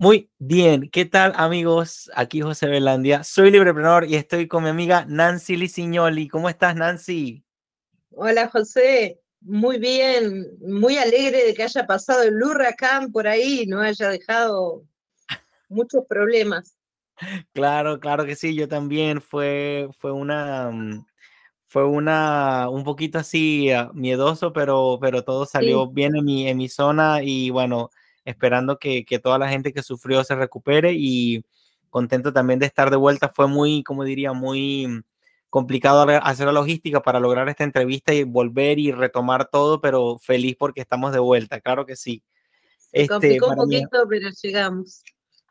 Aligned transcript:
Muy 0.00 0.30
bien, 0.38 0.90
¿qué 0.90 1.06
tal 1.06 1.32
amigos? 1.34 2.08
Aquí 2.14 2.40
José 2.40 2.68
Belandia, 2.68 3.24
soy 3.24 3.50
libreprenor 3.50 4.04
y 4.04 4.14
estoy 4.14 4.46
con 4.46 4.62
mi 4.62 4.70
amiga 4.70 5.04
Nancy 5.08 5.56
Lisignoli. 5.56 6.28
¿Cómo 6.28 6.48
estás 6.48 6.76
Nancy? 6.76 7.42
Hola 8.12 8.48
José, 8.48 9.20
muy 9.40 9.80
bien, 9.80 10.56
muy 10.60 10.98
alegre 10.98 11.44
de 11.46 11.52
que 11.52 11.64
haya 11.64 11.84
pasado 11.84 12.22
el 12.22 12.40
huracán 12.40 13.10
por 13.10 13.26
ahí 13.26 13.62
y 13.62 13.66
no 13.66 13.80
haya 13.80 14.08
dejado 14.08 14.84
muchos 15.68 16.04
problemas. 16.08 16.76
Claro, 17.52 17.98
claro 17.98 18.24
que 18.24 18.36
sí, 18.36 18.54
yo 18.54 18.68
también 18.68 19.20
fue, 19.20 19.88
fue 19.98 20.12
una, 20.12 20.70
mm, 20.70 21.06
fue 21.66 21.84
una, 21.84 22.68
un 22.70 22.84
poquito 22.84 23.18
así 23.18 23.72
ah, 23.72 23.90
miedoso, 23.94 24.52
pero, 24.52 24.98
pero 25.00 25.24
todo 25.24 25.44
salió 25.44 25.88
bien 25.88 26.14
en 26.14 26.24
mi, 26.24 26.46
en 26.46 26.56
mi 26.56 26.68
zona 26.68 27.20
y 27.24 27.50
bueno, 27.50 27.90
esperando 28.28 28.78
que, 28.78 29.04
que, 29.04 29.18
toda 29.18 29.38
la 29.38 29.48
gente 29.48 29.72
que 29.72 29.82
sufrió 29.82 30.22
se 30.22 30.34
recupere 30.34 30.92
y 30.92 31.44
contento 31.88 32.32
también 32.32 32.58
de 32.58 32.66
estar 32.66 32.90
de 32.90 32.96
vuelta. 32.96 33.28
Fue 33.30 33.48
muy, 33.48 33.82
como 33.82 34.04
diría, 34.04 34.32
muy 34.32 35.02
complicado 35.50 36.06
hacer 36.22 36.46
la 36.46 36.52
logística 36.52 37.02
para 37.02 37.20
lograr 37.20 37.48
esta 37.48 37.64
entrevista 37.64 38.12
y 38.12 38.24
volver 38.24 38.78
y 38.78 38.92
retomar 38.92 39.48
todo, 39.48 39.80
pero 39.80 40.18
feliz 40.18 40.56
porque 40.58 40.82
estamos 40.82 41.12
de 41.12 41.20
vuelta, 41.20 41.60
claro 41.60 41.86
que 41.86 41.96
sí. 41.96 42.22
Se 42.76 43.02
este, 43.02 43.08
complicó 43.08 43.48
un 43.48 43.56
poquito, 43.56 44.06
pero 44.08 44.28
llegamos. 44.42 45.02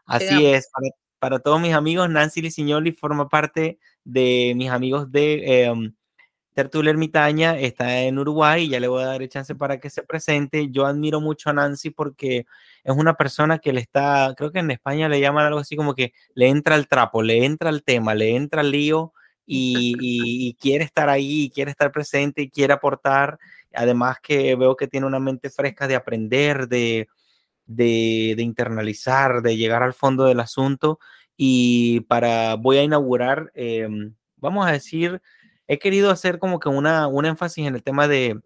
Así 0.06 0.46
es, 0.46 0.70
para, 0.72 0.88
para, 1.20 1.40
todos 1.40 1.60
mis 1.60 1.74
amigos, 1.74 2.10
Nancy 2.10 2.42
Lisignoli 2.42 2.92
forma 2.92 3.28
parte 3.28 3.80
de 4.04 4.54
mis 4.56 4.70
amigos 4.70 5.12
de 5.12 5.64
eh, 5.64 5.92
Tertulia 6.58 6.90
Ermitaña 6.90 7.56
está 7.60 8.00
en 8.00 8.18
Uruguay 8.18 8.64
y 8.64 8.70
ya 8.70 8.80
le 8.80 8.88
voy 8.88 9.04
a 9.04 9.06
dar 9.06 9.22
el 9.22 9.30
chance 9.30 9.54
para 9.54 9.80
que 9.80 9.92
se 9.92 10.02
presente. 10.02 10.72
Yo 10.72 10.88
admiro 10.88 11.22
mucho 11.22 11.52
a 11.52 11.54
Nancy 11.54 11.92
porque 11.92 12.48
es 12.84 12.96
una 12.96 13.14
persona 13.14 13.60
que 13.60 13.72
le 13.74 13.82
está, 13.82 14.34
creo 14.36 14.52
que 14.52 14.58
en 14.58 14.72
España 14.72 15.08
le 15.08 15.20
llaman 15.20 15.46
algo 15.46 15.60
así 15.60 15.76
como 15.76 15.94
que 15.94 16.14
le 16.34 16.48
entra 16.48 16.74
el 16.74 16.88
trapo, 16.88 17.22
le 17.22 17.46
entra 17.46 17.70
el 17.70 17.84
tema, 17.84 18.16
le 18.16 18.36
entra 18.36 18.62
el 18.62 18.72
lío 18.72 19.14
y, 19.46 20.58
quiere 20.60 20.84
estar 20.84 21.10
ahí, 21.10 21.52
quiere 21.54 21.70
estar 21.70 21.92
presente 21.92 22.42
y 22.42 22.50
quiere 22.50 22.74
aportar. 22.74 23.38
Además 23.76 24.18
que 24.20 24.56
veo 24.56 24.76
que 24.76 24.88
tiene 24.88 25.06
una 25.06 25.20
mente 25.20 25.52
fresca 25.52 25.88
de 25.88 25.94
aprender, 25.94 26.68
de, 26.68 27.08
de, 27.68 28.36
internalizar, 28.40 29.44
de 29.44 29.58
llegar 29.58 29.84
al 29.84 29.94
fondo 29.94 30.26
del 30.26 30.40
asunto. 30.40 30.98
Y 31.38 32.00
para, 32.08 32.56
voy 32.56 32.78
a 32.78 32.84
inaugurar, 32.84 33.52
em, 33.54 34.16
vamos 34.38 34.66
a 34.66 34.72
decir, 34.72 35.22
he 35.68 35.80
querido 35.80 36.12
hacer 36.12 36.40
como 36.40 36.60
que 36.60 36.70
una, 36.70 37.08
un 37.08 37.26
énfasis 37.26 37.68
en 37.68 37.76
el 37.76 37.84
tema 37.84 38.08
de 38.08 38.40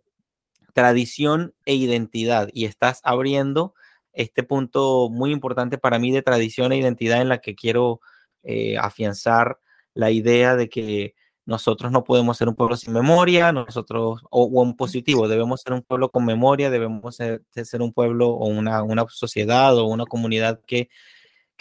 tradición 0.73 1.53
e 1.65 1.75
identidad 1.75 2.49
y 2.53 2.65
estás 2.65 3.01
abriendo 3.03 3.73
este 4.13 4.43
punto 4.43 5.09
muy 5.09 5.31
importante 5.31 5.77
para 5.77 5.99
mí 5.99 6.11
de 6.11 6.21
tradición 6.21 6.71
e 6.71 6.77
identidad 6.77 7.21
en 7.21 7.29
la 7.29 7.39
que 7.39 7.55
quiero 7.55 8.01
eh, 8.43 8.77
afianzar 8.77 9.59
la 9.93 10.11
idea 10.11 10.55
de 10.55 10.69
que 10.69 11.15
nosotros 11.45 11.91
no 11.91 12.03
podemos 12.03 12.37
ser 12.37 12.47
un 12.47 12.55
pueblo 12.55 12.77
sin 12.77 12.93
memoria, 12.93 13.51
nosotros, 13.51 14.21
o, 14.29 14.45
un 14.45 14.75
positivo, 14.75 15.27
debemos 15.27 15.61
ser 15.61 15.73
un 15.73 15.81
pueblo 15.81 16.09
con 16.09 16.25
memoria, 16.25 16.69
debemos 16.69 17.15
ser, 17.15 17.43
ser 17.51 17.81
un 17.81 17.93
pueblo 17.93 18.29
o 18.29 18.47
una, 18.47 18.83
una 18.83 19.05
sociedad 19.09 19.77
o 19.77 19.85
una 19.85 20.05
comunidad 20.05 20.61
que 20.65 20.89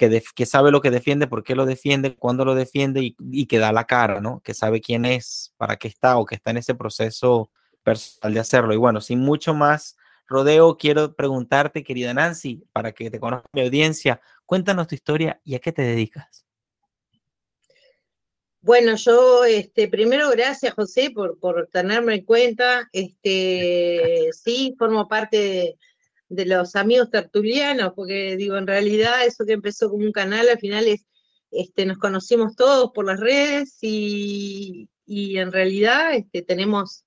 que, 0.08 0.46
sabe 0.46 0.70
lo 0.70 0.80
que 0.80 0.90
defiende, 0.90 1.26
por 1.26 1.44
qué 1.44 1.54
lo 1.54 1.66
defiende, 1.66 2.16
cuándo 2.16 2.44
lo 2.44 2.54
defiende 2.54 3.14
y, 3.18 3.46
que 3.46 3.58
da 3.58 3.72
la 3.72 3.84
cara, 3.84 4.20
¿no? 4.20 4.40
Que 4.40 4.54
sabe 4.54 4.80
quién 4.80 5.04
es, 5.04 5.52
para 5.58 5.76
qué 5.76 5.88
está 5.88 6.16
o 6.16 6.24
que 6.24 6.36
está 6.36 6.50
en 6.52 6.56
ese 6.56 6.74
proceso 6.74 7.50
personal 7.82 8.34
de 8.34 8.40
hacerlo. 8.40 8.72
Y 8.72 8.78
bueno, 8.78 9.00
sin 9.00 9.20
mucho 9.20 9.52
más 9.52 9.96
rodeo, 10.26 10.78
quiero 10.78 11.14
preguntarte, 11.14 11.84
querida 11.84 12.14
Nancy, 12.14 12.64
para 12.72 12.92
que 12.92 13.10
te 13.10 13.20
conozca 13.20 13.48
mi 13.52 13.62
audiencia, 13.62 14.20
cuéntanos 14.46 14.86
tu 14.86 14.94
historia 14.94 15.40
y 15.44 15.54
a 15.54 15.58
qué 15.58 15.72
te 15.72 15.82
dedicas. 15.82 16.46
Bueno, 18.62 18.94
yo, 18.96 19.44
este, 19.44 19.88
primero, 19.88 20.30
gracias, 20.30 20.74
José, 20.74 21.10
por, 21.10 21.38
por 21.38 21.68
tenerme 21.72 22.16
en 22.16 22.24
cuenta. 22.24 22.88
Este, 22.92 24.28
sí, 24.32 24.74
formo 24.78 25.08
parte 25.08 25.36
de 25.36 25.76
de 26.30 26.46
los 26.46 26.76
amigos 26.76 27.10
tertulianos, 27.10 27.92
porque 27.94 28.36
digo, 28.36 28.56
en 28.56 28.66
realidad 28.66 29.26
eso 29.26 29.44
que 29.44 29.52
empezó 29.52 29.90
como 29.90 30.04
un 30.04 30.12
canal, 30.12 30.48
al 30.48 30.58
final 30.58 30.86
es, 30.86 31.04
este, 31.50 31.84
nos 31.84 31.98
conocimos 31.98 32.54
todos 32.56 32.92
por 32.94 33.04
las 33.04 33.18
redes 33.18 33.76
y, 33.82 34.88
en 35.06 35.50
realidad 35.50 36.14
este, 36.14 36.42
tenemos 36.42 37.04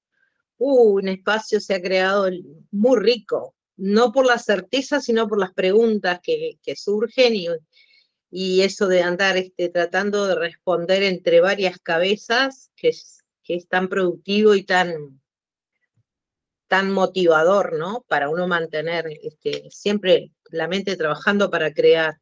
uh, 0.57 0.95
un 0.99 1.07
espacio, 1.07 1.61
se 1.61 1.73
ha 1.73 1.81
creado 1.81 2.29
muy 2.71 2.99
rico, 2.99 3.55
no 3.77 4.11
por 4.11 4.25
la 4.25 4.37
certeza, 4.37 4.99
sino 4.99 5.27
por 5.29 5.39
las 5.39 5.53
preguntas 5.53 6.19
que, 6.21 6.57
surgen 6.75 7.35
y, 7.35 7.47
y, 8.29 8.61
eso 8.61 8.87
de 8.87 9.03
andar 9.03 9.37
este, 9.37 9.69
tratando 9.69 10.27
de 10.27 10.35
responder 10.35 11.01
entre 11.03 11.39
varias 11.39 11.79
cabezas, 11.79 12.71
que 12.75 12.91
que 13.43 13.55
es 13.55 13.67
tan 13.67 13.89
productivo 13.89 14.55
y 14.55 14.63
tan, 14.63 15.21
tan 16.73 16.89
motivador, 16.89 17.77
¿no? 17.77 18.03
Para 18.07 18.29
uno 18.29 18.47
mantener 18.47 19.05
este, 19.21 19.69
siempre 19.69 20.31
la 20.49 20.67
mente 20.67 20.97
trabajando 20.97 21.51
para 21.51 21.71
crear. 21.71 22.15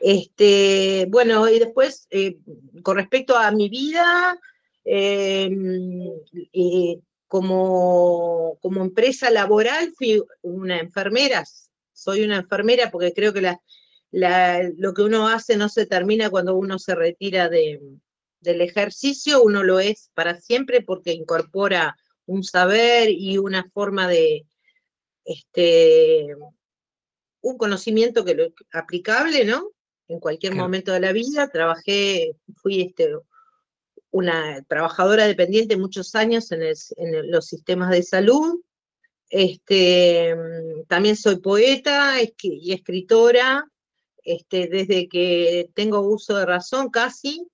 Este, 0.00 1.06
bueno, 1.08 1.48
y 1.48 1.60
después, 1.60 2.08
eh, 2.10 2.38
con 2.82 2.96
respecto 2.96 3.36
a 3.36 3.52
mi 3.52 3.68
vida, 3.68 4.36
em, 4.84 6.10
como, 7.28 8.58
como, 8.60 8.82
empresa 8.82 9.30
laboral 9.30 9.92
fui 9.96 10.20
una 10.42 10.80
enfermera, 10.80 11.44
soy 11.92 12.24
una 12.24 12.38
enfermera 12.38 12.90
porque 12.90 13.12
creo 13.12 13.32
que 13.32 13.42
lo 14.76 14.92
que 14.92 15.02
uno 15.02 15.28
hace 15.28 15.56
no 15.56 15.68
se 15.68 15.86
termina 15.86 16.30
cuando 16.30 16.56
uno 16.56 16.80
se 16.80 16.96
retira 16.96 17.48
del 17.48 18.60
ejercicio, 18.60 19.40
uno 19.40 19.62
lo 19.62 19.78
es 19.78 20.10
para 20.14 20.40
siempre 20.40 20.82
porque 20.82 21.12
incorpora 21.12 21.96
un 22.32 22.42
saber 22.42 23.10
y 23.10 23.36
una 23.36 23.64
forma 23.74 24.08
de, 24.08 24.46
este, 25.24 26.34
un 27.42 27.58
conocimiento 27.58 28.24
que 28.24 28.34
lo, 28.34 28.52
aplicable, 28.72 29.44
¿no? 29.44 29.70
En 30.08 30.18
cualquier 30.18 30.54
momento 30.54 30.92
de 30.92 31.00
la 31.00 31.12
vida. 31.12 31.50
Trabajé, 31.50 32.36
fui 32.56 32.80
este, 32.80 33.14
una 34.10 34.62
trabajadora 34.62 35.26
dependiente 35.26 35.76
muchos 35.76 36.14
años 36.14 36.50
en, 36.52 36.62
los 37.30 37.46
sistemas 37.46 37.90
de 37.90 38.02
salud. 38.02 38.62
Este, 39.28 40.34
también 40.88 41.16
soy 41.16 41.36
poeta 41.36 42.16
y 42.20 42.72
escritora, 42.72 43.66
este, 44.24 44.68
desde 44.68 45.08
que 45.08 45.70
tengo 45.74 46.00
uso 46.00 46.36
de 46.36 46.46
razón 46.46 46.90
casi, 46.90 47.46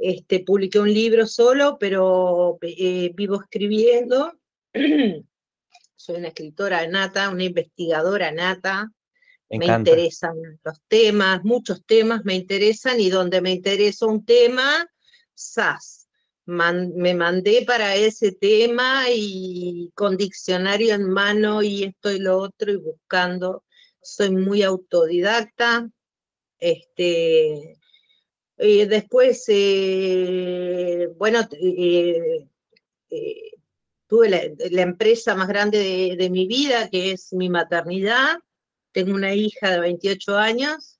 este, 0.00 0.40
publiqué 0.40 0.78
un 0.78 0.92
libro 0.92 1.26
solo, 1.26 1.76
pero 1.78 2.58
eh, 2.62 3.12
vivo 3.14 3.40
escribiendo. 3.42 4.32
Soy 5.94 6.16
una 6.16 6.28
escritora 6.28 6.86
nata, 6.88 7.28
una 7.28 7.44
investigadora 7.44 8.32
nata. 8.32 8.90
Me, 9.50 9.66
interesan 9.66 10.36
los 10.62 10.80
temas, 10.86 11.42
muchos 11.42 11.84
temas 11.84 12.24
me 12.24 12.36
interesan 12.36 13.00
y 13.00 13.10
donde 13.10 13.40
me 13.40 13.50
interesa 13.50 14.06
un 14.06 14.24
tema, 14.24 14.88
SAS. 15.34 16.08
me 16.46 17.14
mandé 17.14 17.64
para 17.66 17.96
ese 17.96 18.30
tema 18.30 19.06
y 19.12 19.90
con 19.94 20.16
diccionario 20.16 20.94
en 20.94 21.10
mano 21.10 21.62
y 21.62 21.82
esto 21.82 22.12
y 22.12 22.20
lo 22.20 22.38
otro 22.38 22.70
y 22.72 22.76
buscando. 22.76 23.64
Soy 24.00 24.30
muy 24.30 24.62
autodidacta. 24.62 25.90
Este, 26.60 27.79
eh, 28.62 28.86
después, 28.86 29.44
eh, 29.48 31.08
bueno, 31.16 31.40
eh, 31.52 32.46
tuve 34.06 34.28
la, 34.28 34.82
empresa 34.82 35.34
más 35.34 35.48
grande 35.48 36.14
de, 36.18 36.30
mi 36.30 36.46
vida, 36.46 36.90
que 36.90 37.12
es 37.12 37.32
mi 37.32 37.48
maternidad. 37.48 38.38
Tengo 38.92 39.14
una 39.14 39.34
hija 39.34 39.70
de 39.70 39.80
28 39.80 40.36
años, 40.36 40.98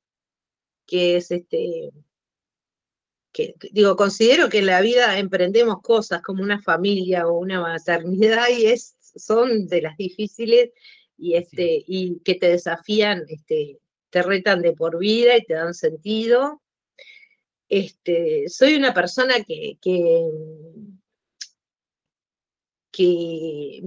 que 0.87 1.17
es 1.17 1.31
este, 1.31 1.91
que 3.33 3.55
digo, 3.73 3.95
considero 3.95 4.49
que 4.49 4.61
en 4.61 4.67
la 4.67 4.81
vida 4.81 5.19
emprendemos 5.19 5.83
cosas 5.83 6.23
como 6.23 6.43
una 6.43 6.63
familia 6.63 7.27
o 7.27 7.39
una 7.39 7.61
maternidad 7.61 8.49
y 8.49 8.67
es, 8.67 8.97
son 9.17 9.67
de 9.67 9.83
las 9.83 9.99
difíciles 9.99 10.71
y, 11.19 11.35
este, 11.35 11.85
y 11.87 12.21
que 12.25 12.37
te 12.37 12.49
desafían, 12.49 13.25
este, 13.29 13.81
te 14.09 14.23
retan 14.23 14.63
de 14.63 14.73
por 14.73 14.99
vida 14.99 15.37
y 15.37 15.45
te 15.45 15.55
dan 15.55 15.75
sentido. 15.75 16.63
Este, 17.71 18.49
soy 18.49 18.75
una 18.75 18.93
persona 18.93 19.45
que, 19.45 19.79
que, 19.81 20.29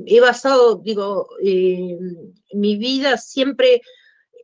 he 0.07 0.19
basado, 0.21 0.77
digo, 0.77 1.27
eh, 1.43 1.99
mi 2.53 2.77
vida 2.77 3.17
siempre 3.17 3.81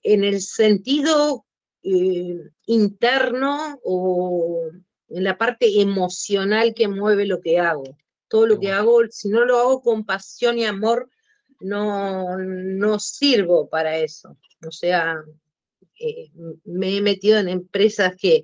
en 0.03 0.23
el 0.25 0.41
sentido 0.41 1.45
eh, 1.83 2.37
interno 2.65 3.79
o 3.83 4.69
en 5.07 5.23
la 5.23 5.37
parte 5.37 5.81
emocional 5.81 6.73
que 6.75 6.89
mueve 6.89 7.25
lo 7.25 7.39
que 7.39 7.59
hago. 7.59 7.97
Todo 8.27 8.45
lo 8.45 8.59
que 8.59 8.71
hago, 8.71 8.99
si 9.09 9.29
no 9.29 9.45
lo 9.45 9.57
hago 9.57 9.81
con 9.81 10.05
pasión 10.05 10.59
y 10.59 10.65
amor, 10.65 11.09
no, 11.61 12.37
no 12.37 12.99
sirvo 12.99 13.69
para 13.69 13.97
eso. 13.97 14.37
O 14.67 14.71
sea, 14.71 15.23
eh, 15.97 16.29
me 16.65 16.97
he 16.97 17.01
metido 17.01 17.39
en 17.39 17.47
empresas 17.47 18.15
que, 18.17 18.43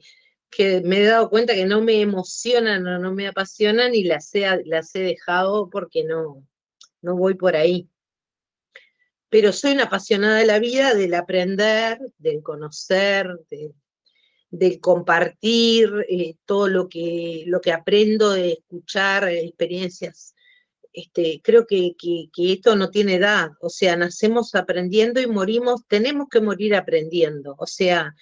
que 0.56 0.81
me 0.81 1.02
he 1.02 1.06
dado 1.06 1.30
cuenta 1.30 1.54
que 1.54 1.66
no 1.66 1.81
me 1.81 2.00
emocionan 2.00 2.88
o 2.88 2.98
no 2.98 3.13
me 3.13 3.28
apasionan 3.28 3.94
y 3.94 4.04
las 4.04 4.34
he, 4.36 4.46
las 4.66 4.96
he 4.96 5.00
dejado 5.00 5.69
porque 5.69 6.04
no, 6.06 6.48
no 7.02 7.16
voy 7.18 7.34
por 7.34 7.56
ahí. 7.56 7.90
Pero 9.30 9.52
soy 9.52 9.74
una 9.74 9.84
apasionada 9.84 10.38
de 10.38 10.46
la 10.46 10.60
vida, 10.60 10.94
del 10.94 11.13
aprender, 11.13 12.00
del 12.18 12.42
conocer, 12.42 13.28
del 14.50 14.80
compartir 14.80 15.90
eh, 16.07 16.36
todo 16.46 16.69
lo 16.69 16.88
que, 16.88 17.44
lo 17.48 17.60
que 17.60 17.74
aprendo, 17.74 18.31
de 18.31 18.54
escuchar 18.54 19.28
experiencias. 19.28 20.36
Este, 20.94 21.42
creo 21.44 21.68
que, 21.68 21.96
esto 22.38 22.78
no 22.78 22.90
tiene 22.90 23.16
edad, 23.16 23.50
o 23.60 23.69
sea, 23.69 23.98
nacemos 23.98 24.56
aprendiendo 24.56 25.19
y 25.19 25.28
morimos, 25.28 25.81
tenemos 25.90 26.30
que 26.30 26.40
morir 26.40 26.74
aprendiendo, 26.74 27.56
o 27.58 27.68
sea, 27.68 28.16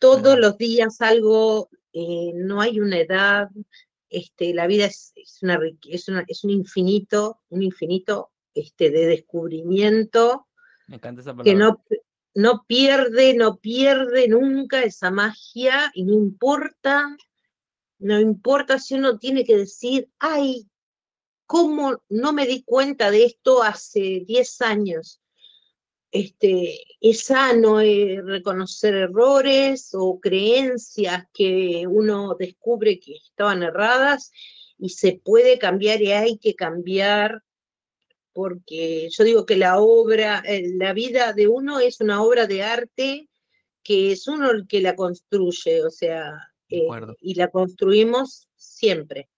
todos 0.00 0.36
los 0.38 0.58
días 0.58 1.00
algo, 1.00 1.70
eh, 1.92 2.32
no 2.34 2.60
hay 2.60 2.80
una 2.80 2.98
edad, 2.98 3.48
este, 4.08 4.52
la 4.52 4.66
vida 4.66 4.86
es, 4.86 5.12
una, 5.42 5.60
es, 5.88 6.06
es 6.26 6.44
un 6.44 6.50
infinito, 6.50 7.40
un 7.50 7.62
infinito 7.62 8.32
este, 8.54 8.90
de 8.90 9.06
descubrimiento 9.06 10.48
que 11.44 11.54
no, 11.54 11.84
no 12.34 12.64
pierde, 12.66 13.34
no 13.34 13.58
pierde 13.58 14.26
nunca 14.26 14.82
esa 14.82 15.12
magia 15.12 15.92
y 15.94 16.02
no 16.02 16.14
importa, 16.14 17.16
no 18.00 18.18
importa 18.18 18.80
si 18.80 18.94
uno 18.94 19.18
tiene 19.18 19.44
que 19.44 19.56
decir, 19.56 20.10
ay, 20.18 20.68
¿Cómo 21.50 22.00
no 22.08 22.32
me 22.32 22.46
di 22.46 22.62
cuenta 22.62 23.10
de 23.10 23.24
esto 23.24 23.64
hace 23.64 24.22
10 24.24 24.60
años? 24.60 25.20
Este, 26.12 26.80
es 27.00 27.24
sano 27.24 27.80
eh, 27.80 28.20
reconocer 28.24 28.94
errores 28.94 29.90
o 29.92 30.18
creencias 30.18 31.26
que 31.32 31.86
uno 31.88 32.34
descubre 32.36 32.98
que 32.98 33.12
estaban 33.12 33.62
erradas 33.62 34.32
y 34.76 34.88
se 34.88 35.20
puede 35.24 35.58
cambiar 35.58 36.02
y 36.02 36.10
hay 36.10 36.38
que 36.38 36.54
cambiar 36.54 37.42
porque 38.32 39.08
yo 39.10 39.24
digo 39.24 39.46
que 39.46 39.56
la 39.56 39.78
obra, 39.78 40.42
eh, 40.46 40.72
la 40.74 40.92
vida 40.92 41.32
de 41.32 41.48
uno 41.48 41.78
es 41.78 42.00
una 42.00 42.22
obra 42.22 42.46
de 42.46 42.62
arte 42.62 43.28
que 43.82 44.12
es 44.12 44.28
uno 44.28 44.50
el 44.50 44.66
que 44.66 44.80
la 44.80 44.94
construye, 44.94 45.82
o 45.84 45.90
sea, 45.90 46.52
eh, 46.68 46.86
y 47.20 47.34
la 47.34 47.48
construimos 47.48 48.48
siempre. 48.56 49.28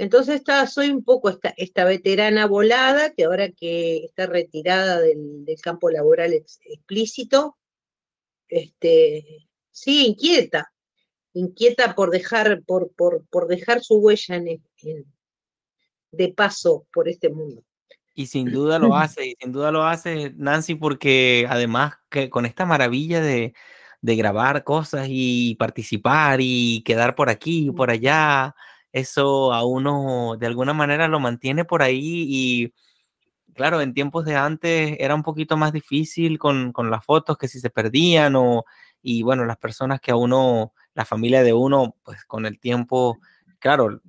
Entonces 0.00 0.42
soy 0.72 0.88
un 0.88 1.04
poco 1.04 1.28
esta, 1.28 1.52
esta, 1.58 1.84
veterana 1.84 2.46
volada, 2.46 3.12
que 3.12 3.24
ahora 3.24 3.50
que 3.50 3.98
está 4.06 4.24
retirada 4.24 4.98
del, 4.98 5.44
campo 5.62 5.90
laboral 5.90 6.32
explícito, 6.32 7.58
este, 8.48 9.46
sí, 9.70 10.06
inquieta, 10.06 10.72
inquieta 11.34 11.94
por 11.94 12.08
dejar, 12.08 12.62
por, 12.62 12.90
por, 12.94 13.46
dejar 13.46 13.82
su 13.82 13.98
huella 13.98 14.40
de 16.12 16.28
paso 16.32 16.86
por 16.94 17.06
este 17.06 17.28
mundo. 17.28 17.62
Y 18.14 18.24
sin 18.24 18.50
duda 18.50 18.78
lo 18.78 18.96
hace, 18.96 19.26
y 19.26 19.36
sin 19.38 19.52
duda 19.52 19.70
lo 19.70 19.82
hace 19.82 20.32
Nancy, 20.34 20.76
porque 20.76 21.44
además 21.46 21.96
que 22.08 22.30
con 22.30 22.46
esta 22.46 22.64
maravilla 22.64 23.20
de, 23.20 23.52
de 24.00 24.16
grabar 24.16 24.64
cosas 24.64 25.08
y 25.10 25.56
participar 25.56 26.38
y 26.40 26.82
quedar 26.86 27.14
por 27.14 27.28
aquí 27.28 27.66
y 27.66 27.70
por 27.70 27.90
allá, 27.90 28.54
eso 28.92 29.52
a 29.52 29.64
uno 29.64 30.36
de 30.38 30.46
alguna 30.46 30.72
manera 30.72 31.08
lo 31.08 31.20
mantiene 31.20 31.64
por 31.64 31.82
ahí 31.82 32.26
y 32.28 32.74
claro, 33.54 33.80
en 33.80 33.94
tiempos 33.94 34.24
de 34.24 34.36
antes 34.36 34.96
era 34.98 35.14
un 35.14 35.22
poquito 35.22 35.56
más 35.56 35.72
difícil 35.72 36.38
con, 36.38 36.72
las 36.90 37.04
fotos 37.04 37.36
que 37.38 37.48
si 37.48 37.60
se 37.60 37.70
perdían 37.70 38.34
o, 38.36 38.64
y 39.02 39.22
bueno, 39.22 39.44
las 39.44 39.58
personas 39.58 40.00
que 40.00 40.10
a 40.12 40.16
uno, 40.16 40.72
la 40.94 41.04
familia 41.04 41.42
de 41.42 41.52
uno, 41.52 41.96
pues 42.02 42.24
con 42.24 42.46
el 42.46 42.58
tiempo, 42.58 43.18
claro, 43.58 44.00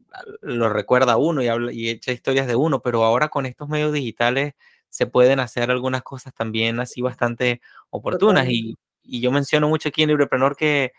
lo 0.41 0.69
recuerda 0.69 1.13
a 1.13 1.17
uno 1.17 1.41
y, 1.41 1.47
habla, 1.47 1.73
y 1.73 1.89
echa 1.89 2.11
historias 2.11 2.47
de 2.47 2.55
uno, 2.55 2.81
pero 2.81 3.03
ahora 3.03 3.29
con 3.29 3.45
estos 3.45 3.69
medios 3.69 3.93
digitales 3.93 4.53
se 4.89 5.07
pueden 5.07 5.39
hacer 5.39 5.71
algunas 5.71 6.03
cosas 6.03 6.33
también 6.33 6.79
así 6.79 7.01
bastante 7.01 7.61
oportunas 7.89 8.47
y, 8.49 8.77
y 9.03 9.21
yo 9.21 9.31
menciono 9.31 9.69
mucho 9.69 9.89
aquí 9.89 10.03
en 10.03 10.09
Libreprenor 10.09 10.55
que 10.55 10.91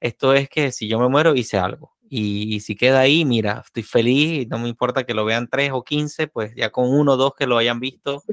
esto 0.00 0.34
es 0.34 0.48
que 0.48 0.72
si 0.72 0.88
yo 0.88 0.98
me 0.98 1.08
muero 1.08 1.34
hice 1.34 1.58
algo 1.58 1.92
y, 2.12 2.58
si 2.60 2.74
queda 2.74 3.00
ahí, 3.00 3.24
mira, 3.24 3.62
estoy 3.64 3.84
feliz, 3.84 4.48
no 4.48 4.58
me 4.58 4.68
importa 4.68 5.04
que 5.04 5.14
lo 5.14 5.24
vean 5.24 5.48
tres 5.48 5.70
o 5.72 5.84
quince, 5.84 6.26
pues 6.26 6.52
ya 6.56 6.70
con 6.70 6.92
uno 6.92 7.12
o 7.12 7.16
dos 7.16 7.34
que 7.38 7.46
lo 7.46 7.56
hayan 7.56 7.78
visto, 7.78 8.24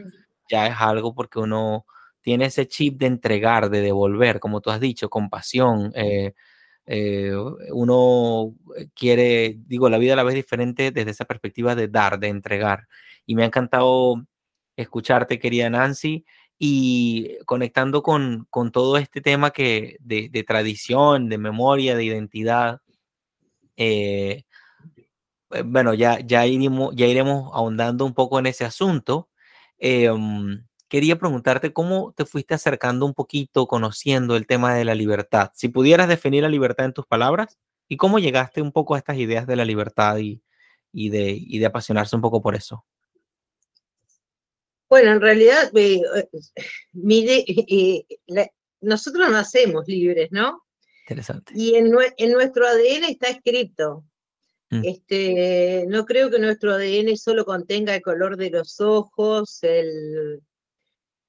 ya 0.49 0.65
es 0.65 0.75
algo 0.79 1.13
porque 1.13 1.37
uno 1.39 1.85
tiene 2.21 2.45
ese 2.45 2.67
chip 2.67 2.97
de 2.97 3.05
entregar, 3.05 3.69
de 3.69 3.81
devolver, 3.81 4.39
como 4.39 4.61
tú 4.61 4.71
has 4.71 4.79
dicho, 4.79 5.09
compasión. 5.09 5.91
Eh, 5.95 6.33
eh, 6.87 7.31
uno 7.71 8.55
quiere, 8.95 9.57
digo, 9.67 9.89
la 9.89 9.99
vida 9.99 10.13
a 10.13 10.15
la 10.15 10.23
vez 10.23 10.33
diferente 10.33 10.91
desde 10.91 11.11
esa 11.11 11.25
perspectiva 11.25 11.75
de 11.75 11.87
dar, 11.87 12.19
de 12.19 12.29
entregar. 12.29 12.87
Y 13.27 13.35
me 13.35 13.43
ha 13.43 13.45
encantado 13.45 14.25
escucharte, 14.75 15.37
querida 15.37 15.69
Nancy, 15.69 16.25
y 16.57 17.37
conectando 17.45 18.01
con, 18.01 18.47
con 18.49 18.71
todo 18.71 18.97
este 18.97 19.21
tema 19.21 19.51
que 19.51 19.97
de, 19.99 20.29
de, 20.29 20.43
tradición, 20.43 21.29
de 21.29 21.37
memoria, 21.37 21.95
de 21.95 22.05
identidad, 22.05 22.81
eh, 23.77 24.43
eh, 25.51 25.63
bueno, 25.65 25.93
ya, 25.93 26.19
ya, 26.19 26.45
iremos, 26.45 26.93
ya 26.95 27.05
iremos 27.05 27.51
ahondando 27.53 28.05
un 28.05 28.13
poco 28.13 28.39
en 28.39 28.47
ese 28.47 28.65
asunto. 28.65 29.29
Em, 29.77 30.65
quería 30.89 31.17
preguntarte 31.19 31.73
cómo 31.73 32.13
te 32.15 32.25
fuiste 32.25 32.53
acercando 32.55 33.05
un 33.05 33.13
poquito, 33.13 33.67
conociendo 33.67 34.35
el 34.35 34.47
tema 34.47 34.75
de 34.75 34.85
la 34.85 34.95
libertad. 34.95 35.51
Si 35.53 35.69
pudieras 35.69 36.07
definir 36.09 36.43
la 36.43 36.49
libertad 36.49 36.85
en 36.85 36.93
tus 36.93 37.05
palabras 37.05 37.57
y 37.87 37.97
cómo 37.97 38.19
llegaste 38.19 38.61
un 38.61 38.71
poco 38.71 38.95
a 38.95 38.97
estas 38.97 39.17
ideas 39.17 39.47
de 39.47 39.55
la 39.55 39.65
libertad 39.65 40.17
y, 40.17 40.41
de, 41.09 41.31
y 41.39 41.59
de 41.59 41.65
apasionarse 41.65 42.15
un 42.15 42.21
poco 42.21 42.41
por 42.41 42.55
eso. 42.55 42.85
Bueno, 44.89 45.11
en 45.11 45.21
realidad, 45.21 45.69
eh, 45.75 46.01
mire, 46.93 47.45
nosotros 48.81 49.29
nacemos 49.29 49.85
libres, 49.87 50.29
¿no? 50.31 50.63
Interesante. 51.07 51.53
Y 51.55 51.75
en, 51.75 51.89
nuestro 51.89 52.67
ADN 52.67 53.05
está 53.05 53.29
escrito. 53.29 54.03
Mm. 54.69 54.81
Este, 54.83 55.85
no 55.87 56.05
creo 56.05 56.29
que 56.29 56.37
nuestro 56.37 56.73
ADN 56.73 57.15
solo 57.15 57.45
contenga 57.45 57.95
el 57.95 58.01
color 58.01 58.35
de 58.35 58.49
los 58.49 58.81
ojos, 58.81 59.59
el, 59.63 60.41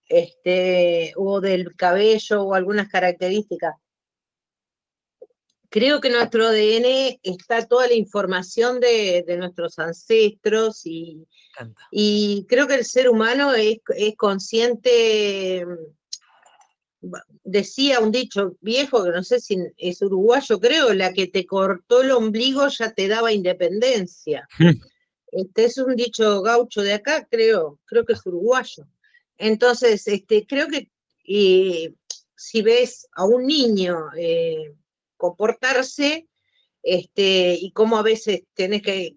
este, 0.08 1.12
o 1.14 1.40
del 1.40 1.76
cabello 1.76 2.42
o 2.42 2.54
algunas 2.54 2.88
características. 2.88 3.76
Creo 5.68 6.00
que 6.00 6.08
en 6.08 6.14
nuestro 6.14 6.49
ADN 6.49 7.20
está 7.23 7.64
toda 7.64 7.87
la 7.87 7.94
información 7.94 8.80
de, 8.80 9.25
nuestros 9.38 9.78
ancestros 9.78 10.85
y, 10.87 11.25
y, 11.92 12.47
creo 12.49 12.66
que 12.66 12.75
el 12.75 12.85
ser 12.85 13.08
humano 13.08 13.54
es, 13.54 13.78
es 13.94 14.16
consciente 14.16 15.64
decía 17.45 18.00
un 18.00 18.11
dicho 18.11 18.57
viejo, 18.61 19.05
que 19.05 19.11
no 19.11 19.23
sé 19.23 19.40
si 19.40 19.57
es 19.76 20.02
uruguayo, 20.02 20.59
creo, 20.59 20.93
la 20.95 21.12
que 21.12 21.28
te 21.28 21.47
cortó 21.47 22.02
el 22.02 22.11
ombligo 22.11 22.69
ya 22.69 22.93
te 22.93 23.09
daba 23.09 23.33
independencia. 23.33 24.49
Este 25.31 25.67
es 25.67 25.76
un 25.76 25.95
dicho 25.95 26.40
gaucho 26.40 26.81
de 26.81 26.95
acá, 26.95 27.28
creo, 27.31 27.78
creo 27.85 28.07
que 28.07 28.14
es 28.14 28.25
uruguayo. 28.25 28.88
Entonces, 29.37 30.09
este, 30.09 30.47
creo 30.47 30.69
que 30.69 30.90
eh, 31.26 31.93
si 32.35 32.62
ves 32.62 33.07
a 33.12 33.26
un 33.26 33.47
niño 33.47 34.07
eh, 34.17 34.73
comportarse, 35.19 36.26
este, 36.83 37.59
y 37.61 37.73
cómo 37.73 37.99
a 37.99 38.02
veces 38.02 38.45
tenés 38.55 38.81
que 38.81 39.17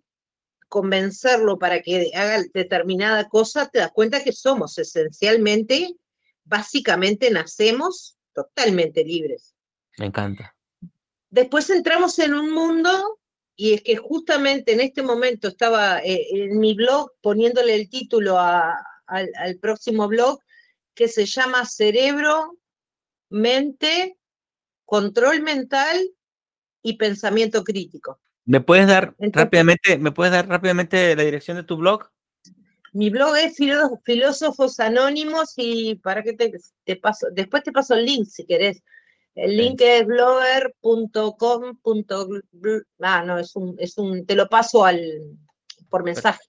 convencerlo 0.67 1.57
para 1.57 1.81
que 1.81 2.11
haga 2.13 2.43
determinada 2.53 3.29
cosa, 3.29 3.69
te 3.69 3.79
das 3.79 3.91
cuenta 3.91 4.21
que 4.21 4.33
somos 4.33 4.77
esencialmente 4.77 5.95
básicamente 6.43 7.29
nacemos 7.31 8.17
totalmente 8.33 9.03
libres. 9.03 9.55
Me 9.97 10.07
encanta. 10.07 10.55
Después 11.29 11.69
entramos 11.69 12.19
en 12.19 12.33
un 12.33 12.51
mundo, 12.51 13.19
y 13.55 13.73
es 13.73 13.83
que 13.83 13.95
justamente 13.95 14.73
en 14.73 14.81
este 14.81 15.01
momento 15.01 15.47
estaba 15.47 15.99
eh, 15.99 16.27
en 16.31 16.59
mi 16.59 16.73
blog 16.73 17.11
poniéndole 17.21 17.75
el 17.75 17.89
título 17.89 18.37
al, 18.39 18.77
próximo 19.61 20.07
blog, 20.07 20.39
que 20.93 21.07
se 21.07 21.25
llama 21.25 21.65
Cerebro, 21.65 22.57
Mente, 23.29 24.17
Control 24.85 25.41
Mental 25.41 25.97
y 26.81 26.97
Pensamiento 26.97 27.63
Crítico. 27.63 28.19
¿Me 28.45 28.59
puedes 28.59 28.87
dar 28.87 29.15
rápidamente, 29.19 29.97
me 29.97 30.11
puedes 30.11 30.33
dar 30.33 30.47
rápidamente 30.47 31.15
la 31.15 31.23
dirección 31.23 31.57
de 31.57 31.63
tu 31.63 31.77
blog? 31.77 32.09
Mi 32.93 33.09
blog 33.09 33.37
es 33.37 33.55
Filósofos 34.03 34.79
Anónimos 34.79 35.53
y 35.55 35.95
para 35.95 36.23
que 36.23 36.33
te, 36.33 36.95
paso, 36.97 37.27
después 37.31 37.63
te 37.63 37.71
paso 37.71 37.95
el 37.95 38.05
link 38.05 38.27
si 38.27 38.45
querés. 38.45 38.83
El 39.33 39.55
link 39.55 39.79
es 39.81 40.05
blogger.com. 40.05 41.79
Ah, 42.99 43.23
no, 43.25 43.39
es 43.39 43.55
un, 43.55 43.75
es 43.79 43.97
un, 43.97 44.25
te 44.25 44.35
lo 44.35 44.49
paso 44.49 44.83
al, 44.83 44.99
por 45.89 46.03
mensaje. 46.03 46.41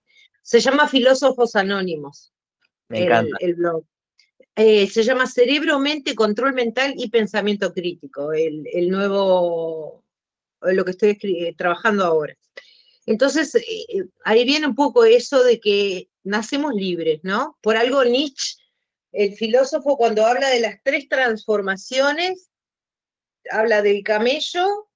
Se 0.42 0.58
llama 0.58 0.88
Filósofos 0.88 1.54
Anónimos. 1.54 2.32
Me 2.88 2.99
el, 2.99 3.04
encanta. 3.04 3.37
el 3.38 3.54
blog. 3.54 3.84
Eh, 4.54 4.87
se 4.88 5.02
llama 5.02 5.26
Cerebro, 5.26 5.78
Mente, 5.78 6.14
Control 6.14 6.52
Mental 6.52 6.92
y 6.96 7.08
Pensamiento 7.08 7.72
Crítico, 7.72 8.32
el, 8.32 8.90
nuevo, 8.90 10.04
lo 10.61 10.84
que 10.84 10.90
estoy 10.90 11.54
trabajando 11.56 12.04
ahora. 12.04 12.37
Entonces, 13.06 13.54
eh, 13.54 14.04
ahí 14.25 14.44
viene 14.44 14.66
un 14.66 14.75
poco 14.75 15.04
eso 15.04 15.42
de 15.42 15.61
que 15.61 16.09
nacemos 16.23 16.75
libres, 16.75 17.21
¿no? 17.23 17.59
Por 17.61 17.76
algo 17.76 18.04
Nietzsche, 18.04 18.56
el 19.12 19.35
filósofo, 19.35 19.97
cuando 19.97 20.25
habla 20.25 20.49
de 20.49 20.61
las 20.61 20.76
tres 20.82 21.09
transformaciones, 21.09 22.50
habla 23.50 23.82
del 23.82 24.02
camello, 24.02 24.88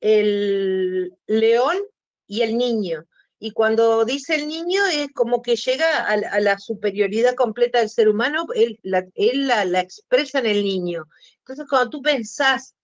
el 0.00 1.16
león 1.26 1.78
y 2.26 2.42
el 2.42 2.56
niño. 2.56 3.06
Y 3.38 3.50
cuando 3.50 4.04
dice 4.04 4.36
el 4.36 4.46
niño 4.46 4.86
es 4.86 5.08
como 5.12 5.42
que 5.42 5.56
llega 5.56 6.06
a, 6.06 6.40
la 6.40 6.58
superioridad 6.58 7.34
completa 7.34 7.80
del 7.80 7.90
ser 7.90 8.08
humano, 8.08 8.46
él, 8.54 8.78
la, 8.84 9.80
expresa 9.80 10.38
en 10.38 10.46
el 10.46 10.62
niño. 10.62 11.06
Entonces 11.38 11.66
cuando 11.68 11.90
tú 11.90 12.02
pensás, 12.02 12.76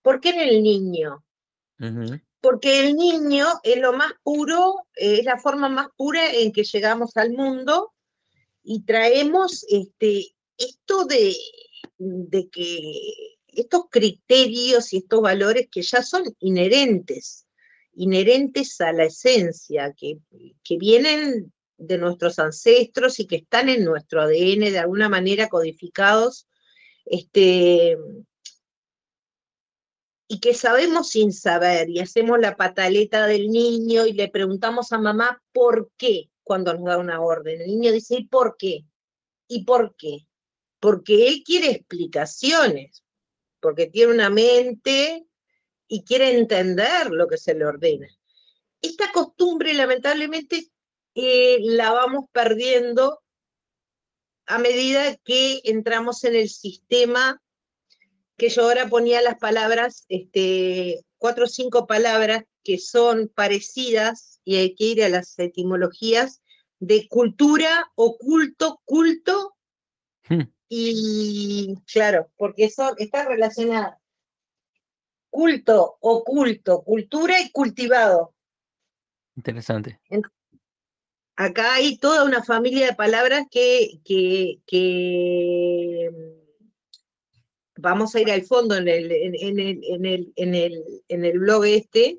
¿por 0.00 0.20
qué 0.20 0.28
en 0.28 0.40
el 0.40 0.62
niño? 0.62 1.24
Porque 2.40 2.80
el 2.80 2.96
niño 2.96 3.46
es 3.62 3.78
lo 3.78 3.92
más 3.92 4.12
puro, 4.22 4.86
es 4.94 5.24
la 5.24 5.38
forma 5.38 5.68
más 5.68 5.88
pura 5.96 6.32
en 6.32 6.52
que 6.52 6.64
llegamos 6.64 7.16
al 7.16 7.32
mundo 7.32 7.92
y 8.62 8.84
traemos 8.84 9.64
este, 9.68 10.36
esto 10.56 11.04
de, 11.04 11.34
de 11.98 12.48
que 12.48 12.92
estos 13.48 13.84
criterios 13.90 14.92
y 14.92 14.98
estos 14.98 15.20
valores 15.20 15.68
que 15.70 15.82
ya 15.82 16.02
son 16.02 16.22
inherentes 16.38 17.48
inherentes 17.98 18.80
a 18.80 18.92
la 18.92 19.04
esencia, 19.04 19.92
que, 19.92 20.18
vienen 20.78 21.52
de 21.76 21.98
nuestros 21.98 22.38
ancestros 22.38 23.18
y 23.20 23.26
que 23.26 23.36
están 23.36 23.68
en 23.68 23.84
nuestro 23.84 24.22
ADN 24.22 24.70
de 24.70 24.78
alguna 24.78 25.08
manera 25.08 25.48
codificados, 25.48 26.46
este, 27.04 27.96
y 30.28 30.40
que 30.40 30.52
sabemos 30.52 31.08
sin 31.08 31.32
saber, 31.32 31.88
y 31.88 32.00
hacemos 32.00 32.38
la 32.38 32.54
pataleta 32.54 33.26
del 33.26 33.48
niño 33.48 34.06
y 34.06 34.12
le 34.12 34.28
preguntamos 34.28 34.92
a 34.92 34.98
mamá 34.98 35.42
por 35.52 35.90
qué 35.96 36.30
cuando 36.44 36.74
nos 36.74 36.84
da 36.84 36.98
una 36.98 37.20
orden. 37.20 37.62
El 37.62 37.68
niño 37.68 37.92
dice, 37.92 38.16
¿y 38.16 38.26
por 38.26 38.56
qué? 38.58 38.84
¿Y 39.48 39.64
por 39.64 39.96
qué? 39.96 40.26
Porque 40.80 41.28
él 41.28 41.42
quiere 41.44 41.70
explicaciones, 41.70 43.02
porque 43.58 43.86
tiene 43.86 44.12
una 44.12 44.28
mente 44.28 45.26
y 45.88 46.04
quiere 46.04 46.38
entender 46.38 47.10
lo 47.10 47.26
que 47.26 47.38
se 47.38 47.54
le 47.54 47.64
ordena. 47.64 48.08
Esta 48.82 49.10
costumbre, 49.10 49.72
lamentablemente, 49.72 50.70
eh, 51.14 51.58
la 51.62 51.90
vamos 51.92 52.26
perdiendo 52.30 53.22
a 54.46 54.58
medida 54.58 55.16
que 55.16 55.60
entramos 55.64 56.22
en 56.24 56.36
el 56.36 56.48
sistema, 56.48 57.42
que 58.38 58.48
yo 58.48 58.62
ahora 58.62 58.88
ponía 58.88 59.20
las 59.20 59.38
palabras, 59.38 60.06
este, 60.08 61.04
cuatro 61.18 61.44
o 61.44 61.48
cinco 61.48 61.86
palabras 61.86 62.44
que 62.64 62.78
son 62.78 63.30
parecidas, 63.34 64.40
y 64.44 64.56
hay 64.56 64.74
que 64.74 64.84
ir 64.84 65.04
a 65.04 65.10
las 65.10 65.38
etimologías, 65.38 66.40
de 66.78 67.06
cultura, 67.08 67.90
oculto, 67.96 68.80
culto, 68.86 69.56
hmm. 70.28 70.42
y 70.68 71.74
claro, 71.92 72.30
porque 72.36 72.64
eso 72.64 72.94
está 72.96 73.26
relacionado 73.26 73.98
culto, 75.30 75.98
oculto, 76.00 76.82
cultura 76.82 77.40
y 77.40 77.50
cultivado. 77.50 78.34
Interesante. 79.36 80.00
Acá 81.36 81.74
hay 81.74 81.98
toda 81.98 82.24
una 82.24 82.42
familia 82.42 82.86
de 82.86 82.94
palabras 82.94 83.46
que, 83.50 84.00
que, 84.04 84.58
vamos 87.78 88.14
a 88.14 88.20
ir 88.20 88.30
al 88.30 88.42
fondo 88.44 88.76
en 88.76 88.88
el, 88.88 89.10
en, 89.10 89.34
el, 89.34 89.80
en, 89.84 90.06
el, 90.06 90.32
en, 90.36 90.54
el, 90.54 90.84
en 91.08 91.24
el 91.24 91.38
blog 91.38 91.64
este, 91.64 92.18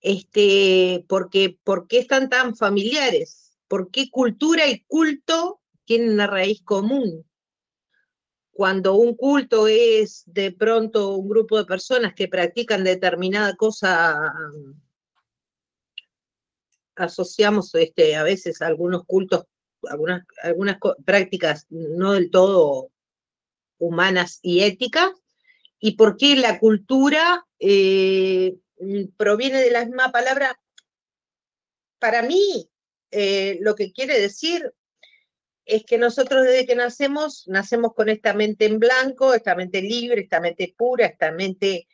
este 0.00 1.04
porque, 1.08 1.58
¿por 1.64 1.86
qué 1.88 1.98
están 1.98 2.28
tan 2.28 2.56
familiares? 2.56 3.52
¿Por 3.68 3.90
qué 3.90 4.10
cultura 4.10 4.68
y 4.68 4.80
culto 4.84 5.60
tienen 5.84 6.12
una 6.12 6.26
raíz 6.26 6.62
común? 6.62 7.24
cuando 8.52 8.94
un 8.94 9.16
culto 9.16 9.66
es 9.66 10.24
de 10.26 10.52
pronto 10.52 11.16
un 11.16 11.28
grupo 11.28 11.56
de 11.58 11.64
personas 11.64 12.14
que 12.14 12.28
practican 12.28 12.84
determinada 12.84 13.56
cosa, 13.56 14.32
asociamos 16.94 17.74
este, 17.74 18.14
a 18.14 18.22
veces 18.22 18.60
algunos 18.60 19.04
cultos, 19.06 19.46
algunas, 19.88 20.24
algunas 20.42 20.76
prácticas 21.04 21.66
no 21.70 22.12
del 22.12 22.30
todo 22.30 22.90
humanas 23.82 24.38
y 24.42 24.62
éticas, 24.62 25.10
y 25.80 25.96
por 25.96 26.16
qué 26.16 26.36
la 26.36 26.60
cultura 26.60 27.44
eh, 27.58 28.56
proviene 29.16 29.60
de 29.60 29.70
la 29.72 29.84
misma 29.84 30.12
palabra. 30.12 30.58
Para 31.98 32.22
mí, 32.22 32.70
eh, 33.10 33.58
lo 33.60 33.74
que 33.74 33.92
quiere 33.92 34.20
decir 34.20 34.72
es 35.64 35.84
que 35.84 35.98
nosotros 35.98 36.44
desde 36.44 36.66
que 36.66 36.76
nacemos, 36.76 37.44
nacemos 37.48 37.94
con 37.94 38.08
esta 38.08 38.32
mente 38.34 38.66
en 38.66 38.78
blanco, 38.78 39.34
esta 39.34 39.54
mente 39.54 39.82
libre, 39.82 40.22
esta 40.22 40.40
mente 40.40 40.74
pura, 40.76 41.06
esta 41.06 41.32
mente 41.32 41.88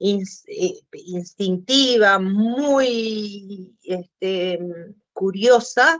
eh, 0.00 0.80
instintiva, 0.92 2.18
muy 2.18 3.76
este, 3.82 4.58
curiosa. 5.12 5.98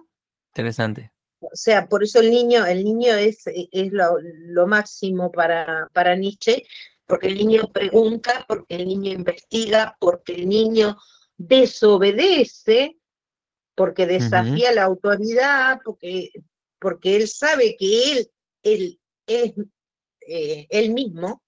Interesante. 0.52 1.12
O 1.40 1.50
sea, 1.54 1.88
por 1.88 2.02
eso 2.02 2.20
el 2.20 2.30
niño, 2.30 2.66
el 2.66 2.84
niño 2.84 3.14
es, 3.14 3.42
es 3.46 3.92
lo, 3.92 4.66
máximo 4.66 5.30
para, 5.30 5.88
para 5.92 6.16
Nietzsche, 6.16 6.64
porque 7.06 7.28
el 7.28 7.36
niño 7.36 7.70
pregunta, 7.72 8.44
porque 8.48 8.76
el 8.76 8.88
niño 8.88 9.12
investiga, 9.12 9.96
porque 10.00 10.34
el 10.34 10.48
niño 10.48 10.96
desobedece, 11.36 12.96
porque 13.74 14.06
desafía 14.06 14.72
la 14.72 14.82
autoridad, 14.82 15.78
porque 15.84 16.30
porque 16.78 17.16
él 17.16 17.28
sabe 17.28 17.76
que 17.76 18.12
él, 18.12 18.30
él 18.62 19.00
es 19.26 19.52
eh, 20.26 20.66
él 20.70 20.92
mismo 20.92 21.42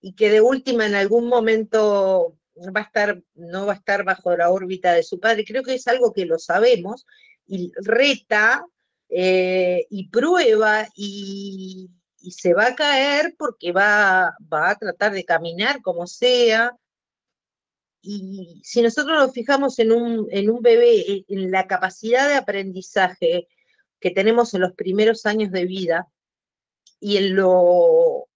y 0.00 0.14
que 0.14 0.30
de 0.30 0.40
última 0.40 0.86
en 0.86 0.94
algún 0.94 1.26
momento 1.28 2.38
va 2.56 2.80
a 2.80 2.84
estar, 2.84 3.22
no 3.34 3.66
va 3.66 3.74
a 3.74 3.76
estar 3.76 4.04
bajo 4.04 4.36
la 4.36 4.50
órbita 4.50 4.92
de 4.92 5.02
su 5.02 5.18
padre. 5.18 5.44
Creo 5.44 5.62
que 5.62 5.74
es 5.74 5.86
algo 5.88 6.12
que 6.12 6.26
lo 6.26 6.38
sabemos 6.38 7.06
y 7.46 7.72
reta 7.76 8.64
eh, 9.10 9.86
y 9.90 10.08
prueba 10.08 10.88
y, 10.94 11.90
se 12.30 12.52
va 12.52 12.66
a 12.66 12.74
caer 12.74 13.34
porque 13.38 13.72
va, 13.72 14.36
va 14.52 14.70
a 14.70 14.78
tratar 14.78 15.12
de 15.12 15.24
caminar 15.24 15.80
como 15.80 16.06
sea. 16.06 16.76
Y 18.02 18.60
si 18.62 18.82
nosotros 18.82 19.18
nos 19.18 19.32
fijamos 19.32 19.78
en 19.78 19.92
un, 19.92 20.28
en 20.30 20.50
un 20.50 20.60
bebé, 20.60 21.24
en 21.28 21.50
la 21.50 21.66
capacidad 21.66 22.28
de 22.28 22.34
aprendizaje, 22.34 23.48
que 24.00 24.10
tenemos 24.10 24.52
en 24.54 24.62
los 24.62 24.72
primeros 24.72 25.26
años 25.26 25.50
de 25.50 25.64
vida 25.64 26.08
y 27.00 27.16
en 27.16 27.36
lo 27.36 28.28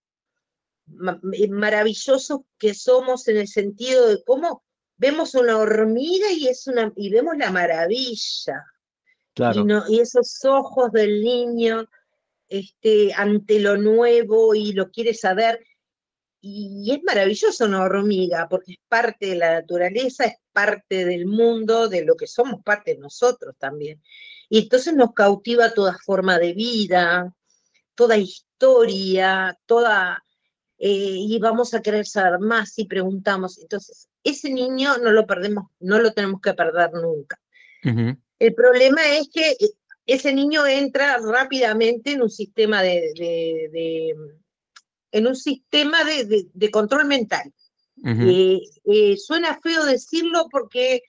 maravilloso 0.86 2.46
que 2.58 2.74
somos 2.74 3.28
en 3.28 3.38
el 3.38 3.48
sentido 3.48 4.08
de 4.08 4.22
cómo 4.24 4.64
vemos 4.96 5.34
una 5.34 5.58
hormiga 5.58 6.30
y, 6.30 6.48
es 6.48 6.66
una, 6.66 6.92
y 6.96 7.10
vemos 7.10 7.36
la 7.36 7.50
maravilla. 7.50 8.64
Claro. 9.34 9.66
Y, 9.88 10.00
esos 10.00 10.44
ojos 10.44 10.92
del 10.92 11.22
niño 11.22 11.88
este, 12.48 13.12
ante 13.14 13.58
lo 13.58 13.76
nuevo 13.76 14.54
y 14.54 14.72
lo 14.72 14.90
quiere 14.90 15.12
saber. 15.12 15.64
Y 16.40 16.92
es 16.92 17.02
maravilloso 17.02 17.64
una 17.64 17.82
hormiga, 17.82 18.46
porque 18.48 18.72
es 18.72 18.78
parte 18.86 19.28
de 19.28 19.36
la 19.36 19.54
naturaleza, 19.54 20.24
es 20.26 20.36
parte 20.52 21.04
del 21.06 21.26
mundo, 21.26 21.88
de 21.88 22.04
lo 22.04 22.16
que 22.16 22.26
somos 22.26 22.62
parte 22.62 22.94
de 22.94 23.00
nosotros 23.00 23.54
también. 23.58 24.02
Y 24.50 24.58
entonces 24.58 24.94
nos 24.94 25.14
cautiva 25.14 25.72
toda 25.72 25.96
forma 26.04 26.38
de 26.38 26.52
vida, 26.52 27.34
toda 27.94 28.16
historia, 28.16 29.58
toda... 29.66 30.22
Eh, 30.76 31.16
y 31.16 31.38
vamos 31.38 31.72
a 31.72 31.80
querer 31.80 32.04
saber 32.04 32.40
más 32.40 32.74
si 32.74 32.84
preguntamos. 32.84 33.58
Entonces, 33.58 34.08
ese 34.22 34.50
niño 34.50 34.98
no 34.98 35.12
lo 35.12 35.26
perdemos, 35.26 35.70
no 35.80 35.98
lo 35.98 36.12
tenemos 36.12 36.40
que 36.42 36.52
perder 36.52 36.92
nunca. 36.92 37.40
El 38.44 38.54
problema 38.54 39.00
es 39.16 39.30
que 39.32 39.52
eh, 39.52 39.70
ese 40.04 40.34
niño 40.34 40.66
entra 40.66 41.18
rápidamente 41.18 42.12
en 42.12 42.20
un 42.20 42.30
sistema 42.30 42.82
de, 42.82 44.14
en 45.10 45.26
un 45.26 45.34
sistema 45.34 46.04
de, 46.04 46.70
control 46.70 47.06
mental. 47.06 47.52
Eh, 48.04 49.16
suena 49.16 49.58
feo 49.62 49.84
decirlo 49.86 50.48
porque 50.50 51.02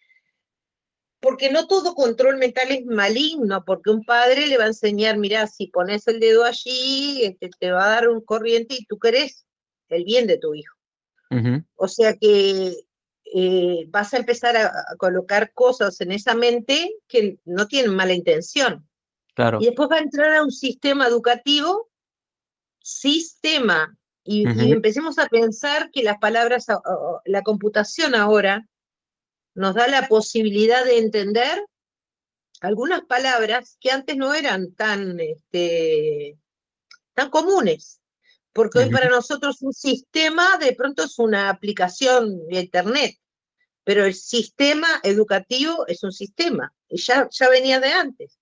porque 1.19 1.51
no 1.51 1.65
todo 1.67 1.95
control 1.95 2.37
mental 2.37 2.67
es 2.69 2.85
maligno, 2.85 3.65
porque 3.65 3.89
un 3.89 4.05
padre 4.05 4.45
le 4.45 4.59
va 4.59 4.65
a 4.65 4.67
enseñar, 4.67 5.17
mira, 5.17 5.47
si 5.47 5.67
pones 5.67 6.07
el 6.07 6.19
dedo 6.19 6.43
allí, 6.43 7.23
este, 7.23 7.49
te 7.59 7.71
va 7.71 7.85
a 7.85 7.89
dar 7.89 8.09
un 8.09 8.21
corriente 8.21 8.75
y 8.75 8.85
tú 8.85 8.99
querés 8.99 9.45
el 9.89 10.05
bien 10.05 10.27
de 10.27 10.37
tu 10.37 10.53
hijo. 10.53 10.75
O 11.75 11.87
sea 11.87 12.15
que 12.15 12.75
eh, 13.33 13.85
vas 13.89 14.13
a 14.13 14.17
empezar 14.17 14.55
a, 14.55 14.71
colocar 14.97 15.53
cosas 15.53 15.99
en 16.01 16.11
esa 16.11 16.35
mente 16.35 16.95
que 17.07 17.39
no 17.45 17.67
tienen 17.67 17.95
mala 17.95 18.13
intención. 18.13 18.87
Claro. 19.33 19.59
Y 19.61 19.65
después 19.65 19.89
va 19.89 19.97
a 19.97 19.99
entrar 19.99 20.35
a 20.35 20.43
un 20.43 20.51
sistema 20.51 21.07
educativo, 21.07 21.89
sistema, 22.79 23.97
y, 24.23 24.47
y 24.47 24.71
empecemos 24.71 25.19
a 25.19 25.27
pensar 25.27 25.91
que 25.91 26.01
las 26.01 26.17
palabras, 26.17 26.65
la 27.25 27.41
computación 27.43 28.15
ahora 28.15 28.67
nos 29.53 29.75
da 29.75 29.87
la 29.87 30.07
posibilidad 30.07 30.83
de 30.83 30.97
entender 30.97 31.63
algunas 32.61 33.01
palabras 33.01 33.77
que 33.79 33.91
antes 33.91 34.17
no 34.17 34.33
eran 34.33 34.73
tan, 34.73 35.19
este, 35.19 36.37
tan 37.13 37.29
comunes, 37.29 38.01
porque 38.55 38.79
hoy 38.79 38.89
para 38.89 39.09
nosotros 39.09 39.61
un 39.61 39.73
sistema 39.73 40.57
de 40.57 40.71
pronto 40.71 41.03
es 41.03 41.19
una 41.19 41.49
aplicación 41.49 42.47
de 42.47 42.61
Internet, 42.61 43.17
pero 43.83 44.05
el 44.05 44.13
sistema 44.13 44.87
educativo 45.03 45.85
es 45.87 46.01
un 46.03 46.13
sistema, 46.13 46.73
y 46.87 46.97
ya, 46.97 47.27
ya 47.29 47.49
venía 47.49 47.81
de 47.81 47.89
antes. 47.89 48.39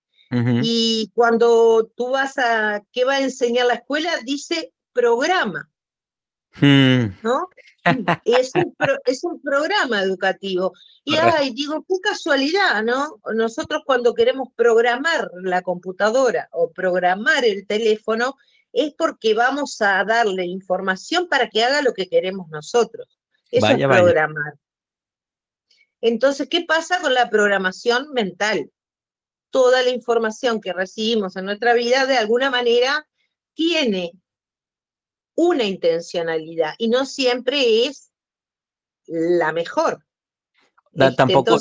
Y 0.63 1.12
cuando 1.13 1.91
tú 1.96 2.10
vas 2.10 2.38
a, 2.38 2.84
¿qué 2.91 3.05
va 3.05 3.13
a 3.13 3.22
enseñar 3.22 3.67
la 3.67 3.75
escuela? 3.75 4.12
Dice 4.24 4.74
programa. 4.91 5.70
Hmm. 6.60 7.05
¿No? 7.24 7.50
Es 8.25 8.51
un, 8.55 8.75
es 9.05 9.24
un 9.24 9.41
programa 9.41 10.01
educativo. 10.01 10.74
Y 11.03 11.15
ay, 11.17 11.53
digo, 11.53 11.86
qué 11.88 11.96
casualidad, 12.01 12.84
¿no? 12.84 13.20
Nosotros 13.36 13.82
cuando 13.86 14.13
queremos 14.13 14.50
programar 14.55 15.29
la 15.43 15.62
computadora 15.62 16.50
o 16.51 16.72
programar 16.72 17.46
el 17.46 17.67
teléfono, 17.67 18.36
es 18.74 18.94
porque 18.96 19.36
vamos 19.36 19.80
a 19.82 20.03
darle 20.03 20.46
información 20.46 21.30
para 21.30 21.48
que 21.48 21.63
haga 21.63 21.82
lo 21.84 21.94
que 21.94 22.10
queremos 22.10 22.50
nosotros. 22.50 23.20
Eso 23.51 23.68
es 23.68 23.75
programar. 23.77 24.56
Entonces, 26.01 26.50
¿qué 26.50 26.65
pasa 26.65 27.00
con 27.00 27.13
la 27.13 27.30
programación 27.30 28.12
mental? 28.12 28.72
Toda 29.51 29.84
la 29.84 29.92
información 29.92 30.60
que 30.60 30.74
recibimos 30.74 31.36
en 31.36 31.46
nuestra 31.46 31.74
vida, 31.74 32.08
de 32.08 32.18
alguna 32.18 32.50
manera, 32.50 33.08
tiene 33.53 34.12
una 35.36 35.63
intencionalidad 35.63 36.74
y 36.80 36.89
no 36.89 37.06
siempre 37.06 37.86
es 37.86 38.12
la 39.06 39.51
mejor. 39.53 40.03
Este, 40.94 41.15
tampoco, 41.15 41.58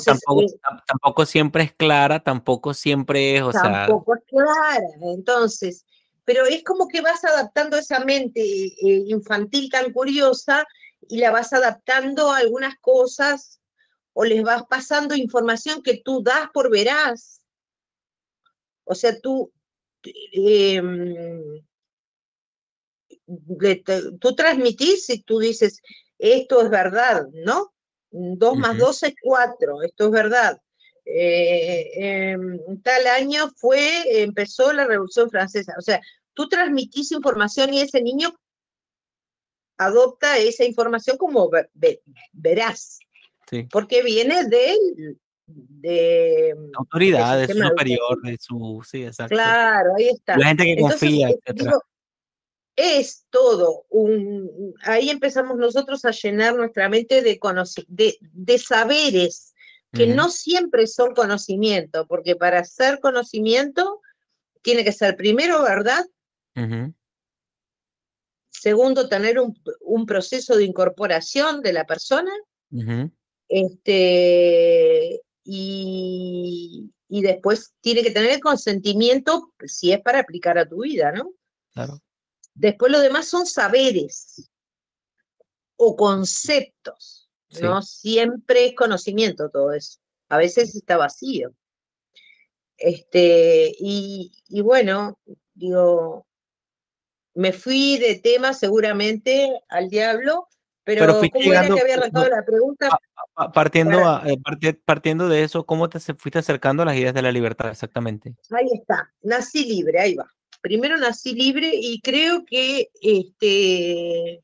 tampoco, 0.85 1.25
siempre 1.25 1.63
es 1.63 1.73
clara, 1.73 2.19
tampoco 2.19 2.73
siempre 2.73 3.37
es, 3.37 3.41
o 3.43 3.51
tampoco 3.51 4.15
es 4.15 4.23
clara. 4.25 4.87
Entonces, 5.01 5.85
pero 6.25 6.45
es 6.45 6.63
como 6.63 6.87
que 6.87 7.01
vas 7.01 7.23
adaptando 7.23 7.77
esa 7.77 7.99
mente 7.99 8.41
eh, 8.41 8.75
infantil 9.07 9.69
tan 9.69 9.91
curiosa 9.91 10.65
y 11.07 11.17
la 11.17 11.31
vas 11.31 11.53
adaptando 11.53 12.31
a 12.31 12.37
algunas 12.37 12.75
cosas 12.79 13.59
o 14.13 14.23
les 14.23 14.43
vas 14.43 14.63
pasando 14.69 15.15
información 15.15 15.81
que 15.81 16.01
tú 16.03 16.23
das 16.23 16.49
por 16.53 16.69
verás. 16.69 17.41
O 18.85 18.95
sea, 18.95 19.19
tú, 19.19 19.51
em, 20.33 21.63
tú 24.19 24.35
transmitís 24.35 25.09
y 25.09 25.23
tú 25.23 25.39
dices, 25.39 25.81
esto 26.17 26.61
es 26.61 26.69
verdad, 26.69 27.25
¿no? 27.45 27.73
Dos 28.11 28.55
más 28.57 28.77
dos 28.77 29.01
es 29.03 29.15
cuatro, 29.21 29.81
esto 29.81 30.05
es 30.05 30.11
verdad. 30.11 30.61
Eh, 31.05 31.91
em, 32.31 32.59
tal 32.81 33.07
año 33.07 33.49
fue, 33.57 34.23
empezó 34.23 34.71
la 34.71 34.85
Revolución 34.85 35.29
Francesa. 35.29 35.73
O 35.77 35.81
sea, 35.81 36.01
tú 36.33 36.47
transmitís 36.47 37.11
información 37.11 37.73
y 37.73 37.81
ese 37.81 38.01
niño 38.01 38.33
adopta 39.77 40.37
esa 40.37 40.63
información 40.63 41.17
como 41.17 41.49
verás. 42.31 42.99
Sí. 43.49 43.67
Porque 43.71 44.01
viene 44.01 44.45
de, 44.45 44.77
de 45.45 46.55
autoridad, 46.77 47.39
de 47.39 47.53
su 47.53 47.59
superior, 47.59 48.21
de 48.21 48.37
su, 48.39 48.81
sí, 48.89 49.03
exacto. 49.03 49.35
Claro, 49.35 49.91
ahí 49.97 50.09
está. 50.09 50.37
La 50.37 50.47
gente 50.47 50.63
que 50.63 50.77
confía, 50.77 51.29
es 52.75 53.25
todo 53.29 53.85
un, 53.89 54.73
ahí 54.83 55.09
empezamos 55.09 55.57
nosotros 55.57 56.05
a 56.05 56.11
llenar 56.11 56.55
nuestra 56.55 56.89
mente 56.89 57.21
de, 57.21 57.39
de, 57.87 58.17
de 58.19 58.57
saberes 58.57 59.52
que 59.93 60.07
no 60.07 60.29
siempre 60.29 60.87
son 60.87 61.13
conocimiento, 61.13 62.07
porque 62.07 62.35
para 62.35 62.65
ser 62.65 62.99
conocimiento 62.99 64.01
tiene 64.63 64.83
que 64.83 64.91
ser 64.91 65.15
primero 65.15 65.61
verdad, 65.61 66.03
segundo 68.49 69.07
tener 69.07 69.37
un, 69.39 70.05
proceso 70.05 70.55
de 70.55 70.63
incorporación 70.63 71.61
de 71.61 71.73
la 71.73 71.85
persona, 71.85 72.31
este, 73.47 75.21
y, 75.43 76.91
y, 77.07 77.21
después 77.21 77.73
tiene 77.81 78.01
que 78.01 78.11
tener 78.11 78.31
el 78.31 78.39
consentimiento 78.39 79.53
si 79.65 79.91
es 79.91 80.01
para 80.01 80.19
aplicar 80.19 80.57
a 80.57 80.67
tu 80.67 80.81
vida, 80.81 81.11
¿no? 81.11 81.29
Claro. 81.73 82.01
Después 82.55 82.91
lo 82.91 82.99
demás 82.99 83.27
son 83.27 83.45
saberes 83.45 84.49
o 85.75 85.95
conceptos, 85.95 87.22
¿no? 87.61 87.81
Siempre 87.81 88.67
es 88.67 88.75
conocimiento 88.75 89.49
todo 89.49 89.73
eso. 89.73 89.99
A 90.29 90.37
veces 90.37 90.75
está 90.75 90.97
vacío. 90.97 91.53
Este, 92.77 93.73
y, 93.79 94.31
bueno, 94.61 95.19
digo, 95.53 96.25
me 97.33 97.53
fui 97.53 97.97
de 97.97 98.15
tema 98.15 98.53
seguramente 98.53 99.51
al 99.69 99.89
diablo, 99.89 100.47
pero, 100.83 101.05
¿cómo 101.31 101.53
era 101.53 101.67
que 101.67 101.79
había 101.79 101.95
arrancado 101.95 102.29
la 102.29 102.43
pregunta? 102.43 102.89
Partiendo, 103.53 104.21
eh, 104.25 104.37
partiendo 104.83 105.29
de 105.29 105.43
eso, 105.43 105.65
¿cómo 105.65 105.89
te 105.89 105.99
fuiste 105.99 106.39
acercando 106.39 106.83
a 106.83 106.87
las 106.87 106.97
ideas 106.97 107.13
de 107.13 107.21
la 107.21 107.31
libertad 107.31 107.71
exactamente? 107.71 108.35
Ahí 108.51 108.67
está, 108.73 109.13
nací 109.21 109.65
libre, 109.65 109.99
ahí 109.99 110.15
va 110.15 110.27
primero 110.63 110.97
nací 110.97 111.35
libre 111.35 111.71
y 111.73 111.99
creo 111.99 112.45
que 112.45 112.89
este, 113.01 114.41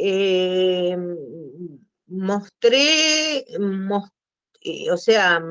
eh, 0.00 0.96
mostré, 2.06 3.38
eh, 3.38 4.90
o 4.90 4.96
sea, 4.96 5.42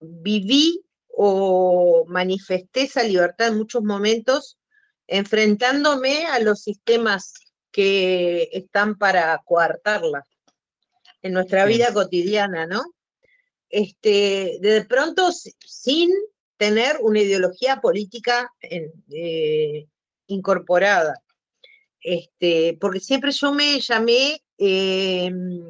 viví 0.00 0.82
o 1.08 2.04
manifesté 2.08 2.82
esa 2.82 3.02
libertad 3.02 3.48
en 3.48 3.58
muchos 3.58 3.82
momentos 3.82 4.58
enfrentándome 5.06 6.26
a 6.26 6.40
los 6.40 6.62
sistemas 6.62 7.34
que 7.70 8.48
están 8.52 8.96
para 8.96 9.38
coartarla 9.44 10.24
en 11.20 11.32
nuestra 11.34 11.66
vida 11.66 11.92
cotidiana, 11.92 12.66
¿no? 12.66 12.82
Este, 13.68 14.58
de 14.60 14.84
pronto, 14.84 15.30
sin 15.32 16.10
tener 16.56 16.96
una 17.02 17.20
ideología 17.20 17.80
política 17.80 18.50
eh, 18.62 19.86
incorporada. 20.26 21.23
Este, 22.04 22.76
porque 22.78 23.00
siempre 23.00 23.32
yo 23.32 23.50
me 23.54 23.80
llamé, 23.80 24.38
em, 24.58 25.64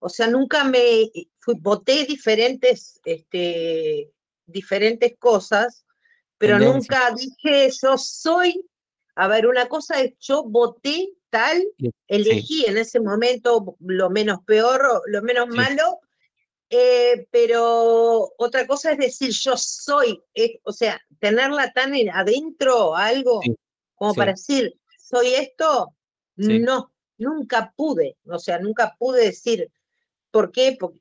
o 0.00 0.08
sea, 0.08 0.26
nunca 0.26 0.64
me 0.64 1.08
fui, 1.38 1.54
voté 1.60 2.04
diferentes, 2.04 3.00
este, 3.04 4.12
diferentes 4.44 5.16
cosas, 5.20 5.86
pero 6.36 6.58
nunca 6.58 7.14
dije 7.16 7.70
yo 7.80 7.96
soy, 7.96 8.60
a 9.14 9.28
ver, 9.28 9.46
una 9.46 9.68
cosa 9.68 10.00
es 10.00 10.14
yo 10.18 10.42
voté 10.42 11.12
tal, 11.30 11.64
elegí 12.08 12.64
en 12.66 12.78
ese 12.78 12.98
momento 12.98 13.76
lo 13.78 14.10
menos 14.10 14.40
peor, 14.44 15.00
lo 15.06 15.22
menos 15.22 15.46
malo, 15.46 16.00
eh, 16.70 17.28
pero 17.30 18.32
otra 18.36 18.66
cosa 18.66 18.92
es 18.92 18.98
decir, 18.98 19.30
yo 19.30 19.56
soy, 19.56 20.20
eh, 20.34 20.58
o 20.64 20.72
sea, 20.72 21.00
tenerla 21.20 21.72
tan 21.72 21.92
adentro 22.12 22.96
algo 22.96 23.40
como 23.94 24.14
para 24.14 24.32
decir, 24.32 24.79
soy 25.10 25.34
esto, 25.34 25.94
no, 26.36 26.92
nunca 27.18 27.72
pude, 27.76 28.16
o 28.26 28.38
sea, 28.38 28.58
nunca 28.58 28.96
pude 28.98 29.24
decir, 29.24 29.70
¿por 30.30 30.52
qué? 30.52 30.76
Porque, 30.78 31.00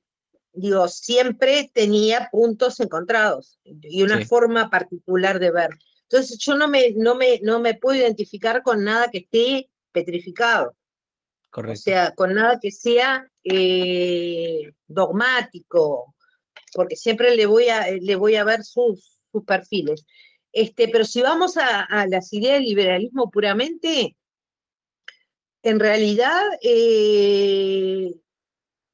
digo, 0.54 0.88
siempre 0.88 1.69
tenía 1.74 2.30
puntos 2.32 2.80
encontrados 2.80 3.60
y 3.63 4.02
una 4.02 4.26
forma 4.26 4.69
particular 4.69 5.39
de 5.39 5.52
ver. 5.52 5.69
Entonces 6.04 6.39
yo 6.39 6.56
no 6.56 6.67
me, 6.67 6.91
no, 6.93 7.15
me, 7.15 7.39
no 7.43 7.60
me 7.60 7.76
puedo 7.76 7.98
identificar 7.98 8.63
con 8.63 8.84
nada 8.84 9.10
que 9.12 9.19
esté 9.19 9.69
petrificado. 9.91 10.76
O 11.52 11.76
sea, 11.76 12.13
con 12.15 12.34
nada 12.34 12.60
que 12.60 12.72
sea 12.72 13.28
eh, 13.43 14.72
dogmático, 14.88 16.15
porque 16.74 16.95
siempre 16.95 17.36
le 17.36 17.45
voy 17.45 17.69
a, 17.69 17.91
le 17.91 18.15
voy 18.15 18.36
a 18.36 18.43
ver 18.43 18.63
sus, 18.63 19.19
sus 19.32 19.43
perfiles. 19.45 20.06
Este, 20.51 20.88
pero 20.88 21.05
si 21.05 21.21
vamos 21.21 21.57
a, 21.57 22.05
las 22.07 22.33
ideas 22.33 22.55
del 22.55 22.63
liberalismo 22.63 23.29
puramente, 23.29 24.15
en 25.62 25.79
realidad 25.79 26.41
eh, 26.62 28.13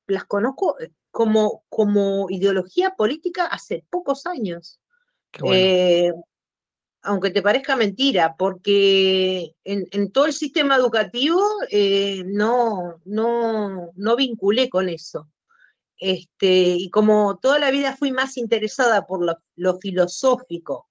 las 0.07 0.25
conozco 0.25 0.75
como, 1.11 1.63
como 1.69 2.27
ideología 2.29 2.95
política 2.95 3.45
hace 3.45 3.85
pocos 3.89 4.25
años. 4.25 4.79
Eh, 5.51 6.11
aunque 7.01 7.29
te 7.29 7.41
parezca 7.41 7.75
mentira, 7.75 8.35
porque 8.37 9.55
en, 9.63 10.11
todo 10.11 10.25
el 10.25 10.33
sistema 10.33 10.75
educativo 10.75 11.41
eh, 11.69 12.23
no, 12.25 12.99
no, 13.05 13.91
no 13.95 14.15
vinculé 14.15 14.69
con 14.69 14.89
eso. 14.89 15.29
este, 15.97 16.75
y 16.77 16.89
como 16.89 17.37
toda 17.37 17.59
la 17.59 17.71
vida 17.71 17.95
fui 17.95 18.11
más 18.11 18.37
interesada 18.37 19.05
por 19.05 19.39
lo, 19.55 19.79
filosófico, 19.79 20.89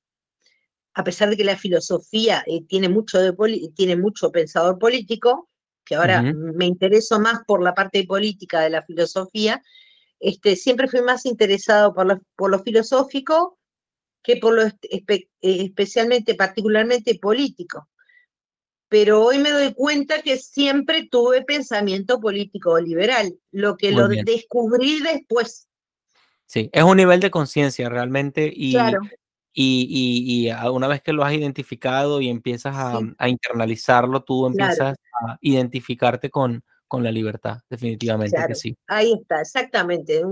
a 0.94 1.04
pesar 1.04 1.28
de 1.30 1.36
que 1.36 1.44
la 1.44 1.56
filosofía 1.56 2.44
eh, 2.46 2.62
tiene, 2.66 2.88
mucho 2.88 3.18
de 3.18 3.34
tiene 3.74 3.96
mucho 3.96 4.30
pensador 4.30 4.78
político, 4.78 5.48
que 5.84 5.96
ahora 5.96 6.22
me 6.22 6.64
intereso 6.64 7.20
más 7.20 7.40
por 7.46 7.62
la 7.62 7.74
parte 7.74 8.04
política 8.04 8.60
de 8.62 8.70
la 8.70 8.82
filosofía, 8.82 9.62
este, 10.18 10.56
siempre 10.56 10.88
fui 10.88 11.02
más 11.02 11.26
interesado 11.26 11.92
por 11.92 12.06
lo, 12.06 12.22
por 12.36 12.50
lo 12.50 12.58
filosófico 12.60 13.58
que 14.22 14.38
por 14.38 14.54
lo 14.54 14.62
eh, 14.62 15.28
especialmente, 15.42 16.34
particularmente 16.34 17.18
político. 17.20 17.88
Pero 18.88 19.22
hoy 19.22 19.38
me 19.38 19.50
doy 19.50 19.74
cuenta 19.74 20.22
que 20.22 20.38
siempre 20.38 21.08
tuve 21.10 21.42
pensamiento 21.42 22.20
político 22.20 22.80
liberal, 22.80 23.34
lo 23.50 23.76
que 23.76 23.92
lo 23.92 24.08
descubrí 24.08 25.00
después. 25.02 25.68
Sí, 26.46 26.70
es 26.72 26.82
un 26.82 26.96
nivel 26.96 27.20
de 27.20 27.30
conciencia 27.30 27.88
realmente 27.88 28.50
y, 28.54 28.76
y, 29.54 30.50
una 30.72 30.88
vez 30.88 31.00
que 31.00 31.12
lo 31.12 31.24
has 31.24 31.32
identificado 31.32 32.20
y 32.20 32.28
empiezas 32.28 32.74
a, 32.76 33.28
internalizarlo, 33.28 34.22
tú 34.24 34.46
empiezas 34.46 34.96
a 35.26 35.38
identificarte 35.40 36.28
con, 36.28 36.64
con 36.88 37.02
la 37.02 37.12
libertad, 37.12 37.58
definitivamente 37.70 38.36
que 38.46 38.54
sí. 38.54 38.76
Ahí 38.86 39.12
está, 39.12 39.40
exactamente. 39.40 40.22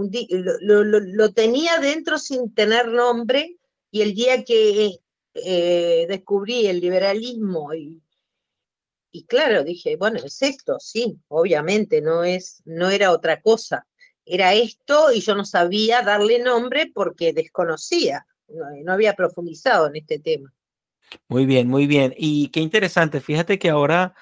lo, 0.60 0.84
lo, 0.84 1.32
tenía 1.32 1.78
dentro 1.78 2.18
sin 2.18 2.52
tener 2.54 2.88
nombre 2.88 3.56
y 3.90 4.02
el 4.02 4.14
día 4.14 4.44
que 4.44 4.98
eh, 5.34 6.06
descubrí 6.08 6.66
el 6.66 6.80
liberalismo 6.80 7.72
y, 7.74 8.02
y 9.12 9.24
claro, 9.24 9.62
dije, 9.62 9.96
bueno, 9.96 10.20
es 10.24 10.40
esto, 10.42 10.78
sí, 10.80 11.18
obviamente, 11.28 12.00
no, 12.00 12.24
es, 12.24 12.62
no 12.64 12.90
era 12.90 13.12
otra 13.12 13.40
cosa. 13.40 13.86
Era 14.24 14.54
esto 14.54 15.12
y 15.12 15.20
yo 15.20 15.34
no 15.34 15.44
sabía 15.44 16.02
darle 16.02 16.38
nombre 16.38 16.90
porque 16.94 17.32
desconocía, 17.32 18.24
no, 18.84 18.92
había 18.92 19.14
profundizado 19.14 19.86
en 19.88 19.96
este 19.96 20.18
tema. 20.18 20.52
Muy 21.28 21.46
bien, 21.46 21.68
muy 21.68 21.86
bien. 21.86 22.14
Y 22.16 22.48
qué 22.48 22.60
interesante, 22.60 23.20
fíjate 23.20 23.58
que 23.58 23.70
ahora 23.70 24.14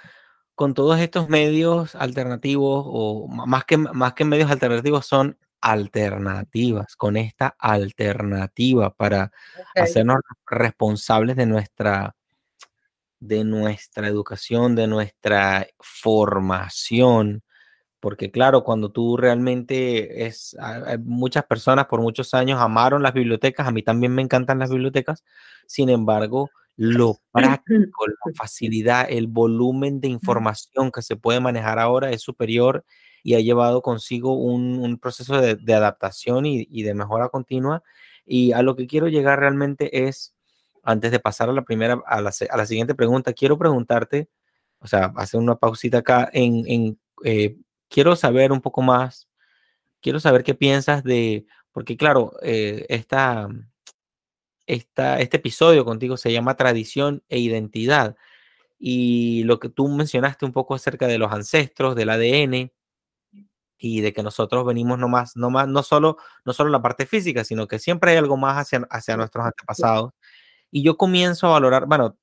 con 0.55 0.75
todos 0.75 1.01
estos 1.01 1.29
medios 1.29 1.95
alternativos, 1.95 2.85
o 2.87 3.29
más 3.29 3.65
que, 3.65 3.79
más 3.79 4.13
que 4.15 4.25
medios 4.25 4.51
alternativos, 4.51 5.07
son 5.07 5.39
alternativas, 5.61 6.97
con 6.97 7.17
esta 7.17 7.55
alternativa 7.59 8.95
para 8.95 9.33
hacernos 9.75 10.19
responsables 10.47 11.37
de 11.37 11.47
nuestra, 11.47 12.17
de 13.19 13.45
nuestra 13.45 14.09
educación, 14.09 14.75
de 14.75 14.87
nuestra 14.87 15.67
formación. 15.79 17.43
Porque 18.01 18.31
claro, 18.31 18.65
cuando 18.65 18.91
tú 18.91 19.17
realmente 19.19 20.27
es, 20.27 20.57
muchas 21.01 21.45
personas 21.45 21.87
por 21.87 22.01
muchos 22.01 22.33
años 22.33 22.59
amaron 22.59 23.03
las 23.03 23.13
bibliotecas, 23.13 23.69
a 23.69 23.73
mí 23.73 23.83
también 23.83 24.15
me 24.15 24.23
encantan 24.23 24.59
las 24.59 24.71
bibliotecas, 24.71 25.23
sin 25.67 25.91
embargo, 25.91 26.51
lo 26.77 27.21
práctico, 27.33 28.07
la 28.07 28.33
facilidad, 28.35 29.07
el 29.11 29.27
volumen 29.27 30.01
de 30.01 30.09
información 30.09 30.91
que 30.91 31.03
se 31.03 31.17
puede 31.17 31.41
manejar 31.41 31.79
ahora 31.79 32.11
es 32.11 32.23
superior 32.23 32.85
y 33.23 33.35
ha 33.35 33.41
llevado 33.41 33.83
consigo 33.83 34.35
un, 34.35 34.99
proceso 34.99 35.39
de, 35.41 35.75
adaptación 35.75 36.47
y, 36.47 36.83
de 36.83 36.95
mejora 36.95 37.29
continua. 37.29 37.83
Y 38.25 38.53
a 38.53 38.63
lo 38.63 38.77
que 38.77 38.87
quiero 38.87 39.09
llegar 39.09 39.41
realmente 39.41 40.07
es, 40.07 40.35
antes 40.83 41.11
de 41.11 41.21
pasar 41.21 41.51
a 41.51 41.53
la 41.53 41.63
primera, 41.63 42.01
a 42.07 42.23
la, 42.23 42.33
siguiente 42.33 42.95
pregunta, 42.95 43.35
quiero 43.35 43.59
preguntarte, 43.59 44.31
o 44.79 44.87
sea, 44.87 45.13
hacer 45.17 45.39
una 45.39 45.57
pausita 45.57 45.99
acá, 45.99 46.31
en, 46.33 46.99
eh, 47.25 47.57
quiero 47.91 48.17
saber 48.17 48.53
un 48.53 48.63
poco 48.63 48.83
más, 48.83 49.29
quiero 50.01 50.21
saber 50.21 50.45
qué 50.45 50.55
piensas 50.55 51.05
de, 51.05 51.47
porque 51.73 51.97
claro, 51.97 52.33
eh, 52.43 52.87
esta, 52.89 53.49
esta, 54.67 55.21
este 55.21 55.37
episodio 55.39 55.85
contigo 55.85 56.17
se 56.17 56.33
llama 56.33 56.57
Tradición 56.57 57.23
e 57.29 57.39
Identidad. 57.41 58.17
Y 58.79 59.45
lo 59.45 59.61
que 59.61 59.69
tú 59.69 59.89
mencionaste 59.89 60.47
un 60.47 60.53
poco 60.53 60.75
acerca 60.75 61.07
de 61.07 61.19
los 61.19 61.33
ancestros, 61.33 61.97
del 61.97 62.11
ADN, 62.11 62.73
y 63.79 64.03
de 64.03 64.13
que 64.13 64.23
nosotros 64.23 64.67
venimos 64.67 64.99
no 64.99 65.09
más, 65.09 65.37
no 65.37 65.51
más, 65.51 65.67
no 65.67 65.83
solo, 65.83 66.19
no 66.45 66.53
solo 66.53 66.71
la 66.71 66.83
parte 66.83 67.07
física, 67.07 67.45
sino 67.45 67.67
que 67.67 67.79
siempre 67.79 68.13
hay 68.13 68.19
algo 68.19 68.37
más 68.37 68.59
hacia, 68.59 68.87
hacia 68.91 69.17
nuestros 69.17 69.45
antepasados. 69.47 70.13
Y 70.71 70.83
yo 70.83 70.97
comienzo 70.97 71.49
a 71.49 71.51
valorar, 71.53 71.87
bueno, 71.87 72.17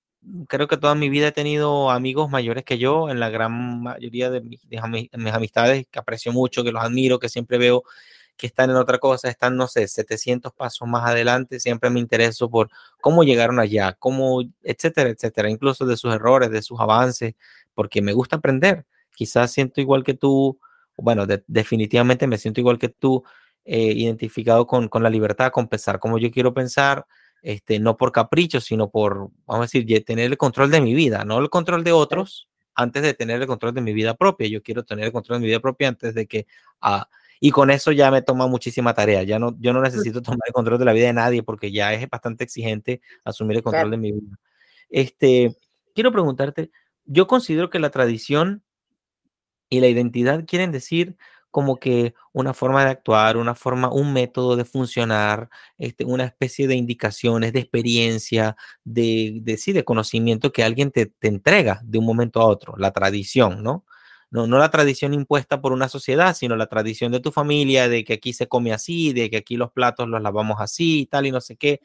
creo 0.48 0.68
que 0.68 0.78
toda 0.78 0.96
mi 0.96 1.10
vida 1.10 1.28
he 1.28 1.32
tenido 1.32 1.92
amigos 1.92 2.30
mayores 2.30 2.64
que 2.64 2.78
yo, 2.78 3.10
en 3.10 3.20
la 3.20 3.30
gran 3.30 3.82
mayoría 3.82 4.30
de 4.30 4.42
mis, 4.42 4.62
mis 4.70 5.34
amistades 5.34 5.86
que 5.90 6.00
aprecio 6.00 6.32
mucho, 6.32 6.64
que 6.64 6.72
los 6.72 6.84
admiro, 6.84 7.20
que 7.20 7.30
siempre 7.30 7.58
veo 7.58 7.84
que 8.38 8.48
están 8.48 8.70
en 8.70 8.78
otra 8.78 9.00
cosa, 9.00 9.30
están, 9.30 9.58
no 9.58 9.68
sé, 9.68 9.88
700 9.88 10.54
pasos 10.54 10.88
más 10.88 11.10
adelante, 11.10 11.60
siempre 11.60 11.90
me 11.90 12.00
intereso 12.00 12.50
por 12.50 12.70
cómo 13.02 13.24
llegaron 13.24 13.60
allá, 13.60 13.94
cómo, 13.94 14.44
etcétera, 14.64 15.10
etcétera, 15.10 15.50
incluso 15.50 15.86
de 15.86 15.98
sus 15.98 16.14
errores, 16.14 16.52
de 16.52 16.62
sus 16.62 16.80
avances, 16.80 17.34
porque 17.74 18.02
me 18.02 18.14
gusta 18.14 18.38
aprender. 18.38 18.86
Quizás 19.16 19.52
siento 19.52 19.82
igual 19.82 20.04
que 20.04 20.14
tú, 20.14 20.60
bueno, 20.96 21.26
definitivamente 21.48 22.28
me 22.28 22.38
siento 22.38 22.62
igual 22.62 22.78
que 22.78 22.90
tú, 22.90 23.24
eh, 23.66 23.92
identificado 23.94 24.68
con, 24.68 24.88
con, 24.88 25.04
la 25.04 25.10
libertad, 25.10 25.52
con 25.52 25.68
pensar 25.68 26.00
como 26.00 26.20
yo 26.20 26.32
quiero 26.32 26.54
pensar, 26.54 27.06
este, 27.42 27.80
no 27.80 27.98
por 27.98 28.12
capricho, 28.12 28.62
sino 28.62 28.90
por, 28.90 29.30
vamos 29.46 29.60
a 29.74 29.78
decir, 29.80 30.06
tener 30.06 30.26
el 30.26 30.38
control 30.38 30.72
de 30.72 30.82
mi 30.82 30.94
vida, 30.94 31.24
no 31.24 31.40
el 31.40 31.50
control 31.50 31.84
de 31.84 31.92
otros 31.92 32.50
antes 32.76 33.02
de 33.02 33.14
tener 33.14 33.42
el 33.42 33.48
control 33.48 33.74
de 33.74 33.82
mi 33.82 33.94
vida 33.94 34.16
propia. 34.16 34.48
Yo 34.48 34.62
quiero 34.62 34.84
tener 34.84 35.06
el 35.06 35.12
control 35.12 35.40
de 35.40 35.42
mi 35.42 35.48
vida 35.48 35.60
propia 35.60 35.88
antes 35.90 36.14
de 36.14 36.28
que... 36.28 36.48
Ah, 36.82 37.10
y 37.40 37.52
con 37.52 37.70
eso 37.70 37.92
ya 37.92 38.10
me 38.12 38.22
toma 38.22 38.48
muchísima 38.48 38.94
tarea. 38.94 39.24
Ya 39.24 39.40
no, 39.40 39.56
yo 39.60 39.74
no 39.74 39.82
necesito 39.82 40.22
tomar 40.22 40.40
el 40.48 40.54
control 40.54 40.80
de 40.80 40.86
la 40.86 40.94
vida 40.94 41.08
de 41.08 41.14
nadie 41.14 41.44
porque 41.44 41.72
ya 41.72 41.94
es 41.94 42.10
bastante 42.10 42.44
exigente 42.44 43.02
asumir 43.24 43.58
el 43.58 43.64
control 43.64 43.92
de 43.92 43.98
mi 43.98 44.12
vida. 44.12 44.38
Este, 44.90 45.56
quiero 45.94 46.12
preguntarte, 46.12 46.72
yo 47.06 47.28
considero 47.28 47.70
que 47.70 47.80
la 47.80 47.90
tradición 47.90 48.64
y 49.70 49.80
la 49.82 49.88
identidad 49.88 50.46
quieren 50.46 50.72
decir 50.72 51.18
como 51.58 51.78
que 51.78 52.14
una 52.34 52.54
forma 52.54 52.86
de 52.86 52.92
actuar, 52.92 53.36
una 53.36 53.56
forma, 53.56 53.92
un 53.92 54.14
método 54.14 54.56
de 54.56 54.64
funcionar, 54.64 55.50
este, 55.80 56.06
una 56.06 56.24
especie 56.26 56.68
de 56.68 56.76
indicaciones, 56.76 57.52
de 57.52 57.62
experiencia, 57.62 58.56
de, 58.84 59.40
de, 59.42 59.58
sí, 59.58 59.74
de 59.74 59.84
conocimiento 59.84 60.52
que 60.52 60.64
alguien 60.64 60.92
te, 60.92 61.08
te, 61.08 61.28
entrega 61.28 61.82
de 61.84 61.98
un 61.98 62.06
momento 62.06 62.42
a 62.42 62.46
otro, 62.46 62.76
la 62.78 62.92
tradición, 62.92 63.64
¿no? 63.64 63.86
¿no? 64.30 64.46
No 64.46 64.60
la 64.60 64.70
tradición 64.70 65.16
impuesta 65.16 65.60
por 65.60 65.72
una 65.72 65.90
sociedad, 65.90 66.36
sino 66.36 66.56
la 66.56 66.68
tradición 66.68 67.12
de 67.12 67.22
tu 67.22 67.32
familia, 67.32 67.90
de 67.90 68.04
que 68.04 68.14
aquí 68.14 68.34
se 68.34 68.48
come 68.48 68.72
así, 68.72 69.12
de 69.14 69.32
que 69.32 69.38
aquí 69.38 69.58
los 69.58 69.72
platos 69.72 70.08
los 70.08 70.22
lavamos 70.22 70.58
así 70.62 71.00
y 71.02 71.06
tal 71.08 71.26
y 71.26 71.32
no 71.32 71.42
sé 71.42 71.56
qué. 71.56 71.82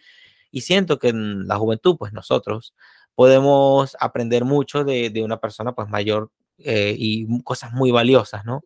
Y 0.51 0.61
siento 0.61 0.99
que 0.99 1.09
en 1.09 1.49
la 1.49 1.57
juventud, 1.57 1.97
pues 1.99 2.13
nosotros 2.13 2.75
podemos 3.15 3.97
aprender 4.01 4.45
mucho 4.45 4.85
de, 4.85 5.09
de 5.09 5.23
una 5.25 5.39
persona 5.39 5.73
pues 5.73 5.89
mayor 5.89 6.31
eh, 6.59 6.95
y 6.99 7.43
cosas 7.43 7.73
muy 7.73 7.91
valiosas, 7.91 8.45
¿no? 8.45 8.65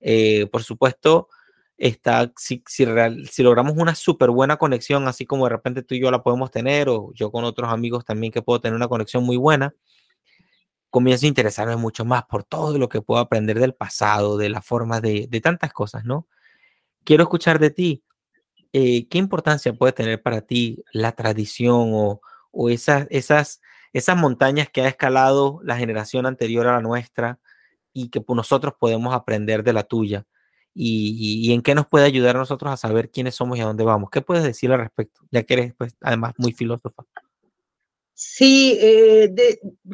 Eh, 0.00 0.46
por 0.46 0.62
supuesto, 0.62 1.28
está, 1.76 2.32
si, 2.36 2.62
si, 2.66 2.86
si, 3.30 3.42
logramos 3.42 3.74
una 3.76 3.94
súper 3.94 4.30
buena 4.30 4.56
conexión, 4.56 5.08
así 5.08 5.26
como 5.26 5.44
de 5.44 5.50
repente 5.50 5.82
tú 5.82 5.94
y 5.94 6.00
yo 6.00 6.10
la 6.10 6.22
podemos 6.22 6.50
tener, 6.50 6.88
o 6.88 7.12
yo 7.14 7.30
con 7.30 7.44
otros 7.44 7.70
amigos 7.72 8.04
también 8.04 8.32
que 8.32 8.42
puedo 8.42 8.60
tener 8.60 8.76
una 8.76 8.88
conexión 8.88 9.24
muy 9.24 9.36
buena, 9.36 9.74
comienzo 10.90 11.26
a 11.26 11.28
interesarme 11.28 11.76
mucho 11.76 12.04
más 12.04 12.24
por 12.24 12.44
todo 12.44 12.78
lo 12.78 12.88
que 12.88 13.02
puedo 13.02 13.20
aprender 13.20 13.58
del 13.60 13.74
pasado, 13.74 14.36
de 14.38 14.48
la 14.48 14.62
forma 14.62 15.00
de, 15.00 15.26
de 15.28 15.40
tantas 15.40 15.72
cosas, 15.72 16.04
¿no? 16.04 16.26
Quiero 17.04 17.24
escuchar 17.24 17.58
de 17.58 17.70
ti. 17.70 18.04
Eh, 18.72 19.08
¿Qué 19.08 19.18
importancia 19.18 19.72
puede 19.74 19.92
tener 19.92 20.22
para 20.22 20.42
ti 20.42 20.84
la 20.92 21.12
tradición 21.12 21.90
o, 21.94 22.20
o 22.50 22.70
esas, 22.70 23.06
esas 23.10 23.60
esas 23.96 24.16
montañas 24.16 24.68
que 24.68 24.82
ha 24.82 24.88
escalado 24.88 25.60
la 25.62 25.78
generación 25.78 26.26
anterior 26.26 26.66
a 26.66 26.72
la 26.72 26.80
nuestra 26.82 27.38
y 27.96 28.10
que 28.10 28.20
pues, 28.20 28.36
nosotros 28.36 28.74
podemos 28.78 29.14
aprender 29.14 29.64
de 29.64 29.72
la 29.72 29.82
tuya. 29.82 30.26
Y, 30.78 31.50
en 31.54 31.62
qué 31.62 31.74
nos 31.74 31.86
puede 31.86 32.04
ayudar 32.04 32.36
a 32.36 32.40
nosotros 32.40 32.70
a 32.70 32.76
saber 32.76 33.10
quiénes 33.10 33.34
somos 33.34 33.56
y 33.56 33.62
a 33.62 33.64
dónde 33.64 33.82
vamos. 33.82 34.10
¿Qué 34.10 34.20
puedes 34.20 34.44
decir 34.44 34.70
al 34.70 34.80
respecto? 34.80 35.22
Ya 35.30 35.42
que 35.42 35.54
eres, 35.54 35.74
pues, 35.74 35.96
además, 36.02 36.34
muy 36.36 36.52
filósofa. 36.52 37.02
Sí, 38.12 38.76
eh, 38.78 39.32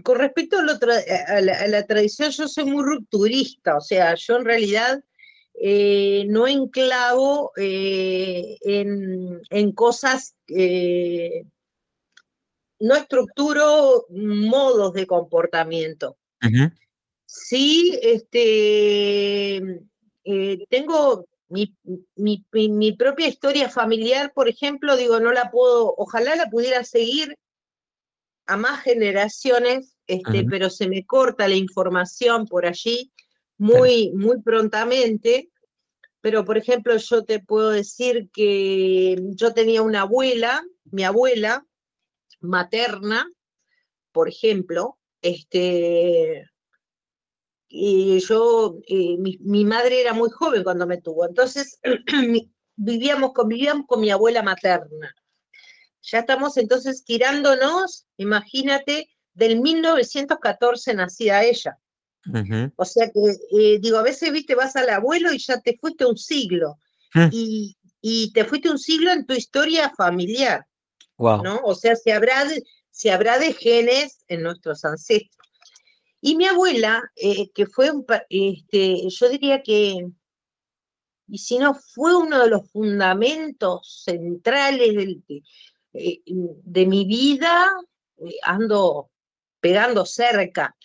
con 0.03 0.19
respecto 0.19 0.57
a, 0.59 1.41
la, 1.41 1.87
tradición, 1.87 2.31
yo 2.31 2.49
soy 2.49 2.65
muy 2.65 2.83
rupturista, 2.83 3.77
o 3.77 3.81
sea, 3.81 4.17
yo 4.17 4.37
en 4.37 4.45
realidad 4.45 5.05
eh, 5.55 6.25
no 6.29 6.49
enclavo 6.49 7.53
eh, 7.57 8.59
en, 8.63 9.41
en, 9.51 9.73
cosas 9.73 10.35
no 12.81 12.97
estructuro 12.97 14.07
modos 14.11 14.93
de 14.95 15.07
comportamiento. 15.07 16.17
Sí, 17.35 17.99
este, 18.03 19.57
eh, 19.57 20.67
tengo 20.69 21.27
mi, 21.49 22.93
propia 22.99 23.27
historia 23.27 23.71
familiar, 23.71 24.35
por 24.35 24.51
ejemplo, 24.51 24.99
digo, 24.99 25.19
no 25.19 25.33
la 25.33 25.51
puedo, 25.51 25.95
ojalá 25.97 26.37
la 26.37 26.51
pudiera 26.51 26.85
seguir 26.85 27.39
a 28.45 28.59
más 28.59 28.83
generaciones, 28.83 29.97
este, 30.07 30.45
pero 30.45 30.69
se 30.69 30.91
me 30.91 31.07
corta 31.07 31.49
la 31.49 31.55
información 31.55 32.47
por 32.47 32.67
allí 32.67 33.11
muy, 33.57 34.13
muy 34.13 34.43
prontamente. 34.43 35.49
pero 36.21 36.45
por 36.45 36.59
ejemplo 36.59 36.95
yo 36.99 37.25
te 37.25 37.41
puedo 37.41 37.71
decir 37.71 38.29
que 38.31 39.17
yo 39.31 39.55
tenía 39.55 39.81
una 39.81 40.03
abuela, 40.03 40.63
mi 40.85 41.03
abuela 41.03 41.67
materna, 42.41 43.27
por 44.13 44.29
ejemplo, 44.29 44.99
este, 45.23 46.52
y 47.75 48.21
yo, 48.21 48.79
eh, 48.87 49.17
mi, 49.19 49.65
madre 49.65 50.03
era 50.03 50.13
muy 50.13 50.29
joven 50.29 50.63
cuando 50.63 50.87
me 50.87 51.01
tuvo, 51.01 51.27
entonces 51.27 51.81
vivíamos, 52.77 53.33
convivíamos 53.33 53.87
con 53.87 54.03
mi 54.03 54.11
abuela 54.11 54.43
materna. 54.43 55.15
Ya 56.03 56.19
estamos 56.19 56.59
entonces 56.59 57.03
tirándonos, 57.03 58.07
imagínate, 58.19 59.09
del 59.33 59.61
1914 59.63 60.93
nacida 60.95 61.45
ella. 61.45 61.79
O 62.77 62.85
sea 62.85 63.11
que, 63.11 63.21
eh, 63.59 63.79
digo, 63.81 63.97
a 63.97 64.03
veces, 64.03 64.31
viste, 64.33 64.55
vas 64.55 64.77
al 64.77 64.91
abuelo 64.91 65.33
y 65.33 65.39
ya 65.39 65.59
te 65.59 65.79
fuiste 65.79 66.05
un 66.05 66.19
siglo. 66.19 66.79
Mm. 67.15 67.29
Y, 67.33 68.33
te 68.35 68.45
fuiste 68.45 68.69
un 68.69 68.79
siglo 68.79 69.13
en 69.13 69.25
tu 69.25 69.33
historia 69.33 69.91
familiar. 69.97 70.67
¿no? 71.19 71.61
O 71.65 71.75
sea, 71.75 71.97
se 71.97 72.13
habrá, 72.13 72.45
de, 72.45 72.63
se 72.91 73.11
habrá 73.11 73.39
de 73.39 73.55
genes 73.55 74.25
en 74.29 74.43
nuestros 74.43 74.85
ancestros. 74.85 75.42
Y 76.25 76.37
mi 76.37 76.47
abuela, 76.47 77.03
eh, 77.17 77.51
que 77.51 77.67
fue, 77.67 77.91
un, 77.91 78.07
este, 78.31 79.09
yo 79.09 79.29
diría 79.29 79.61
que, 79.61 80.09
y 81.27 81.39
si 81.39 81.59
no, 81.59 81.75
fue 81.75 82.17
uno 82.17 82.39
de 82.39 82.49
los 82.49 82.71
fundamentos 82.71 84.05
centrales 84.05 84.95
de, 84.95 85.43
eh, 85.95 86.23
de 86.25 86.87
mi 86.87 87.05
vida, 87.05 87.69
ando 88.45 89.11
pegando 89.61 90.07
cerca. 90.07 90.77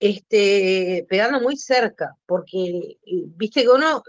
Este, 0.00 1.06
pegando 1.08 1.40
muy 1.40 1.56
cerca, 1.56 2.16
porque 2.26 2.98
eh, 3.06 3.22
viste 3.36 3.62
que 3.62 3.68
uno, 3.68 4.02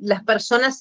las 0.00 0.24
personas 0.24 0.80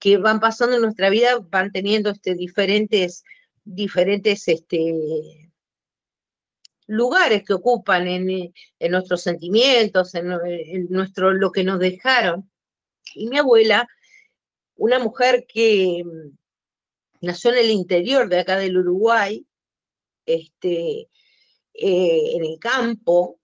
que 0.00 0.16
van 0.16 0.40
pasando 0.40 0.74
en 0.74 0.82
nuestra 0.82 1.08
vida 1.08 1.38
van 1.38 1.70
teniendo 1.70 2.10
este, 2.10 2.34
diferentes, 2.34 3.22
diferentes 3.62 4.48
este, 4.48 5.49
lugares 6.90 7.44
que 7.44 7.54
ocupan 7.54 8.08
en, 8.08 8.52
nuestros 8.90 9.22
sentimientos, 9.22 10.14
en, 10.16 10.88
nuestro, 10.88 11.32
lo 11.32 11.52
que 11.52 11.62
nos 11.62 11.78
dejaron. 11.78 12.50
Y 13.14 13.28
mi 13.28 13.38
abuela, 13.38 13.88
una 14.76 14.98
mujer 14.98 15.46
que 15.48 16.02
mm, 16.04 17.26
nació 17.26 17.52
en 17.52 17.58
el 17.58 17.70
interior 17.70 18.28
de 18.28 18.40
acá 18.40 18.56
del 18.58 18.76
Uruguay, 18.76 19.46
este, 20.26 21.08
eh, 21.74 22.32
en 22.34 22.44
el 22.44 22.58
campo, 22.58 23.38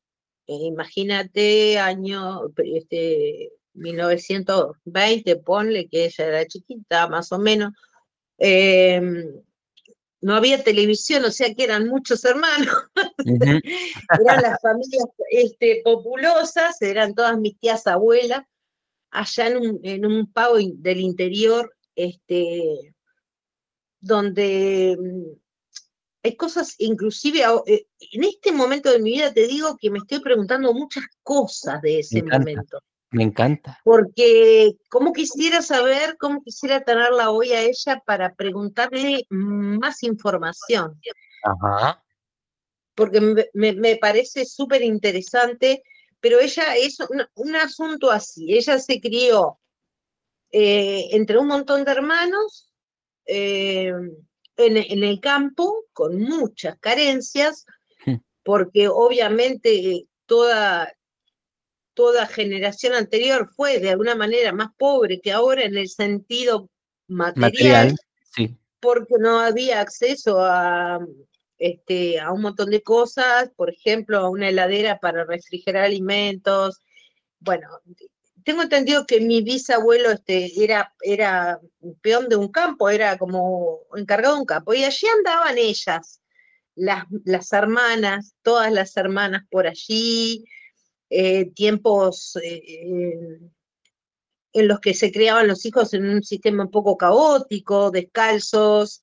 eh, 0.49 0.65
imagínate, 0.65 1.79
año 1.79 2.49
este, 2.57 3.53
1920, 3.75 5.37
ponle 5.37 5.89
que 5.89 6.07
ella 6.07 6.27
era 6.27 6.47
chiquita, 6.47 7.09
más 7.09 7.31
o 7.31 7.39
menos. 7.39 7.73
Em, 8.39 9.41
no 10.21 10.35
había 10.35 10.65
televisión, 10.65 11.25
o 11.25 11.31
sea 11.31 11.55
que 11.55 11.65
eran 11.65 11.89
muchos 11.89 12.25
hermanos. 12.25 12.75
eran 13.25 14.43
las 14.43 14.61
familias 14.61 15.05
este, 15.31 15.83
populosas, 15.85 16.81
eran 16.83 17.15
todas 17.15 17.39
mis 17.39 17.59
tías 17.59 17.87
abuelas, 17.87 18.45
allá 19.11 19.49
en 19.49 19.57
un, 19.57 19.81
en 19.83 20.07
un 20.07 20.33
pago 20.33 20.57
del 20.59 21.01
interior, 21.01 21.75
este, 21.95 22.95
donde 24.01 24.97
hay 26.23 26.37
cosas, 26.37 26.75
inclusive 26.79 27.43
eh, 27.67 27.87
en 28.13 28.25
este 28.25 28.53
momento 28.53 28.91
de 28.91 28.99
mi 28.99 29.13
vida 29.13 29.33
te 29.33 29.47
digo 29.47 29.77
que 29.77 29.91
me 29.91 29.99
estoy 29.99 30.21
preguntando 30.21 30.73
muchas 30.75 31.05
cosas 31.23 31.81
de 31.83 32.01
ese 32.01 32.23
momento. 32.23 32.83
Me 33.17 33.23
encanta. 33.23 33.81
Porque 33.83 34.77
cómo 34.91 35.15
quisiera 35.15 35.63
saber, 35.63 36.19
cómo 36.19 36.43
quisiera 36.43 36.85
tenerla 36.85 37.31
hoy 37.31 37.51
a 37.53 37.63
ella 37.63 38.03
para 38.05 38.35
preguntarle 38.35 39.25
más 39.31 40.03
información. 40.03 41.01
Ajá. 41.43 42.05
Porque 42.95 43.49
me, 43.55 43.97
parece 43.97 44.45
súper 44.45 44.83
interesante, 44.83 45.83
pero 46.21 46.41
ella 46.41 46.77
es 46.77 46.99
un, 47.35 47.57
asunto 47.57 48.11
así. 48.11 48.53
Ella 48.53 48.79
se 48.79 49.01
crió 49.01 49.61
eh, 50.53 51.09
entre 51.13 51.39
un 51.39 51.47
montón 51.47 51.87
de 51.87 51.93
hermanos. 51.93 52.71
Eh, 53.25 53.95
en, 54.59 55.05
el 55.05 55.21
campo 55.21 55.85
con 55.95 56.21
muchas 56.21 56.79
carencias, 56.81 57.65
hmm. 58.05 58.17
porque 58.43 58.89
obviamente 58.89 60.07
toda, 60.27 60.93
toda 61.97 62.27
generación 62.27 62.93
anterior 62.93 63.49
fue 63.57 63.81
de 63.81 63.91
alguna 63.91 64.15
manera 64.15 64.53
más 64.53 64.69
pobre 64.77 65.19
que 65.19 65.33
ahora 65.33 65.65
en 65.65 65.79
el 65.79 65.89
sentido 65.89 66.69
material, 67.09 67.97
porque 68.81 69.15
no 69.19 69.41
había 69.41 69.81
acceso 69.81 70.39
a, 70.39 71.01
este, 71.57 72.21
a 72.21 72.33
un 72.33 72.43
montón 72.43 72.69
de 72.69 72.83
cosas, 72.83 73.51
por 73.57 73.71
ejemplo, 73.71 74.19
a 74.19 74.29
una 74.29 74.51
heladera 74.51 74.99
para 74.99 75.25
refrigerar 75.25 75.85
alimentos. 75.85 76.83
Bueno, 77.41 77.67
tengo 78.45 78.63
entendido 78.63 79.07
que 79.07 79.23
mi 79.23 79.41
bisabuelo 79.41 80.11
este, 80.11 80.63
era, 80.63 80.95
era 81.01 81.59
peón 82.03 82.29
de 82.29 82.37
un 82.37 82.49
campo, 82.49 82.91
era 82.91 83.17
como 83.17 83.81
encargado 83.97 84.35
de 84.35 84.41
un 84.43 84.47
campo, 84.47 84.75
y 84.75 84.85
allí 84.85 85.07
andaban 85.17 85.57
ellas, 85.57 86.21
las, 86.75 87.07
las 87.25 87.55
hermanas, 87.55 88.35
todas 88.43 88.71
las 88.71 88.95
hermanas 88.99 89.45
por 89.51 89.67
allí, 89.67 90.45
eh, 91.11 91.51
tiempos 91.53 92.37
eh, 92.43 92.63
eh, 92.67 93.41
en 94.53 94.69
los 94.69 94.81
que 94.81 94.95
se 94.95 95.13
criaban 95.13 95.49
los 95.49 95.65
hijos 95.67 95.93
en 95.95 96.09
un 96.09 96.23
sistema 96.23 96.65
un 96.65 96.71
poco 96.71 96.97
caótico, 96.97 97.91
descalzos, 97.91 99.03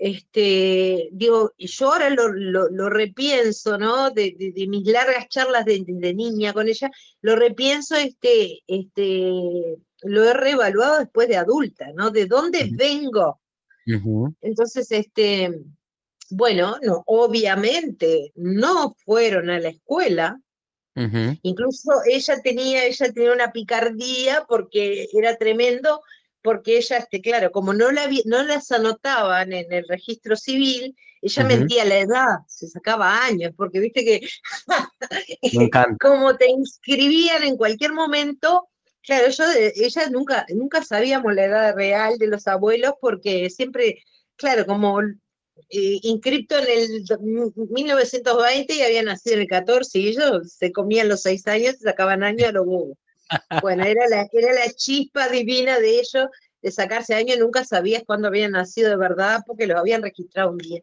este, 0.00 1.10
digo, 1.12 1.52
yo 1.58 1.92
ahora 1.92 2.08
lo, 2.08 2.88
repienso, 2.88 3.76
¿no? 3.76 4.10
De, 4.10 4.34
mis 4.66 4.86
largas 4.86 5.28
charlas 5.28 5.66
de, 5.66 5.84
niña 6.14 6.54
con 6.54 6.68
ella, 6.68 6.90
lo 7.20 7.36
repienso, 7.36 7.96
este, 7.96 8.60
este, 8.66 9.30
lo 10.02 10.24
he 10.24 10.32
reevaluado 10.32 11.00
después 11.00 11.28
de 11.28 11.36
adulta, 11.36 11.92
¿no? 11.94 12.10
¿De 12.10 12.24
dónde 12.24 12.70
vengo? 12.72 13.42
Entonces, 14.40 14.90
este, 14.90 15.52
bueno, 16.30 16.78
no, 16.82 17.02
obviamente 17.06 18.32
no 18.36 18.94
fueron 19.04 19.50
a 19.50 19.60
la 19.60 19.68
escuela. 19.68 20.40
Incluso 20.94 21.92
ella 22.04 22.42
tenía, 22.42 22.84
ella 22.84 23.12
tenía 23.12 23.32
una 23.32 23.52
picardía 23.52 24.44
porque 24.48 25.08
era 25.12 25.36
tremendo 25.36 26.02
porque 26.42 26.78
ella, 26.78 26.98
este, 26.98 27.20
claro, 27.20 27.50
como 27.50 27.72
no, 27.72 27.90
la, 27.90 28.08
no 28.24 28.42
las 28.42 28.70
anotaban 28.72 29.52
en 29.52 29.72
el 29.72 29.86
registro 29.88 30.36
civil, 30.36 30.96
ella 31.22 31.44
mentía 31.44 31.84
la 31.84 31.98
edad, 31.98 32.38
se 32.46 32.66
sacaba 32.68 33.24
años, 33.24 33.52
porque 33.56 33.78
viste 33.78 34.04
que 34.04 34.26
como 36.00 36.36
te 36.36 36.48
inscribían 36.48 37.42
en 37.42 37.56
cualquier 37.58 37.92
momento, 37.92 38.68
claro, 39.02 39.28
yo, 39.28 39.44
ella 39.52 40.08
nunca, 40.10 40.46
nunca 40.48 40.82
sabíamos 40.82 41.34
la 41.34 41.44
edad 41.44 41.74
real 41.74 42.16
de 42.16 42.26
los 42.26 42.46
abuelos, 42.46 42.94
porque 43.00 43.50
siempre, 43.50 44.02
claro, 44.36 44.64
como 44.64 44.98
inscripto 45.68 46.56
en 46.58 46.66
el 46.68 47.04
1920 47.70 48.74
y 48.74 48.82
había 48.82 49.02
nacido 49.02 49.36
en 49.36 49.42
el 49.42 49.48
14 49.48 49.98
y 49.98 50.08
ellos 50.08 50.52
se 50.52 50.72
comían 50.72 51.08
los 51.08 51.22
seis 51.22 51.46
años 51.46 51.76
y 51.80 51.84
sacaban 51.84 52.22
años 52.22 52.48
a 52.48 52.52
los 52.52 52.66
bobos. 52.66 52.98
Bueno, 53.62 53.84
era 53.84 54.08
la, 54.08 54.28
era 54.32 54.52
la 54.52 54.70
chispa 54.72 55.28
divina 55.28 55.78
de 55.78 56.00
ellos 56.00 56.26
de 56.62 56.70
sacarse 56.70 57.14
años, 57.14 57.38
nunca 57.38 57.64
sabías 57.64 58.02
cuándo 58.04 58.28
habían 58.28 58.52
nacido 58.52 58.90
de 58.90 58.96
verdad 58.96 59.40
porque 59.46 59.66
los 59.66 59.78
habían 59.78 60.02
registrado 60.02 60.50
un 60.50 60.58
día. 60.58 60.80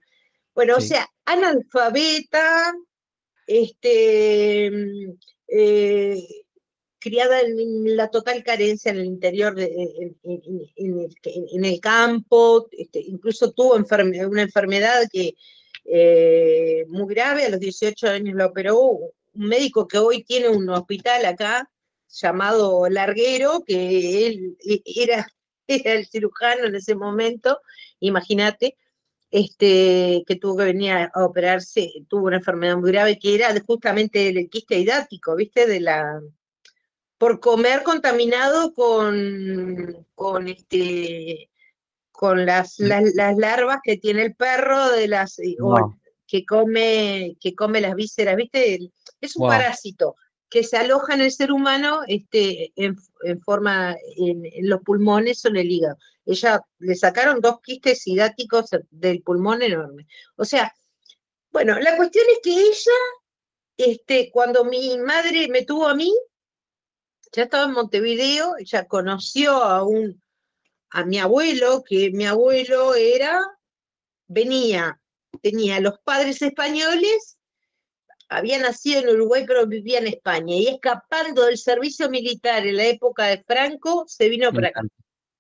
Bueno, 0.56 0.78
o 0.78 0.82
sea, 0.82 1.08
analfabeta, 1.26 2.74
este, 3.46 4.72
eh, 5.48 6.28
criada 7.00 7.42
en 7.42 7.96
la 7.96 8.10
total 8.10 8.44
carencia 8.44 8.92
en 8.92 8.98
el 8.98 9.06
interior, 9.06 9.56
de, 9.56 9.66
en, 10.24 11.66
el, 11.66 11.80
campo, 11.80 12.68
este, 12.72 13.00
incluso 13.00 13.52
tuvo 13.52 13.76
una 13.76 14.42
enfermedad 14.42 15.04
que 15.12 15.36
eh, 15.86 16.86
muy 16.90 17.14
grave, 17.14 17.46
a 17.46 17.50
los 17.50 17.60
18 17.60 18.08
años 18.10 18.36
la 18.36 18.48
operó 18.48 18.80
un 18.80 19.12
médico 19.34 19.88
que 19.88 19.98
hoy 19.98 20.24
tiene 20.24 20.50
un 20.50 20.70
hospital 20.70 21.26
acá, 21.26 21.70
llamado 22.10 22.90
Larguero, 22.90 23.64
que 23.66 24.28
él 24.28 24.58
e, 24.66 24.82
era, 24.86 25.28
el 25.68 26.08
cirujano 26.08 26.66
en 26.66 26.76
ese 26.76 26.96
momento, 26.96 27.62
imagínate, 28.00 28.76
este, 29.32 30.24
que 30.26 30.36
tuvo 30.38 30.58
que 30.58 30.66
venir 30.66 30.92
a, 30.94 31.12
operarse, 31.26 31.92
tuvo 32.10 32.28
una 32.28 32.38
enfermedad 32.38 32.78
muy 32.78 32.92
grave, 32.92 33.20
que 33.20 33.36
era 33.36 33.54
justamente 33.66 34.28
el 34.30 34.50
quiste 34.50 34.80
hidático, 34.80 35.36
¿viste? 35.36 35.68
De 35.68 35.80
la, 35.80 36.22
por 37.18 37.40
comer 37.40 37.84
contaminado 37.84 38.74
con, 38.74 40.06
con 40.16 40.48
este 40.48 41.50
con 42.12 42.46
las, 42.46 42.80
las, 42.80 43.38
larvas 43.38 43.78
que 43.84 43.98
tiene 43.98 44.24
el 44.24 44.36
perro 44.36 44.90
de 44.90 45.08
las 45.08 45.40
que 46.26 46.46
come 46.46 47.38
que 47.40 47.56
come 47.56 47.82
las 47.82 47.96
vísceras, 47.96 48.36
¿viste? 48.36 48.80
Es 49.22 49.36
un 49.36 49.48
parásito 49.48 50.16
que 50.50 50.64
se 50.64 50.78
aloja 50.78 51.14
en 51.14 51.22
el 51.22 51.32
ser 51.32 51.52
humano 51.52 52.02
este, 52.08 52.72
en, 52.76 52.96
forma, 53.42 53.96
en, 54.16 54.44
los 54.70 54.82
pulmones 54.82 55.44
o 55.44 55.50
en 55.50 55.58
el 55.58 55.72
hígado. 55.72 55.98
Ella 56.26 56.62
le 56.80 56.96
sacaron 56.96 57.42
dos 57.42 57.60
quistes 57.62 58.06
hidáticos 58.08 58.70
del 58.90 59.22
pulmón 59.24 59.62
enorme. 59.62 60.08
O 60.36 60.46
sea, 60.46 60.74
bueno, 61.52 61.80
la 61.80 61.98
cuestión 61.98 62.26
es 62.32 62.40
que 62.42 62.52
ella, 62.52 62.98
este, 63.78 64.30
cuando 64.32 64.64
mi 64.64 64.98
madre 65.00 65.48
me 65.50 65.64
tuvo 65.64 65.88
a 65.88 65.96
mí, 65.96 66.14
ya 67.32 67.44
estaba 67.44 67.66
en 67.66 67.72
Montevideo, 67.72 68.56
ella 68.58 68.86
conoció 68.86 69.54
a 69.64 69.84
un, 69.84 70.22
a 70.90 71.06
mi 71.06 71.20
abuelo, 71.20 71.84
que 71.84 72.12
mi 72.12 72.26
abuelo 72.26 72.96
era, 72.96 73.42
venía, 74.28 75.00
tenía 75.42 75.80
los 75.80 76.00
padres 76.00 76.42
españoles 76.42 77.38
había 78.30 78.60
nacido 78.60 79.02
en 79.02 79.10
Uruguay 79.10 79.46
pero 79.48 79.66
vivía 79.68 80.00
en 80.00 80.08
España 80.08 80.56
y 80.56 80.68
escapando 80.68 81.46
del 81.46 81.58
servicio 81.58 82.10
militar 82.10 82.66
en 82.66 82.78
la 82.78 82.86
época 82.86 83.26
de 83.28 83.44
Franco, 83.44 84.06
se 84.08 84.30
vino 84.30 84.52
para 84.52 84.70
acá. 84.70 84.82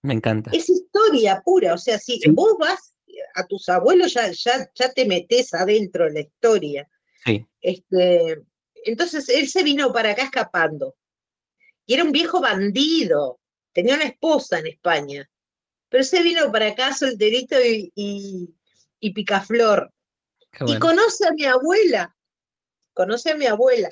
Me 0.03 0.13
encanta. 0.13 0.51
Es 0.53 0.69
historia 0.69 1.41
pura, 1.43 1.73
o 1.73 1.77
sea, 1.77 1.97
si 1.97 2.19
vos 2.29 2.55
vas 2.59 2.93
a 3.35 3.45
tus 3.45 3.67
abuelos 3.67 4.13
ya, 4.13 4.31
ya, 4.31 4.69
ya 4.73 4.93
te 4.93 5.05
metes 5.05 5.53
adentro 5.53 6.05
de 6.05 6.13
la 6.13 6.19
historia. 6.21 6.89
Sí. 7.25 7.45
Este, 7.61 8.41
entonces 8.85 9.27
él 9.29 9.49
se 9.49 9.63
vino 9.63 9.91
para 9.91 10.11
acá 10.11 10.23
escapando. 10.23 10.95
Y 11.87 11.95
era 11.95 12.03
un 12.03 12.11
viejo 12.11 12.39
bandido, 12.39 13.39
tenía 13.73 13.95
una 13.95 14.03
esposa 14.03 14.59
en 14.59 14.67
España, 14.67 15.27
pero 15.89 16.03
se 16.03 16.21
vino 16.21 16.51
para 16.51 16.67
acá 16.67 16.93
solterito 16.93 17.59
y, 17.59 17.91
y, 17.95 18.53
y 18.99 19.13
picaflor. 19.13 19.91
Y 20.65 20.77
conoce 20.77 21.27
a 21.27 21.31
mi 21.31 21.45
abuela, 21.45 22.15
conoce 22.93 23.31
a 23.31 23.35
mi 23.35 23.47
abuela. 23.47 23.89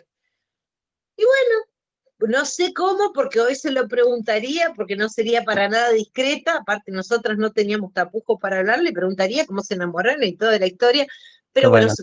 Y 1.15 1.23
bueno, 1.23 2.33
no 2.33 2.45
sé 2.45 2.73
cómo, 2.73 3.11
porque 3.13 3.39
hoy 3.39 3.55
se 3.55 3.71
lo 3.71 3.87
preguntaría, 3.87 4.73
porque 4.75 4.95
no 4.95 5.09
sería 5.09 5.43
para 5.43 5.69
nada 5.69 5.91
discreta, 5.91 6.57
aparte 6.57 6.91
nosotras 6.91 7.37
no 7.37 7.51
teníamos 7.51 7.93
tapujos 7.93 8.39
para 8.39 8.59
hablar, 8.59 8.79
le 8.81 8.93
preguntaría 8.93 9.45
cómo 9.45 9.61
se 9.61 9.75
enamoraron 9.75 10.23
y 10.23 10.35
toda 10.35 10.57
la 10.59 10.67
historia, 10.67 11.07
pero 11.53 11.69
bueno, 11.69 11.93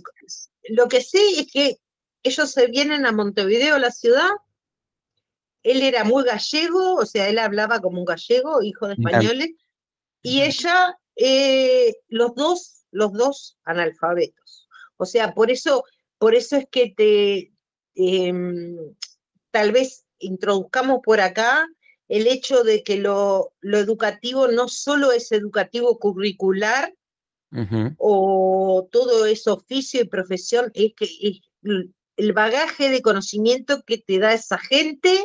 lo 0.71 0.89
que 0.89 1.03
sé 1.03 1.19
es 1.39 1.51
que 1.51 1.77
ellos 2.23 2.51
se 2.51 2.67
vienen 2.69 3.05
a 3.05 3.13
Montevideo, 3.13 3.79
la 3.79 3.91
ciudad, 3.91 4.31
él 5.63 5.83
era 5.83 6.05
muy 6.05 6.25
gallego, 6.25 6.97
o 6.97 7.07
sea, 7.07 7.29
él 7.29 7.39
hablaba 7.39 7.81
como 7.81 8.01
un 8.01 8.05
gallego, 8.05 8.63
hijo 8.63 8.89
de 8.89 8.95
españoles, 8.95 9.51
y 10.23 10.43
ella, 10.43 10.99
eh, 11.17 11.95
los 12.09 12.35
dos, 12.35 12.85
los 12.91 13.13
dos 13.13 13.59
analfabetos. 13.65 14.69
O 14.97 15.07
sea, 15.07 15.35
por 15.35 15.51
eso 15.51 15.85
por 16.23 16.37
eso 16.37 16.55
es 16.55 16.69
que 16.71 16.95
te, 16.97 17.53
em, 17.97 18.77
tal 19.51 19.73
vez 19.73 20.05
introduzcamos 20.21 21.01
por 21.03 21.21
acá 21.21 21.67
el 22.07 22.29
hecho 22.29 22.63
de 22.63 22.85
que 22.85 22.99
lo, 22.99 23.55
educativo 23.61 24.47
no 24.47 24.69
solo 24.69 25.11
es 25.11 25.33
educativo 25.33 25.99
curricular 25.99 26.95
o 27.99 28.89
todo 28.93 29.27
es 29.27 29.49
oficio 29.49 30.01
y 30.01 30.05
profesión, 30.05 30.71
es 30.75 30.93
que 30.95 31.09
el 32.17 32.33
bagaje 32.33 32.89
de 32.89 33.03
conocimiento 33.03 33.83
que 33.85 33.99
te 33.99 34.21
da 34.21 34.33
esa 34.33 34.59
gente 34.59 35.21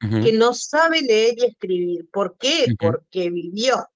que 0.00 0.32
no 0.32 0.52
sabe 0.52 1.00
leer 1.00 1.34
y 1.38 1.44
escribir. 1.46 2.08
¿Por 2.10 2.36
qué? 2.38 2.66
Porque 2.78 3.30
vivió. 3.30 3.88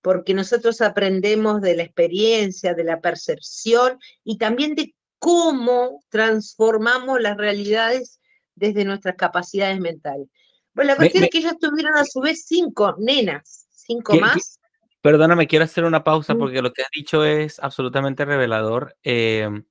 Porque 0.00 0.34
nosotros 0.34 0.80
aprendemos 0.80 1.60
de 1.60 1.76
la 1.76 1.82
experiencia, 1.82 2.74
de 2.74 2.84
la 2.84 3.00
percepción 3.00 3.98
y 4.24 4.38
también 4.38 4.74
de 4.74 4.94
cómo 5.18 6.02
transformamos 6.08 7.20
las 7.20 7.36
realidades 7.36 8.20
desde 8.54 8.84
nuestras 8.84 9.14
capacidades 9.16 9.78
mentales. 9.78 10.28
Bueno, 10.74 10.92
la 10.92 10.96
cuestión 10.96 11.24
es 11.24 11.30
que 11.30 11.38
ellos 11.38 11.58
tuvieron 11.60 11.94
a 11.96 12.04
su 12.04 12.20
vez 12.20 12.44
cinco 12.46 12.96
nenas, 12.98 13.66
cinco 13.70 14.16
más. 14.16 14.58
perdóname, 15.00 15.46
quiero 15.46 15.64
hacer 15.64 15.84
una 15.84 16.02
pausa 16.02 16.34
porque 16.34 16.62
lo 16.62 16.72
que 16.72 16.82
has 16.82 16.88
dicho 16.92 17.24
es 17.24 17.60
absolutamente 17.60 18.24
revelador. 18.24 18.96
Em, 19.02 19.64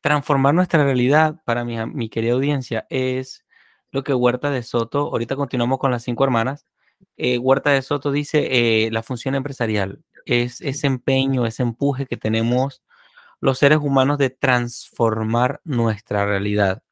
transformar 0.00 0.54
nuestra 0.54 0.84
realidad 0.84 1.36
para 1.44 1.64
mi, 1.64 1.76
mi, 1.86 2.08
querida 2.08 2.32
audiencia 2.32 2.86
es 2.90 3.41
lo 3.92 4.02
que 4.02 4.14
Huerta 4.14 4.50
de 4.50 4.62
Soto, 4.62 5.00
ahorita 5.00 5.36
continuamos 5.36 5.78
con 5.78 5.90
las 5.90 6.02
cinco 6.02 6.24
hermanas, 6.24 6.66
eh, 7.16 7.38
Huerta 7.38 7.70
de 7.70 7.82
Soto 7.82 8.10
dice 8.10 8.86
eh, 8.86 8.90
la 8.90 9.02
función 9.02 9.34
empresarial, 9.34 10.02
es 10.24 10.60
ese 10.60 10.86
empeño, 10.86 11.46
ese 11.46 11.62
empuje 11.62 12.06
que 12.06 12.16
tenemos 12.16 12.82
los 13.40 13.58
seres 13.58 13.78
humanos 13.78 14.18
de 14.18 14.30
transformar 14.30 15.60
nuestra 15.64 16.24
realidad, 16.24 16.82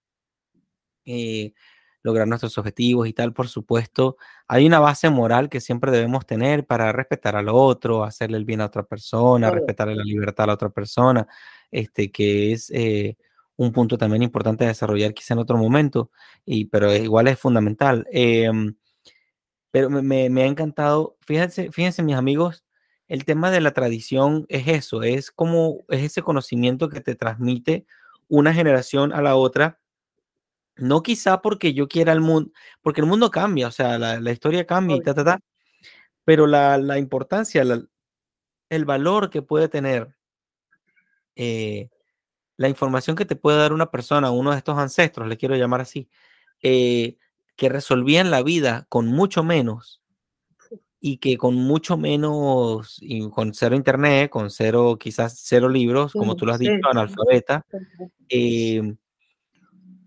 eh, 1.06 1.54
lograr 2.02 2.26
nuestros 2.28 2.58
objetivos 2.58 3.08
y 3.08 3.12
tal, 3.12 3.32
por 3.32 3.48
supuesto. 3.48 4.16
Hay 4.48 4.66
una 4.66 4.80
base 4.80 5.10
moral 5.10 5.48
que 5.48 5.60
siempre 5.60 5.92
debemos 5.92 6.26
tener 6.26 6.66
para 6.66 6.92
respetar 6.92 7.36
al 7.36 7.48
otro, 7.48 8.04
hacerle 8.04 8.36
el 8.36 8.44
bien 8.44 8.60
a 8.60 8.66
otra 8.66 8.82
persona, 8.82 9.50
respetarle 9.50 9.94
la 9.94 10.04
libertad 10.04 10.44
a 10.44 10.46
la 10.48 10.54
otra 10.54 10.70
persona, 10.70 11.26
este, 11.70 12.10
que 12.10 12.52
es 12.52 12.70
eh, 12.70 13.16
un 13.60 13.72
punto 13.72 13.98
también 13.98 14.22
importante 14.22 14.64
de 14.64 14.68
desarrollar 14.68 15.12
quizá 15.12 15.34
en 15.34 15.40
otro 15.40 15.58
momento, 15.58 16.10
y, 16.46 16.64
pero 16.66 16.94
igual 16.96 17.28
es 17.28 17.38
fundamental. 17.38 18.06
Em, 18.10 18.74
pero 19.70 19.90
me, 19.90 20.30
me, 20.30 20.42
ha 20.42 20.46
encantado, 20.46 21.18
fíjense, 21.26 21.70
fíjense 21.70 22.02
mis 22.02 22.16
amigos, 22.16 22.64
el 23.06 23.26
tema 23.26 23.50
de 23.50 23.60
la 23.60 23.72
tradición 23.72 24.46
es 24.48 24.66
eso, 24.68 25.02
es 25.02 25.30
como 25.30 25.84
es 25.88 26.02
ese 26.02 26.22
conocimiento 26.22 26.88
que 26.88 27.02
te 27.02 27.14
transmite 27.16 27.84
una 28.28 28.54
generación 28.54 29.12
a 29.12 29.20
la 29.20 29.36
otra. 29.36 29.78
No 30.76 31.02
quizá 31.02 31.42
porque 31.42 31.74
yo 31.74 31.86
quiera 31.88 32.12
el 32.14 32.20
mundo, 32.22 32.52
porque 32.80 33.02
el 33.02 33.06
mundo 33.06 33.30
cambia, 33.30 33.68
o 33.68 33.72
sea, 33.72 33.98
la, 33.98 34.32
historia 34.32 34.66
cambia 34.66 34.96
y 34.96 35.02
ta, 35.02 35.12
ta, 35.14 35.24
ta, 35.24 35.40
pero 36.24 36.46
la, 36.46 36.98
importancia, 36.98 37.62
el 38.70 38.84
valor 38.86 39.28
que 39.30 39.42
puede 39.42 39.68
tener 39.68 40.16
eh, 41.36 41.90
la 42.60 42.68
información 42.68 43.16
que 43.16 43.24
te 43.24 43.36
puede 43.36 43.56
dar 43.56 43.72
una 43.72 43.90
persona, 43.90 44.30
uno 44.30 44.50
de 44.50 44.58
estos 44.58 44.76
ancestros, 44.76 45.26
le 45.26 45.38
quiero 45.38 45.56
llamar 45.56 45.80
así, 45.80 46.10
eh, 46.60 47.16
que 47.56 47.70
resolvían 47.70 48.30
la 48.30 48.42
vida 48.42 48.84
con 48.90 49.06
mucho 49.06 49.42
menos 49.42 50.02
y 51.00 51.16
que 51.16 51.38
con 51.38 51.54
mucho 51.54 51.96
menos, 51.96 53.00
con 53.32 53.54
cero 53.54 53.74
internet, 53.74 54.28
con 54.28 54.50
cero, 54.50 54.98
quizás 55.00 55.40
cero 55.42 55.70
libros, 55.70 56.12
como 56.12 56.36
tú 56.36 56.44
lo 56.44 56.52
has 56.52 56.58
dicho, 56.58 56.86
analfabeta, 56.90 57.64
em, 58.28 58.98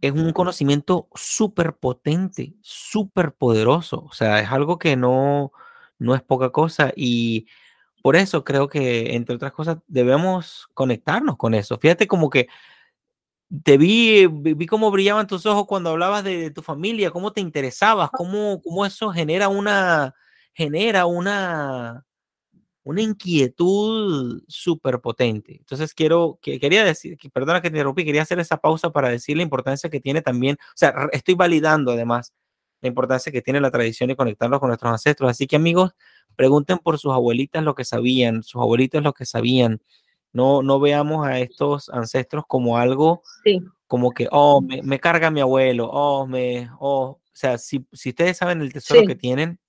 es 0.02 0.12
un 0.12 0.32
conocimiento 0.32 1.08
súper 1.16 1.76
potente, 1.78 2.54
súper 2.62 3.34
poderoso. 3.34 4.06
O 4.08 4.14
sea, 4.14 4.40
es 4.42 4.52
algo 4.52 4.78
que 4.78 4.96
no, 4.96 5.54
no 5.98 6.14
es 6.14 6.22
poca 6.22 6.52
cosa 6.52 6.94
y 6.96 7.48
por 8.04 8.18
eso 8.18 8.44
creo 8.44 8.68
que, 8.68 9.16
entre 9.16 9.36
otras 9.36 9.54
cosas, 9.54 9.78
debemos 9.88 10.68
conectarnos 10.74 11.38
con 11.38 11.54
eso. 11.54 11.78
Fíjate 11.78 12.06
como 12.06 12.30
que 12.30 12.50
te 13.64 13.78
vi, 13.78 14.28
vi 14.28 14.66
cómo 14.66 14.92
brillaban 14.92 15.26
tus 15.26 15.46
ojos 15.46 15.68
cuando 15.68 15.92
hablabas 15.92 16.24
de, 16.26 16.52
tu 16.52 16.62
familia, 16.62 17.12
cómo 17.12 17.32
te 17.32 17.40
interesabas, 17.40 18.10
cómo, 18.12 18.62
cómo 18.62 18.86
eso 18.86 19.12
genera 19.12 19.48
una 19.48 20.14
genera 20.54 21.06
una, 21.06 22.06
una 22.84 23.02
inquietud 23.02 24.44
súper 24.50 25.00
potente. 25.00 25.58
Entonces 25.60 25.94
quiero, 25.94 26.40
que, 26.42 26.60
quería 26.60 26.84
decir, 26.84 27.18
que, 27.18 27.30
perdona 27.30 27.62
que 27.62 27.70
te 27.70 27.78
interrumpí, 27.78 28.06
quería 28.06 28.24
hacer 28.24 28.40
esa 28.40 28.58
pausa 28.58 28.92
para 28.92 29.10
decir 29.10 29.38
la 29.38 29.44
importancia 29.44 29.90
que 29.90 30.02
tiene 30.02 30.22
también, 30.22 30.58
o 30.60 30.76
sea, 30.76 31.10
estoy 31.14 31.36
validando 31.36 31.94
además 31.94 32.34
la 32.82 32.90
importancia 32.90 33.32
que 33.32 33.42
tiene 33.42 33.62
la 33.62 33.72
tradición 33.72 34.10
de 34.10 34.18
conectarnos 34.18 34.60
con 34.60 34.68
nuestros 34.68 34.92
ancestros. 34.92 35.32
Así 35.32 35.48
que 35.48 35.56
amigos, 35.56 35.94
pregunten 36.36 36.78
por 36.78 37.00
sus 37.00 37.14
abuelitas 37.14 37.64
lo 37.64 37.76
que 37.76 37.86
sabían, 37.86 38.44
sus 38.44 38.62
abuelitos 38.62 39.04
lo 39.04 39.14
que 39.14 39.26
sabían. 39.26 39.82
No, 40.32 40.64
no 40.64 40.80
veamos 40.80 41.28
a 41.28 41.40
estos 41.40 41.90
ancestros 41.90 42.46
como 42.48 42.78
algo 42.78 43.22
como 43.94 44.10
que, 44.10 44.28
oh, 44.32 44.60
me, 44.60 45.00
carga 45.00 45.30
mi 45.30 45.40
abuelo, 45.40 45.88
oh, 45.88 46.26
me, 46.26 46.68
oh, 46.80 47.20
o 47.22 47.22
sea, 47.32 47.60
si, 47.60 47.86
si 47.94 48.10
ustedes 48.10 48.38
saben 48.38 48.60
el 48.62 48.74
tesoro 48.74 49.06
que 49.06 49.14
tienen, 49.14 49.60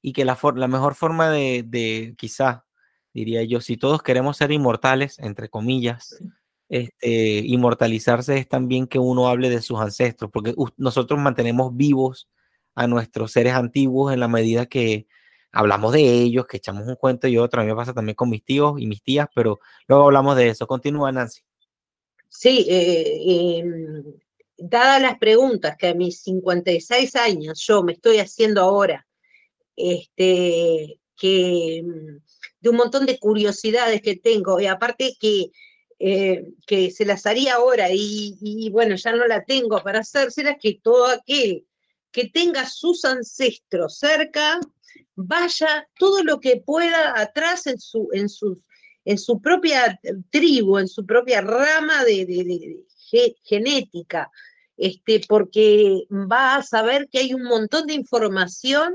y 0.00 0.14
que 0.14 0.24
la, 0.24 0.38
la 0.54 0.66
mejor 0.66 0.94
forma 0.94 1.28
de, 1.28 1.62
de, 1.62 2.14
quizá, 2.16 2.64
diría 3.12 3.42
yo, 3.42 3.60
si 3.60 3.76
todos 3.76 4.02
queremos 4.02 4.38
ser 4.38 4.50
inmortales, 4.50 5.18
entre 5.18 5.50
comillas, 5.50 6.22
este, 6.70 7.40
inmortalizarse 7.44 8.38
es 8.38 8.48
también 8.48 8.86
que 8.86 8.98
uno 8.98 9.28
hable 9.28 9.50
de 9.50 9.60
sus 9.60 9.78
ancestros, 9.78 10.30
porque 10.32 10.54
nosotros 10.78 11.20
mantenemos 11.20 11.76
vivos 11.76 12.30
a 12.74 12.86
nuestros 12.86 13.32
seres 13.32 13.52
antiguos 13.52 14.14
en 14.14 14.20
la 14.20 14.28
medida 14.28 14.64
que 14.64 15.06
hablamos 15.52 15.92
de 15.92 16.02
ellos, 16.02 16.46
que 16.46 16.56
echamos 16.56 16.86
un 16.86 16.96
cuento 16.96 17.28
y 17.28 17.38
otro. 17.38 17.60
A 17.60 17.64
mí 17.64 17.70
me 17.70 17.76
pasa 17.76 17.92
también 17.92 18.16
con 18.16 18.30
mis 18.30 18.44
tíos 18.44 18.80
y 18.80 18.86
mis 18.86 19.02
tías, 19.02 19.28
pero 19.34 19.60
luego 19.86 20.06
hablamos 20.06 20.36
de 20.36 20.48
eso. 20.48 20.66
Continúa, 20.66 21.12
Nancy. 21.12 21.42
Sí, 22.28 22.66
eh, 22.68 23.58
em, 23.58 24.04
dadas 24.56 25.02
las 25.02 25.18
preguntas 25.18 25.76
que 25.76 25.88
a 25.88 25.94
mis 25.94 26.22
56 26.22 27.14
años 27.16 27.62
yo 27.66 27.82
me 27.82 27.92
estoy 27.92 28.18
haciendo 28.18 28.62
ahora, 28.62 29.06
este, 29.76 30.98
que, 31.16 31.82
mm, 31.84 32.18
de 32.60 32.70
un 32.70 32.76
montón 32.76 33.06
de 33.06 33.18
curiosidades 33.18 34.00
que 34.00 34.16
tengo, 34.16 34.60
y 34.60 34.66
aparte 34.66 35.16
que 35.20 35.50
eh, 36.04 36.54
que 36.66 36.90
se 36.90 37.04
las 37.04 37.26
haría 37.26 37.54
ahora 37.54 37.86
y, 37.92 38.68
bueno, 38.72 38.96
ya 38.96 39.12
no 39.12 39.24
la 39.28 39.44
tengo 39.44 39.80
para 39.84 40.00
hacérselas, 40.00 40.56
que 40.60 40.80
todo 40.82 41.06
aquel 41.06 41.64
que 42.10 42.28
tenga 42.28 42.68
sus 42.68 43.04
ancestros 43.04 43.98
cerca, 43.98 44.58
vaya 45.24 45.88
todo 45.98 46.22
lo 46.22 46.40
que 46.40 46.62
pueda 46.64 47.18
atrás 47.20 47.66
en 47.66 47.78
su, 47.78 48.08
en 48.12 48.28
en 49.04 49.18
su 49.18 49.40
propia 49.40 49.98
tribu, 50.30 50.78
en 50.78 50.88
su 50.88 51.04
propia 51.04 51.40
rama 51.40 52.04
de, 52.04 52.84
genética, 53.44 54.30
este, 54.76 55.20
porque 55.28 56.04
va 56.10 56.56
a 56.56 56.62
saber 56.62 57.08
que 57.10 57.18
hay 57.18 57.34
un 57.34 57.42
montón 57.42 57.86
de 57.86 57.94
información 57.94 58.94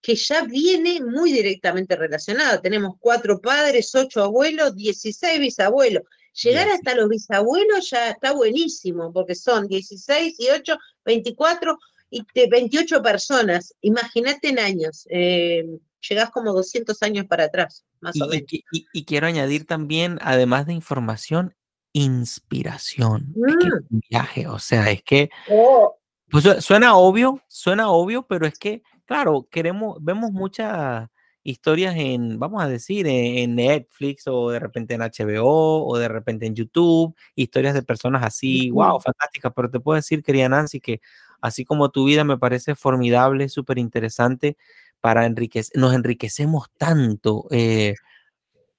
que 0.00 0.14
ya 0.14 0.44
viene 0.44 1.00
muy 1.00 1.32
directamente 1.32 1.96
relacionada. 1.96 2.60
Tenemos 2.60 2.96
cuatro 3.00 3.40
padres, 3.40 3.94
ocho 3.94 4.22
abuelos, 4.22 4.76
dieciséis 4.76 5.40
bisabuelos. 5.40 6.04
Llegar 6.40 6.68
hasta 6.68 6.94
los 6.94 7.08
bisabuelos 7.08 7.90
ya 7.90 8.10
está 8.10 8.32
buenísimo, 8.32 9.12
porque 9.12 9.34
son 9.34 9.66
16 9.66 10.36
y 10.38 10.50
8, 10.50 10.76
24 11.04 11.76
y 12.10 12.24
28 12.48 13.02
personas. 13.02 13.74
Imagínate 13.80 14.48
en 14.48 14.58
años. 14.58 15.06
Eh, 15.10 15.64
llegás 16.08 16.30
como 16.30 16.52
200 16.52 17.02
años 17.02 17.26
para 17.26 17.44
atrás, 17.44 17.84
más 18.00 18.16
y, 18.16 18.22
o 18.22 18.26
menos. 18.26 18.46
Y, 18.50 19.04
quiero 19.04 19.26
añadir 19.26 19.66
también, 19.66 20.18
además 20.22 20.66
de 20.66 20.72
información, 20.72 21.54
inspiración. 21.92 23.34
Es 23.46 23.56
que 23.56 23.66
mm. 23.66 23.86
un 23.90 24.00
viaje, 24.08 24.46
o 24.46 24.58
sea, 24.58 24.90
es 24.90 25.02
que 25.02 25.30
oh. 25.50 25.96
pues, 26.30 26.64
suena 26.64 26.96
obvio, 26.96 27.42
suena 27.48 27.90
obvio, 27.90 28.26
pero 28.26 28.46
es 28.46 28.58
que, 28.58 28.82
claro, 29.04 29.48
queremos, 29.50 29.98
vemos 30.00 30.32
muchas 30.32 31.08
historias 31.42 31.94
en, 31.96 32.38
vamos 32.38 32.62
a 32.62 32.68
decir, 32.68 33.06
en, 33.06 33.54
Netflix 33.54 34.26
o 34.26 34.50
de 34.50 34.58
repente 34.58 34.94
en 34.94 35.00
HBO 35.00 35.86
o 35.86 35.98
de 35.98 36.08
repente 36.08 36.46
en 36.46 36.54
YouTube, 36.54 37.14
historias 37.34 37.74
de 37.74 37.82
personas 37.82 38.22
así, 38.22 38.70
wow, 38.70 39.00
fantásticas, 39.00 39.52
pero 39.56 39.70
te 39.70 39.80
puedo 39.80 39.96
decir, 39.96 40.22
querida 40.22 40.48
Nancy, 40.48 40.80
que 40.80 41.00
así 41.40 41.64
como 41.64 41.90
tu 41.90 42.04
vida 42.04 42.24
me 42.24 42.38
parece 42.38 42.74
formidable, 42.74 43.48
súper 43.48 43.78
interesante, 43.78 44.56
para 45.00 45.26
enriquecer, 45.26 45.76
nos 45.80 45.94
enriquecemos 45.94 46.66
tanto. 46.76 47.46
Eh, 47.50 47.94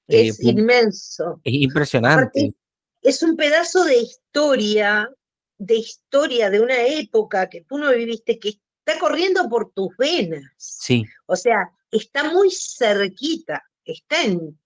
eh, 0.08 0.28
es 0.28 0.44
inmenso. 0.44 1.40
Es 1.44 1.54
impresionante. 1.54 2.54
es 3.02 3.24
un 3.24 3.36
pedazo 3.36 3.86
de 3.86 3.98
historia, 3.98 5.10
de 5.58 5.76
historia 5.76 6.50
de 6.50 6.60
una 6.60 6.86
época 6.86 7.50
que 7.50 7.62
tú 7.62 7.78
no 7.78 7.92
viviste, 7.92 8.40
que 8.40 8.50
está 8.50 9.00
corriendo 9.00 9.48
por 9.50 9.72
tus 9.72 9.96
venas. 9.98 10.44
Sí. 10.58 11.06
O 11.28 11.36
sea, 11.36 11.72
está 11.92 12.32
muy 12.32 12.50
cerquita, 12.52 13.64
está 13.86 14.24
en, 14.24 14.58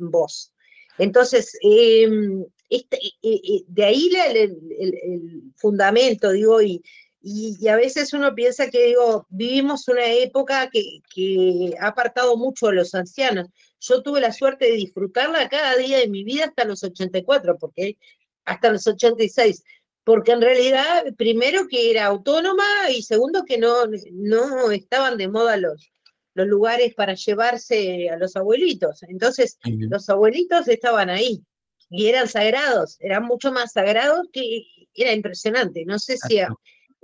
vos. 0.00 0.52
Entonces, 0.98 1.58
em, 1.62 2.44
este, 2.70 2.96
e, 2.96 3.10
e, 3.22 3.34
e, 3.34 3.64
de 3.66 3.84
ahí 3.84 4.10
el, 4.34 5.52
fundamento, 5.56 6.30
digo, 6.30 6.62
y, 6.62 6.82
y, 7.26 7.68
a 7.68 7.76
veces 7.76 8.12
uno 8.12 8.34
piensa 8.34 8.68
que, 8.68 8.84
digo, 8.88 9.26
vivimos 9.30 9.88
una 9.88 10.06
época 10.06 10.68
que, 10.70 11.00
que, 11.14 11.74
ha 11.80 11.88
apartado 11.88 12.36
mucho 12.36 12.68
a 12.68 12.72
los 12.72 12.94
ancianos. 12.94 13.48
Yo 13.80 14.02
tuve 14.02 14.20
la 14.20 14.32
suerte 14.32 14.66
de 14.66 14.72
disfrutarla 14.72 15.48
cada 15.48 15.74
día 15.76 15.98
de 15.98 16.08
mi 16.08 16.22
vida 16.22 16.44
hasta 16.44 16.66
los 16.66 16.84
84, 16.84 17.56
porque 17.58 17.96
hasta 18.44 18.70
los 18.70 18.86
86, 18.86 19.64
porque 20.04 20.32
en 20.32 20.42
realidad, 20.42 21.04
primero 21.16 21.66
que 21.66 21.90
era 21.90 22.04
autónoma 22.04 22.90
y 22.90 23.02
segundo 23.02 23.44
que 23.46 23.56
no, 23.56 23.86
no 24.12 24.70
estaban 24.70 25.16
de 25.16 25.28
moda 25.28 25.56
los, 25.56 25.90
los 26.34 26.46
lugares 26.46 26.94
para 26.94 27.14
llevarse 27.14 28.10
a 28.10 28.18
los 28.18 28.36
abuelitos. 28.36 29.02
Entonces, 29.04 29.58
los 29.64 30.10
abuelitos 30.10 30.68
estaban 30.68 31.08
ahí 31.08 31.42
y 31.88 32.06
eran 32.06 32.28
sagrados, 32.28 32.98
eran 33.00 33.24
mucho 33.24 33.50
más 33.50 33.72
sagrados 33.72 34.28
que 34.30 34.66
era 34.94 35.12
impresionante. 35.12 35.84
No 35.86 35.98
sé 35.98 36.18
si 36.18 36.38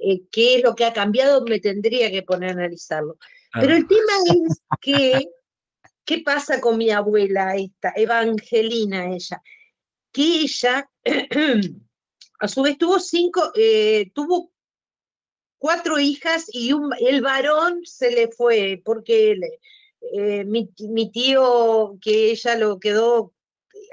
eh, 0.00 0.22
qué 0.30 0.56
es 0.56 0.62
lo 0.62 0.74
que 0.74 0.84
ha 0.84 0.92
cambiado, 0.92 1.44
me 1.44 1.60
tendría 1.60 2.10
que 2.10 2.22
poner 2.22 2.50
a 2.50 2.52
analizarlo. 2.52 3.18
Pero 3.52 3.74
el 3.74 3.86
tema 3.86 4.12
es 4.26 4.62
que, 4.80 5.28
¿qué 6.04 6.22
pasa 6.24 6.60
con 6.60 6.78
mi 6.78 6.90
abuela 6.90 7.56
esta, 7.56 7.92
Evangelina 7.96 9.12
ella? 9.12 9.42
Que 10.12 10.42
ella, 10.42 10.88
a 12.40 12.48
su 12.48 12.62
vez, 12.62 12.78
tuvo 12.78 12.98
cinco, 13.00 13.52
eh, 13.54 14.10
tuvo 14.14 14.52
cuatro 15.58 15.98
hijas 15.98 16.46
y 16.52 16.72
un, 16.72 16.90
el 16.98 17.20
varón 17.20 17.80
se 17.84 18.10
le 18.10 18.28
fue, 18.28 18.80
porque 18.84 19.38
eh, 20.00 20.44
mi, 20.44 20.66
tío, 21.12 21.98
que 22.00 22.30
ella 22.30 22.56
lo 22.56 22.80
quedó 22.80 23.34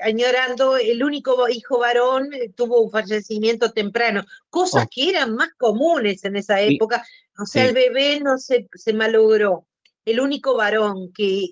añorando, 0.01 0.77
el 0.77 1.03
único 1.03 1.47
hijo 1.49 1.79
varón 1.79 2.33
eh, 2.33 2.51
tuvo 2.55 2.81
un 2.81 2.91
fallecimiento 2.91 3.71
temprano, 3.71 4.23
cosas 4.49 4.85
oh. 4.85 4.89
que 4.91 5.09
eran 5.09 5.35
más 5.35 5.49
comunes 5.57 6.23
en 6.23 6.35
esa 6.35 6.61
época. 6.61 7.05
O 7.39 7.45
sea, 7.45 7.65
el 7.65 7.73
bebé 7.73 8.19
no 8.19 8.37
se, 8.37 8.67
se 8.73 8.93
malogró, 8.93 9.67
el 10.05 10.19
único 10.19 10.55
varón 10.55 11.11
que 11.13 11.49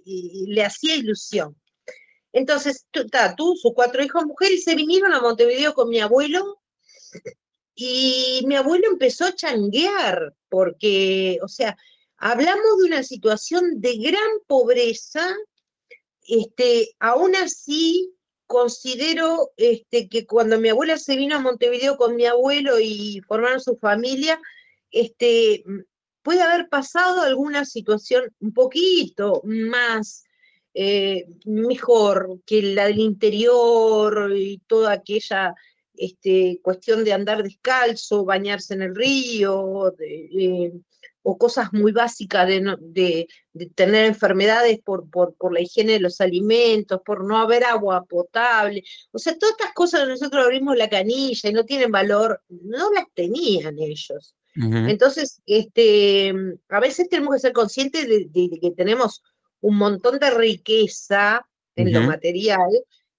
le 0.47 0.63
hacía 0.63 0.95
ilusión. 0.95 1.55
Entonces, 2.31 2.85
tú, 2.91 3.55
sus 3.55 3.73
cuatro 3.73 4.03
hijos 4.03 4.25
mujeres, 4.25 4.63
se 4.63 4.75
vinieron 4.75 5.13
a 5.13 5.21
Montevideo 5.21 5.73
con 5.73 5.89
mi 5.89 5.99
abuelo 5.99 6.61
y 7.75 8.43
mi 8.45 8.55
abuelo 8.55 8.87
empezó 8.89 9.25
a 9.25 9.35
changuear, 9.35 10.33
porque, 10.49 11.37
o 11.41 11.47
sea, 11.47 11.77
hablamos 12.17 12.77
de 12.79 12.87
una 12.87 13.03
situación 13.03 13.79
de 13.79 13.97
gran 13.97 14.31
pobreza, 14.47 15.33
este, 16.27 16.95
aún 16.99 17.35
así 17.35 18.14
considero 18.47 19.51
este, 19.57 20.07
que 20.09 20.25
cuando 20.25 20.59
mi 20.59 20.69
abuela 20.69 20.97
se 20.97 21.15
vino 21.15 21.35
a 21.35 21.39
Montevideo 21.39 21.97
con 21.97 22.15
mi 22.15 22.25
abuelo 22.25 22.79
y 22.79 23.21
formaron 23.27 23.59
su 23.59 23.77
familia, 23.77 24.39
este, 24.91 25.63
puede 26.21 26.41
haber 26.41 26.69
pasado 26.69 27.21
alguna 27.21 27.65
situación 27.65 28.33
un 28.39 28.53
poquito 28.53 29.41
más 29.45 30.25
eh, 30.73 31.25
mejor 31.45 32.41
que 32.45 32.61
la 32.61 32.87
del 32.87 32.99
interior 32.99 34.31
y 34.35 34.61
toda 34.67 34.91
aquella 34.93 35.55
este, 35.93 36.59
cuestión 36.61 37.03
de 37.03 37.13
andar 37.13 37.43
descalzo, 37.43 38.25
bañarse 38.25 38.73
en 38.73 38.81
el 38.81 38.95
río, 38.95 39.93
eh, 39.99 40.73
o 41.27 41.39
cosas 41.39 41.73
muy 41.73 41.91
básicas 41.91 42.47
de, 42.47 43.27
tener 43.73 44.05
enfermedades 44.05 44.79
por, 44.79 45.09
por, 45.09 45.51
la 45.51 45.59
higiene 45.59 45.93
de 45.93 45.99
los 45.99 46.21
alimentos, 46.21 47.01
por 47.03 47.25
no 47.25 47.39
haber 47.39 47.63
agua 47.63 48.05
potable. 48.05 48.83
O 49.11 49.17
sea, 49.17 49.35
todas 49.35 49.55
estas 49.57 49.73
cosas 49.73 50.01
que 50.01 50.09
nosotros 50.09 50.45
abrimos 50.45 50.77
la 50.77 50.87
canilla 50.87 51.49
y 51.49 51.53
no 51.53 51.65
tienen 51.65 51.91
valor, 51.91 52.43
no 52.47 52.91
las 52.91 53.05
tenían 53.15 53.79
ellos. 53.79 54.35
Entonces, 54.55 55.41
este, 55.47 56.31
a 56.69 56.79
veces 56.79 57.09
tenemos 57.09 57.33
que 57.33 57.39
ser 57.39 57.53
conscientes 57.53 58.07
de, 58.07 58.59
que 58.61 58.71
tenemos 58.77 59.23
un 59.61 59.77
montón 59.77 60.19
de 60.19 60.29
riqueza 60.29 61.45
en 61.75 61.91
lo 61.91 62.01
material, 62.01 62.69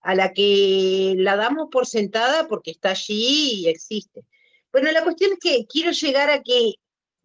a 0.00 0.14
la 0.14 0.32
que 0.32 1.14
la 1.18 1.34
damos 1.34 1.68
por 1.72 1.86
sentada 1.86 2.46
porque 2.46 2.70
está 2.70 2.90
allí 2.90 3.64
y 3.64 3.68
existe. 3.68 4.22
Bueno, 4.70 4.92
la 4.92 5.02
cuestión 5.02 5.32
es 5.32 5.38
que 5.40 5.66
quiero 5.66 5.90
llegar 5.90 6.30
a 6.30 6.42
que 6.44 6.74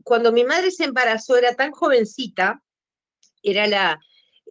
cuando 0.04 0.32
mi 0.32 0.43
madre 0.43 0.72
se 0.72 0.86
embarazó 0.86 1.38
era 1.38 1.56
tan 1.56 1.72
jovencita, 1.72 2.62
era 3.43 3.68
la, 3.68 3.99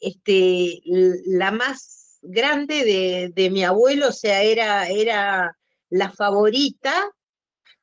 este, 0.01 0.81
la 0.85 1.51
más 1.51 2.19
grande 2.23 3.33
de, 3.35 3.51
mi 3.51 3.65
abuelo, 3.65 4.09
o 4.09 4.13
sea, 4.13 4.43
era, 4.43 4.89
era 4.89 5.57
la 5.89 6.11
favorita, 6.11 7.11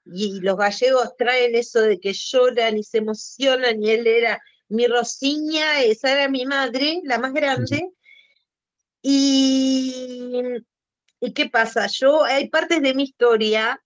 y 0.06 0.40
los 0.40 0.58
gallegos 0.58 1.16
traen 1.18 1.56
eso 1.56 1.82
de 1.82 2.00
que 2.00 2.14
lloran 2.14 2.78
y 2.78 2.84
se 2.84 3.00
emocionan, 3.00 3.84
y 3.84 3.92
él 3.92 4.08
era 4.08 4.42
mi 4.70 4.88
Rosiña, 4.88 5.82
esa 5.82 6.14
era 6.14 6.30
mi 6.30 6.46
madre, 6.46 7.02
la 7.04 7.20
más 7.20 7.34
grande, 7.34 7.90
y, 9.02 10.64
qué 11.34 11.50
pasa? 11.50 11.88
Yo, 11.88 12.24
hay 12.24 12.50
partes 12.50 12.82
de 12.82 12.94
mi 12.94 13.04
historia 13.04 13.82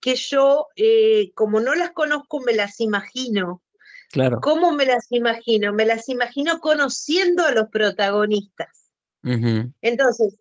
que 0.00 0.16
yo, 0.16 0.68
eh, 0.76 1.32
como 1.34 1.60
no 1.60 1.74
las 1.74 1.90
conozco, 1.92 2.40
me 2.40 2.54
las 2.54 2.80
imagino. 2.80 3.62
Claro. 4.10 4.40
¿Cómo 4.40 4.72
me 4.72 4.86
las 4.86 5.06
imagino? 5.10 5.72
Me 5.72 5.84
las 5.84 6.08
imagino 6.08 6.58
conociendo 6.58 7.44
a 7.44 7.52
los 7.52 7.68
protagonistas. 7.68 8.90
Entonces, 9.22 10.36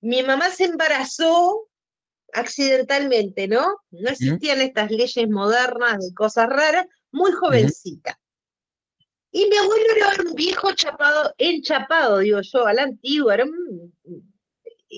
mi 0.00 0.22
mamá 0.22 0.50
se 0.50 0.64
embarazó 0.64 1.68
accidentalmente, 2.32 3.46
¿no? 3.46 3.78
No 3.90 4.10
existían 4.10 4.60
estas 4.60 4.90
leyes 4.90 5.28
modernas 5.30 6.00
de 6.00 6.12
cosas 6.14 6.48
raras, 6.48 6.86
muy 7.12 7.30
jovencita. 7.32 8.18
Y 9.30 9.46
mi 9.46 9.56
abuelo 9.56 9.84
era 9.96 10.22
un 10.28 10.34
viejo 10.34 10.72
chapado, 10.74 11.32
enchapado, 11.38 12.18
digo 12.18 12.40
yo, 12.42 12.66
a 12.66 12.74
la 12.74 12.82
antigua, 12.82 13.34
era 13.34 13.46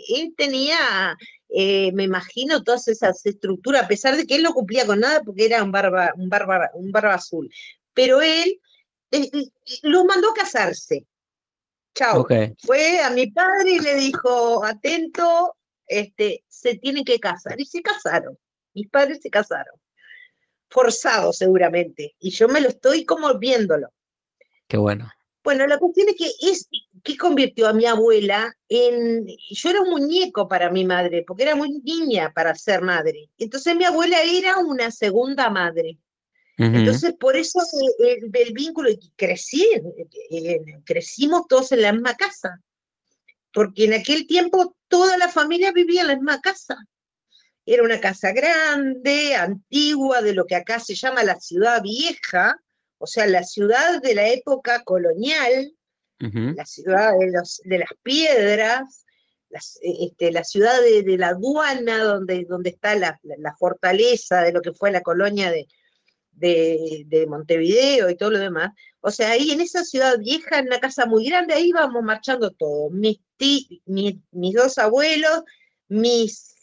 él 0.08 0.34
tenía, 0.36 1.16
eh, 1.48 1.92
me 1.92 2.04
imagino, 2.04 2.62
todas 2.62 2.88
esas 2.88 3.24
estructuras, 3.24 3.84
a 3.84 3.88
pesar 3.88 4.16
de 4.16 4.26
que 4.26 4.36
él 4.36 4.42
no 4.42 4.52
cumplía 4.52 4.86
con 4.86 5.00
nada 5.00 5.22
porque 5.22 5.46
era 5.46 5.62
un 5.62 5.72
barba, 5.72 6.12
un 6.16 6.28
barba, 6.28 6.70
un 6.74 6.90
barba 6.90 7.14
azul. 7.14 7.50
Pero 7.94 8.20
él 8.20 8.60
eh, 9.10 9.30
eh, 9.32 9.50
lo 9.82 10.04
mandó 10.04 10.30
a 10.30 10.34
casarse. 10.34 11.06
Chao. 11.94 12.26
Fue 12.58 13.00
a 13.00 13.10
mi 13.10 13.30
padre 13.30 13.72
y 13.72 13.78
le 13.78 13.94
dijo, 13.94 14.62
atento, 14.64 15.56
este, 15.86 16.44
se 16.48 16.74
tienen 16.76 17.04
que 17.04 17.18
casar. 17.18 17.58
Y 17.58 17.64
se 17.64 17.80
casaron. 17.80 18.36
Mis 18.74 18.88
padres 18.90 19.20
se 19.22 19.30
casaron. 19.30 19.74
Forzados 20.68 21.38
seguramente. 21.38 22.14
Y 22.18 22.30
yo 22.30 22.48
me 22.48 22.60
lo 22.60 22.68
estoy 22.68 23.04
como 23.06 23.38
viéndolo. 23.38 23.88
Qué 24.68 24.76
bueno. 24.76 25.10
Bueno, 25.46 25.64
la 25.68 25.78
cuestión 25.78 26.08
es 26.08 26.16
que 26.16 26.32
es 26.40 26.68
que 27.04 27.16
convirtió 27.16 27.68
a 27.68 27.72
mi 27.72 27.84
abuela 27.86 28.52
en. 28.68 29.28
Yo 29.48 29.70
era 29.70 29.80
un 29.80 29.90
muñeco 29.90 30.48
para 30.48 30.72
mi 30.72 30.84
madre, 30.84 31.22
porque 31.24 31.44
era 31.44 31.54
muy 31.54 31.70
niña 31.84 32.32
para 32.34 32.52
ser 32.56 32.82
madre. 32.82 33.30
Entonces 33.38 33.76
mi 33.76 33.84
abuela 33.84 34.20
era 34.24 34.58
una 34.58 34.90
segunda 34.90 35.48
madre. 35.48 35.98
Entonces, 36.58 37.12
por 37.12 37.36
eso 37.36 37.60
el, 38.00 38.28
el, 38.34 38.52
vínculo, 38.54 38.90
y 38.90 38.98
crecí, 39.14 39.64
eh, 40.30 40.60
crecimos 40.84 41.46
todos 41.48 41.70
en 41.70 41.82
la 41.82 41.92
misma 41.92 42.16
casa, 42.16 42.60
porque 43.52 43.84
en 43.84 43.94
aquel 43.94 44.26
tiempo 44.26 44.74
toda 44.88 45.16
la 45.16 45.28
familia 45.28 45.70
vivía 45.70 46.00
en 46.00 46.08
la 46.08 46.16
misma 46.16 46.40
casa. 46.40 46.76
Era 47.64 47.84
una 47.84 48.00
casa 48.00 48.32
grande, 48.32 49.36
antigua, 49.36 50.22
de 50.22 50.32
lo 50.32 50.44
que 50.44 50.56
acá 50.56 50.80
se 50.80 50.96
llama 50.96 51.22
la 51.22 51.38
ciudad 51.38 51.82
vieja, 51.82 52.58
o 52.98 53.06
sea, 53.06 53.26
la 53.26 53.44
ciudad 53.44 54.00
de 54.02 54.14
la 54.14 54.28
época 54.28 54.82
colonial, 54.84 55.72
la 56.18 56.64
ciudad 56.64 57.12
de, 57.18 57.30
los, 57.30 57.60
de 57.64 57.78
las 57.78 57.90
piedras, 58.02 59.04
este, 59.80 60.32
la 60.32 60.44
ciudad 60.44 60.80
de, 60.80 61.18
la 61.18 61.28
aduana, 61.28 62.02
donde, 62.02 62.44
donde 62.48 62.70
está 62.70 62.94
la, 62.96 63.18
fortaleza 63.58 64.42
de 64.42 64.52
lo 64.52 64.60
que 64.60 64.72
fue 64.72 64.90
la 64.90 65.02
colonia 65.02 65.50
de, 65.50 65.66
de, 66.32 67.26
Montevideo 67.28 68.10
y 68.10 68.16
todo 68.16 68.30
lo 68.30 68.38
demás. 68.38 68.70
O 69.00 69.10
sea, 69.10 69.30
ahí 69.30 69.50
en 69.50 69.60
esa 69.60 69.84
ciudad 69.84 70.18
vieja, 70.18 70.58
en 70.58 70.66
una 70.66 70.80
casa 70.80 71.06
muy 71.06 71.26
grande, 71.26 71.54
ahí 71.54 71.68
íbamos 71.68 72.02
marchando 72.02 72.50
todos. 72.50 72.90
Mis, 72.92 73.20
mis 73.36 74.54
dos 74.54 74.78
abuelos, 74.78 75.42
mis, 75.88 76.54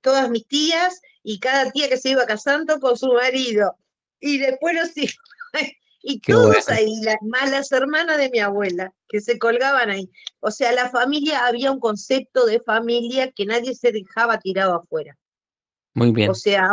todas 0.00 0.30
mis 0.30 0.46
tías 0.46 1.00
y 1.22 1.40
cada 1.40 1.70
tía 1.70 1.88
que 1.88 1.96
se 1.96 2.10
iba 2.10 2.24
casando 2.26 2.78
con 2.78 2.96
su 2.96 3.12
marido. 3.12 3.76
Y 4.20 4.38
después 4.38 4.74
los 4.74 4.96
hijos. 4.96 5.18
Y 6.00 6.20
todos 6.20 6.68
ahí, 6.68 7.00
las 7.02 7.16
malas 7.22 7.72
hermanas 7.72 8.18
de 8.18 8.30
mi 8.30 8.38
abuela, 8.38 8.94
que 9.08 9.20
se 9.20 9.38
colgaban 9.38 9.90
ahí. 9.90 10.10
O 10.40 10.50
sea, 10.50 10.72
la 10.72 10.90
familia, 10.90 11.46
había 11.46 11.72
un 11.72 11.80
concepto 11.80 12.46
de 12.46 12.60
familia 12.60 13.32
que 13.32 13.46
nadie 13.46 13.74
se 13.74 13.90
dejaba 13.90 14.38
tirado 14.38 14.74
afuera. 14.74 15.16
Muy 15.94 16.12
bien. 16.12 16.30
O 16.30 16.34
sea, 16.34 16.70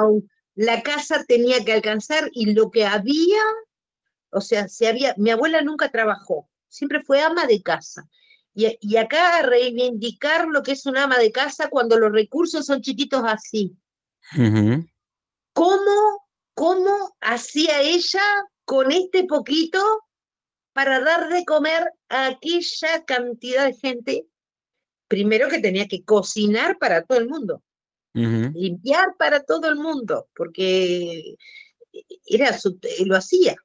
la 0.53 0.83
casa 0.83 1.23
tenía 1.27 1.65
que 1.65 1.73
alcanzar 1.73 2.29
y 2.33 2.53
lo 2.53 2.69
que 2.69 2.85
había, 2.85 3.41
o 4.29 4.41
sea, 4.41 4.67
se 4.67 4.87
había, 4.87 5.15
mi 5.17 5.31
abuela 5.31 5.61
nunca 5.61 5.89
trabajó, 5.89 6.47
siempre 6.69 7.03
fue 7.03 7.21
ama 7.21 7.45
de 7.45 7.61
casa. 7.61 8.07
Y, 8.53 8.77
y 8.79 8.95
acá 8.97 9.41
reivindicar 9.41 10.47
lo 10.47 10.63
que 10.63 10.73
es 10.73 10.85
un 10.85 10.97
ama 10.97 11.17
de 11.17 11.31
casa 11.31 11.67
cuando 11.69 11.97
los 11.97 12.11
recursos 12.11 12.65
son 12.65 12.81
chiquitos 12.81 13.23
así. 13.25 13.75
¿Cómo, 15.53 16.25
¿Cómo 16.53 17.15
hacía 17.19 17.81
ella 17.81 18.21
con 18.65 18.91
este 18.91 19.23
poquito 19.25 19.79
para 20.73 20.99
dar 20.99 21.29
de 21.29 21.45
comer 21.45 21.91
a 22.09 22.27
aquella 22.27 23.05
cantidad 23.05 23.65
de 23.65 23.73
gente? 23.73 24.27
Primero 25.07 25.47
que 25.47 25.59
tenía 25.59 25.87
que 25.87 26.03
cocinar 26.03 26.77
para 26.77 27.03
todo 27.03 27.19
el 27.19 27.29
mundo 27.29 27.61
limpiar 28.15 29.15
para 29.17 29.43
todo 29.43 29.67
el 29.67 29.75
mundo, 29.75 30.29
porque 30.35 31.35
era 32.25 32.57
lo 33.05 33.15
hacía. 33.15 33.55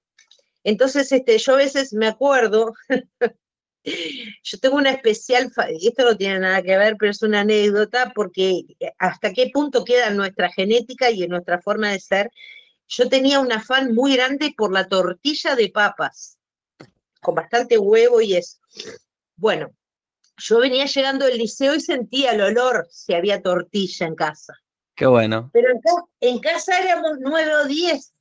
Entonces, 0.64 1.10
este, 1.12 1.38
yo 1.38 1.54
a 1.54 1.58
veces 1.58 1.92
me 1.92 2.08
acuerdo, 2.08 2.74
yo 3.84 4.58
tengo 4.60 4.76
una 4.76 4.90
especial, 4.90 5.50
esto 5.80 6.04
no 6.04 6.16
tiene 6.16 6.40
nada 6.40 6.62
que 6.62 6.76
ver, 6.76 6.96
pero 6.98 7.12
es 7.12 7.22
una 7.22 7.40
anécdota, 7.40 8.12
porque 8.14 8.62
hasta 8.98 9.32
qué 9.32 9.50
punto 9.52 9.84
queda 9.84 10.08
en 10.08 10.16
nuestra 10.16 10.50
genética 10.50 11.10
y 11.10 11.22
en 11.22 11.30
nuestra 11.30 11.60
forma 11.62 11.92
de 11.92 12.00
ser, 12.00 12.30
yo 12.90 13.08
tenía 13.08 13.38
un 13.38 13.52
afán 13.52 13.94
muy 13.94 14.16
grande 14.16 14.52
por 14.56 14.72
la 14.72 14.88
tortilla 14.88 15.54
de 15.54 15.70
papas, 15.70 16.38
con 17.20 17.36
bastante 17.36 17.78
huevo 17.78 18.20
y 18.20 18.34
eso. 18.34 18.58
Bueno, 19.36 19.70
yo 20.36 20.58
venía 20.58 20.86
llegando 20.86 21.26
del 21.26 21.38
liceo 21.38 21.76
y 21.76 21.80
sentía 21.80 22.32
el 22.32 22.40
olor 22.40 22.88
si 22.90 23.14
había 23.14 23.42
tortilla 23.42 24.06
en 24.06 24.16
casa. 24.16 24.54
Qué 24.96 25.06
bueno. 25.06 25.50
Pero 25.52 25.68
en, 26.18 26.40
casa 26.40 26.80
éramos 26.80 27.12
nueve 27.20 27.54
o 27.54 27.64
diez. 27.66 28.12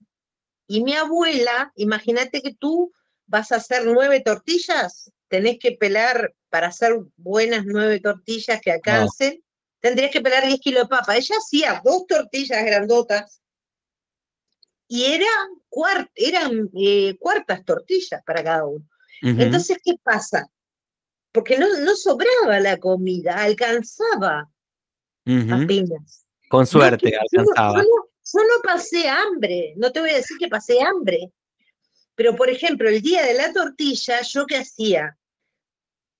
Y 0.67 0.83
mi 0.83 0.93
abuela, 0.93 1.73
imagínate 1.75 2.43
que 2.43 2.53
tú 2.53 2.93
vas 3.25 3.51
a 3.51 3.55
hacer 3.55 3.87
nueve 3.87 4.21
tortillas, 4.21 5.11
tenés 5.29 5.57
que 5.57 5.71
pelar 5.71 6.35
para 6.49 6.67
hacer 6.67 6.95
buenas 7.17 7.63
nueve 7.65 7.99
tortillas 7.99 8.61
que 8.61 8.71
alcancen, 8.71 9.43
tendrías 9.79 10.11
que 10.11 10.21
pelar 10.21 10.45
diez 10.45 10.59
kilos 10.59 10.83
de 10.83 10.89
papa. 10.89 11.17
Ella 11.17 11.35
hacía 11.37 11.81
dos 11.83 12.05
tortillas 12.05 12.63
grandotas 12.63 13.41
y 14.89 15.05
eran, 15.05 15.49
eran 16.15 16.69
eh, 16.75 17.15
cuartas 17.17 17.63
tortillas 17.63 18.21
para 18.25 18.43
cada 18.43 18.65
uno. 18.65 18.85
Entonces, 19.21 19.77
¿qué 19.83 19.93
pasa? 20.03 20.49
porque 21.31 21.57
no, 21.57 21.67
no 21.79 21.95
sobraba 21.95 22.59
la 22.59 22.77
comida, 22.77 23.35
alcanzaba 23.35 24.49
apenas. 25.25 26.25
Con 26.49 26.65
suerte 26.65 27.15
alcanzaba. 27.15 27.81
Yo 27.81 28.39
no, 28.41 28.61
pasé 28.63 29.07
hambre, 29.07 29.73
no 29.77 29.91
te 29.91 30.01
voy 30.01 30.11
a 30.11 30.17
decir 30.17 30.37
que 30.37 30.47
pasé 30.47 30.81
hambre, 30.81 31.31
pero 32.13 32.35
por 32.35 32.49
ejemplo, 32.49 32.87
el 32.87 33.01
día 33.01 33.25
de 33.25 33.33
la 33.33 33.51
tortilla, 33.51 34.21
¿yo 34.21 34.45
qué 34.45 34.57
hacía? 34.57 35.17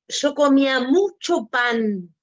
Yo 0.08 0.34
comía 0.34 0.80
mucho 0.80 1.48
pan. 1.52 2.16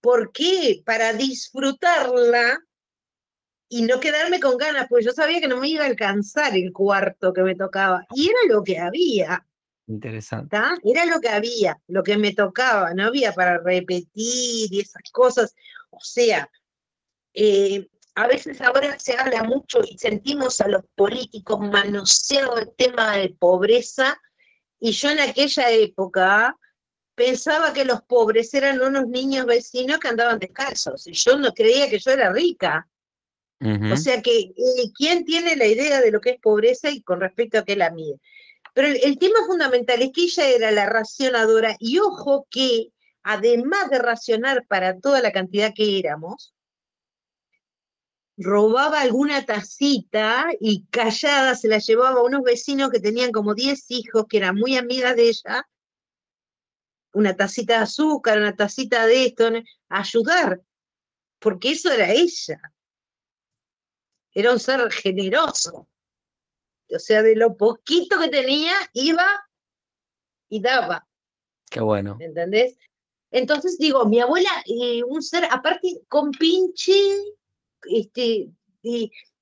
¿Por 0.00 0.32
qué? 0.32 0.82
Para 0.86 1.12
disfrutarla 1.12 2.58
y 3.68 3.82
no 3.82 4.00
quedarme 4.00 4.40
con 4.40 4.56
ganas, 4.56 4.86
porque 4.88 5.04
yo 5.04 5.12
sabía 5.12 5.40
que 5.40 5.48
no 5.48 5.58
me 5.58 5.68
iba 5.68 5.84
a 5.84 5.88
alcanzar 5.88 6.56
el 6.56 6.72
cuarto 6.72 7.32
que 7.32 7.42
me 7.42 7.54
tocaba. 7.54 8.06
Y 8.14 8.28
era 8.28 8.38
lo 8.48 8.62
que 8.62 8.78
había. 8.78 9.44
Interesante. 9.88 10.56
Era 10.84 11.04
lo 11.06 11.20
que 11.20 11.28
había, 11.28 11.80
lo 11.88 12.02
que 12.02 12.16
me 12.18 12.32
tocaba, 12.32 12.92
no 12.94 13.06
había 13.06 13.32
para 13.32 13.58
repetir 13.58 14.72
y 14.72 14.80
esas 14.80 15.02
cosas. 15.12 15.54
O 15.90 16.00
sea, 16.00 16.48
eh, 17.34 17.88
a 18.16 18.26
veces 18.26 18.60
ahora 18.62 18.98
se 18.98 19.16
habla 19.16 19.42
mucho 19.42 19.80
y 19.84 19.98
sentimos 19.98 20.60
a 20.60 20.68
los 20.68 20.82
políticos 20.94 21.60
manoseado 21.60 22.58
el 22.58 22.74
tema 22.74 23.16
de 23.16 23.36
pobreza, 23.38 24.18
y 24.80 24.92
yo 24.92 25.10
en 25.10 25.20
aquella 25.20 25.70
época 25.70 26.56
pensaba 27.14 27.72
que 27.72 27.84
los 27.84 28.02
pobres 28.02 28.52
eran 28.54 28.80
unos 28.80 29.06
niños 29.08 29.46
vecinos 29.46 29.98
que 29.98 30.08
andaban 30.08 30.38
descalzos, 30.38 31.06
y 31.06 31.12
yo 31.12 31.36
no 31.36 31.52
creía 31.52 31.88
que 31.90 31.98
yo 31.98 32.10
era 32.10 32.32
rica. 32.32 32.88
O 33.60 33.96
sea 33.96 34.20
que, 34.20 34.38
eh, 34.38 34.92
¿quién 34.94 35.24
tiene 35.24 35.56
la 35.56 35.66
idea 35.66 36.00
de 36.00 36.10
lo 36.10 36.20
que 36.20 36.30
es 36.30 36.40
pobreza 36.40 36.90
y 36.90 37.02
con 37.02 37.20
respecto 37.20 37.58
a 37.58 37.64
qué 37.64 37.74
la 37.74 37.90
mide? 37.90 38.20
Pero 38.74 38.88
el, 38.88 39.18
tema 39.18 39.38
fundamental 39.46 40.02
es 40.02 40.10
que 40.12 40.24
ella 40.24 40.48
era 40.50 40.70
la 40.70 40.86
racionadora 40.86 41.76
y 41.78 41.98
ojo 41.98 42.46
que 42.50 42.88
además 43.22 43.88
de 43.88 43.98
racionar 43.98 44.66
para 44.66 45.00
toda 45.00 45.22
la 45.22 45.32
cantidad 45.32 45.72
que 45.74 45.98
éramos, 45.98 46.54
robaba 48.36 49.00
alguna 49.00 49.46
tacita 49.46 50.48
y 50.60 50.84
callada 50.90 51.54
se 51.54 51.68
la 51.68 51.78
llevaba 51.78 52.20
a 52.20 52.24
unos 52.24 52.42
vecinos 52.42 52.90
que 52.90 53.00
tenían 53.00 53.32
como 53.32 53.54
10 53.54 53.90
hijos, 53.90 54.26
que 54.28 54.36
eran 54.36 54.56
muy 54.56 54.76
amigas 54.76 55.16
de 55.16 55.30
ella, 55.30 55.66
una 57.14 57.34
tacita 57.34 57.78
de 57.78 57.84
azúcar, 57.84 58.36
una 58.38 58.54
tacita 58.54 59.06
de 59.06 59.24
esto, 59.24 59.46
a 59.88 60.00
ayudar, 60.00 60.60
porque 61.38 61.70
eso 61.70 61.90
era 61.90 62.12
ella. 62.12 62.60
Era 64.36 64.52
un 64.52 64.60
ser 64.60 64.92
generoso 64.92 65.88
o 66.94 66.98
sea, 66.98 67.22
de 67.22 67.34
lo 67.36 67.56
poquito 67.56 68.18
que 68.20 68.28
tenía, 68.28 68.74
iba 68.92 69.26
y 70.48 70.60
daba. 70.60 71.06
Qué 71.70 71.80
bueno. 71.80 72.16
¿Entendés? 72.20 72.78
Entonces 73.30 73.78
digo, 73.78 74.06
mi 74.06 74.20
abuela, 74.20 74.50
eh, 74.66 75.02
un 75.02 75.22
ser, 75.22 75.44
aparte 75.50 76.00
con 76.08 76.30
pinche, 76.30 76.94
este, 77.90 78.50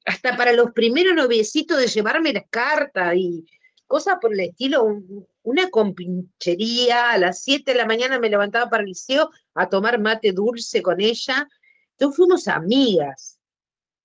hasta 0.06 0.36
para 0.36 0.52
los 0.52 0.72
primeros 0.72 1.14
noviecitos 1.14 1.78
de 1.78 1.86
llevarme 1.86 2.32
las 2.32 2.48
cartas 2.48 3.14
y 3.14 3.44
cosas 3.86 4.16
por 4.20 4.32
el 4.32 4.40
estilo, 4.40 5.02
una 5.42 5.68
compinchería, 5.68 7.10
a 7.10 7.18
las 7.18 7.42
7 7.42 7.72
de 7.72 7.78
la 7.78 7.86
mañana 7.86 8.18
me 8.18 8.30
levantaba 8.30 8.70
para 8.70 8.82
el 8.82 8.88
liceo 8.88 9.30
a 9.54 9.68
tomar 9.68 10.00
mate 10.00 10.32
dulce 10.32 10.82
con 10.82 11.00
ella. 11.00 11.46
Entonces 11.92 12.16
fuimos 12.16 12.48
amigas. 12.48 13.38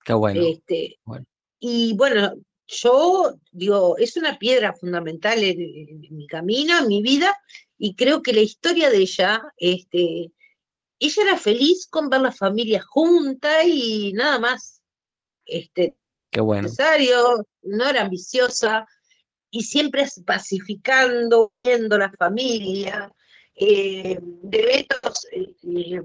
Qué 0.04 0.12
bueno. 0.12 0.40
Este, 0.42 0.98
bueno. 1.04 1.26
Y 1.58 1.94
bueno, 1.96 2.34
yo 2.66 3.34
digo, 3.50 3.96
es 3.98 4.16
una 4.16 4.38
piedra 4.38 4.72
fundamental 4.72 5.42
en, 5.42 6.00
mi 6.10 6.26
camino, 6.26 6.78
en 6.78 6.88
mi 6.88 7.02
vida, 7.02 7.36
y 7.76 7.94
creo 7.94 8.22
que 8.22 8.32
la 8.32 8.40
historia 8.40 8.90
de 8.90 8.98
ella, 8.98 9.42
este, 9.56 10.32
ella 10.98 11.22
era 11.22 11.36
feliz 11.36 11.86
con 11.88 12.08
ver 12.08 12.20
la 12.20 12.32
familia 12.32 12.82
junta 12.82 13.64
y 13.64 14.12
nada 14.12 14.38
más. 14.38 14.82
Este, 15.44 15.96
Qué 16.30 16.40
bueno. 16.40 16.62
Necesario, 16.62 17.46
no 17.62 17.88
era 17.88 18.02
ambiciosa 18.02 18.86
y 19.50 19.64
siempre 19.64 20.06
pacificando, 20.24 21.52
viendo 21.64 21.98
la 21.98 22.12
familia, 22.12 23.12
eh, 23.54 24.18
de 24.20 24.62
Betos, 24.62 25.26
eh, 25.32 26.02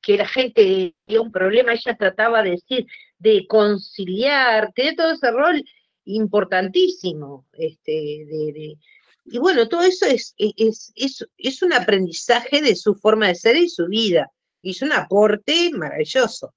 que 0.00 0.16
la 0.16 0.28
gente 0.28 0.94
tenía 1.04 1.20
un 1.20 1.32
problema, 1.32 1.72
ella 1.72 1.96
trataba 1.96 2.42
de 2.42 2.50
decir, 2.52 2.86
de 3.18 3.46
conciliar, 3.46 4.72
tenía 4.74 4.94
todo 4.94 5.12
ese 5.12 5.30
rol 5.30 5.64
importantísimo, 6.04 7.46
este, 7.52 7.92
de, 7.92 8.78
y 9.30 9.38
bueno, 9.38 9.68
todo 9.68 9.82
eso 9.82 10.06
es, 10.06 10.34
es, 10.38 10.92
es, 10.96 11.26
es, 11.36 11.62
un 11.62 11.72
aprendizaje 11.72 12.62
de 12.62 12.74
su 12.74 12.94
forma 12.94 13.28
de 13.28 13.34
ser 13.34 13.56
y 13.56 13.68
su 13.68 13.86
vida, 13.86 14.30
y 14.62 14.70
es 14.70 14.82
un 14.82 14.92
aporte 14.92 15.70
maravilloso. 15.74 16.54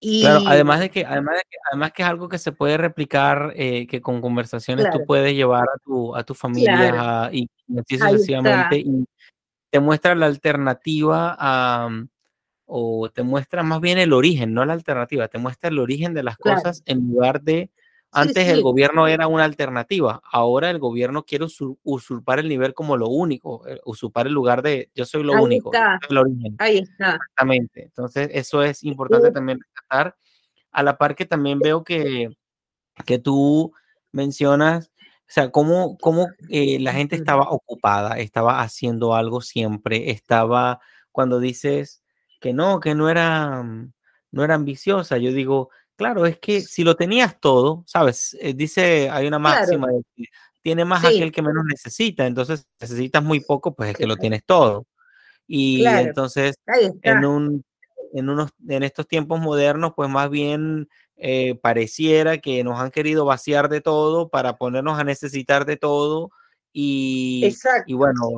Y... 0.00 0.22
Claro, 0.22 0.44
además 0.46 0.80
de 0.80 0.90
que, 0.90 1.04
además 1.04 1.36
de 1.36 1.42
que, 1.48 1.56
además 1.70 1.92
que 1.92 2.02
es 2.02 2.08
algo 2.08 2.28
que 2.28 2.38
se 2.38 2.52
puede 2.52 2.76
replicar, 2.76 3.52
eh, 3.54 3.86
que 3.86 4.00
con 4.00 4.20
conversaciones 4.20 4.90
tú 4.90 5.04
puedes 5.06 5.34
llevar 5.34 5.64
a 5.64 5.78
tu, 5.84 6.16
a 6.16 6.24
tu 6.24 6.34
familia 6.34 7.28
y 7.32 7.48
así 7.78 7.98
sucesivamente, 7.98 8.78
y 8.78 9.04
te 9.70 9.78
muestra 9.78 10.14
la 10.14 10.26
alternativa 10.26 11.36
a, 11.38 11.88
o 12.70 13.10
te 13.10 13.22
muestra 13.22 13.62
más 13.62 13.80
bien 13.80 13.98
el 13.98 14.12
origen, 14.12 14.54
no 14.54 14.64
la 14.64 14.72
alternativa, 14.72 15.28
te 15.28 15.38
muestra 15.38 15.68
el 15.68 15.78
origen 15.78 16.14
de 16.14 16.22
las 16.22 16.36
cosas 16.38 16.82
en 16.86 17.08
lugar 17.08 17.42
de 17.42 17.70
antes 18.12 18.48
el 18.48 18.62
gobierno 18.62 19.06
era 19.06 19.28
una 19.28 19.44
alternativa, 19.44 20.20
ahora 20.24 20.70
el 20.70 20.80
gobierno 20.80 21.24
quiere 21.24 21.46
usurpar 21.84 22.40
el 22.40 22.48
nivel 22.48 22.74
como 22.74 22.96
lo 22.96 23.08
único, 23.08 23.66
eh, 23.68 23.80
usurpar 23.84 24.26
el 24.26 24.32
lugar 24.32 24.62
de 24.62 24.90
yo 24.94 25.04
soy 25.04 25.22
lo 25.22 25.40
único, 25.40 25.70
el 26.08 26.16
origen. 26.16 26.56
Ahí 26.58 26.78
está. 26.78 27.14
Exactamente. 27.14 27.84
Entonces, 27.84 28.28
eso 28.32 28.64
es 28.64 28.82
importante 28.82 29.30
también 29.30 29.60
rescatar. 29.60 30.16
A 30.72 30.82
la 30.82 30.98
par 30.98 31.14
que 31.14 31.24
también 31.24 31.60
veo 31.60 31.84
que, 31.84 32.30
que 33.06 33.18
tú 33.20 33.72
mencionas, 34.10 34.90
o 35.20 35.32
sea, 35.32 35.50
cómo, 35.50 35.96
cómo 35.98 36.28
eh, 36.48 36.80
la 36.80 36.92
gente 36.92 37.14
estaba 37.14 37.48
ocupada, 37.48 38.18
estaba 38.18 38.60
haciendo 38.60 39.14
algo 39.14 39.40
siempre, 39.40 40.10
estaba, 40.10 40.80
cuando 41.12 41.38
dices 41.38 41.99
que 42.40 42.52
no, 42.52 42.80
que 42.80 42.94
no 42.94 43.08
era, 43.08 43.62
no 44.32 44.44
era 44.44 44.54
ambiciosa, 44.54 45.18
yo 45.18 45.32
digo, 45.32 45.70
Claro, 46.00 46.24
es 46.24 46.38
que 46.38 46.62
si 46.62 46.82
lo 46.82 46.96
tenías 46.96 47.38
todo, 47.40 47.84
¿sabes? 47.86 48.34
Eh, 48.40 48.54
dice, 48.54 49.10
hay 49.10 49.26
una 49.26 49.38
máxima 49.38 49.86
de 49.88 50.02
que 50.16 50.24
tiene 50.62 50.86
más 50.86 51.04
aquel 51.04 51.30
que 51.30 51.42
menos 51.42 51.62
necesita, 51.66 52.26
entonces 52.26 52.70
necesitas 52.80 53.22
muy 53.22 53.40
poco, 53.40 53.74
pues 53.74 53.90
es 53.90 53.96
que 53.98 54.06
lo 54.06 54.16
tienes 54.16 54.42
todo. 54.46 54.86
Y 55.46 55.84
entonces, 55.84 56.54
en, 57.02 57.26
un, 57.26 57.62
en, 58.14 58.30
unos, 58.30 58.48
en 58.66 58.82
estos 58.82 59.06
tiempos 59.08 59.40
modernos, 59.40 59.92
pues 59.94 60.08
más 60.08 60.30
bien 60.30 60.88
eh, 61.16 61.56
pareciera 61.56 62.38
que 62.38 62.64
nos 62.64 62.80
han 62.80 62.92
querido 62.92 63.26
vaciar 63.26 63.68
de 63.68 63.82
todo 63.82 64.30
para 64.30 64.56
ponernos 64.56 64.98
a 64.98 65.04
necesitar 65.04 65.66
de 65.66 65.76
todo. 65.76 66.30
Y, 66.72 67.52
y 67.86 67.94
bueno, 67.94 68.28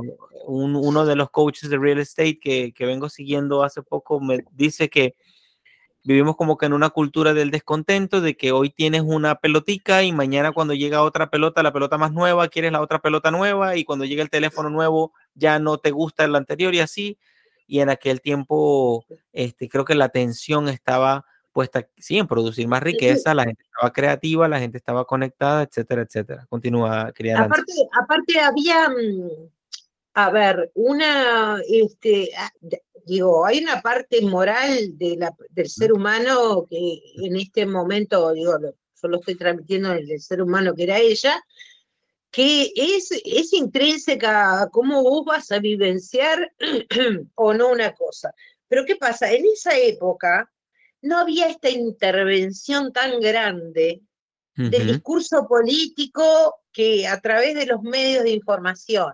uno 0.46 1.04
de 1.04 1.16
los 1.16 1.30
coaches 1.30 1.68
de 1.68 1.78
real 1.78 1.98
estate 1.98 2.38
que, 2.38 2.72
que 2.72 2.86
vengo 2.86 3.08
siguiendo 3.08 3.62
hace 3.62 3.82
poco 3.82 4.20
me 4.20 4.44
dice 4.52 4.88
que 4.88 5.14
vivimos 6.04 6.36
como 6.36 6.56
que 6.56 6.66
en 6.66 6.72
una 6.72 6.90
cultura 6.90 7.34
del 7.34 7.50
descontento, 7.50 8.20
de 8.20 8.36
que 8.36 8.52
hoy 8.52 8.70
tienes 8.70 9.02
una 9.02 9.36
pelotica 9.36 10.02
y 10.02 10.12
mañana 10.12 10.52
cuando 10.52 10.74
llega 10.74 11.02
otra 11.02 11.30
pelota, 11.30 11.62
la 11.62 11.72
pelota 11.72 11.98
más 11.98 12.12
nueva, 12.12 12.48
quieres 12.48 12.72
la 12.72 12.80
otra 12.80 13.00
pelota 13.00 13.30
nueva 13.30 13.76
y 13.76 13.84
cuando 13.84 14.04
llega 14.04 14.22
el 14.22 14.30
teléfono 14.30 14.70
nuevo 14.70 15.12
ya 15.34 15.58
no 15.58 15.78
te 15.78 15.90
gusta 15.90 16.24
el 16.24 16.34
anterior 16.34 16.74
y 16.74 16.80
así. 16.80 17.18
Y 17.66 17.80
en 17.80 17.88
aquel 17.90 18.20
tiempo, 18.20 19.06
este, 19.32 19.68
creo 19.68 19.84
que 19.84 19.94
la 19.94 20.06
atención 20.06 20.68
estaba 20.68 21.24
puesta, 21.52 21.86
sí, 21.98 22.18
en 22.18 22.26
producir 22.26 22.66
más 22.66 22.82
riqueza, 22.82 23.34
la 23.34 23.44
gente 23.44 23.62
estaba 23.62 23.92
creativa, 23.92 24.48
la 24.48 24.58
gente 24.58 24.78
estaba 24.78 25.04
conectada, 25.04 25.62
etcétera, 25.62 26.02
etcétera. 26.02 26.46
Continúa, 26.48 27.12
querida 27.12 27.40
aparte, 27.40 27.72
aparte 28.00 28.40
había, 28.40 28.88
mm, 28.88 29.48
a 30.14 30.30
ver, 30.30 30.70
una, 30.74 31.60
este, 31.68 32.30
ah, 32.36 32.50
digo, 33.06 33.44
hay 33.44 33.62
una 33.62 33.80
parte 33.80 34.20
moral 34.22 34.98
de 34.98 35.16
la, 35.16 35.34
del 35.50 35.68
ser 35.68 35.92
humano 35.92 36.66
que 36.68 37.00
en 37.16 37.36
este 37.36 37.66
momento, 37.66 38.32
digo, 38.32 38.58
yo 38.60 39.08
lo 39.08 39.18
estoy 39.18 39.36
transmitiendo 39.36 39.92
en 39.92 40.10
el 40.10 40.20
ser 40.20 40.42
humano 40.42 40.74
que 40.74 40.84
era 40.84 40.98
ella, 40.98 41.42
que 42.30 42.72
es, 42.74 43.10
es 43.24 43.52
intrínseca 43.52 44.62
a 44.62 44.70
cómo 44.70 45.02
vos 45.02 45.24
vas 45.24 45.52
a 45.52 45.58
vivenciar 45.58 46.50
o 47.34 47.52
no 47.52 47.68
una 47.68 47.92
cosa. 47.92 48.34
Pero 48.68 48.86
¿qué 48.86 48.96
pasa? 48.96 49.30
En 49.30 49.44
esa 49.44 49.76
época 49.76 50.50
no 51.02 51.18
había 51.18 51.48
esta 51.48 51.68
intervención 51.68 52.92
tan 52.92 53.20
grande 53.20 54.02
del 54.54 54.86
discurso 54.86 55.46
político 55.48 56.60
que 56.72 57.06
a 57.06 57.20
través 57.20 57.54
de 57.54 57.66
los 57.66 57.82
medios 57.82 58.24
de 58.24 58.30
información. 58.30 59.12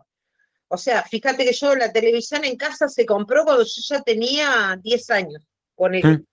O 0.69 0.77
sea, 0.77 1.03
fíjate 1.03 1.45
que 1.45 1.53
yo 1.53 1.75
la 1.75 1.93
televisión 1.93 2.45
en 2.45 2.57
casa 2.57 2.89
se 2.89 3.07
compró 3.07 3.45
cuando 3.45 3.65
yo 3.65 3.83
ya 3.89 4.03
tenía 4.03 4.79
10 4.83 5.11
años, 5.11 5.43
con 5.75 5.95
él. 5.95 6.27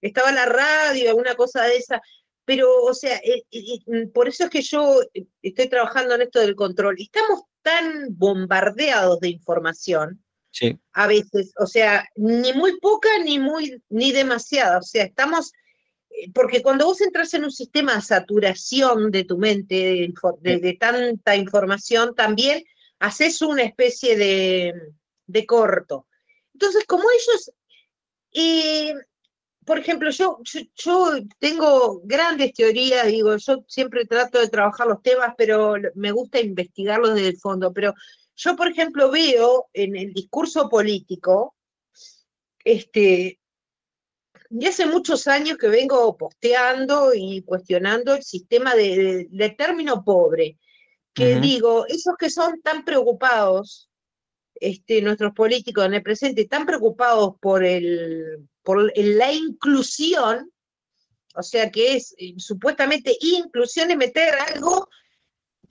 Estaba 0.00 0.32
la 0.32 0.46
radio, 0.46 1.10
alguna 1.10 1.34
cosa 1.34 1.64
de 1.64 1.76
esa. 1.76 2.00
Pero, 2.46 2.82
o 2.84 2.94
sea, 2.94 3.16
eh, 3.16 3.44
eh, 3.50 3.78
mm, 3.86 4.12
por 4.12 4.28
eso 4.28 4.44
es 4.44 4.50
que 4.50 4.62
yo 4.62 5.00
estoy 5.42 5.68
trabajando 5.68 6.14
en 6.14 6.22
esto 6.22 6.40
del 6.40 6.54
control. 6.54 6.96
Estamos 6.98 7.42
tan 7.62 8.06
bombardeados 8.16 9.20
de 9.20 9.28
información, 9.30 10.23
sí. 10.54 10.78
a 10.92 11.06
veces, 11.06 11.52
o 11.58 11.66
sea, 11.66 12.06
ni 12.16 12.52
muy 12.52 12.78
poca 12.78 13.08
ni 13.24 13.38
muy, 13.38 13.82
ni 13.88 14.12
demasiada. 14.12 14.78
O 14.78 14.82
sea, 14.82 15.04
estamos, 15.04 15.52
eh, 16.10 16.30
porque 16.32 16.62
cuando 16.62 16.86
vos 16.86 17.00
entras 17.00 17.34
en 17.34 17.44
un 17.44 17.50
sistema 17.50 17.96
de 17.96 18.02
saturación 18.02 19.10
de 19.10 19.24
tu 19.24 19.36
mente, 19.36 20.12
de 20.40 20.76
tanta 20.78 21.36
información, 21.36 22.14
también 22.14 22.64
haces 23.00 23.42
una 23.42 23.62
especie 23.62 24.16
de, 24.16 25.46
corto. 25.46 26.06
Entonces, 26.52 26.84
como 26.86 27.02
ellos, 27.02 27.52
eh, 28.32 28.94
por 29.64 29.78
ejemplo, 29.78 30.10
yo, 30.10 30.38
yo, 30.74 31.10
tengo 31.38 32.00
grandes 32.04 32.52
teorías, 32.54 33.06
digo, 33.06 33.36
yo 33.36 33.64
siempre 33.66 34.06
trato 34.06 34.38
de 34.38 34.48
trabajar 34.48 34.86
los 34.86 35.02
temas, 35.02 35.34
pero 35.36 35.74
me 35.94 36.12
gusta 36.12 36.40
investigarlos 36.40 37.14
desde 37.14 37.28
el 37.28 37.38
fondo, 37.38 37.72
pero 37.72 37.94
yo, 38.36 38.56
por 38.56 38.68
ejemplo, 38.68 39.10
veo 39.10 39.68
en 39.72 39.96
el 39.96 40.12
discurso 40.12 40.68
político, 40.68 41.54
este, 42.64 43.38
y 44.50 44.66
hace 44.66 44.86
muchos 44.86 45.26
años 45.26 45.58
que 45.58 45.68
vengo 45.68 46.16
posteando 46.16 47.12
y 47.14 47.42
cuestionando 47.42 48.14
el 48.14 48.22
sistema 48.22 48.74
de 48.74 49.54
término 49.58 50.04
pobre 50.04 50.58
que 51.14 51.36
digo, 51.36 51.86
esos 51.86 52.16
que 52.18 52.28
son 52.28 52.60
tan 52.60 52.84
preocupados, 52.84 53.88
este, 54.56 55.00
nuestros 55.00 55.32
políticos 55.32 55.86
en 55.86 55.94
el 55.94 56.02
presente, 56.02 56.46
tan 56.46 56.66
preocupados 56.66 57.36
por, 57.40 57.64
el, 57.64 58.48
por 58.62 58.92
la 58.96 59.32
inclusión, 59.32 60.50
o 61.36 61.42
sea 61.42 61.70
que 61.70 61.96
es 61.96 62.14
eh, 62.18 62.34
supuestamente 62.36 63.16
inclusión 63.20 63.90
es 63.90 63.96
meter 63.96 64.34
algo 64.34 64.88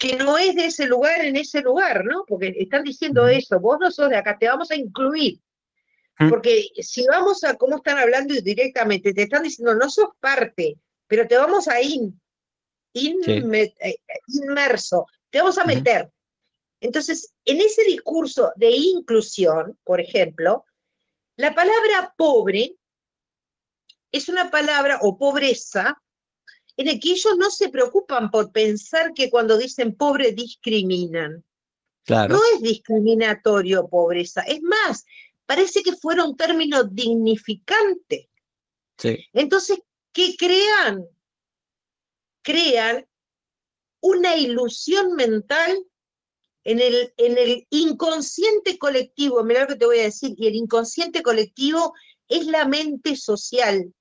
que 0.04 0.18
no 0.18 0.38
es 0.38 0.54
de 0.56 0.66
ese 0.66 0.86
lugar 0.86 1.24
en 1.24 1.38
ese 1.38 1.62
lugar, 1.62 2.04
¿no? 2.04 2.26
Porque 2.28 2.54
están 2.58 2.84
diciendo 2.84 3.26
eso, 3.26 3.58
vos 3.62 3.78
no 3.80 3.90
sos 3.90 4.10
de 4.10 4.18
acá, 4.18 4.38
te 4.38 4.50
vamos 4.50 4.70
a 4.70 4.76
incluir. 4.76 5.40
Porque 6.30 6.68
si 6.82 7.08
vamos 7.08 7.44
a 7.46 7.56
cómo 7.56 7.78
están 7.78 7.98
hablando 7.98 8.36
directamente, 8.36 9.14
te 9.14 9.24
están 9.24 9.44
diciendo, 9.44 9.74
no 9.76 9.90
sos 9.90 10.10
parte, 10.20 10.78
pero 11.08 11.26
te 11.26 11.38
vamos 11.38 11.70
a 11.70 11.82
in, 11.82 12.20
eh, 12.94 13.96
inmerso 14.28 15.06
te 15.30 15.40
vamos 15.40 15.58
a 15.58 15.64
meter. 15.64 16.12
Entonces, 16.82 17.34
en 17.46 17.62
ese 17.62 17.86
discurso 17.86 18.52
de 18.58 18.72
inclusión, 18.72 19.80
por 19.86 20.02
ejemplo, 20.02 20.66
la 21.38 21.56
palabra 21.56 22.14
pobre 22.18 22.76
es 24.12 24.28
una 24.28 24.52
palabra 24.52 25.00
o 25.02 25.18
pobreza 25.18 26.03
en 26.78 26.88
el 26.88 27.00
que 27.00 27.12
ellos 27.12 27.38
no 27.38 27.50
se 27.50 27.70
preocupan 27.70 28.32
por 28.32 28.52
pensar 28.52 29.14
que 29.14 29.30
cuando 29.30 29.58
dicen 29.58 29.96
pobre 29.96 30.32
discriminan. 30.32 31.44
Claro. 32.04 32.36
No 32.36 32.42
es 32.54 32.62
discriminatorio 32.62 33.88
pobreza, 33.88 34.42
es 34.42 34.62
más, 34.62 35.06
parece 35.46 35.84
que 35.84 35.94
fuera 35.94 36.26
un 36.26 36.36
término 36.36 36.84
dignificante. 36.84 38.30
Sí. 38.98 39.26
Entonces, 39.34 39.80
¿qué 40.12 40.36
crean? 40.38 41.06
Crean 42.42 43.06
una 44.02 44.36
ilusión 44.36 45.14
mental 45.16 45.86
en 46.66 46.80
el, 46.80 47.14
en 47.18 47.38
el 47.38 47.68
inconsciente 47.70 48.78
colectivo, 48.78 49.44
mira 49.44 49.62
lo 49.62 49.68
que 49.68 49.76
te 49.76 49.86
voy 49.86 50.00
a 50.00 50.04
decir, 50.04 50.34
y 50.38 50.48
el 50.48 50.56
inconsciente 50.56 51.22
colectivo 51.22 51.94
es 52.28 52.46
la 52.48 52.66
mente 52.66 53.16
social. 53.16 53.94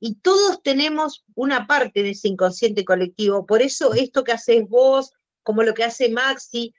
Y 0.00 0.16
todos 0.16 0.62
tenemos 0.62 1.24
una 1.34 1.66
parte 1.66 2.02
de 2.02 2.10
ese 2.10 2.28
inconsciente 2.28 2.84
colectivo. 2.84 3.46
Por 3.46 3.62
eso 3.62 3.94
esto 3.94 4.24
que 4.24 4.32
haces 4.32 4.68
vos, 4.68 5.12
como 5.42 5.62
lo 5.62 5.74
que 5.74 5.84
hace 5.84 6.08
Maxi, 6.10 6.74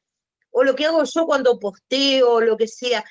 o 0.52 0.64
lo 0.64 0.76
que 0.76 0.86
hago 0.86 1.04
yo 1.04 1.26
cuando 1.26 1.60
posteo, 1.60 2.34
o 2.34 2.42
lo 2.42 2.56
que 2.56 2.68
sea, 2.68 3.04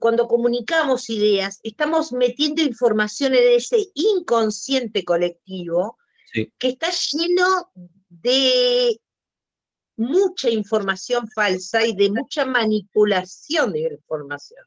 cuando 0.00 0.26
comunicamos 0.26 1.10
ideas, 1.10 1.60
estamos 1.62 2.12
metiendo 2.12 2.62
información 2.62 3.34
en 3.34 3.52
ese 3.52 3.90
inconsciente 3.94 5.04
colectivo 5.04 5.98
que 6.32 6.68
está 6.68 6.88
lleno 6.90 7.70
de 8.08 9.00
mucha 9.96 10.50
información 10.50 11.28
falsa 11.30 11.84
y 11.86 11.94
de 11.94 12.10
mucha 12.10 12.44
manipulación 12.44 13.72
de 13.72 13.82
información. 13.92 14.64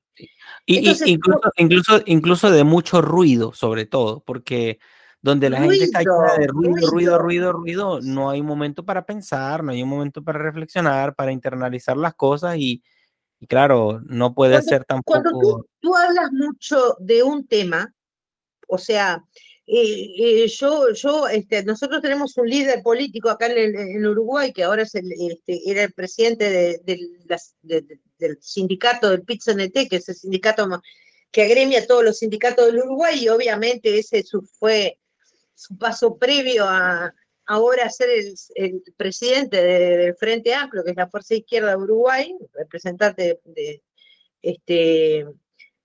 Y, 0.66 0.90
incluso, 1.06 1.52
incluso, 1.58 2.02
incluso 2.06 2.52
de 2.52 2.64
mucho 2.64 3.02
ruido, 3.02 3.54
sobre 3.54 3.86
todo, 3.86 4.22
porque 4.26 4.80
donde 5.22 5.50
la 5.50 5.60
gente 5.62 5.84
está 5.84 6.00
llena 6.00 6.38
de 6.38 6.48
ruido, 6.48 6.90
ruido, 6.90 7.18
ruido, 7.18 7.52
ruido, 7.52 8.00
no 8.02 8.30
hay 8.30 8.42
un 8.42 8.48
momento 8.48 8.86
para 8.86 9.06
pensar, 9.06 9.64
no 9.64 9.72
hay 9.72 9.84
un 9.84 9.90
momento 9.90 10.24
para 10.24 10.40
reflexionar, 10.40 11.16
para 11.16 11.32
internalizar 11.32 11.98
las 11.98 12.14
cosas 12.16 12.58
y, 12.58 12.84
claro, 13.48 14.02
no 14.06 14.34
puede 14.34 14.62
ser 14.62 14.86
tampoco... 14.86 15.22
Cuando 15.22 15.40
tú, 15.40 15.68
tú, 15.80 15.96
hablas 15.96 16.32
mucho 16.32 16.96
de 17.00 17.24
un 17.24 17.48
tema, 17.48 17.94
o 18.68 18.78
sea, 18.78 19.24
eh, 19.66 20.14
eh, 20.18 20.48
yo, 20.48 20.94
yo, 20.94 21.28
este, 21.28 21.62
nosotros 21.66 22.02
tenemos 22.02 22.38
un 22.38 22.50
líder 22.50 22.82
político 22.82 23.30
acá 23.30 23.48
en, 23.48 24.06
Uruguay 24.06 24.54
que 24.54 24.64
ahora 24.64 24.84
es 24.84 24.96
el, 24.96 25.12
este, 25.12 25.60
era 25.70 25.84
el 25.84 25.92
presidente 25.92 26.80
de, 26.84 28.00
del 28.18 28.38
sindicato 28.42 29.10
del 29.10 29.24
PITCNT, 29.24 29.90
que 29.90 29.98
es 29.98 30.10
el 30.10 30.16
sindicato 30.16 30.82
que 31.32 31.44
agremia 31.44 31.80
a 31.80 31.86
todos 31.86 32.04
los 32.04 32.20
sindicatos 32.20 32.68
del 32.68 32.80
Uruguay, 32.80 33.24
y 33.24 33.30
obviamente 33.30 33.98
ese 33.98 34.24
fue 34.60 35.00
su 35.54 35.78
paso 35.78 36.18
previo 36.18 36.66
a 36.68 37.14
ahora 37.48 37.90
ser 37.90 38.10
el, 38.56 38.84
presidente 38.96 39.64
del 39.64 40.16
Frente 40.16 40.54
Amplio, 40.54 40.84
que 40.84 40.92
es 40.92 40.98
la 40.98 41.10
Fuerza 41.10 41.36
Izquierda 41.36 41.72
de 41.72 41.78
Uruguay, 41.78 42.36
representante 42.54 43.40
de, 43.46 43.84
este, 44.42 45.26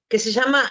que 0.09 0.19
se 0.19 0.33
llama 0.33 0.71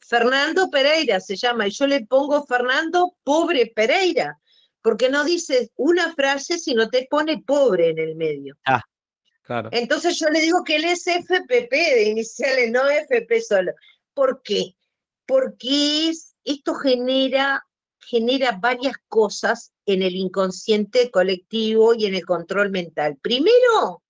Fernando 0.00 0.70
Pereira, 0.70 1.20
se 1.20 1.36
llama, 1.36 1.68
y 1.68 1.70
yo 1.70 1.86
le 1.86 2.06
pongo 2.06 2.44
Fernando 2.46 3.16
Pobre 3.22 3.70
Pereira, 3.74 4.40
porque 4.82 5.10
no 5.10 5.24
dice 5.24 5.70
una 5.76 6.14
frase, 6.14 6.58
sino 6.58 6.88
te 6.88 7.06
pone 7.08 7.42
pobre 7.46 7.90
en 7.90 7.98
el 7.98 8.16
medio. 8.16 8.56
Ah, 8.64 8.82
claro. 9.50 9.68
Entonces 9.72 10.18
yo 10.18 10.28
le 10.28 10.40
digo 10.40 10.62
que 10.64 10.76
él 10.76 10.84
es 10.84 11.06
FPP 11.06 11.70
de 11.70 12.04
iniciales, 12.04 12.70
no 12.70 12.88
FP 12.88 13.40
solo. 13.40 13.72
¿Por 14.14 14.42
qué? 14.42 14.76
Porque 15.26 16.12
esto 16.44 16.74
genera 16.74 17.64
genera 18.10 18.58
varias 18.60 18.96
cosas 19.08 19.72
en 19.86 20.02
el 20.02 20.16
inconsciente 20.16 21.10
colectivo 21.10 21.94
y 21.94 22.06
en 22.06 22.14
el 22.14 22.24
control 22.24 22.70
mental. 22.70 23.16
Primero, 23.22 24.02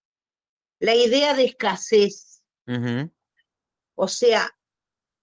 la 0.78 0.94
idea 0.94 1.34
de 1.34 1.44
escasez. 1.44 2.42
O 3.96 4.08
sea, 4.08 4.48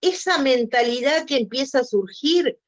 esa 0.01 0.37
mentalidad 0.37 1.25
que 1.25 1.37
empieza 1.37 1.79
a 1.79 1.85
surgir 1.85 2.59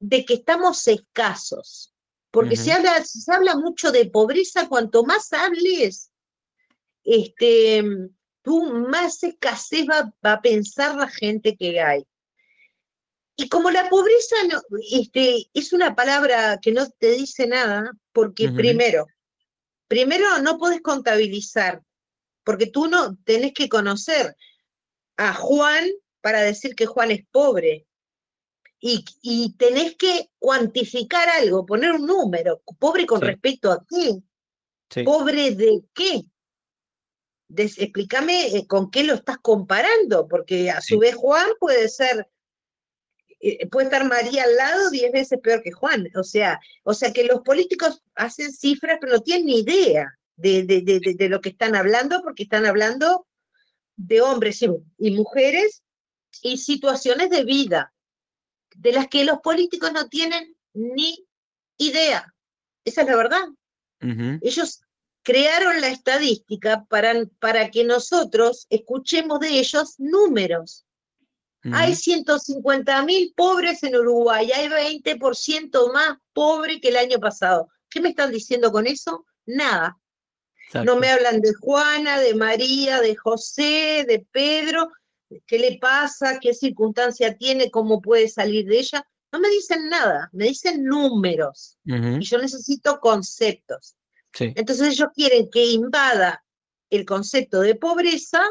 de 0.00 0.24
que 0.24 0.34
estamos 0.34 0.86
escasos. 0.88 1.94
Porque 2.32 2.56
se, 2.56 2.72
habla, 2.72 3.02
se 3.04 3.32
habla 3.32 3.56
mucho 3.56 3.90
de 3.90 4.06
pobreza, 4.06 4.68
cuanto 4.68 5.04
más 5.04 5.32
hables, 5.32 6.09
este, 7.04 7.82
tú 8.42 8.72
más 8.72 9.22
escasez 9.22 9.86
va, 9.88 10.12
va 10.24 10.32
a 10.34 10.42
pensar 10.42 10.96
la 10.96 11.08
gente 11.08 11.56
que 11.56 11.80
hay. 11.80 12.04
Y 13.36 13.48
como 13.48 13.70
la 13.70 13.88
pobreza 13.88 14.36
no, 14.50 14.60
este, 14.92 15.46
es 15.54 15.72
una 15.72 15.94
palabra 15.94 16.58
que 16.60 16.72
no 16.72 16.86
te 16.90 17.12
dice 17.12 17.46
nada, 17.46 17.90
porque 18.12 18.50
primero, 18.50 19.06
primero 19.88 20.40
no 20.42 20.58
puedes 20.58 20.82
contabilizar, 20.82 21.82
porque 22.44 22.66
tú 22.66 22.86
no 22.86 23.16
tenés 23.24 23.54
que 23.54 23.70
conocer 23.70 24.36
a 25.16 25.32
Juan 25.32 25.88
para 26.20 26.42
decir 26.42 26.74
que 26.74 26.84
Juan 26.84 27.12
es 27.12 27.24
pobre. 27.30 27.86
Y, 28.78 29.04
y 29.22 29.54
tenés 29.56 29.96
que 29.96 30.30
cuantificar 30.38 31.28
algo, 31.28 31.64
poner 31.64 31.92
un 31.92 32.06
número. 32.06 32.62
¿Pobre 32.78 33.06
con 33.06 33.22
respecto 33.22 33.70
a 33.70 33.84
qué? 33.88 35.02
¿Pobre 35.02 35.54
de 35.54 35.82
qué? 35.94 36.22
Explícame 37.56 38.56
eh, 38.56 38.66
con 38.66 38.90
qué 38.90 39.04
lo 39.04 39.14
estás 39.14 39.38
comparando, 39.38 40.28
porque 40.28 40.70
a 40.70 40.80
su 40.80 40.98
vez 40.98 41.14
Juan 41.14 41.46
puede 41.58 41.88
ser 41.88 42.28
eh, 43.42 43.66
puede 43.68 43.86
estar 43.86 44.06
María 44.06 44.44
al 44.44 44.54
lado 44.56 44.90
diez 44.90 45.10
veces 45.12 45.38
peor 45.42 45.62
que 45.62 45.72
Juan. 45.72 46.08
O 46.14 46.22
sea, 46.22 46.60
o 46.84 46.92
sea 46.92 47.12
que 47.12 47.24
los 47.24 47.40
políticos 47.40 48.02
hacen 48.14 48.52
cifras, 48.52 48.98
pero 49.00 49.14
no 49.14 49.22
tienen 49.22 49.46
ni 49.46 49.60
idea 49.60 50.14
de, 50.36 50.64
de, 50.64 51.28
lo 51.28 51.40
que 51.40 51.50
están 51.50 51.74
hablando, 51.74 52.22
porque 52.22 52.44
están 52.44 52.66
hablando 52.66 53.26
de 53.96 54.20
hombres 54.20 54.62
y, 54.62 55.10
mujeres 55.10 55.82
y 56.42 56.58
situaciones 56.58 57.30
de 57.30 57.44
vida, 57.44 57.92
de 58.76 58.92
las 58.92 59.08
que 59.08 59.24
los 59.24 59.40
políticos 59.40 59.92
no 59.92 60.08
tienen 60.08 60.56
ni 60.74 61.26
idea. 61.78 62.34
Esa 62.84 63.02
es 63.02 63.06
la 63.08 63.16
verdad. 63.16 63.46
Ellos 64.40 64.82
crearon 65.22 65.80
la 65.80 65.88
estadística 65.88 66.84
para, 66.88 67.14
para 67.38 67.70
que 67.70 67.84
nosotros 67.84 68.66
escuchemos 68.70 69.40
de 69.40 69.58
ellos 69.58 69.94
números. 69.98 70.86
Hay 71.72 71.94
150 71.94 73.02
mil 73.02 73.34
pobres 73.36 73.82
en 73.82 73.94
Uruguay, 73.94 74.50
hay 74.50 74.68
20% 75.02 75.92
más 75.92 76.16
pobres 76.32 76.78
que 76.80 76.88
el 76.88 76.96
año 76.96 77.18
pasado. 77.18 77.68
¿Qué 77.90 78.00
me 78.00 78.10
están 78.10 78.32
diciendo 78.32 78.72
con 78.72 78.86
eso? 78.86 79.26
Nada. 79.44 79.98
No 80.84 80.96
me 80.96 81.10
hablan 81.10 81.40
de 81.40 81.52
Juana, 81.52 82.18
de 82.18 82.34
María, 82.34 83.00
de 83.00 83.14
José, 83.14 84.06
de 84.08 84.24
Pedro, 84.30 84.90
qué 85.46 85.58
le 85.58 85.78
pasa, 85.78 86.38
qué 86.40 86.54
circunstancia 86.54 87.36
tiene, 87.36 87.70
cómo 87.70 88.00
puede 88.00 88.28
salir 88.28 88.66
de 88.66 88.78
ella. 88.78 89.06
No 89.32 89.40
me 89.40 89.48
dicen 89.48 89.88
nada, 89.88 90.30
me 90.32 90.46
dicen 90.46 90.84
números. 90.84 91.76
Y 91.84 92.20
yo 92.20 92.38
necesito 92.38 93.00
conceptos. 93.00 93.96
Entonces 94.38 94.94
ellos 94.94 95.08
quieren 95.14 95.50
que 95.50 95.66
invada 95.66 96.44
el 96.88 97.04
concepto 97.04 97.60
de 97.60 97.74
pobreza 97.74 98.42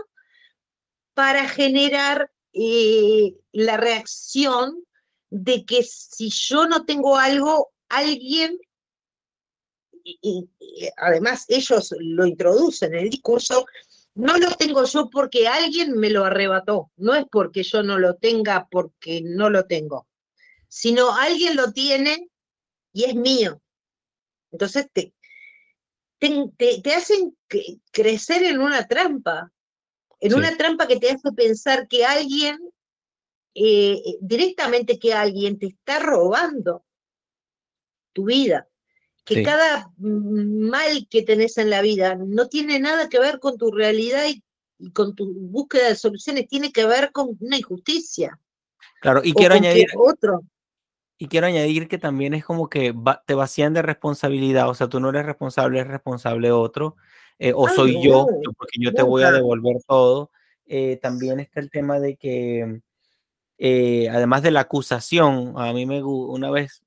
para 1.13 1.47
generar 1.47 2.31
eh, 2.53 3.35
la 3.51 3.77
reacción 3.77 4.83
de 5.29 5.65
que 5.65 5.83
si 5.83 6.29
yo 6.29 6.67
no 6.67 6.85
tengo 6.85 7.17
algo, 7.17 7.71
alguien, 7.87 8.57
y, 10.03 10.49
además 10.97 11.45
ellos 11.47 11.93
lo 11.99 12.25
introducen 12.25 12.93
en 12.93 13.01
el 13.01 13.09
discurso, 13.09 13.65
no 14.15 14.37
lo 14.37 14.51
tengo 14.55 14.83
yo 14.85 15.09
porque 15.09 15.47
alguien 15.47 15.97
me 15.97 16.09
lo 16.09 16.25
arrebató, 16.25 16.91
no 16.97 17.13
es 17.15 17.25
porque 17.31 17.63
yo 17.63 17.83
no 17.83 17.99
lo 17.99 18.15
tenga 18.15 18.67
porque 18.69 19.21
no 19.23 19.49
lo 19.49 19.65
tengo, 19.65 20.07
sino 20.67 21.15
alguien 21.15 21.55
lo 21.55 21.71
tiene 21.71 22.29
y 22.91 23.03
es 23.05 23.15
mío. 23.15 23.61
Entonces 24.51 24.89
te, 24.91 25.13
te, 26.19 26.81
te 26.81 26.93
hacen 26.93 27.35
crecer 27.91 28.43
en 28.43 28.59
una 28.59 28.87
trampa, 28.87 29.51
en 30.19 30.33
una 30.33 30.55
trampa 30.57 30.87
que 30.87 30.97
te 30.97 31.09
hace 31.09 31.31
pensar 31.31 31.87
que 31.87 32.05
alguien, 32.05 32.57
eh, 33.55 33.93
eh, 33.93 34.17
directamente 34.21 34.99
que 34.99 35.13
alguien 35.13 35.57
te 35.57 35.67
está 35.67 35.99
robando 35.99 36.83
tu 38.13 38.25
vida, 38.25 38.67
que 39.23 39.43
cada 39.43 39.91
mal 39.97 41.07
que 41.09 41.21
tenés 41.21 41.57
en 41.57 41.69
la 41.69 41.81
vida 41.81 42.15
no 42.15 42.47
tiene 42.49 42.79
nada 42.79 43.09
que 43.09 43.19
ver 43.19 43.39
con 43.39 43.57
tu 43.57 43.71
realidad 43.71 44.25
y, 44.27 44.43
con 44.93 45.15
tu 45.15 45.33
búsqueda 45.33 45.89
de 45.89 45.95
soluciones, 45.95 46.47
tiene 46.47 46.71
que 46.71 46.85
ver 46.85 47.11
con 47.11 47.37
una 47.39 47.57
injusticia. 47.57 48.39
Claro, 49.01 49.21
y 49.23 49.33
quiero 49.33 49.55
añadir 49.55 49.87
otro. 49.97 50.41
Y 51.21 51.27
quiero 51.27 51.47
añadir 51.47 51.89
que 51.89 51.97
también 51.97 52.33
es 52.33 52.45
como 52.45 52.69
que 52.69 52.95
te 53.27 53.33
vacían 53.33 53.73
de 53.73 53.81
responsabilidad, 53.81 54.69
o 54.69 54.73
sea, 54.73 54.87
tú 54.87 55.01
no 55.01 55.09
eres 55.09 55.25
responsable, 55.25 55.81
es 55.81 55.87
responsable 55.87 56.49
otro. 56.53 56.95
Eh, 57.39 57.51
o 57.53 57.67
soy 57.67 58.01
yo, 58.01 58.25
porque 58.57 58.79
yo 58.79 58.93
te 58.93 59.03
voy 59.03 59.23
a 59.23 59.31
devolver 59.33 59.75
todo. 59.85 60.31
Eh, 60.65 60.97
también 61.01 61.41
está 61.41 61.59
el 61.59 61.69
tema 61.69 61.99
de 61.99 62.15
que, 62.15 62.81
eh, 63.57 64.09
además 64.09 64.43
de 64.43 64.51
la 64.51 64.61
acusación, 64.61 65.53
a 65.57 65.73
mí 65.73 65.85
me 65.85 66.01
una 66.01 66.51
vez 66.51 66.83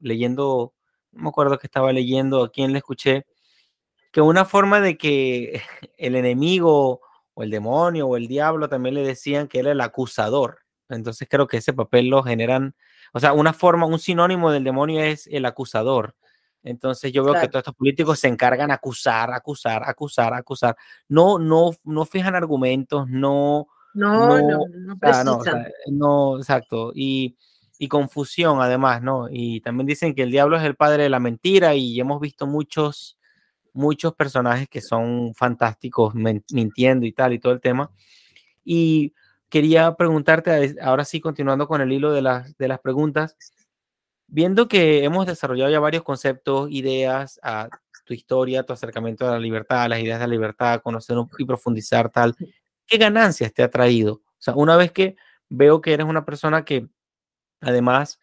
leyendo, 0.00 0.74
no 1.12 1.22
me 1.22 1.28
acuerdo 1.28 1.58
que 1.58 1.68
estaba 1.68 1.92
leyendo, 1.92 2.42
a 2.42 2.50
quién 2.50 2.72
le 2.72 2.78
escuché, 2.78 3.26
que 4.10 4.20
una 4.20 4.44
forma 4.44 4.80
de 4.80 4.98
que 4.98 5.62
el 5.98 6.16
enemigo 6.16 7.00
o 7.34 7.42
el 7.44 7.50
demonio 7.50 8.08
o 8.08 8.16
el 8.16 8.26
diablo 8.26 8.68
también 8.68 8.96
le 8.96 9.04
decían 9.04 9.46
que 9.46 9.60
era 9.60 9.70
el 9.72 9.80
acusador. 9.80 10.60
Entonces 10.88 11.28
creo 11.30 11.46
que 11.46 11.58
ese 11.58 11.72
papel 11.72 12.08
lo 12.08 12.22
generan, 12.24 12.74
o 13.12 13.20
sea, 13.20 13.32
una 13.34 13.52
forma, 13.52 13.86
un 13.86 13.98
sinónimo 13.98 14.50
del 14.50 14.64
demonio 14.64 15.02
es 15.02 15.28
el 15.30 15.44
acusador. 15.44 16.14
Entonces 16.64 17.12
yo 17.12 17.24
veo 17.24 17.34
que 17.34 17.48
todos 17.48 17.62
estos 17.62 17.74
políticos 17.74 18.20
se 18.20 18.28
encargan 18.28 18.70
a 18.70 18.74
acusar, 18.74 19.32
acusar, 19.32 19.82
acusar, 19.84 20.32
acusar. 20.32 20.76
No, 21.08 21.38
no, 21.38 21.70
no 21.84 22.04
fijan 22.04 22.34
argumentos, 22.34 23.08
no. 23.08 23.68
No, 23.94 24.40
no, 24.40 24.64
no, 24.70 24.96
no, 25.90 26.38
exacto. 26.38 26.92
Y, 26.94 27.36
y, 27.78 27.88
confusión 27.88 28.62
además, 28.62 29.02
¿no? 29.02 29.28
Y 29.30 29.60
también 29.60 29.86
dicen 29.86 30.14
que 30.14 30.22
el 30.22 30.30
diablo 30.30 30.56
es 30.56 30.62
el 30.62 30.76
padre 30.76 31.02
de 31.02 31.10
la 31.10 31.20
mentira 31.20 31.74
y 31.74 32.00
hemos 32.00 32.18
visto 32.18 32.46
muchos, 32.46 33.18
muchos 33.74 34.14
personajes 34.14 34.68
que 34.68 34.80
son 34.80 35.34
fantásticos 35.34 36.14
mintiendo 36.14 37.04
y 37.04 37.12
tal 37.12 37.34
y 37.34 37.38
todo 37.38 37.52
el 37.52 37.60
tema. 37.60 37.90
Y 38.64 39.12
quería 39.52 39.94
preguntarte, 39.94 40.76
ahora 40.80 41.04
sí, 41.04 41.20
continuando 41.20 41.68
con 41.68 41.82
el 41.82 41.92
hilo 41.92 42.10
de 42.10 42.22
las, 42.22 42.56
de 42.56 42.68
las 42.68 42.80
preguntas, 42.80 43.36
Viendo 44.34 44.66
que 44.66 45.04
hemos 45.04 45.26
desarrollado 45.26 45.70
ya 45.70 45.78
varios 45.78 46.04
conceptos, 46.04 46.70
ideas, 46.70 47.38
a 47.42 47.68
tu 48.06 48.14
historia, 48.14 48.62
tu 48.62 48.72
acercamiento 48.72 49.28
a 49.28 49.32
la 49.32 49.38
libertad, 49.38 49.82
a 49.82 49.88
las 49.90 50.00
ideas 50.00 50.20
de 50.20 50.26
la 50.26 50.32
libertad, 50.32 50.80
conocer 50.80 51.18
y 51.36 51.44
profundizar 51.44 52.08
tal, 52.10 52.34
¿qué 52.86 52.96
ganancias 52.96 53.52
te 53.52 53.62
ha 53.62 53.68
traído 53.70 54.22
sea, 54.42 54.54
una 54.56 54.76
vez 54.76 54.92
que 54.92 55.16
veo 55.48 55.80
que 55.80 55.92
eres 55.94 56.06
una 56.06 56.24
persona 56.24 56.64
que 56.64 56.88
además 57.60 58.20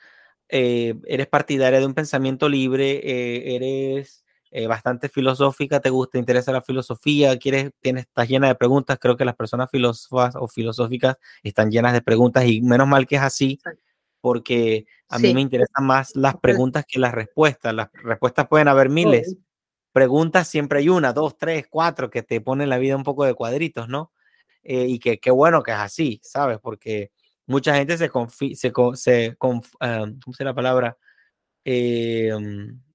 eh, 0.49 0.95
eres 1.07 1.27
partidaria 1.27 1.79
de 1.79 1.85
un 1.85 1.93
pensamiento 1.93 2.49
libre, 2.49 3.01
eh, 3.03 3.55
eres 3.55 4.25
eh, 4.51 4.65
bastante 4.65 5.09
filosófica, 5.09 5.79
te 5.79 5.91
gusta, 5.91 6.13
te 6.13 6.19
interesa 6.19 6.51
la 6.51 6.61
filosofía, 6.61 7.37
quieres, 7.37 7.71
tienes, 7.81 8.05
estás 8.05 8.27
llena 8.27 8.47
de 8.47 8.55
preguntas. 8.55 8.97
Creo 8.99 9.15
que 9.15 9.25
las 9.25 9.35
personas 9.35 9.69
filósofas 9.69 10.35
o 10.35 10.47
filosóficas 10.47 11.17
están 11.43 11.69
llenas 11.69 11.93
de 11.93 12.01
preguntas 12.01 12.45
y 12.45 12.61
menos 12.61 12.87
mal 12.87 13.05
que 13.05 13.17
es 13.17 13.21
así, 13.21 13.59
porque 14.21 14.87
a 15.07 15.19
mí 15.19 15.33
me 15.35 15.41
interesan 15.41 15.85
más 15.85 16.15
las 16.15 16.35
preguntas 16.37 16.85
que 16.87 16.99
las 16.99 17.13
respuestas. 17.13 17.75
Las 17.75 17.89
respuestas 17.93 18.47
pueden 18.47 18.67
haber 18.67 18.89
miles. 18.89 19.37
Preguntas 19.91 20.47
siempre 20.47 20.79
hay 20.79 20.89
una, 20.89 21.13
dos, 21.13 21.37
tres, 21.37 21.67
cuatro 21.69 22.09
que 22.09 22.23
te 22.23 22.41
ponen 22.41 22.69
la 22.69 22.79
vida 22.79 22.95
un 22.95 23.03
poco 23.03 23.25
de 23.25 23.33
cuadritos, 23.35 23.87
¿no? 23.87 24.11
y 24.61 24.99
que 24.99 25.19
qué 25.19 25.31
bueno 25.31 25.63
que 25.63 25.71
es 25.71 25.77
así, 25.77 26.19
¿sabes? 26.21 26.59
Porque 26.61 27.11
mucha 27.47 27.73
gente 27.75 27.97
se, 27.97 28.09
confi 28.09 28.55
se, 28.55 28.71
se 28.93 29.35
¿cómo 29.37 29.63
se 30.33 30.43
la 30.43 30.53
palabra? 30.53 30.97
Eh, 31.65 32.31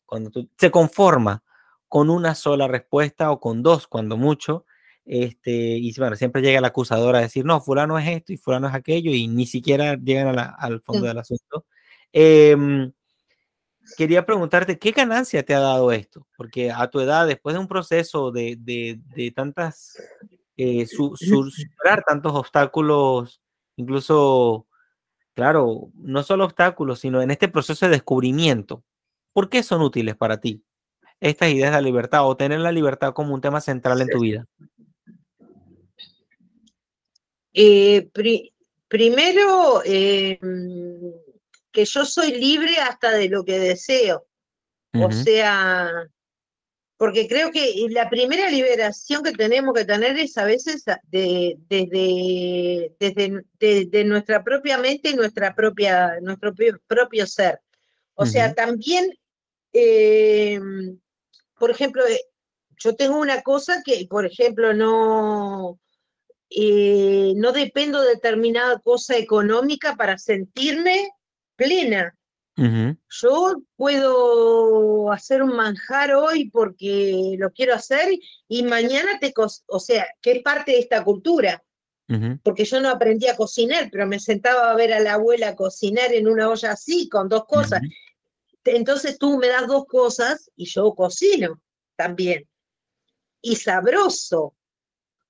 cuando 0.07 0.31
tú, 0.31 0.49
se 0.59 0.71
conforma 0.71 1.43
con 1.89 2.11
una 2.11 2.35
sola 2.35 2.69
respuesta 2.69 3.31
o 3.31 3.41
con 3.41 3.63
dos, 3.63 3.87
cuando 3.87 4.17
mucho, 4.17 4.67
este, 5.05 5.51
y 5.53 5.95
bueno, 5.99 6.17
siempre 6.17 6.43
llega 6.43 6.59
el 6.59 6.65
acusador 6.65 7.15
a 7.17 7.21
decir, 7.21 7.45
no, 7.45 7.61
fulano 7.61 7.99
es 7.99 8.09
esto 8.09 8.33
y 8.33 8.37
fulano 8.37 8.69
es 8.69 8.75
aquello, 8.75 9.11
y 9.13 9.29
ni 9.29 9.47
siquiera 9.47 9.97
llegan 9.97 10.39
al 10.39 10.81
fondo 10.81 11.07
del 11.07 11.19
asunto. 11.19 11.67
Em, 12.13 12.93
quería 13.97 14.25
preguntarte, 14.25 14.79
¿qué 14.79 14.93
ganancia 14.93 15.45
te 15.45 15.55
ha 15.55 15.61
dado 15.61 15.93
esto? 15.93 16.27
Porque 16.37 16.71
a 16.71 16.89
tu 16.89 17.01
edad, 17.01 17.27
después 17.27 17.55
de 17.55 17.61
un 17.61 17.69
proceso 17.69 18.31
de, 18.31 18.57
de, 18.59 19.01
de 19.15 19.31
tantas, 19.31 19.97
eh, 20.57 20.87
superar 20.87 22.03
tantos 22.07 22.35
obstáculos 22.35 23.41
incluso, 23.77 24.67
claro, 25.35 25.91
no 25.95 26.23
solo 26.23 26.45
obstáculos, 26.45 27.01
sino 27.01 27.23
en 27.23 27.31
este 27.31 27.49
proceso 27.49 27.87
de 27.87 27.93
descubrimiento. 27.93 28.85
¿Por 29.35 29.51
qué 29.51 29.63
son 29.63 29.83
útiles 29.83 30.17
para 30.17 30.41
ti 30.41 30.63
estas 31.21 31.51
ideas 31.51 31.71
de 31.71 31.77
la 31.77 31.81
libertad 31.83 32.27
o 32.27 32.37
tener 32.37 32.61
la 32.61 32.73
libertad 32.73 33.13
como 33.13 33.35
un 33.35 33.41
tema 33.41 33.61
central 33.61 34.01
en 34.01 34.09
tu 34.09 34.21
vida? 34.21 34.47
Eh, 37.53 38.09
primero, 38.89 39.83
em, 39.85 41.13
que 41.73 41.85
yo 41.85 42.05
soy 42.05 42.33
libre 42.33 42.77
hasta 42.79 43.11
de 43.11 43.29
lo 43.29 43.45
que 43.45 43.59
deseo. 43.59 44.27
O 44.93 45.11
sea, 45.11 45.91
porque 46.97 47.27
creo 47.27 47.51
que 47.51 47.75
la 47.91 48.09
primera 48.09 48.49
liberación 48.49 49.25
que 49.25 49.33
tenemos 49.33 49.75
que 49.75 49.85
tener 49.85 50.17
es 50.17 50.39
a 50.39 50.45
veces 50.45 50.85
de, 51.11 51.57
desde, 51.69 52.95
desde, 53.59 54.05
nuestra 54.05 54.45
propia 54.45 54.79
mente 54.79 55.11
y 55.11 55.15
nuestra 55.15 55.53
propia, 55.55 56.21
nuestro 56.21 56.55
propio 56.87 57.27
ser. 57.27 57.61
O 58.15 58.25
sea, 58.25 58.55
también, 58.55 59.13
eh, 59.75 60.61
por 61.59 61.71
ejemplo, 61.71 62.07
eh, 62.07 62.21
yo 62.79 62.95
tengo 62.95 63.19
una 63.19 63.43
cosa 63.43 63.83
que, 63.85 64.07
por 64.09 64.25
ejemplo, 64.25 64.73
no, 64.73 65.81
eh, 66.49 67.33
no 67.37 67.53
dependo 67.53 68.01
de 68.01 68.11
determinada 68.11 68.79
cosa 68.79 69.17
económica 69.17 69.97
para 69.97 70.17
sentirme 70.17 71.11
plena. 71.57 72.17
Yo 72.57 73.57
puedo 73.75 75.11
hacer 75.11 75.43
un 75.43 75.57
manjar 75.57 76.15
hoy 76.15 76.51
porque 76.51 77.35
lo 77.37 77.51
quiero 77.51 77.75
hacer 77.75 78.17
y 78.47 78.63
mañana 78.63 79.19
te, 79.19 79.35
o 79.37 79.81
sea, 79.81 80.07
que 80.23 80.33
es 80.33 80.43
parte 80.43 80.73
de 80.73 80.79
esta 80.79 81.03
cultura. 81.03 81.63
Porque 82.45 82.65
yo 82.65 82.81
no 82.81 82.91
aprendí 82.91 83.27
a 83.27 83.37
cocinar, 83.37 83.89
pero 83.91 84.07
me 84.07 84.21
sentaba 84.21 84.71
a 84.71 84.77
ver 84.77 84.93
a 84.93 85.01
la 85.01 85.15
abuela 85.15 85.57
cocinar 85.57 86.13
en 86.13 86.29
una 86.29 86.49
olla 86.49 86.73
así, 86.73 87.09
con 87.09 87.29
dos 87.29 87.47
cosas. 87.47 87.81
Entonces 88.65 89.19
tú 89.19 89.39
me 89.39 89.49
das 89.49 89.67
dos 89.67 89.85
cosas 89.87 90.51
y 90.57 90.67
yo 90.67 90.95
cocino 90.95 91.61
también. 91.97 92.49
Y 93.41 93.57
sabroso. 93.57 94.55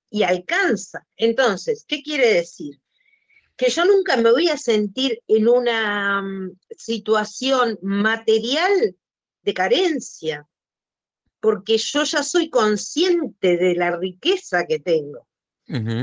Y 0.09 0.23
alcanza. 0.23 1.05
Entonces, 1.17 1.83
¿qué 1.87 2.01
quiere 2.01 2.33
decir? 2.33 2.79
que 3.55 3.69
yo 3.69 3.85
nunca 3.85 4.17
me 4.17 4.31
voy 4.31 4.49
a 4.49 4.57
sentir 4.57 5.21
en 5.27 5.47
una 5.47 6.21
mm, 6.21 6.57
situación 6.77 7.79
material 7.81 8.95
de 9.41 9.53
carencia, 9.53 10.47
porque 11.39 11.77
yo 11.77 12.03
ya 12.03 12.23
soy 12.23 12.49
consciente 12.49 13.57
de 13.57 13.75
la 13.75 13.95
riqueza 13.95 14.65
que 14.65 14.79
tengo, 14.79 15.27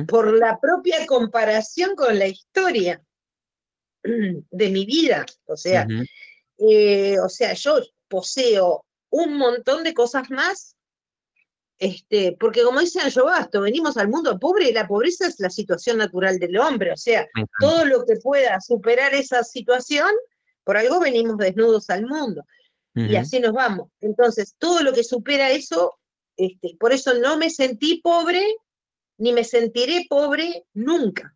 por 0.08 0.32
la 0.36 0.58
propia 0.60 1.06
comparación 1.06 1.94
con 1.94 2.18
la 2.18 2.26
historia 2.26 3.02
de 4.02 4.70
mi 4.70 4.86
vida. 4.86 5.26
O 5.46 5.56
sea, 5.56 5.86
eh, 6.70 7.18
o 7.20 7.28
sea, 7.28 7.54
yo 7.54 7.80
poseo 8.08 8.84
un 9.10 9.36
montón 9.36 9.82
de 9.84 9.94
cosas 9.94 10.30
más 10.30 10.76
este, 11.82 12.36
porque 12.38 12.62
como 12.62 12.78
dice 12.78 13.00
Anjo 13.00 13.24
Basto, 13.24 13.60
venimos 13.60 13.96
al 13.96 14.06
mundo 14.06 14.38
pobre 14.38 14.68
y 14.68 14.72
la 14.72 14.86
pobreza 14.86 15.26
es 15.26 15.40
la 15.40 15.50
situación 15.50 15.98
natural 15.98 16.38
del 16.38 16.56
hombre, 16.56 16.92
o 16.92 16.96
sea, 16.96 17.26
todo 17.58 17.84
lo 17.84 18.04
que 18.04 18.14
pueda 18.22 18.60
superar 18.60 19.12
esa 19.14 19.42
situación, 19.42 20.08
por 20.62 20.76
algo 20.76 21.00
venimos 21.00 21.38
desnudos 21.38 21.90
al 21.90 22.06
mundo. 22.06 22.44
Y 22.94 23.16
así 23.16 23.40
nos 23.40 23.52
vamos. 23.52 23.88
Entonces, 24.00 24.54
todo 24.58 24.84
lo 24.84 24.92
que 24.92 25.02
supera 25.02 25.50
eso, 25.50 25.98
este, 26.36 26.76
por 26.78 26.92
eso 26.92 27.14
no 27.14 27.36
me 27.36 27.50
sentí 27.50 28.00
pobre, 28.00 28.44
ni 29.18 29.32
me 29.32 29.42
sentiré 29.42 30.06
pobre 30.08 30.66
nunca. 30.74 31.34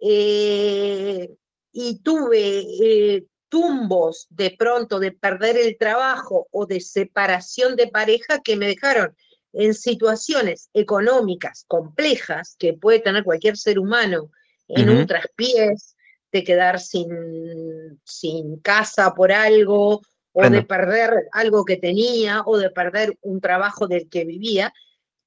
Eh, 0.00 1.28
y 1.72 1.98
tuve 2.04 2.60
eh, 2.80 3.26
tumbos 3.54 4.26
de 4.30 4.50
pronto 4.58 4.98
de 4.98 5.12
perder 5.12 5.56
el 5.56 5.78
trabajo 5.78 6.48
o 6.50 6.66
de 6.66 6.80
separación 6.80 7.76
de 7.76 7.86
pareja 7.86 8.40
que 8.42 8.56
me 8.56 8.66
dejaron 8.66 9.14
en 9.52 9.74
situaciones 9.74 10.70
económicas 10.74 11.64
complejas 11.68 12.56
que 12.58 12.72
puede 12.72 12.98
tener 12.98 13.22
cualquier 13.22 13.56
ser 13.56 13.78
humano 13.78 14.32
en 14.66 14.90
un 14.90 15.06
traspiés, 15.06 15.94
de 16.32 16.42
quedar 16.42 16.80
sin, 16.80 18.00
sin 18.02 18.58
casa 18.58 19.14
por 19.14 19.30
algo, 19.30 20.02
o 20.32 20.50
de 20.50 20.62
perder 20.62 21.28
algo 21.30 21.64
que 21.64 21.76
tenía, 21.76 22.42
o 22.44 22.58
de 22.58 22.70
perder 22.70 23.16
un 23.20 23.40
trabajo 23.40 23.86
del 23.86 24.08
que 24.08 24.24
vivía, 24.24 24.72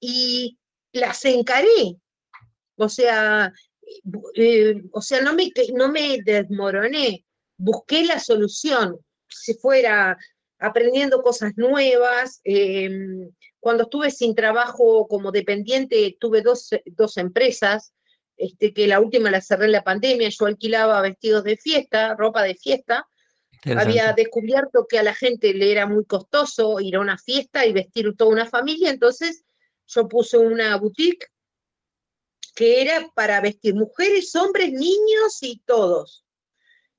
y 0.01 0.57
las 0.91 1.23
encaré. 1.23 1.95
O 2.75 2.89
sea, 2.89 3.53
eh, 4.36 4.84
o 4.91 5.01
sea 5.01 5.21
no, 5.21 5.34
me, 5.34 5.49
no 5.73 5.88
me 5.88 6.17
desmoroné, 6.25 7.25
busqué 7.58 8.05
la 8.05 8.20
solución, 8.20 8.97
si 9.28 9.53
fuera 9.55 10.18
aprendiendo 10.60 11.22
cosas 11.22 11.53
nuevas. 11.55 12.41
Em, 12.43 13.30
cuando 13.60 13.84
estuve 13.84 14.12
sin 14.12 14.36
trabajo 14.36 15.08
como 15.08 15.32
dependiente, 15.32 16.18
tuve 16.20 16.41
dos, 16.41 16.70
empresas, 17.18 17.93
este, 18.38 18.74
que 18.74 18.88
la 18.88 18.99
última 18.99 19.32
la 19.32 19.41
cerré 19.41 19.66
en 19.66 19.72
la 19.74 19.84
pandemia, 19.84 20.30
yo 20.30 20.45
alquilaba 20.45 21.01
vestidos 21.01 21.43
de 21.43 21.58
fiesta, 21.58 22.16
ropa 22.16 22.43
de 22.43 22.55
fiesta. 22.55 23.08
Había 23.76 24.14
descubierto 24.14 24.86
que 24.88 24.99
a 24.99 25.03
la 25.03 25.14
gente 25.14 25.53
le 25.53 25.72
era 25.72 25.88
muy 25.88 26.05
costoso 26.05 26.80
ir 26.80 26.95
a 26.95 27.01
una 27.01 27.18
fiesta 27.18 27.66
y 27.66 27.74
vestir 27.74 28.16
toda 28.16 28.32
una 28.32 28.45
familia, 28.45 28.91
entonces 28.91 29.43
yo 29.88 30.08
puse 30.08 30.38
una 30.38 30.78
boutique 30.78 31.26
que 32.55 32.82
era 32.82 33.12
para 33.14 33.41
vestir 33.41 33.76
mujeres, 33.76 34.34
hombres, 34.36 34.72
niños 34.72 35.39
y 35.41 35.62
todos. 35.66 36.26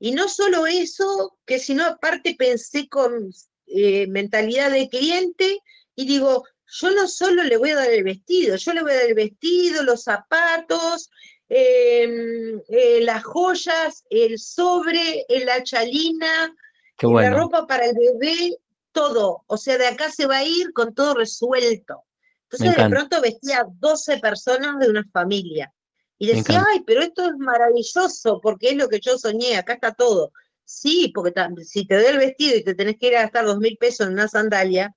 Y 0.00 0.12
no 0.12 0.28
solo 0.28 0.66
eso, 0.66 1.38
que 1.44 1.58
sino 1.58 1.84
aparte 1.84 2.36
pensé 2.38 2.88
con 2.88 3.30
eh, 3.66 4.06
mentalidad 4.06 4.70
de 4.70 4.88
cliente 4.88 5.60
y 5.94 6.06
digo, 6.06 6.44
yo 6.66 6.90
no 6.90 7.08
solo 7.08 7.42
le 7.42 7.56
voy 7.56 7.70
a 7.70 7.76
dar 7.76 7.90
el 7.90 8.04
vestido, 8.04 8.56
yo 8.56 8.72
le 8.72 8.82
voy 8.82 8.92
a 8.92 8.96
dar 8.96 9.06
el 9.06 9.14
vestido, 9.14 9.82
los 9.82 10.04
zapatos, 10.04 11.10
em, 11.48 12.60
eh, 12.68 13.00
las 13.02 13.24
joyas, 13.24 14.04
el 14.10 14.38
sobre, 14.38 15.24
la 15.28 15.62
chalina, 15.62 16.54
la 17.02 17.30
ropa 17.30 17.66
para 17.66 17.86
el 17.86 17.96
bebé, 17.96 18.56
todo. 18.92 19.44
O 19.46 19.56
sea, 19.56 19.78
de 19.78 19.86
acá 19.86 20.10
se 20.10 20.26
va 20.26 20.38
a 20.38 20.44
ir 20.44 20.72
con 20.72 20.94
todo 20.94 21.14
resuelto. 21.14 22.04
Entonces 22.50 22.76
de 22.76 22.88
pronto 22.88 23.20
vestía 23.20 23.66
12 23.68 24.18
personas 24.18 24.78
de 24.78 24.88
una 24.88 25.04
familia. 25.12 25.72
Y 26.18 26.26
decía, 26.26 26.64
ay, 26.72 26.82
pero 26.84 27.02
esto 27.02 27.26
es 27.26 27.36
maravilloso 27.38 28.40
porque 28.42 28.70
es 28.70 28.76
lo 28.76 28.88
que 28.88 29.00
yo 29.00 29.16
soñé, 29.18 29.56
acá 29.56 29.74
está 29.74 29.94
todo. 29.94 30.32
Sí, 30.64 31.12
porque 31.14 31.32
si 31.64 31.86
te 31.86 31.94
doy 31.94 32.06
el 32.06 32.18
vestido 32.18 32.56
y 32.56 32.64
te 32.64 32.74
tenés 32.74 32.98
que 32.98 33.06
ir 33.06 33.16
a 33.16 33.22
gastar 33.22 33.46
dos 33.46 33.58
mil 33.58 33.76
pesos 33.78 34.06
en 34.06 34.14
una 34.14 34.28
sandalia, 34.28 34.94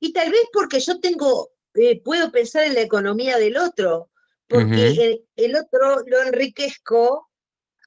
y 0.00 0.12
tal 0.12 0.30
vez 0.30 0.42
porque 0.52 0.80
yo 0.80 1.00
tengo, 1.00 1.50
eh, 1.74 2.02
puedo 2.02 2.32
pensar 2.32 2.64
en 2.64 2.74
la 2.74 2.80
economía 2.80 3.38
del 3.38 3.56
otro, 3.58 4.10
porque 4.48 5.20
el, 5.36 5.56
otro 5.56 6.02
lo 6.06 6.22
enriquezco 6.22 7.30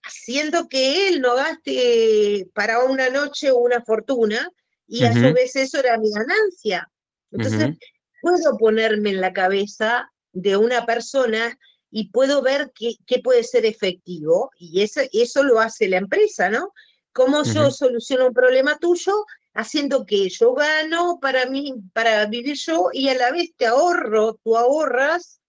haciendo 0.04 0.68
que 0.68 1.10
él 1.10 1.22
no 1.22 1.36
gaste 1.36 2.50
para 2.54 2.84
una 2.84 3.10
noche 3.10 3.52
una 3.52 3.84
fortuna, 3.84 4.52
y 4.88 5.04
a 5.04 5.14
su 5.14 5.34
vez 5.34 5.56
eso 5.56 5.80
era 5.80 5.98
mi 5.98 6.10
ganancia. 6.12 6.90
Entonces, 7.32 7.78
puedo 8.22 8.58
ponerme 8.58 9.10
en 9.10 9.22
la 9.22 9.34
cabeza 9.34 10.10
de 10.32 10.56
una 10.56 10.86
persona 10.86 11.58
y 11.90 12.10
puedo 12.10 12.42
ver 12.42 12.72
qué, 12.76 13.20
puede 13.20 13.44
ser 13.44 13.66
efectivo 13.66 14.52
y 14.58 14.82
eso, 14.82 15.02
eso 15.12 15.44
lo 15.44 15.60
hace 15.60 15.88
la 15.88 15.98
empresa, 15.98 16.50
¿no? 16.50 16.74
¿Cómo 17.14 17.44
yo 17.44 17.72
soluciono 17.72 18.28
un 18.28 18.34
problema 18.34 18.78
tuyo 18.78 19.26
haciendo 19.54 20.06
que 20.06 20.30
yo 20.30 20.54
gano 20.54 21.18
para 21.20 21.48
mí, 21.48 21.74
para 21.94 22.26
vivir 22.28 22.56
yo 22.58 22.90
y 22.94 23.10
a 23.10 23.16
la 23.16 23.32
vez 23.32 23.56
te 23.58 23.66
ahorro, 23.66 24.36
tú 24.44 24.56
ahorras 24.56 25.42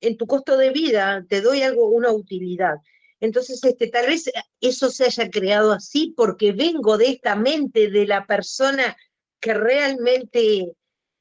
en 0.00 0.16
tu 0.16 0.26
costo 0.26 0.56
de 0.56 0.70
vida, 0.70 1.24
te 1.28 1.42
doy 1.42 1.62
algo, 1.62 1.88
una 1.88 2.10
utilidad. 2.10 2.76
Entonces, 3.20 3.62
este, 3.64 3.88
tal 3.88 4.06
vez 4.06 4.30
eso 4.60 4.90
se 4.90 5.04
haya 5.04 5.28
creado 5.28 5.72
así 5.72 6.14
porque 6.16 6.52
vengo 6.52 6.96
de 6.96 7.08
esta 7.08 7.34
mente 7.34 7.90
de 7.90 8.06
la 8.06 8.26
persona 8.26 8.96
que 9.40 9.54
realmente 9.54 10.72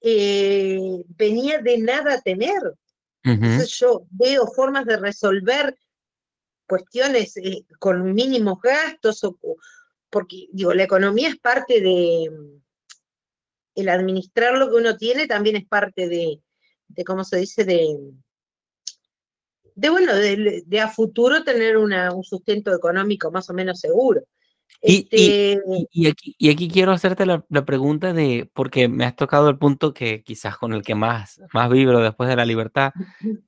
eh, 0.01 1.03
venía 1.09 1.59
de 1.59 1.77
nada 1.79 2.13
a 2.13 2.21
tener. 2.21 2.61
Entonces 3.29 3.77
yo 3.79 4.05
veo 4.09 4.47
formas 4.47 4.85
de 4.85 4.97
resolver 4.97 5.77
cuestiones 6.67 7.37
eh, 7.37 7.65
con 7.79 8.13
mínimos 8.13 8.61
gastos, 8.61 9.23
o, 9.23 9.37
porque 10.09 10.47
digo, 10.51 10.73
la 10.73 10.83
economía 10.83 11.29
es 11.29 11.37
parte 11.37 11.81
de, 11.81 12.31
el 13.75 13.89
administrar 13.89 14.57
lo 14.57 14.69
que 14.69 14.75
uno 14.75 14.97
tiene 14.97 15.27
también 15.27 15.55
es 15.55 15.65
parte 15.65 16.07
de, 16.07 16.41
de 16.87 17.03
¿cómo 17.03 17.23
se 17.23 17.37
dice?, 17.37 17.63
de, 17.63 17.97
de 19.75 19.89
bueno, 19.89 20.15
de, 20.15 20.81
a 20.81 20.89
futuro 20.89 21.43
tener 21.43 21.77
una, 21.77 22.11
un 22.11 22.23
sustento 22.23 22.73
económico 22.73 23.29
más 23.31 23.49
o 23.51 23.53
menos 23.53 23.79
seguro. 23.79 24.23
Y, 24.81 25.07
este 25.11 25.61
y, 25.91 26.07
aquí, 26.07 26.35
y, 26.37 26.49
aquí, 26.49 26.69
quiero 26.69 26.91
hacerte 26.91 27.25
la, 27.25 27.41
pregunta 27.65 28.13
de, 28.13 28.49
porque 28.53 28.87
me 28.87 29.05
has 29.05 29.15
tocado 29.15 29.49
el 29.49 29.57
punto 29.57 29.93
que 29.93 30.23
quizás 30.23 30.57
con 30.57 30.73
el 30.73 30.83
que 30.83 30.95
más, 30.95 31.41
más 31.53 31.69
vibro 31.69 31.99
después 31.99 32.29
de 32.29 32.35
la 32.35 32.45
libertad, 32.45 32.93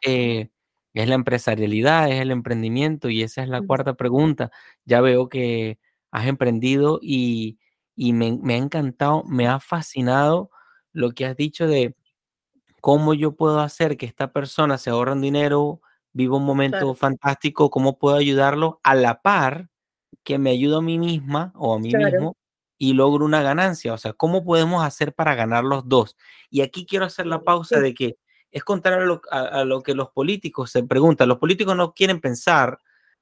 eh, 0.02 0.50
es 0.94 1.08
la 1.08 1.16
empresarialidad, 1.16 2.10
es 2.10 2.22
el 2.22 2.32
emprendimiento, 2.32 3.10
y 3.10 3.22
esa 3.22 3.44
es 3.44 3.50
la 3.50 3.62
cuarta 3.62 3.94
pregunta. 3.94 4.52
Ya 4.86 5.02
veo 5.02 5.30
que 5.30 5.78
has 6.12 6.26
emprendido 6.28 7.00
y, 7.02 7.60
me, 7.96 8.38
me, 8.42 8.56
ha 8.56 8.58
encantado, 8.58 9.24
me 9.26 9.48
ha 9.48 9.60
fascinado 9.60 10.50
lo 10.94 11.12
que 11.12 11.26
has 11.26 11.38
dicho 11.38 11.68
de 11.68 11.96
cómo 12.82 13.14
yo 13.14 13.36
puedo 13.36 13.60
hacer 13.60 13.98
que 13.98 14.06
esta 14.08 14.32
persona 14.34 14.78
se 14.78 14.90
ahorre 14.90 15.14
un 15.14 15.22
dinero, 15.22 15.82
viva 16.12 16.38
un 16.38 16.46
momento 16.46 16.94
fantástico, 16.96 17.70
cómo 17.70 18.00
puedo 18.00 18.16
ayudarlo 18.18 18.80
a 18.84 18.96
la 18.96 19.22
par 19.22 19.69
que 20.30 20.38
me 20.38 20.52
ayudo 20.52 20.78
a 20.78 20.82
mí 20.84 21.00
misma 21.00 21.52
o 21.56 21.74
a 21.74 21.80
mí 21.80 21.92
mismo 21.92 22.38
y 22.78 22.94
logro 22.94 23.26
una 23.26 23.42
ganancia. 23.42 23.96
O 23.96 23.98
sea, 23.98 24.14
¿cómo 24.14 24.46
podemos 24.46 24.86
hacer 24.86 25.12
para 25.12 25.34
ganar 25.34 25.64
los 25.64 25.90
dos? 25.90 26.18
Y 26.52 26.62
aquí 26.62 26.86
quiero 26.86 27.06
hacer 27.06 27.26
la 27.26 27.42
pausa 27.42 27.80
de 27.80 27.96
que 27.96 28.18
es 28.52 28.64
contrario 28.64 29.24
a 29.32 29.64
lo, 29.64 29.82
que 29.82 29.96
los 29.96 30.12
políticos 30.12 30.70
se 30.70 30.84
preguntan. 30.84 31.30
Los 31.30 31.40
políticos 31.40 31.76
no 31.76 31.96
quieren 31.96 32.22
pensar, 32.22 32.78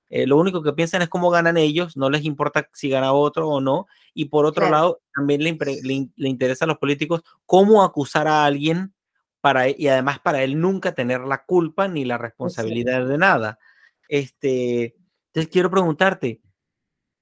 eh, 0.09 0.27
lo 0.27 0.35
único 0.35 0.61
que 0.61 0.73
piensan 0.73 1.01
es 1.01 1.07
cómo 1.07 1.29
ganan 1.29 1.55
ellos, 1.55 1.95
no 1.95 2.09
les 2.09 2.25
importa 2.25 2.67
si 2.73 2.89
gana 2.89 3.13
otro 3.13 3.47
o 3.47 3.61
no. 3.61 3.87
Y 4.13 4.25
por 4.25 4.45
otro 4.45 4.69
lado, 4.69 4.99
también 5.15 5.41
le, 5.41 5.57
le, 5.63 6.27
interesa 6.27 6.65
a 6.65 6.67
los 6.67 6.77
políticos 6.77 7.21
cómo 7.45 7.85
acusar 7.85 8.27
a 8.27 8.43
alguien 8.43 8.93
para, 9.39 9.69
y 9.69 9.87
además 9.87 10.19
para 10.19 10.43
él 10.43 10.59
nunca 10.59 10.93
tener 10.93 11.21
la 11.21 11.45
culpa 11.45 11.87
ni 11.87 12.03
la 12.03 12.17
responsabilidad 12.17 13.07
de 13.07 13.17
nada. 13.17 13.59
Este, 14.09 14.97
entonces 15.27 15.53
quiero 15.53 15.71
preguntarte, 15.71 16.41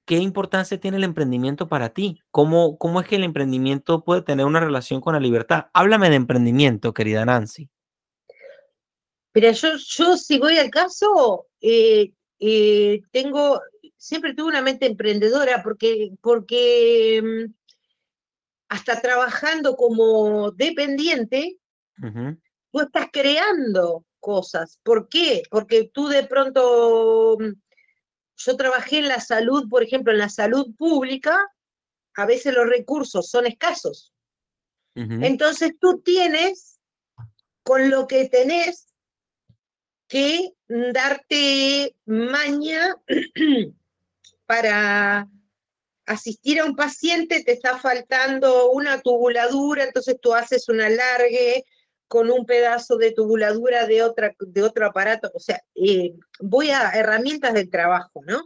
¿qué 0.06 0.18
importancia 0.18 0.80
tiene 0.80 0.97
el 0.97 1.03
emprendimiento 1.03 1.68
para 1.68 1.89
ti? 1.89 2.22
¿Cómo, 2.32 2.78
¿Cómo 2.78 3.01
es 3.01 3.08
que 3.08 3.18
el 3.18 3.24
emprendimiento 3.24 4.03
puede 4.03 4.22
tener 4.22 4.45
una 4.45 4.60
relación 4.60 5.01
con 5.01 5.14
la 5.14 5.20
libertad? 5.20 5.68
Háblame 5.74 6.10
de 6.10 6.16
emprendimiento, 6.16 6.93
querida 6.93 7.26
Nancy. 7.26 7.70
Mira, 9.34 9.51
yo, 9.51 9.70
yo 9.78 10.16
si 10.16 10.39
voy 10.39 10.58
al 10.58 10.70
caso, 10.70 11.47
eh, 11.60 12.14
eh, 12.39 13.01
tengo, 13.12 13.60
siempre 13.97 14.34
tuve 14.34 14.47
una 14.47 14.62
mente 14.62 14.86
emprendedora 14.86 15.62
porque, 15.62 16.12
porque 16.22 17.22
mm, 17.22 17.53
hasta 18.70 19.01
trabajando 19.01 19.76
como 19.76 20.51
dependiente, 20.51 21.58
tú 22.72 22.80
estás 22.80 23.08
creando 23.12 24.06
cosas. 24.20 24.80
¿Por 24.84 25.10
qué? 25.10 25.43
Porque 25.49 25.89
tú 25.93 26.08
de 26.08 26.26
pronto 26.26 27.38
mm, 27.39 27.51
yo 28.38 28.57
trabajé 28.57 28.99
en 28.99 29.07
la 29.07 29.19
salud, 29.19 29.67
por 29.69 29.83
ejemplo, 29.83 30.11
en 30.11 30.19
la 30.19 30.29
salud 30.29 30.75
pública, 30.75 31.51
a 32.15 32.25
veces 32.25 32.53
los 32.53 32.67
recursos 32.67 33.29
son 33.29 33.45
escasos. 33.45 34.13
Entonces 34.97 35.73
tú 35.77 35.99
tienes, 35.99 36.79
con 37.63 37.89
lo 37.89 38.07
que 38.07 38.29
tenés, 38.29 38.93
que 40.07 40.53
darte 40.67 41.95
maña 42.05 42.95
para 44.45 45.29
asistir 46.05 46.61
a 46.61 46.65
un 46.65 46.77
paciente, 46.77 47.43
te 47.43 47.51
está 47.51 47.77
faltando 47.77 48.71
una 48.71 49.01
tubuladura, 49.01 49.83
entonces 49.83 50.17
tú 50.21 50.33
haces 50.33 50.69
un 50.69 50.79
alargue, 50.79 51.65
con 52.08 52.30
un 52.30 52.45
pedazo 52.45 52.97
de 52.97 53.12
tubuladura 53.12 53.86
de, 53.88 54.03
otra, 54.03 54.34
de 54.39 54.64
otro 54.64 54.86
aparato, 54.86 55.32
o 55.34 55.39
sea, 55.39 55.62
eh, 55.76 56.14
voy 56.39 56.70
a 56.70 56.91
herramientas 56.91 57.53
del 57.53 57.70
trabajo, 57.70 58.22
¿no? 58.26 58.41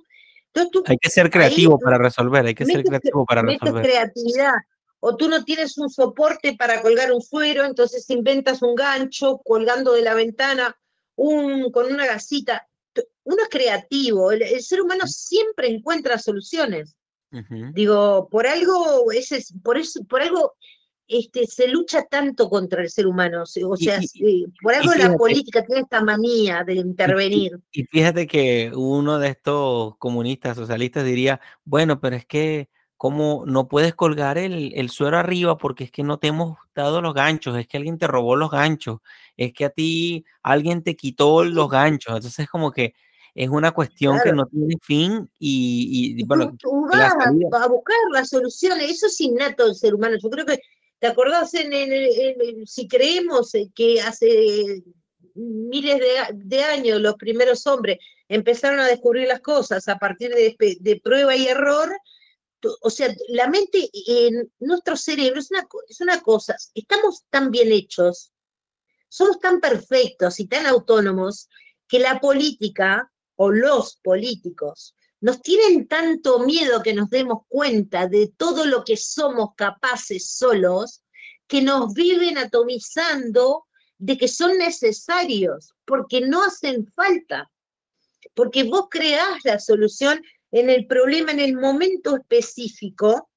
hay 0.85 0.97
que 0.97 1.09
ser 1.09 1.29
creativo 1.29 1.79
para 1.79 1.97
resolver, 1.97 2.45
hay 2.45 2.55
que 2.55 2.65
ser 2.65 2.83
creativo 2.83 3.25
para 3.25 3.41
resolver. 3.41 3.83
creatividad, 3.83 4.53
o 4.99 5.15
tú 5.15 5.29
no 5.29 5.43
tienes 5.43 5.77
un 5.77 5.89
soporte 5.89 6.55
para 6.57 6.81
colgar 6.81 7.11
un 7.11 7.21
suero, 7.21 7.65
entonces 7.65 8.09
inventas 8.09 8.61
un 8.61 8.75
gancho 8.75 9.39
colgando 9.45 9.93
de 9.93 10.01
la 10.01 10.13
ventana 10.13 10.75
un, 11.15 11.71
con 11.71 11.91
una 11.91 12.05
gasita. 12.05 12.67
Uno 13.23 13.43
es 13.43 13.49
creativo, 13.49 14.31
el, 14.31 14.61
ser 14.61 14.81
humano 14.81 15.05
siempre 15.07 15.69
encuentra 15.69 16.17
soluciones. 16.17 16.95
Digo, 17.75 18.27
por 18.27 18.47
algo, 18.47 19.11
ese, 19.11 19.39
por, 19.63 19.77
eso, 19.77 20.03
por 20.05 20.21
algo 20.21 20.55
este, 21.09 21.47
se 21.47 21.67
lucha 21.67 22.05
tanto 22.05 22.47
contra 22.49 22.83
el 22.83 22.89
ser 22.89 23.07
humano. 23.07 23.41
O 23.41 23.45
sea, 23.45 23.99
por 24.61 24.75
algo 24.75 24.93
la 24.93 25.17
política 25.17 25.65
tiene 25.65 25.81
esta 25.81 26.03
manía 26.03 26.63
de 26.63 26.75
intervenir. 26.75 27.59
Y, 27.71 27.83
fíjate 27.85 28.27
que 28.27 28.71
uno 28.75 29.17
de 29.17 29.29
estos 29.29 29.97
comunistas, 29.97 30.55
socialistas 30.55 31.03
diría, 31.03 31.41
bueno, 31.65 31.99
pero 31.99 32.15
es 32.15 32.25
que 32.25 32.69
como 32.95 33.43
no 33.47 33.67
puedes 33.67 33.95
colgar 33.95 34.37
el, 34.37 34.89
suero 34.89 35.17
arriba 35.17 35.57
porque 35.57 35.85
es 35.85 35.91
que 35.91 36.03
no 36.03 36.19
te 36.19 36.27
hemos 36.27 36.57
dado 36.75 37.01
los 37.01 37.13
ganchos, 37.13 37.57
es 37.57 37.65
que 37.65 37.77
alguien 37.77 37.97
te 37.97 38.07
robó 38.07 38.35
los 38.35 38.51
ganchos, 38.51 38.99
es 39.37 39.53
que 39.53 39.65
a 39.65 39.69
ti 39.69 40.25
alguien 40.43 40.83
te 40.83 40.95
quitó 40.95 41.43
los 41.43 41.69
ganchos. 41.69 42.17
Entonces 42.17 42.39
es 42.39 42.49
como 42.49 42.71
que 42.71 42.93
es 43.33 43.49
una 43.49 43.71
cuestión 43.71 44.19
que 44.21 44.33
no 44.33 44.45
tiene 44.47 44.75
fin 44.81 45.31
y, 45.39 46.23
bueno, 46.25 46.53
tú, 46.59 46.87
vas 46.91 47.13
a, 47.13 47.67
buscar 47.67 47.95
las 48.11 48.29
soluciones, 48.29 48.91
eso 48.91 49.07
es 49.07 49.21
innato 49.21 49.65
del 49.65 49.75
ser 49.75 49.95
humano. 49.95 50.17
Yo 50.21 50.29
creo 50.29 50.45
que 50.45 50.59
¿Te 50.99 51.07
acordás 51.07 51.53
en, 51.53 52.67
si 52.67 52.87
creemos 52.87 53.53
que 53.73 54.01
hace 54.01 54.83
miles 55.33 56.01
de, 56.33 56.63
años 56.63 56.99
los 56.99 57.15
primeros 57.15 57.65
hombres 57.67 57.99
empezaron 58.27 58.81
a 58.81 58.87
descubrir 58.87 59.27
las 59.27 59.39
cosas 59.39 59.87
a 59.87 59.97
partir 59.97 60.31
de, 60.31 61.01
prueba 61.01 61.35
y 61.35 61.47
error? 61.47 61.89
O 62.81 62.89
sea, 62.89 63.15
la 63.29 63.47
mente 63.47 63.89
en 64.07 64.51
nuestro 64.59 64.97
cerebro 64.97 65.39
es 65.39 65.49
una, 65.49 65.65
es 65.87 66.01
una 66.01 66.19
cosa, 66.21 66.57
estamos 66.75 67.23
tan 67.29 67.49
bien 67.49 67.71
hechos, 67.71 68.33
somos 69.07 69.39
tan 69.39 69.61
perfectos 69.61 70.41
y 70.41 70.47
tan 70.47 70.65
autónomos 70.65 71.47
que 71.87 71.99
la 71.99 72.19
política 72.19 73.09
o 73.37 73.49
los 73.51 73.95
políticos 74.03 74.95
nos 75.21 75.41
tienen 75.41 75.87
tanto 75.87 76.39
miedo 76.39 76.81
que 76.81 76.93
nos 76.93 77.09
demos 77.09 77.43
cuenta 77.47 78.07
de 78.07 78.31
todo 78.37 78.65
lo 78.65 78.83
que 78.83 78.95
somos 78.95 79.49
capaces 79.55 80.29
solos, 80.29 81.03
que 81.47 81.61
nos 81.61 81.93
viven 81.93 82.37
atomizando 82.37 83.65
de 83.97 84.17
que 84.17 84.27
son 84.27 84.57
necesarios, 84.57 85.73
porque 85.85 86.21
no 86.21 86.43
hacen 86.43 86.91
falta, 86.95 87.51
porque 88.33 88.63
vos 88.63 88.87
creás 88.89 89.39
la 89.43 89.59
solución 89.59 90.23
en 90.51 90.69
el 90.69 90.87
problema, 90.87 91.31
en 91.31 91.41
el 91.41 91.55
momento 91.55 92.15
específico, 92.15 93.29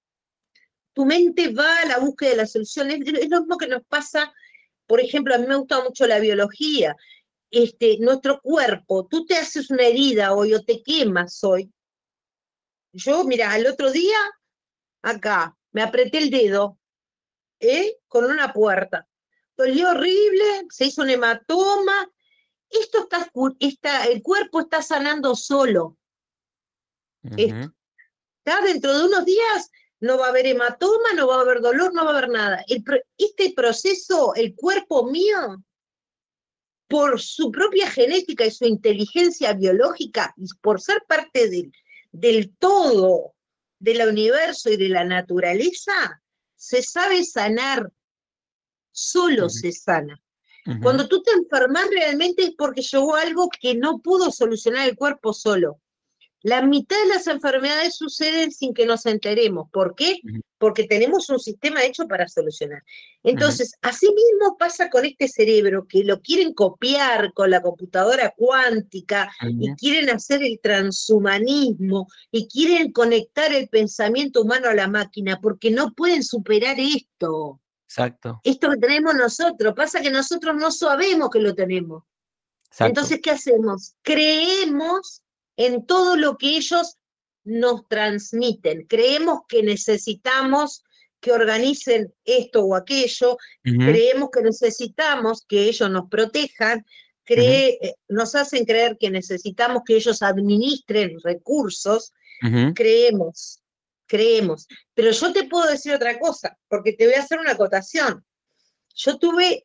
tu 0.93 1.05
mente 1.05 1.53
va 1.53 1.81
a 1.81 1.87
la 1.87 1.99
búsqueda 1.99 2.31
de 2.31 2.37
la 2.37 2.47
solución. 2.47 2.91
Es, 2.91 3.31
lo 3.31 3.41
mismo 3.41 3.59
que 3.59 3.67
nos 3.67 3.85
pasa, 3.87 4.33
por 4.87 5.01
ejemplo, 5.01 5.35
a 5.35 5.39
mí 5.39 5.47
me 5.47 5.57
gusta 5.57 5.83
mucho 5.83 6.07
la 6.07 6.21
biología, 6.21 6.97
este, 7.53 7.99
nuestro 8.01 8.41
cuerpo, 8.41 9.07
tú 9.07 9.25
te 9.27 9.37
haces 9.37 9.71
una 9.71 9.87
herida 9.87 10.33
hoy 10.33 10.55
o 10.55 10.65
te 10.65 10.83
quemas 10.83 11.45
hoy. 11.45 11.73
Yo, 12.93 13.25
mira, 13.25 13.57
el 13.57 13.67
otro 13.67 13.93
día, 13.93 14.19
acá, 15.03 15.57
me 15.71 15.83
apreté 15.83 16.19
el 16.19 16.31
dedo, 16.31 16.79
¿eh? 17.61 17.99
Con 18.09 18.25
una 18.25 18.53
puerta. 18.53 19.07
Dolió 19.57 19.91
horrible, 19.91 20.67
se 20.71 20.87
hizo 20.87 21.03
un 21.03 21.11
hematoma. 21.11 22.11
Esto 22.69 23.03
está, 23.03 23.31
está 23.61 24.05
el 24.07 24.23
cuerpo 24.23 24.61
está 24.61 24.83
sanando 24.83 25.37
solo. 25.37 25.99
Está 27.37 28.61
dentro 28.65 28.99
de 28.99 29.05
unos 29.05 29.25
días 29.25 29.71
no 30.03 30.19
va 30.19 30.27
a 30.27 30.29
haber 30.31 30.47
hematoma, 30.47 31.13
no 31.15 31.29
va 31.29 31.37
a 31.37 31.41
haber 31.43 31.61
dolor, 31.61 31.95
no 31.95 32.05
va 32.05 32.11
a 32.11 32.19
haber 32.19 32.29
nada. 32.29 32.65
este 32.67 33.53
proceso, 33.55 34.35
el 34.35 34.57
cuerpo 34.57 35.05
mío, 35.05 35.63
por 36.93 37.23
su 37.23 37.51
propia 37.51 37.91
genética 37.91 38.45
y 38.45 38.51
su 38.51 38.67
inteligencia 38.67 39.55
biológica, 39.55 40.35
y 40.37 40.45
por 40.61 40.79
ser 40.79 41.03
parte 41.09 41.49
del, 41.49 41.73
del 42.13 42.55
todo 42.59 43.33
del 43.79 44.07
universo 44.07 44.69
y 44.69 44.77
de 44.77 44.91
la 44.91 45.03
naturaleza, 45.03 46.23
se 46.55 46.83
sabe 46.83 47.25
sanar, 47.25 47.91
solo 48.91 49.49
se 49.49 49.73
sana. 49.73 50.23
Cuando 50.83 51.09
tú 51.09 51.23
te 51.23 51.33
enfermas 51.33 51.89
realmente 51.91 52.45
es 52.45 52.51
porque 52.57 52.83
llegó 52.83 53.17
algo 53.17 53.49
que 53.59 53.75
no 53.75 54.01
pudo 54.01 54.31
solucionar 54.31 54.87
el 54.87 54.95
cuerpo 54.95 55.33
solo. 55.33 55.81
La 56.43 56.63
mitad 56.63 56.97
de 57.03 57.09
las 57.09 57.27
enfermedades 57.27 57.97
suceden 57.97 58.51
sin 58.51 58.75
que 58.75 58.87
nos 58.87 59.07
enteremos. 59.07 59.69
¿Por 59.71 59.95
qué? 59.95 60.19
Porque 60.59 60.85
tenemos 60.85 61.29
un 61.31 61.39
sistema 61.39 61.85
hecho 61.85 62.09
para 62.09 62.27
solucionar. 62.29 62.83
Entonces, 63.23 63.75
así 63.81 64.09
mismo 64.09 64.57
pasa 64.59 64.91
con 64.91 65.05
este 65.05 65.29
cerebro, 65.29 65.87
que 65.89 66.03
lo 66.05 66.21
quieren 66.21 66.53
copiar 66.53 67.33
con 67.33 67.51
la 67.51 67.63
computadora 67.63 68.35
cuántica 68.37 69.31
y 69.49 69.73
quieren 69.75 70.11
hacer 70.11 70.43
el 70.43 70.59
transhumanismo 70.61 72.09
y 72.31 72.49
quieren 72.49 72.93
conectar 72.93 73.53
el 73.53 73.69
pensamiento 73.69 74.43
humano 74.43 74.69
a 74.69 74.75
la 74.75 74.89
máquina, 74.89 75.39
porque 75.41 75.71
no 75.71 75.93
pueden 75.95 76.25
superar 76.25 76.77
esto. 76.79 77.61
Exacto. 77.87 78.41
Esto 78.43 78.71
que 78.71 78.79
tenemos 78.79 79.15
nosotros. 79.15 79.75
Pasa 79.75 80.01
que 80.01 80.11
nosotros 80.11 80.57
no 80.57 80.71
sabemos 80.71 81.31
que 81.31 81.41
lo 81.41 81.55
tenemos. 81.55 82.05
Entonces, 82.79 83.21
¿qué 83.23 83.31
hacemos? 83.31 83.95
Creemos 84.03 85.22
en 85.57 85.87
todo 85.87 86.17
lo 86.17 86.37
que 86.37 86.57
ellos 86.57 86.99
nos 87.45 87.87
transmiten. 87.89 88.87
Creemos 88.87 89.41
que 89.49 89.63
necesitamos 89.63 90.85
que 91.21 91.33
organicen 91.33 92.13
esto 92.25 92.65
o 92.65 92.75
aquello, 92.75 93.37
creemos 93.63 94.31
que 94.33 94.43
necesitamos 94.43 95.45
que 95.47 95.69
ellos 95.69 95.89
nos 95.89 96.09
protejan, 96.09 96.85
eh, 97.29 97.95
nos 98.09 98.35
hacen 98.35 98.65
creer 98.65 98.97
que 98.99 99.09
necesitamos 99.09 99.83
que 99.87 99.95
ellos 99.97 100.21
administren 100.23 101.19
recursos, 101.23 102.13
creemos, 102.75 103.63
creemos. 104.07 104.67
Pero 104.95 105.13
yo 105.13 105.33
te 105.33 105.45
puedo 105.45 105.71
decir 105.71 105.95
otra 105.95 106.19
cosa, 106.19 106.59
porque 106.69 106.93
te 106.93 107.07
voy 107.07 107.15
a 107.15 107.21
hacer 107.21 107.39
una 107.39 107.53
acotación. 107.53 108.25
Yo 108.95 109.17
tuve 109.19 109.65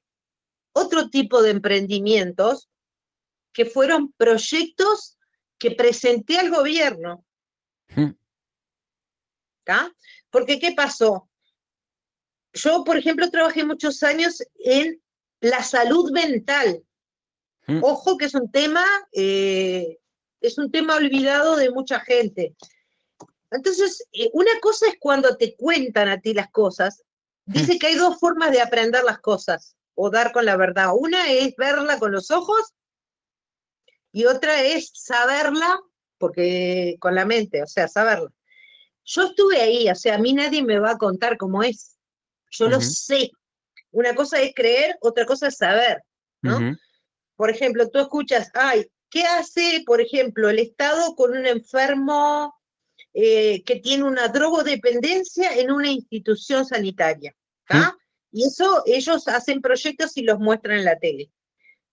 otro 0.73 1.09
tipo 1.09 1.41
de 1.41 1.49
emprendimientos 1.49 2.69
que 3.51 3.65
fueron 3.65 4.13
proyectos 4.13 5.16
que 5.57 5.71
presenté 5.71 6.37
al 6.37 6.49
gobierno. 6.49 7.25
¿Está? 9.59 9.93
Porque, 10.29 10.59
¿qué 10.59 10.73
pasó? 10.73 11.29
Yo, 12.53 12.83
por 12.83 12.97
ejemplo, 12.97 13.29
trabajé 13.29 13.63
muchos 13.63 14.01
años 14.03 14.41
en 14.55 15.01
la 15.41 15.63
salud 15.63 16.11
mental. 16.11 16.83
Ojo 17.81 18.17
que 18.17 18.25
es 18.25 18.33
un 18.33 18.49
tema, 18.49 18.85
eh, 19.11 19.99
es 20.39 20.57
un 20.57 20.71
tema 20.71 20.95
olvidado 20.95 21.57
de 21.57 21.69
mucha 21.69 21.99
gente. 21.99 22.55
Entonces, 23.51 24.07
eh, 24.13 24.29
una 24.33 24.51
cosa 24.61 24.87
es 24.87 24.95
cuando 24.99 25.35
te 25.35 25.55
cuentan 25.55 26.07
a 26.07 26.21
ti 26.21 26.33
las 26.33 26.49
cosas. 26.49 27.03
Dice 27.45 27.77
que 27.77 27.87
hay 27.87 27.95
dos 27.95 28.19
formas 28.19 28.51
de 28.51 28.61
aprender 28.61 29.03
las 29.03 29.19
cosas 29.19 29.75
o 29.95 30.09
dar 30.09 30.31
con 30.31 30.45
la 30.45 30.55
verdad. 30.55 30.91
Una 30.97 31.29
es 31.31 31.55
verla 31.57 31.99
con 31.99 32.11
los 32.11 32.31
ojos 32.31 32.73
y 34.11 34.25
otra 34.25 34.61
es 34.63 34.91
saberla, 34.93 35.79
porque 36.17 36.95
con 36.99 37.15
la 37.15 37.25
mente, 37.25 37.61
o 37.61 37.67
sea, 37.67 37.87
saberla. 37.87 38.29
Yo 39.05 39.23
estuve 39.23 39.61
ahí, 39.61 39.89
o 39.89 39.95
sea, 39.95 40.15
a 40.15 40.17
mí 40.17 40.33
nadie 40.33 40.61
me 40.63 40.79
va 40.79 40.91
a 40.91 40.97
contar 40.97 41.37
cómo 41.37 41.63
es. 41.63 41.97
Yo 42.51 42.67
lo 42.67 42.81
sé. 42.81 43.31
Una 43.91 44.13
cosa 44.15 44.41
es 44.41 44.53
creer, 44.53 44.97
otra 45.01 45.25
cosa 45.25 45.47
es 45.47 45.57
saber, 45.57 46.03
¿no? 46.41 46.77
Por 47.35 47.49
ejemplo, 47.49 47.89
tú 47.89 47.99
escuchas, 47.99 48.49
ay, 48.53 48.85
¿qué 49.09 49.23
hace, 49.23 49.83
por 49.85 50.01
ejemplo, 50.01 50.49
el 50.49 50.59
Estado 50.59 51.15
con 51.15 51.31
un 51.31 51.45
enfermo 51.45 52.53
eh, 53.13 53.63
que 53.63 53.77
tiene 53.77 54.03
una 54.03 54.27
drogodependencia 54.27 55.55
en 55.55 55.71
una 55.71 55.89
institución 55.89 56.65
sanitaria? 56.65 57.35
Y 58.31 58.43
eso 58.45 58.83
ellos 58.85 59.27
hacen 59.27 59.61
proyectos 59.61 60.17
y 60.17 60.23
los 60.23 60.39
muestran 60.39 60.79
en 60.79 60.85
la 60.85 60.97
tele. 60.97 61.31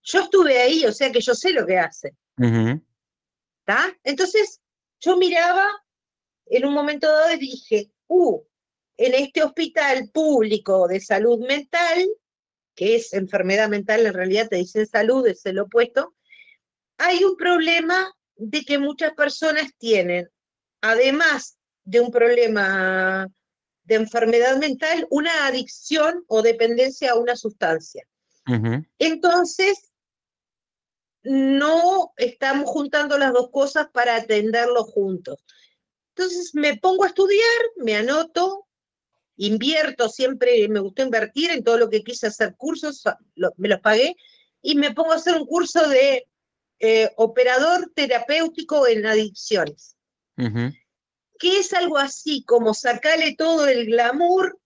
Yo 0.05 0.20
estuve 0.20 0.59
ahí, 0.59 0.84
o 0.84 0.92
sea 0.92 1.11
que 1.11 1.20
yo 1.20 1.34
sé 1.34 1.52
lo 1.52 1.66
que 1.66 1.78
hace. 1.78 2.14
¿Está? 3.61 3.96
Entonces, 4.05 4.61
yo 5.00 5.16
miraba 5.16 5.66
en 6.46 6.66
un 6.66 6.74
momento 6.74 7.11
dado 7.11 7.34
y 7.34 7.38
dije, 7.38 7.90
uh, 8.09 8.40
en 8.96 9.14
este 9.14 9.42
hospital 9.42 10.11
público 10.12 10.86
de 10.86 11.00
salud 11.00 11.38
mental, 11.46 12.07
que 12.74 12.96
es 12.96 13.12
enfermedad 13.14 13.68
mental, 13.68 14.05
en 14.07 14.14
realidad 14.14 14.48
te 14.48 14.57
dicen 14.57 14.86
salud, 14.86 15.26
es 15.26 15.44
el 15.46 15.59
opuesto, 15.59 16.14
hay 16.98 17.24
un 17.24 17.36
problema 17.36 18.12
de 18.36 18.62
que 18.62 18.78
muchas 18.78 19.14
personas 19.14 19.72
tienen, 19.78 20.28
además 20.80 21.57
de 21.84 22.00
un 22.00 22.11
problema 22.11 23.28
de 23.84 23.94
enfermedad 23.94 24.57
mental, 24.59 25.07
una 25.11 25.46
adicción 25.46 26.24
o 26.28 26.42
dependencia 26.42 27.12
a 27.12 27.16
una 27.16 27.36
sustancia. 27.36 28.05
Entonces, 28.98 29.93
no 31.25 32.12
estamos 32.16 32.68
juntando 32.70 33.18
las 33.18 33.33
dos 33.33 33.51
cosas 33.51 33.89
para 33.93 34.16
atenderlo 34.16 34.85
juntos. 34.85 35.45
Entonces 36.14 36.55
me 36.55 36.77
pongo 36.77 37.05
a 37.05 37.09
estudiar, 37.09 37.61
me 37.77 37.97
anoto, 37.97 38.68
invierto, 39.37 40.09
siempre 40.09 40.68
me 40.68 40.81
gustó 40.81 41.03
invertir 41.03 41.51
en 41.51 41.64
todo 41.64 41.79
lo 41.79 41.91
que 41.91 42.05
quise 42.05 42.29
hacer 42.29 42.55
cursos, 42.57 43.03
me 43.57 43.68
los 43.68 43.81
pagué, 43.81 44.16
y 44.62 44.77
me 44.77 44.95
pongo 44.95 45.12
a 45.12 45.16
hacer 45.16 45.35
un 45.35 45.47
curso 45.47 45.89
de 45.89 46.29
eh, 46.79 47.11
operador 47.16 47.91
terapéutico 47.95 48.87
en 48.87 49.07
adicciones. 49.07 49.97
Que 50.37 51.59
es 51.59 51.72
algo 51.72 51.99
así 51.99 52.45
como 52.45 52.75
sacarle 52.75 53.35
todo 53.37 53.66
el 53.66 53.87
glamour 53.87 54.59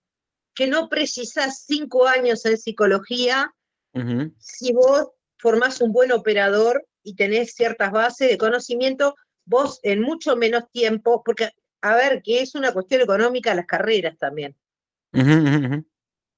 que 0.55 0.67
no 0.67 0.89
precisas 0.89 1.65
cinco 1.67 2.07
años 2.07 2.45
en 2.45 2.59
psicología 2.59 3.55
si 4.39 4.73
vos 4.73 5.09
formás 5.39 5.80
un 5.80 5.93
buen 5.93 6.12
operador 6.12 6.86
y 7.03 7.14
tenés 7.14 7.55
ciertas 7.55 7.91
bases 7.91 8.28
de 8.28 8.39
conocimiento, 8.39 9.14
vos 9.45 9.80
en 9.82 10.03
mucho 10.03 10.36
menos 10.36 10.64
tiempo, 10.70 11.22
porque, 11.24 11.51
a 11.80 11.95
ver, 11.95 12.22
que 12.22 12.41
es 12.41 12.55
una 12.55 12.72
cuestión 12.72 13.01
económica 13.01 13.55
las 13.55 13.66
carreras 13.66 14.18
también. 14.18 14.57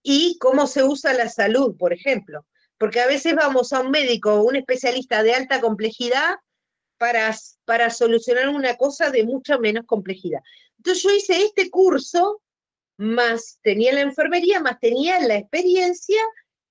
Y 0.03 0.39
cómo 0.39 0.67
se 0.67 0.85
usa 0.85 1.13
la 1.13 1.29
salud, 1.29 1.77
por 1.77 1.93
ejemplo. 1.93 2.47
Porque 2.79 3.01
a 3.01 3.07
veces 3.07 3.35
vamos 3.35 3.73
a 3.73 3.81
un 3.81 3.91
médico 3.91 4.35
o 4.35 4.43
un 4.45 4.57
especialista 4.57 5.23
de 5.23 5.35
alta 5.35 5.61
complejidad 5.61 6.37
para, 6.97 7.35
para 7.65 7.91
solucionar 7.91 8.49
una 8.49 8.77
cosa 8.77 9.11
de 9.11 9.25
mucha 9.25 9.59
menos 9.59 9.85
complejidad. 9.87 10.41
Entonces 10.79 11.03
yo 11.03 11.11
hice 11.11 11.43
este 11.43 11.69
curso, 11.69 12.43
más 12.97 13.59
tenía 13.63 13.93
la 13.93 14.01
enfermería, 14.01 14.61
más 14.61 14.79
tenía 14.79 15.19
la 15.21 15.37
experiencia 15.37 16.21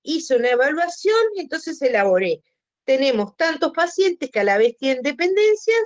hice 0.02 0.36
una 0.36 0.50
evaluación 0.50 1.16
y 1.36 1.40
entonces 1.40 1.80
elaboré. 1.82 2.42
Tenemos 2.84 3.36
tantos 3.36 3.72
pacientes 3.72 4.30
que 4.30 4.40
a 4.40 4.44
la 4.44 4.58
vez 4.58 4.76
tienen 4.76 5.02
dependencias, 5.02 5.82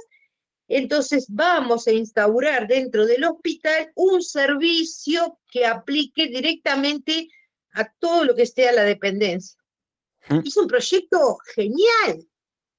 entonces 0.68 1.26
vamos 1.28 1.86
a 1.86 1.92
instaurar 1.92 2.66
dentro 2.66 3.06
del 3.06 3.24
hospital 3.24 3.92
un 3.94 4.22
servicio 4.22 5.38
que 5.50 5.66
aplique 5.66 6.28
directamente 6.28 7.28
a 7.72 7.92
todo 7.98 8.24
lo 8.24 8.34
que 8.34 8.42
esté 8.42 8.68
a 8.68 8.72
la 8.72 8.84
dependencia. 8.84 9.60
Es 10.44 10.56
un 10.56 10.66
proyecto 10.66 11.36
genial. 11.54 12.26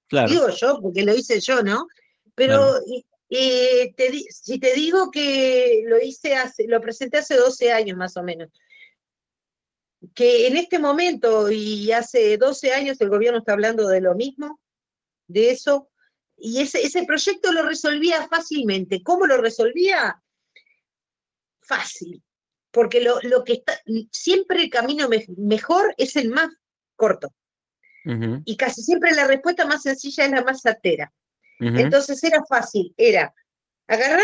Digo 0.09 0.49
yo, 0.49 0.79
porque 0.81 1.03
lo 1.03 1.13
hice 1.13 1.39
yo, 1.39 1.61
¿no? 1.61 1.87
Pero 2.33 2.79
eh, 3.29 3.93
si 4.29 4.59
te 4.59 4.73
digo 4.73 5.11
que 5.11 5.83
lo 5.85 5.99
hice 6.01 6.35
hace, 6.35 6.67
lo 6.67 6.81
presenté 6.81 7.17
hace 7.17 7.35
12 7.35 7.71
años 7.71 7.97
más 7.97 8.17
o 8.17 8.23
menos 8.23 8.49
que 10.13 10.47
en 10.47 10.57
este 10.57 10.79
momento 10.79 11.49
y 11.49 11.91
hace 11.91 12.37
12 12.37 12.73
años 12.73 12.99
el 13.01 13.09
gobierno 13.09 13.39
está 13.39 13.53
hablando 13.53 13.87
de 13.87 14.01
lo 14.01 14.15
mismo, 14.15 14.59
de 15.27 15.51
eso, 15.51 15.89
y 16.37 16.61
ese, 16.61 16.81
ese 16.81 17.05
proyecto 17.05 17.51
lo 17.51 17.63
resolvía 17.63 18.27
fácilmente. 18.27 19.01
¿Cómo 19.03 19.25
lo 19.25 19.37
resolvía? 19.37 20.21
Fácil, 21.61 22.21
porque 22.71 23.01
lo, 23.01 23.19
lo 23.23 23.43
que 23.43 23.53
está, 23.53 23.79
siempre 24.11 24.63
el 24.63 24.69
camino 24.69 25.09
mejor 25.37 25.93
es 25.97 26.15
el 26.15 26.29
más 26.29 26.49
corto. 26.95 27.33
Y 28.45 28.55
casi 28.55 28.83
siempre 28.83 29.15
la 29.15 29.25
respuesta 29.25 29.65
más 29.65 29.81
sencilla 29.81 30.25
es 30.25 30.31
la 30.31 30.43
más 30.43 30.61
certera. 30.61 31.11
Entonces 31.59 32.23
era 32.23 32.43
fácil, 32.47 32.93
era 32.97 33.33
agarrar, 33.87 34.21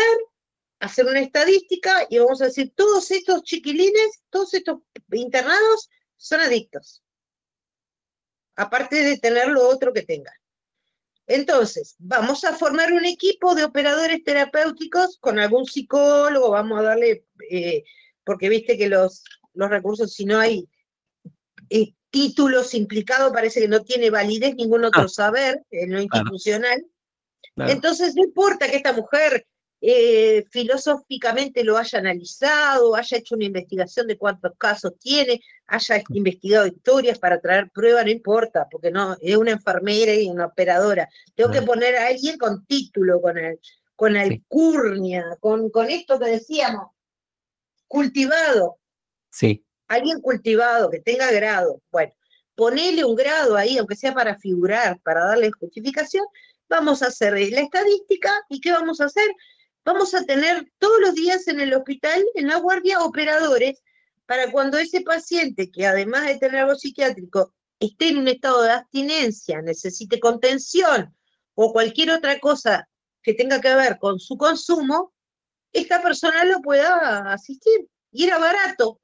hacer 0.82 1.06
una 1.06 1.20
estadística 1.20 2.06
y 2.10 2.18
vamos 2.18 2.42
a 2.42 2.46
decir, 2.46 2.72
todos 2.74 3.10
estos 3.12 3.44
chiquilines, 3.44 4.20
todos 4.30 4.52
estos 4.52 4.80
internados 5.12 5.88
son 6.16 6.40
adictos. 6.40 7.02
Aparte 8.56 9.04
de 9.04 9.16
tener 9.18 9.48
lo 9.48 9.66
otro 9.68 9.92
que 9.92 10.02
tengan. 10.02 10.34
Entonces, 11.28 11.94
vamos 11.98 12.42
a 12.42 12.54
formar 12.54 12.92
un 12.92 13.04
equipo 13.04 13.54
de 13.54 13.62
operadores 13.62 14.24
terapéuticos 14.24 15.18
con 15.18 15.38
algún 15.38 15.66
psicólogo, 15.66 16.50
vamos 16.50 16.80
a 16.80 16.82
darle, 16.82 17.26
eh, 17.48 17.84
porque 18.24 18.48
viste 18.48 18.76
que 18.76 18.88
los, 18.88 19.22
los 19.54 19.70
recursos, 19.70 20.12
si 20.12 20.24
no 20.24 20.40
hay 20.40 20.68
eh, 21.70 21.94
títulos 22.10 22.74
implicados, 22.74 23.32
parece 23.32 23.60
que 23.60 23.68
no 23.68 23.84
tiene 23.84 24.10
validez 24.10 24.56
ningún 24.56 24.84
otro 24.84 25.02
ah. 25.02 25.08
saber 25.08 25.62
en 25.70 25.92
lo 25.92 26.00
institucional. 26.00 26.84
Entonces, 27.54 28.16
no 28.16 28.24
importa 28.24 28.68
que 28.68 28.76
esta 28.78 28.92
mujer 28.92 29.46
eh, 29.84 30.44
filosóficamente 30.48 31.64
lo 31.64 31.76
haya 31.76 31.98
analizado, 31.98 32.94
haya 32.94 33.18
hecho 33.18 33.34
una 33.34 33.46
investigación 33.46 34.06
de 34.06 34.16
cuántos 34.16 34.52
casos 34.56 34.92
tiene, 35.00 35.40
haya 35.66 36.00
investigado 36.10 36.68
historias 36.68 37.18
para 37.18 37.40
traer 37.40 37.68
pruebas, 37.70 38.04
no 38.04 38.12
importa, 38.12 38.68
porque 38.70 38.92
no, 38.92 39.16
es 39.20 39.36
una 39.36 39.50
enfermera 39.50 40.14
y 40.14 40.28
una 40.28 40.46
operadora. 40.46 41.08
Tengo 41.34 41.50
que 41.50 41.62
poner 41.62 41.96
a 41.96 42.06
alguien 42.06 42.38
con 42.38 42.64
título, 42.64 43.20
con 43.20 43.36
el, 43.36 43.58
con 43.96 44.16
alcurnia, 44.16 45.36
con, 45.40 45.68
con 45.68 45.90
esto 45.90 46.16
que 46.20 46.30
decíamos, 46.30 46.92
cultivado. 47.88 48.76
Sí. 49.32 49.64
Alguien 49.88 50.20
cultivado, 50.20 50.90
que 50.90 51.00
tenga 51.00 51.32
grado. 51.32 51.82
Bueno, 51.90 52.12
ponele 52.54 53.04
un 53.04 53.16
grado 53.16 53.56
ahí, 53.56 53.78
aunque 53.78 53.96
sea 53.96 54.14
para 54.14 54.38
figurar, 54.38 55.00
para 55.00 55.24
darle 55.24 55.50
justificación, 55.50 56.24
vamos 56.68 57.02
a 57.02 57.08
hacer 57.08 57.32
la 57.32 57.60
estadística 57.62 58.30
y 58.48 58.60
¿qué 58.60 58.70
vamos 58.70 59.00
a 59.00 59.06
hacer? 59.06 59.28
Vamos 59.84 60.14
a 60.14 60.24
tener 60.24 60.70
todos 60.78 61.00
los 61.00 61.14
días 61.14 61.48
en 61.48 61.60
el 61.60 61.74
hospital, 61.74 62.24
en 62.34 62.46
la 62.46 62.56
guardia, 62.56 63.00
operadores 63.00 63.82
para 64.26 64.50
cuando 64.50 64.78
ese 64.78 65.00
paciente, 65.00 65.70
que 65.70 65.86
además 65.86 66.26
de 66.26 66.38
tener 66.38 66.60
algo 66.60 66.76
psiquiátrico, 66.76 67.52
esté 67.80 68.08
en 68.08 68.18
un 68.18 68.28
estado 68.28 68.62
de 68.62 68.70
abstinencia, 68.70 69.60
necesite 69.60 70.20
contención 70.20 71.14
o 71.54 71.72
cualquier 71.72 72.12
otra 72.12 72.38
cosa 72.38 72.88
que 73.22 73.34
tenga 73.34 73.60
que 73.60 73.74
ver 73.74 73.98
con 73.98 74.20
su 74.20 74.36
consumo, 74.36 75.12
esta 75.72 76.00
persona 76.00 76.44
lo 76.44 76.60
pueda 76.60 77.32
asistir. 77.32 77.88
Y 78.12 78.24
era 78.24 78.38
barato, 78.38 79.00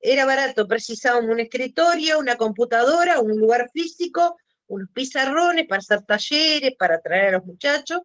era 0.00 0.24
barato, 0.24 0.68
precisábamos 0.68 1.30
un 1.30 1.40
escritorio, 1.40 2.18
una 2.18 2.36
computadora, 2.36 3.20
un 3.20 3.38
lugar 3.38 3.70
físico, 3.72 4.36
unos 4.68 4.88
pizarrones 4.92 5.66
para 5.66 5.80
hacer 5.80 6.02
talleres, 6.02 6.74
para 6.78 7.00
traer 7.00 7.34
a 7.34 7.38
los 7.38 7.46
muchachos, 7.46 8.00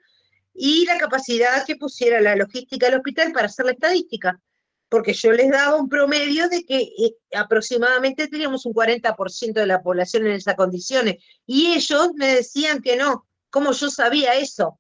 y 0.56 0.86
la 0.86 0.98
capacidad 0.98 1.66
que 1.66 1.76
pusiera 1.76 2.22
la 2.22 2.36
logística 2.36 2.86
del 2.88 2.96
hospital 2.96 3.32
para 3.34 3.48
hacer 3.48 3.66
la 3.66 3.74
estadística, 3.74 4.42
porque 4.90 5.14
yo 5.14 5.32
les 5.34 5.52
daba 5.52 5.76
un 5.76 5.90
promedio 5.90 6.48
de 6.48 6.64
que 6.64 6.78
eh, 6.80 7.16
aproximadamente 7.36 8.28
teníamos 8.28 8.66
un 8.66 8.74
40% 8.74 9.54
de 9.54 9.68
la 9.68 9.82
población 9.82 10.26
en 10.26 10.34
esas 10.34 10.56
condiciones, 10.56 11.18
y 11.46 11.74
ellos 11.74 12.12
me 12.16 12.36
decían 12.36 12.82
que 12.82 12.96
no, 12.96 13.28
¿cómo 13.50 13.74
yo 13.74 13.90
sabía 13.90 14.36
eso? 14.36 14.80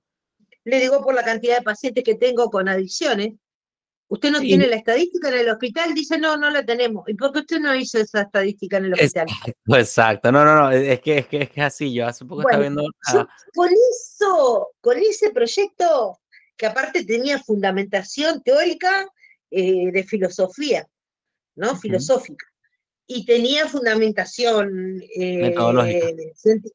Le 0.63 0.79
digo 0.79 1.03
por 1.03 1.13
la 1.13 1.23
cantidad 1.23 1.57
de 1.57 1.63
pacientes 1.63 2.03
que 2.03 2.15
tengo 2.15 2.49
con 2.49 2.69
adicciones, 2.69 3.33
Usted 4.07 4.31
no 4.31 4.39
tiene 4.39 4.67
la 4.67 4.75
estadística 4.75 5.29
en 5.29 5.39
el 5.39 5.49
hospital, 5.49 5.93
dice, 5.95 6.19
no, 6.19 6.37
no 6.37 6.51
la 6.51 6.63
tenemos. 6.63 7.09
¿Y 7.09 7.15
por 7.15 7.31
qué 7.31 7.39
usted 7.39 7.59
no 7.59 7.73
hizo 7.73 7.97
esa 7.97 8.21
estadística 8.21 8.77
en 8.77 8.85
el 8.85 8.93
hospital? 8.93 9.25
Exacto, 9.67 10.31
no, 10.31 10.45
no, 10.45 10.55
no, 10.55 10.71
es 10.71 10.99
que 11.01 11.17
es, 11.19 11.27
que, 11.27 11.41
es, 11.43 11.49
que 11.49 11.61
así, 11.61 11.91
yo 11.91 12.05
hace 12.05 12.23
poco 12.23 12.41
estaba 12.41 12.61
viendo... 12.61 12.83
con 13.55 13.69
eso, 13.69 14.69
con 14.79 14.97
ese 14.97 15.31
proyecto, 15.31 16.19
que 16.55 16.67
aparte 16.67 17.03
tenía 17.03 17.39
fundamentación 17.39 18.43
teórica 18.43 19.07
eh, 19.49 19.91
de 19.91 20.03
filosofía, 20.03 20.87
¿no? 21.55 21.75
Filosófica. 21.75 22.45
Y 23.07 23.25
tenía 23.25 23.67
fundamentación 23.67 25.01
eh, 25.17 25.53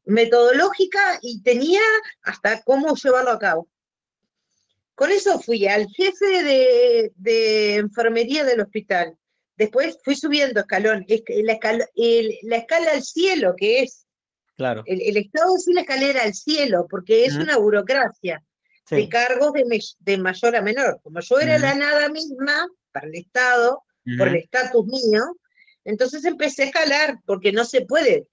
metodológica 0.04 1.18
y 1.22 1.42
tenía 1.42 1.80
hasta 2.22 2.62
cómo 2.62 2.94
llevarlo 2.94 3.30
a 3.30 3.38
cabo. 3.38 3.68
Con 5.00 5.10
eso 5.10 5.40
fui 5.40 5.66
al 5.66 5.86
jefe 5.88 7.10
de, 7.16 7.76
enfermería 7.76 8.44
del 8.44 8.60
hospital. 8.60 9.16
Después 9.56 9.96
fui 10.04 10.14
subiendo 10.14 10.60
escalón, 10.60 11.06
la 11.08 11.52
escala, 11.54 11.88
la 12.42 12.56
escala 12.56 12.90
al 12.92 13.02
cielo, 13.02 13.54
que 13.56 13.80
es. 13.80 14.06
Claro. 14.58 14.82
El, 14.84 15.16
Estado 15.16 15.56
es 15.56 15.66
una 15.68 15.80
escalera 15.80 16.22
al 16.22 16.34
cielo, 16.34 16.86
porque 16.90 17.24
es 17.24 17.34
una 17.34 17.56
burocracia 17.56 18.44
de 18.90 19.08
cargos 19.08 19.54
de, 19.54 20.18
mayor 20.18 20.56
a 20.56 20.60
menor. 20.60 21.00
Como 21.02 21.20
yo 21.20 21.40
era 21.40 21.58
la 21.58 21.74
nada 21.74 22.10
misma 22.10 22.68
para 22.92 23.06
el 23.06 23.14
Estado, 23.14 23.82
por 24.18 24.28
el 24.28 24.36
estatus 24.36 24.84
mío, 24.84 25.34
entonces 25.82 26.26
empecé 26.26 26.64
a 26.64 26.66
escalar, 26.66 27.20
porque 27.24 27.52
no 27.52 27.64
se 27.64 27.86
puede 27.86 28.26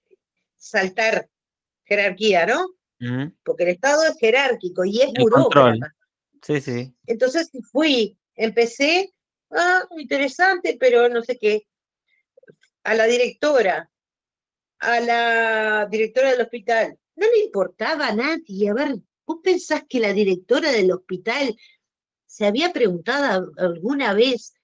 saltar 0.58 1.30
jerarquía, 1.86 2.44
¿no? 2.44 2.68
Porque 3.42 3.62
el 3.62 3.70
Estado 3.70 4.02
es 4.04 4.18
jerárquico 4.20 4.84
y 4.84 5.00
es 5.00 5.14
burócrata. 5.18 5.94
Sí, 6.42 6.60
sí. 6.60 6.94
Entonces 7.06 7.50
fui, 7.70 8.18
empecé, 8.34 9.12
ah, 9.50 9.86
interesante, 9.98 10.76
pero 10.78 11.08
no 11.08 11.22
sé 11.22 11.38
qué, 11.38 11.66
a 12.84 12.94
la 12.94 13.06
directora, 13.06 13.90
a 14.78 15.00
la 15.00 15.86
directora 15.90 16.30
del 16.30 16.40
hospital. 16.40 16.98
No 17.16 17.26
le 17.26 17.44
importaba 17.44 18.08
a 18.08 18.14
nadie. 18.14 18.70
A 18.70 18.74
ver, 18.74 18.96
¿vos 19.26 19.38
pensás 19.42 19.84
que 19.88 20.00
la 20.00 20.12
directora 20.12 20.70
del 20.70 20.92
hospital 20.92 21.56
se 22.26 22.46
había 22.46 22.72
preguntado 22.72 23.50
alguna 23.56 24.14
vez 24.14 24.54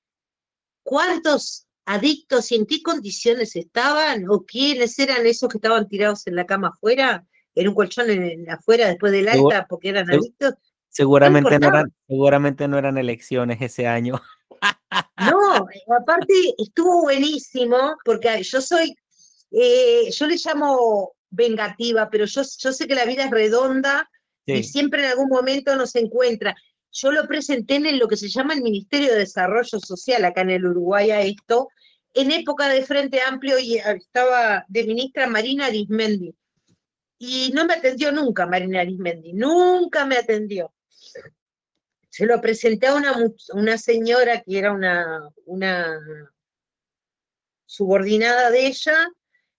cuántos 0.82 1.66
adictos 1.86 2.50
y 2.52 2.56
en 2.56 2.66
qué 2.66 2.82
condiciones 2.82 3.56
estaban 3.56 4.28
o 4.30 4.44
quiénes 4.44 4.98
eran 4.98 5.26
esos 5.26 5.48
que 5.48 5.58
estaban 5.58 5.88
tirados 5.88 6.26
en 6.26 6.36
la 6.36 6.46
cama 6.46 6.68
afuera, 6.68 7.26
en 7.54 7.68
un 7.68 7.74
colchón 7.74 8.10
en, 8.10 8.48
afuera 8.50 8.88
después 8.88 9.12
del 9.12 9.28
alta 9.28 9.66
porque 9.68 9.90
eran 9.90 10.10
adictos? 10.10 10.54
Seguramente 10.94 11.58
no, 11.58 11.68
eran, 11.68 11.92
seguramente 12.06 12.68
no 12.68 12.78
eran 12.78 12.96
elecciones 12.98 13.60
ese 13.60 13.88
año. 13.88 14.22
No, 15.28 15.66
aparte 15.98 16.54
estuvo 16.56 17.02
buenísimo, 17.02 17.96
porque 18.04 18.40
yo 18.44 18.60
soy, 18.60 18.94
eh, 19.50 20.08
yo 20.12 20.26
le 20.28 20.36
llamo 20.36 21.14
vengativa, 21.30 22.08
pero 22.08 22.26
yo, 22.26 22.42
yo 22.42 22.72
sé 22.72 22.86
que 22.86 22.94
la 22.94 23.06
vida 23.06 23.24
es 23.24 23.30
redonda 23.32 24.08
y 24.46 24.62
siempre 24.62 25.02
en 25.02 25.10
algún 25.10 25.30
momento 25.30 25.74
nos 25.74 25.96
encuentra. 25.96 26.54
Yo 26.92 27.10
lo 27.10 27.26
presenté 27.26 27.74
en 27.74 27.98
lo 27.98 28.06
que 28.06 28.16
se 28.16 28.28
llama 28.28 28.54
el 28.54 28.62
Ministerio 28.62 29.10
de 29.10 29.18
Desarrollo 29.18 29.80
Social 29.80 30.24
acá 30.24 30.42
en 30.42 30.50
el 30.50 30.64
Uruguay 30.64 31.10
a 31.10 31.22
esto, 31.22 31.70
en 32.12 32.30
época 32.30 32.68
de 32.68 32.86
Frente 32.86 33.20
Amplio 33.20 33.58
y 33.58 33.78
estaba 33.78 34.64
de 34.68 34.84
ministra 34.84 35.26
Marina 35.26 35.66
Arismendi. 35.66 36.36
Y 37.18 37.50
no 37.52 37.64
me 37.64 37.74
atendió 37.74 38.12
nunca 38.12 38.46
Marina 38.46 38.82
Arismendi, 38.82 39.32
nunca 39.32 40.06
me 40.06 40.18
atendió 40.18 40.72
se 42.14 42.26
lo 42.26 42.40
presenté 42.40 42.86
a 42.86 42.94
una, 42.94 43.12
una 43.54 43.76
señora 43.76 44.40
que 44.40 44.56
era 44.56 44.70
una, 44.70 45.28
una 45.46 46.00
subordinada 47.66 48.52
de 48.52 48.68
ella, 48.68 49.08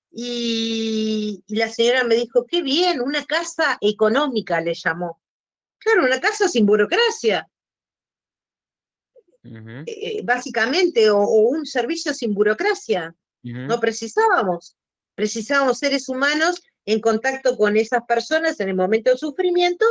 y, 0.10 1.44
la 1.50 1.68
señora 1.68 2.06
me 2.06 2.16
dijo, 2.16 2.46
qué 2.46 2.62
bien, 2.62 3.02
una 3.02 3.26
casa 3.26 3.78
económica 3.82 4.62
le 4.62 4.74
llamó. 4.74 5.20
Claro, 5.80 6.06
una 6.06 6.22
casa 6.22 6.48
sin 6.48 6.66
burocracia. 6.66 7.46
Eh, 9.44 10.22
básicamente, 10.24 11.10
o, 11.10 11.28
un 11.28 11.66
servicio 11.66 12.14
sin 12.14 12.34
burocracia. 12.34 13.14
No 13.44 13.82
precisábamos. 13.82 14.78
Precisábamos 15.14 15.80
seres 15.80 16.08
humanos 16.08 16.64
en 16.86 17.02
contacto 17.02 17.58
con 17.58 17.76
esas 17.76 18.06
personas 18.06 18.62
en 18.62 18.70
el 18.70 18.76
momento 18.76 19.12
de 19.12 19.18
sufrimiento 19.18 19.86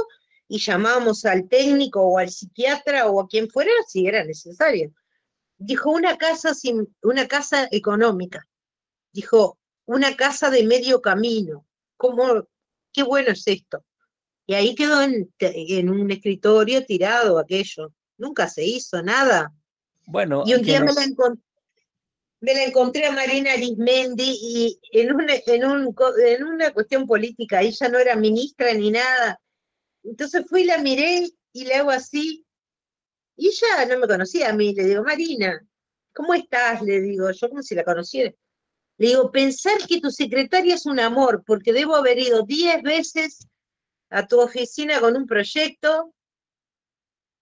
y 0.49 0.59
llamábamos 0.59 1.25
al 1.25 1.49
técnico 1.49 2.03
o 2.03 2.19
al 2.19 2.31
psiquiatra 2.31 3.09
o 3.09 3.21
a 3.21 3.29
quien 3.29 3.49
fuera 3.49 3.73
si 3.89 4.07
era 4.07 4.25
necesario. 4.25 4.93
Dijo 5.57 5.91
una 5.91 6.17
casa 6.19 6.55
sin, 6.55 6.95
una 7.03 7.27
casa 7.27 7.69
económica. 7.71 8.47
Dijo 9.13 9.59
una 9.87 10.17
casa 10.17 10.51
de 10.51 10.65
medio 10.65 11.01
camino. 11.01 11.67
¿Cómo, 11.97 12.47
qué 12.93 13.03
bueno 13.03 13.31
es 13.31 13.47
esto? 13.47 13.85
Y 14.47 14.55
ahí 14.55 14.75
quedó 14.75 15.01
en, 15.03 15.89
un 15.89 16.11
escritorio 16.11 16.85
tirado 16.85 17.39
aquello. 17.39 17.93
Nunca 18.19 18.49
se 18.49 18.65
hizo 18.65 19.03
nada. 19.03 19.53
Bueno, 20.07 20.43
y 20.45 20.55
un 20.55 20.63
día 20.63 20.81
me, 20.81 20.93
la 20.93 21.07
me 22.41 22.55
la 22.55 22.65
encontré 22.65 23.07
a 23.07 23.13
Marina 23.13 23.53
Arismendi 23.53 24.39
y 24.39 24.81
en 24.93 25.15
una, 25.15 25.35
en, 25.47 25.65
un, 25.65 25.95
en 26.27 26.45
una 26.45 26.73
cuestión 26.75 27.07
política, 27.07 27.63
ella 27.63 27.89
no 27.89 27.99
era 27.99 28.17
ministra 28.17 28.75
ni 28.75 28.91
nada, 28.91 29.41
entonces 30.05 30.45
fui, 30.49 30.65
la 30.65 30.79
miré 30.79 31.29
y 31.53 31.65
le 31.65 31.75
hago 31.75 31.91
así. 31.91 32.45
Y 33.37 33.49
ella 33.49 33.87
no 33.87 33.99
me 33.99 34.07
conocía 34.07 34.51
a 34.51 34.53
mí. 34.53 34.75
Le 34.75 34.85
digo, 34.85 35.03
Marina, 35.03 35.61
¿cómo 36.13 36.35
estás? 36.35 36.83
Le 36.83 37.01
digo, 37.01 37.31
yo 37.31 37.49
como 37.49 37.63
si 37.63 37.75
la 37.75 37.85
conociera. 37.85 38.33
Le 38.99 39.09
digo, 39.09 39.33
pensar 39.33 39.79
que 39.89 40.01
tu 40.01 40.11
secretaria 40.11 40.75
es 40.75 40.87
un 40.87 41.01
amor, 41.01 41.43
porque 41.45 41.73
debo 41.73 41.97
haber 41.97 42.19
ido 42.19 42.43
diez 42.43 42.81
veces 42.83 43.49
a 44.11 44.27
tu 44.27 44.41
oficina 44.41 45.01
con 45.01 45.17
un 45.17 45.27
proyecto 45.27 46.15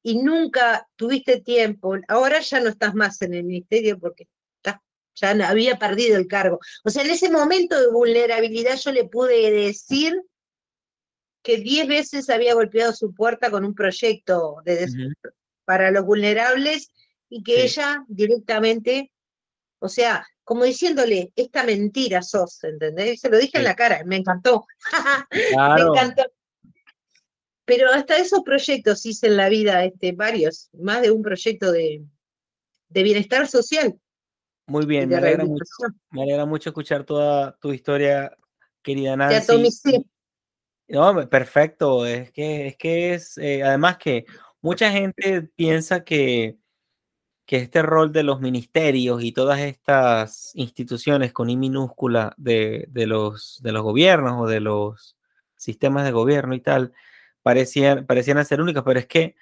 y 0.02 0.18
nunca 0.22 0.89
tuviste 0.97 1.40
tiempo. 1.40 1.97
Ahora 2.09 2.40
ya 2.40 2.60
no 2.60 2.70
estás 2.70 2.94
más 2.94 3.20
en 3.22 3.34
el 3.34 3.44
ministerio 3.44 3.98
porque 3.98 4.28
ya 5.14 5.30
había 5.47 5.78
perdido 5.78 6.16
el 6.16 6.26
cargo. 6.26 6.59
O 6.84 6.90
sea, 6.90 7.05
en 7.05 7.10
ese 7.10 7.30
momento 7.30 7.78
de 7.78 7.90
vulnerabilidad 7.90 8.76
yo 8.78 8.93
le 8.93 9.05
pude 9.05 9.51
decir 9.51 10.18
que 11.43 11.59
diez 11.59 11.86
veces 11.89 12.31
había 12.31 12.55
golpeado 12.55 12.93
su 12.93 13.14
puerta 13.14 13.51
con 13.51 13.64
un 13.64 13.74
proyecto 13.74 14.56
de 14.64 14.89
para 15.64 15.90
los 15.90 16.05
vulnerables 16.05 16.93
y 17.28 17.43
que 17.43 17.64
ella 17.64 18.05
directamente, 18.09 19.12
o 19.78 19.89
sea, 19.89 20.27
como 20.44 20.64
diciéndole, 20.64 21.32
esta 21.36 21.64
mentira 21.64 22.23
sos, 22.23 22.62
¿entendés? 22.64 23.20
Se 23.20 23.31
lo 23.31 23.39
dije 23.39 23.59
en 23.59 23.64
la 23.64 23.74
cara, 23.74 24.02
me 24.05 24.16
encantó. 24.16 24.66
me 25.31 25.82
encantó. 25.82 26.24
Pero 27.64 27.89
hasta 27.90 28.19
esos 28.19 28.40
proyectos 28.43 29.06
hice 29.06 29.28
en 29.28 29.36
la 29.36 29.48
vida, 29.48 29.85
este, 29.85 30.12
varios, 30.12 30.69
más 30.73 31.01
de 31.02 31.10
un 31.10 31.23
proyecto 31.23 31.70
de, 31.70 32.02
bienestar 32.90 33.47
social. 33.48 33.98
Muy 34.66 34.85
bien, 34.85 35.09
me 35.09 35.16
alegra, 35.16 35.44
mucho, 35.44 35.64
me 36.10 36.23
alegra 36.23 36.44
mucho 36.44 36.70
escuchar 36.70 37.05
toda 37.05 37.56
tu 37.60 37.73
historia, 37.73 38.36
querida 38.82 39.16
Nancy. 39.16 39.35
Ya 39.35 40.02
no, 40.93 41.28
perfecto, 41.28 42.06
es 42.06 42.31
que 42.32 42.69
es, 42.69 42.77
que 42.77 43.14
es 43.14 43.39
eh, 43.39 43.62
además 43.64 43.98
que 43.98 44.27
mucha 44.60 44.90
gente 44.90 45.43
piensa 45.43 46.05
que 46.05 46.59
que 47.47 47.56
este 47.56 47.82
rol 47.82 48.12
de 48.12 48.23
los 48.23 48.40
ministerios 48.40 49.23
y 49.23 49.32
todas 49.32 49.60
estas 49.60 50.52
instituciones 50.55 51.32
con 51.32 51.51
I 51.51 51.56
minúscula 51.56 52.35
de, 52.36 52.89
los, 52.94 53.60
de 53.62 53.73
los 53.73 53.82
gobiernos 53.82 54.40
o 54.40 54.47
de 54.47 54.60
los 54.60 55.16
sistemas 55.56 56.05
de 56.05 56.12
gobierno 56.12 56.55
y 56.55 56.60
tal, 56.60 56.93
parecían, 57.43 58.06
parecían 58.06 58.44
ser 58.44 58.60
únicas, 58.60 58.85
pero 58.85 58.98
es 58.98 59.06
que 59.06 59.35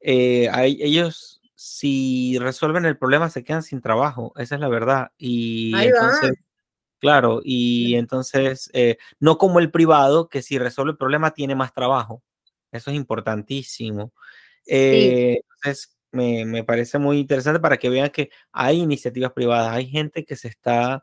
eh, 0.00 0.48
ellos, 0.54 1.40
si 1.54 2.38
resuelven 2.38 2.84
el 2.84 2.96
problema, 2.96 3.30
se 3.30 3.42
quedan 3.42 3.62
sin 3.62 3.80
trabajo, 3.80 4.32
esa 4.36 4.54
es 4.54 4.60
la 4.60 4.68
verdad. 4.68 5.10
Y 5.18 5.74
entonces, 5.74 6.34
claro, 6.98 7.40
y 7.44 7.94
entonces, 7.96 8.70
eh, 8.72 8.98
no 9.20 9.38
como 9.38 9.58
el 9.58 9.70
privado, 9.70 10.28
que 10.28 10.42
si 10.42 10.58
resuelve 10.58 10.92
el 10.92 10.98
problema 10.98 11.32
tiene 11.32 11.54
más 11.54 11.72
trabajo. 11.72 12.22
Eso 12.72 12.90
es 12.90 12.96
importantísimo. 12.96 14.12
Eh, 14.66 15.40
entonces, 15.56 15.98
me, 16.12 16.64
parece 16.64 16.98
muy 16.98 17.18
interesante 17.18 17.60
para 17.60 17.78
que 17.78 17.90
vean 17.90 18.10
que 18.10 18.30
hay 18.52 18.78
iniciativas 18.80 19.32
privadas, 19.32 19.72
hay 19.74 19.88
gente 19.88 20.24
que 20.24 20.36
se 20.36 20.48
está, 20.48 21.02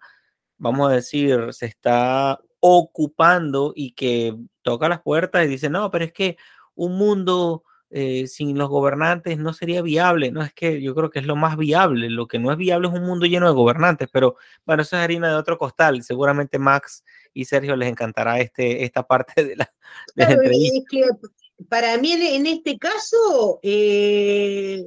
vamos 0.58 0.90
a 0.90 0.96
decir, 0.96 1.54
se 1.54 1.68
está 1.68 2.40
ocupando 2.60 3.74
y 3.76 3.94
que 3.94 4.36
toca 4.64 4.90
las 4.90 5.02
puertas 5.02 5.46
y 5.46 5.48
dice, 5.48 5.70
no, 5.70 5.92
pero 5.92 6.06
es 6.06 6.14
que 6.14 6.38
un 6.76 6.98
mundo 6.98 7.64
eh, 7.98 8.28
sin 8.28 8.58
los 8.58 8.68
gobernantes 8.68 9.38
no 9.38 9.54
sería 9.54 9.82
viable. 9.82 10.30
No 10.30 10.44
es 10.44 10.54
que 10.54 10.82
yo 10.82 10.94
creo 10.94 11.10
que 11.10 11.20
es 11.20 11.26
lo 11.26 11.38
más 11.38 11.56
viable. 11.56 12.10
Lo 12.10 12.28
que 12.28 12.40
no 12.40 12.52
es 12.52 12.58
viable 12.58 12.90
es 12.90 12.94
un 12.94 13.06
mundo 13.06 13.26
lleno 13.26 13.48
de 13.48 13.54
gobernantes, 13.54 14.10
pero 14.12 14.36
bueno, 14.66 14.84
eso 14.84 14.98
es 14.98 15.02
harina 15.02 15.30
de 15.30 15.36
otro 15.36 15.58
costal. 15.58 16.04
Seguramente 16.04 16.60
Max 16.60 17.06
y 17.34 17.46
Sergio 17.46 17.74
les 17.78 17.88
encantará 17.90 18.42
este, 18.42 18.84
esta 18.84 19.04
parte 19.04 19.46
de 19.46 19.56
la, 19.56 19.74
entrevista 20.18 20.98
para 21.70 21.98
mí 21.98 22.12
en 22.12 22.46
este 22.48 22.78
caso, 22.78 23.62
eh, 23.64 24.84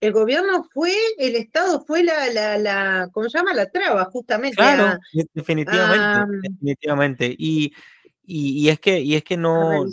el 0.00 0.12
gobierno 0.12 0.64
fue, 0.72 0.94
el 1.18 1.36
Estado 1.36 1.84
fue 1.84 2.02
la, 2.02 2.30
la, 2.30 2.56
la, 2.56 3.10
¿cómo 3.12 3.28
se 3.28 3.36
llama? 3.36 3.52
La 3.52 3.68
traba, 3.68 4.06
justamente. 4.06 4.56
Claro, 4.56 4.98
definitivamente, 5.34 6.48
definitivamente. 6.48 7.36
Y, 7.38 7.74
y, 8.24 8.70
es 8.70 8.80
que, 8.80 9.00
y 9.00 9.16
es 9.16 9.22
que 9.22 9.36
no, 9.36 9.84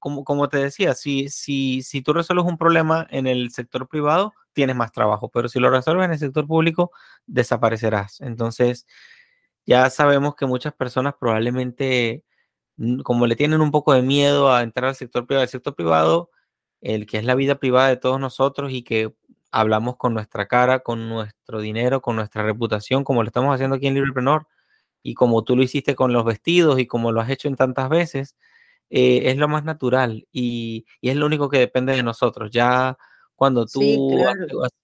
como 0.00 0.24
como, 0.24 0.48
te, 0.48 0.58
decía, 0.58 0.94
si, 0.94 1.28
si, 1.28 1.82
si 1.82 2.02
tú 2.02 2.12
resuelves 2.12 2.46
un 2.46 2.58
problema 2.58 3.06
en 3.10 3.26
el 3.28 3.50
sector 3.52 3.88
privado, 3.88 4.34
tienes 4.52 4.76
más 4.76 4.92
trabajo, 4.92 5.28
pero 5.30 5.48
si 5.48 5.60
lo 5.60 5.70
resuelves 5.70 6.06
en 6.06 6.12
el 6.12 6.18
sector 6.18 6.46
público, 6.46 6.90
desaparecerás. 7.26 8.20
Entonces, 8.20 8.86
ya 9.66 9.90
sabemos 9.90 10.34
que 10.36 10.46
muchas 10.46 10.74
personas 10.74 11.14
probablemente 11.20 12.24
como 13.04 13.26
le 13.26 13.36
tienen 13.36 13.60
un 13.60 13.70
poco 13.70 13.92
de 13.92 14.02
miedo 14.02 14.52
a 14.52 14.62
entrar 14.62 14.88
al 14.88 14.94
sector 14.94 15.26
privado, 15.26 15.42
el 15.44 15.50
sector 15.50 15.74
privado, 15.74 16.30
el 16.80 17.06
que 17.06 17.18
es 17.18 17.24
la 17.24 17.34
vida 17.34 17.56
privada 17.56 17.88
de 17.88 17.96
todos 17.96 18.18
nosotros 18.20 18.72
y 18.72 18.82
que 18.82 19.14
hablamos 19.50 19.96
con 19.96 20.14
nuestra 20.14 20.46
cara, 20.46 20.80
con 20.80 21.08
nuestro 21.08 21.60
dinero, 21.60 22.00
con 22.00 22.16
nuestra 22.16 22.42
reputación, 22.42 23.04
como 23.04 23.22
lo 23.22 23.26
estamos 23.28 23.54
haciendo 23.54 23.76
aquí 23.76 23.86
en 23.86 23.94
Librepreneur, 23.94 24.46
y 25.02 25.14
como 25.14 25.44
tú 25.44 25.56
lo 25.56 25.62
hiciste 25.62 25.94
con 25.94 26.12
los 26.12 26.24
vestidos 26.24 26.78
y 26.78 26.86
como 26.86 27.12
lo 27.12 27.20
has 27.20 27.30
hecho 27.30 27.48
en 27.48 27.56
tantas 27.56 27.88
veces, 27.88 28.36
eh, 28.90 29.22
es 29.30 29.36
lo 29.36 29.48
más 29.48 29.64
natural 29.64 30.26
y, 30.32 30.84
y, 31.00 31.10
es 31.10 31.16
lo 31.16 31.26
único 31.26 31.48
que 31.48 31.58
depende 31.58 31.94
de 31.94 32.02
nosotros. 32.02 32.50
Ya 32.50 32.98
cuando 33.36 33.64
tú 33.66 33.80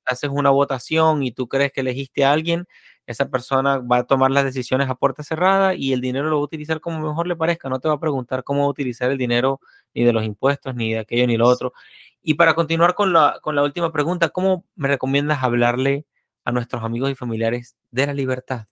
haces 0.07 0.31
una 0.33 0.51
votación 0.51 1.23
y 1.23 1.33
tú 1.33 1.49
crees 1.49 1.73
que 1.73 1.83
elegiste 1.83 2.25
a 2.25 2.33
alguien, 2.33 2.67
esa 3.07 3.29
persona 3.29 3.79
va 3.79 3.99
a 3.99 4.05
tomar 4.05 4.31
las 4.31 4.45
decisiones 4.45 4.89
a 4.89 4.95
puerta 4.95 5.23
cerrada 5.23 5.75
y 5.75 5.93
el 5.93 6.01
dinero 6.01 6.29
lo 6.29 6.37
va 6.37 6.41
a 6.41 6.45
utilizar 6.45 6.81
como 6.81 7.07
mejor 7.07 7.27
le 7.27 7.37
parezca. 7.37 7.69
No 7.69 7.81
te 7.81 7.89
va 7.89 7.95
a 7.95 8.01
preguntar 8.01 8.45
cómo 8.45 8.67
utilizar 8.67 9.11
el 9.11 9.19
dinero 9.19 9.61
ni 9.95 10.05
de 10.05 10.13
los 10.13 10.25
impuestos, 10.25 10.75
ni 10.75 10.93
de 10.93 11.01
aquello, 11.01 11.27
ni 11.27 11.37
lo 11.37 11.47
otro. 11.47 11.73
Y 12.23 12.35
para 12.35 12.55
continuar 12.55 12.95
con 12.95 13.13
la, 13.13 13.39
con 13.43 13.55
la 13.55 13.63
última 13.63 13.93
pregunta, 13.93 14.31
¿cómo 14.31 14.65
me 14.75 14.89
recomiendas 14.89 15.43
hablarle 15.43 16.07
a 16.45 16.53
nuestros 16.53 16.83
amigos 16.83 17.11
y 17.11 17.15
familiares 17.15 17.77
de 17.91 18.07
la 18.07 18.15
libertad? 18.15 18.67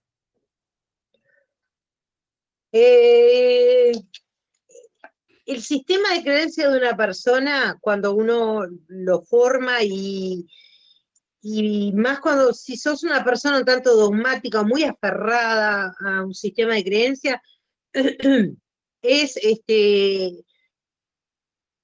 Eh, 2.72 3.92
el 5.46 5.62
sistema 5.62 6.14
de 6.14 6.22
creencia 6.22 6.68
de 6.68 6.78
una 6.78 6.96
persona, 6.96 7.78
cuando 7.80 8.14
uno 8.14 8.66
lo 8.88 9.22
forma 9.22 9.82
y, 9.82 10.46
y 11.42 11.92
más 11.92 12.20
cuando 12.20 12.52
si 12.54 12.76
sos 12.76 13.02
una 13.04 13.22
persona 13.22 13.58
un 13.58 13.64
tanto 13.64 13.94
dogmática, 13.94 14.62
muy 14.62 14.84
aferrada 14.84 15.94
a 16.00 16.24
un 16.24 16.34
sistema 16.34 16.74
de 16.74 16.84
creencia, 16.84 17.42
es 19.02 19.36
este, 19.36 20.44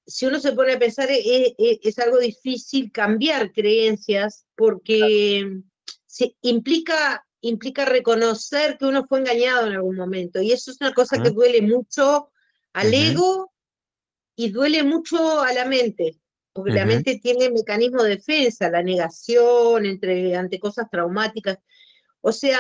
si 0.07 0.27
uno 0.27 0.41
se 0.41 0.53
pone 0.53 0.73
a 0.73 0.79
pensar, 0.79 1.11
es, 1.11 1.25
e, 1.25 1.55
e, 1.59 1.81
es, 1.83 1.99
algo 1.99 2.19
difícil 2.19 2.91
cambiar 2.91 3.53
creencias 3.53 4.45
porque 4.57 5.61
se, 6.07 6.35
implica, 6.43 7.25
implica 7.43 7.85
reconocer 7.85 8.77
que 8.79 8.87
uno 8.87 9.07
fue 9.07 9.21
engañado 9.21 9.67
en 9.67 9.75
algún 9.75 9.97
momento. 9.97 10.41
Y 10.41 10.53
eso 10.53 10.71
es 10.71 10.81
una 10.81 10.93
cosa 10.93 11.23
que 11.23 11.31
duele 11.31 11.63
mucho 11.63 12.31
al 12.73 12.93
ego 12.93 13.50
y 14.37 14.51
duele 14.51 14.83
mucho 14.83 15.41
a 15.41 15.53
la 15.53 15.65
mente 15.67 16.21
porque 16.53 16.73
la 16.73 16.87
mente 16.87 17.21
tiene 17.23 17.51
mecanismo 17.51 18.03
de 18.03 18.17
defensa, 18.17 18.71
la 18.71 18.83
negación 18.83 19.87
entre, 19.87 20.35
ante 20.35 20.59
cosas 20.59 20.91
traumáticas. 20.91 21.59
O 22.21 22.33
sea, 22.33 22.59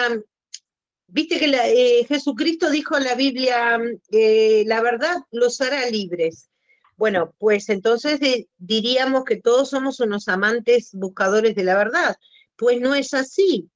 viste 1.06 1.38
que 1.38 1.47
eh, 1.47 2.05
Jesucristo 2.06 2.70
dijo 2.70 2.97
en 2.97 3.05
la 3.05 3.14
Biblia, 3.14 3.78
eh, 4.10 4.64
la 4.66 4.80
verdad 4.80 5.16
los 5.32 5.60
hará 5.60 5.88
libres. 5.90 6.48
Bueno, 6.97 7.34
pues 7.38 7.68
entonces 7.68 8.20
diríamos 8.59 9.24
que 9.24 9.36
todos 9.36 9.70
somos 9.70 10.01
unos 10.01 10.28
amantes 10.28 10.90
buscadores 10.92 11.55
de 11.55 11.64
la 11.64 11.76
verdad. 11.76 12.16
Pues 12.56 12.80
no 12.80 12.94
es 12.94 13.12
así. 13.14 13.70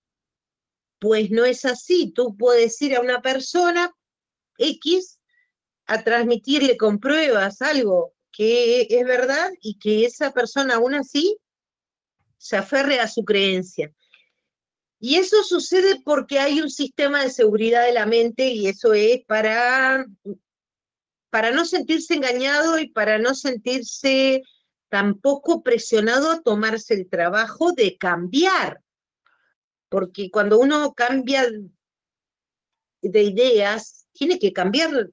Pues 1.00 1.30
no 1.30 1.44
es 1.44 1.64
así. 1.64 2.12
Tú 2.12 2.36
puedes 2.36 2.80
ir 2.82 2.96
a 2.96 3.00
una 3.00 3.20
persona 3.20 3.92
X 4.58 5.13
a 5.86 6.02
transmitirle 6.02 6.76
con 6.76 6.98
pruebas 6.98 7.60
algo 7.62 8.14
que 8.32 8.86
es 8.90 9.04
verdad 9.04 9.50
y 9.60 9.78
que 9.78 10.04
esa 10.04 10.32
persona 10.32 10.74
aún 10.74 10.94
así 10.94 11.36
se 12.36 12.56
aferre 12.56 13.00
a 13.00 13.08
su 13.08 13.24
creencia. 13.24 13.92
Y 14.98 15.16
eso 15.16 15.42
sucede 15.44 16.00
porque 16.04 16.38
hay 16.38 16.60
un 16.60 16.70
sistema 16.70 17.22
de 17.22 17.30
seguridad 17.30 17.84
de 17.84 17.92
la 17.92 18.06
mente 18.06 18.48
y 18.48 18.66
eso 18.66 18.94
es 18.94 19.24
para, 19.26 20.06
para 21.30 21.50
no 21.50 21.64
sentirse 21.64 22.14
engañado 22.14 22.78
y 22.78 22.88
para 22.88 23.18
no 23.18 23.34
sentirse 23.34 24.42
tampoco 24.88 25.62
presionado 25.62 26.30
a 26.30 26.40
tomarse 26.40 26.94
el 26.94 27.08
trabajo 27.08 27.72
de 27.72 27.98
cambiar. 27.98 28.80
Porque 29.88 30.30
cuando 30.30 30.58
uno 30.58 30.94
cambia 30.94 31.46
de 33.02 33.22
ideas, 33.22 34.06
tiene 34.12 34.38
que 34.38 34.52
cambiar, 34.52 35.10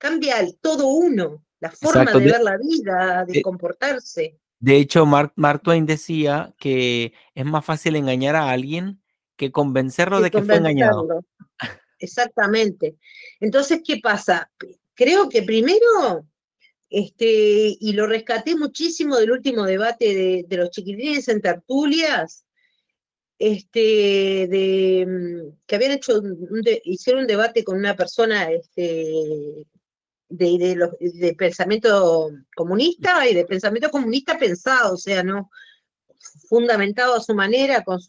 cambia 0.00 0.40
el 0.40 0.56
todo 0.58 0.88
uno 0.88 1.44
la 1.60 1.70
forma 1.70 2.10
de, 2.10 2.18
ver 2.18 2.40
la 2.40 2.56
vida, 2.56 3.24
de, 3.28 3.42
comportarse. 3.42 4.38
De 4.58 4.76
hecho, 4.76 5.06
Mark, 5.06 5.62
Twain 5.62 5.86
decía 5.86 6.54
que 6.58 7.12
es 7.34 7.44
más 7.44 7.64
fácil 7.64 7.96
engañar 7.96 8.34
a 8.34 8.50
alguien 8.50 9.02
que 9.36 9.52
convencerlo 9.52 10.20
de 10.20 10.30
que 10.30 10.42
fue 10.42 10.56
engañado. 10.56 11.24
Exactamente. 11.98 12.96
Entonces, 13.40 13.82
¿qué 13.86 13.98
pasa? 14.02 14.50
Creo 14.94 15.28
que 15.28 15.42
primero, 15.42 16.26
este, 16.88 17.76
y 17.78 17.92
lo 17.92 18.06
rescaté 18.06 18.56
muchísimo 18.56 19.16
del 19.16 19.32
último 19.32 19.64
debate 19.64 20.44
de, 20.48 20.56
los 20.56 20.70
chiquitines 20.70 21.28
en 21.28 21.42
tertulias, 21.42 22.46
este, 23.38 24.46
de, 24.48 25.06
mm, 25.06 25.58
que 25.66 25.74
habían 25.74 25.92
hecho, 25.92 26.22
hicieron 26.84 27.22
un 27.22 27.26
debate 27.26 27.64
con 27.64 27.78
una 27.78 27.96
persona 27.96 28.50
este, 28.50 29.66
de, 30.30 30.88
de, 31.00 31.34
pensamiento 31.34 32.30
comunista 32.54 33.28
y 33.28 33.34
de 33.34 33.44
pensamiento 33.44 33.90
comunista 33.90 34.38
pensado, 34.38 34.94
o 34.94 34.96
sea, 34.96 35.22
no 35.22 35.50
fundamentado 36.48 37.14
a 37.14 37.20
su 37.20 37.34
manera, 37.34 37.82
con 37.84 38.00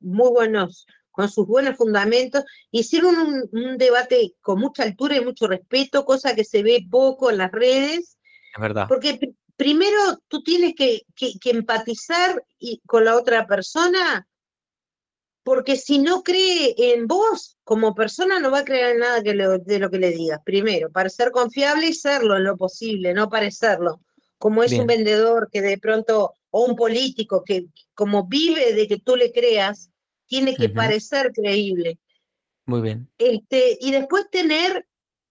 muy 0.00 0.30
buenos, 0.30 0.86
con 1.10 1.28
sus 1.28 1.46
buenos 1.46 1.76
fundamentos, 1.76 2.44
hicieron 2.70 3.48
un, 3.50 3.76
debate 3.76 4.34
con 4.40 4.60
mucha 4.60 4.84
altura 4.84 5.16
y 5.16 5.24
mucho 5.24 5.46
respeto, 5.46 6.04
cosa 6.04 6.34
que 6.34 6.44
se 6.44 6.62
ve 6.62 6.86
poco 6.88 7.30
en 7.30 7.38
las 7.38 7.50
redes. 7.50 8.18
Es 8.54 8.60
verdad. 8.60 8.86
Porque 8.88 9.18
primero 9.56 9.98
tú 10.28 10.42
tienes 10.42 10.74
que, 10.76 11.02
que, 11.16 11.50
empatizar 11.50 12.44
y, 12.58 12.80
con 12.86 13.04
la 13.04 13.16
otra 13.16 13.46
persona 13.46 14.27
porque 15.48 15.76
si 15.76 15.98
no 15.98 16.22
cree 16.22 16.74
en 16.76 17.06
vos 17.06 17.56
como 17.64 17.94
persona, 17.94 18.38
no 18.38 18.50
va 18.50 18.58
a 18.58 18.64
creer 18.66 18.90
en 18.90 18.98
nada 18.98 19.22
que 19.22 19.32
de 19.32 19.78
lo 19.78 19.88
que 19.88 19.98
le 19.98 20.10
digas. 20.10 20.40
Primero, 20.44 20.90
para 20.92 21.08
ser 21.08 21.30
confiable 21.30 21.86
y 21.86 21.94
serlo 21.94 22.36
en 22.36 22.44
lo 22.44 22.58
posible, 22.58 23.14
no 23.14 23.30
parecerlo. 23.30 24.02
Como 24.36 24.62
es 24.62 24.74
un 24.74 24.86
vendedor 24.86 25.48
que 25.50 25.62
de 25.62 25.78
pronto, 25.78 26.34
o 26.50 26.66
un 26.66 26.76
político 26.76 27.44
que 27.46 27.64
como 27.94 28.26
vive 28.26 28.74
de 28.74 28.86
que 28.86 28.98
tú 28.98 29.16
le 29.16 29.32
creas, 29.32 29.88
tiene 30.26 30.54
que 30.54 30.68
parecer 30.68 31.32
creíble. 31.32 31.98
Muy 32.66 32.82
bien. 32.82 33.08
Este, 33.16 33.78
y 33.80 33.90
después 33.90 34.28
tener 34.30 34.86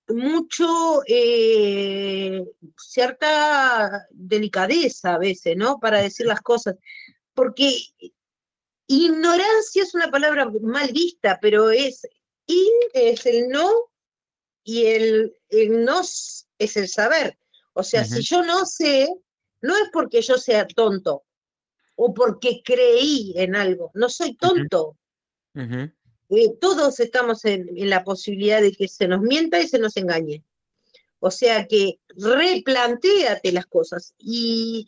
mucho, 0.08 1.04
eh, 1.06 2.44
cierta 2.76 4.08
delicadeza 4.10 5.14
a 5.14 5.20
veces, 5.20 5.56
¿no? 5.56 5.80
Para 5.80 6.02
decir 6.02 6.26
las 6.26 6.42
cosas. 6.42 6.74
Porque 7.36 7.72
ignorancia 8.88 9.84
es 9.84 9.94
una 9.94 10.10
palabra 10.10 10.50
mal 10.62 10.92
vista, 10.92 11.38
pero 11.42 11.70
es 11.70 12.02
in 12.48 12.74
es 12.94 13.26
el 13.26 13.50
no 13.50 13.70
y 14.64 14.86
el, 14.86 15.36
el 15.50 15.84
no 15.84 16.02
es 16.02 16.48
el 16.58 16.88
saber. 16.88 17.38
O 17.74 17.84
sea, 17.84 18.04
si 18.06 18.22
yo 18.22 18.44
no 18.44 18.66
sé, 18.66 19.08
no 19.62 19.76
es 19.78 19.90
porque 19.94 20.22
yo 20.22 20.38
sea 20.38 20.66
tonto 20.66 21.24
o 21.96 22.14
porque 22.14 22.62
creí 22.64 23.34
en 23.36 23.56
algo, 23.56 23.92
no 23.94 24.10
soy 24.10 24.36
tonto. 24.36 24.98
Eh, 26.30 26.54
todos 26.60 27.00
estamos 27.00 27.46
en, 27.46 27.68
la 27.90 28.04
posibilidad 28.04 28.62
de 28.62 28.72
que 28.72 28.88
se 28.88 29.08
nos 29.08 29.22
mienta 29.22 29.60
y 29.60 29.68
se 29.68 29.80
nos 29.80 29.98
engañe. 29.98 30.44
O 31.20 31.32
sea 31.32 31.66
que 31.66 32.00
replantéate 32.16 33.52
las 33.52 33.66
cosas. 33.66 34.14
Y, 34.18 34.88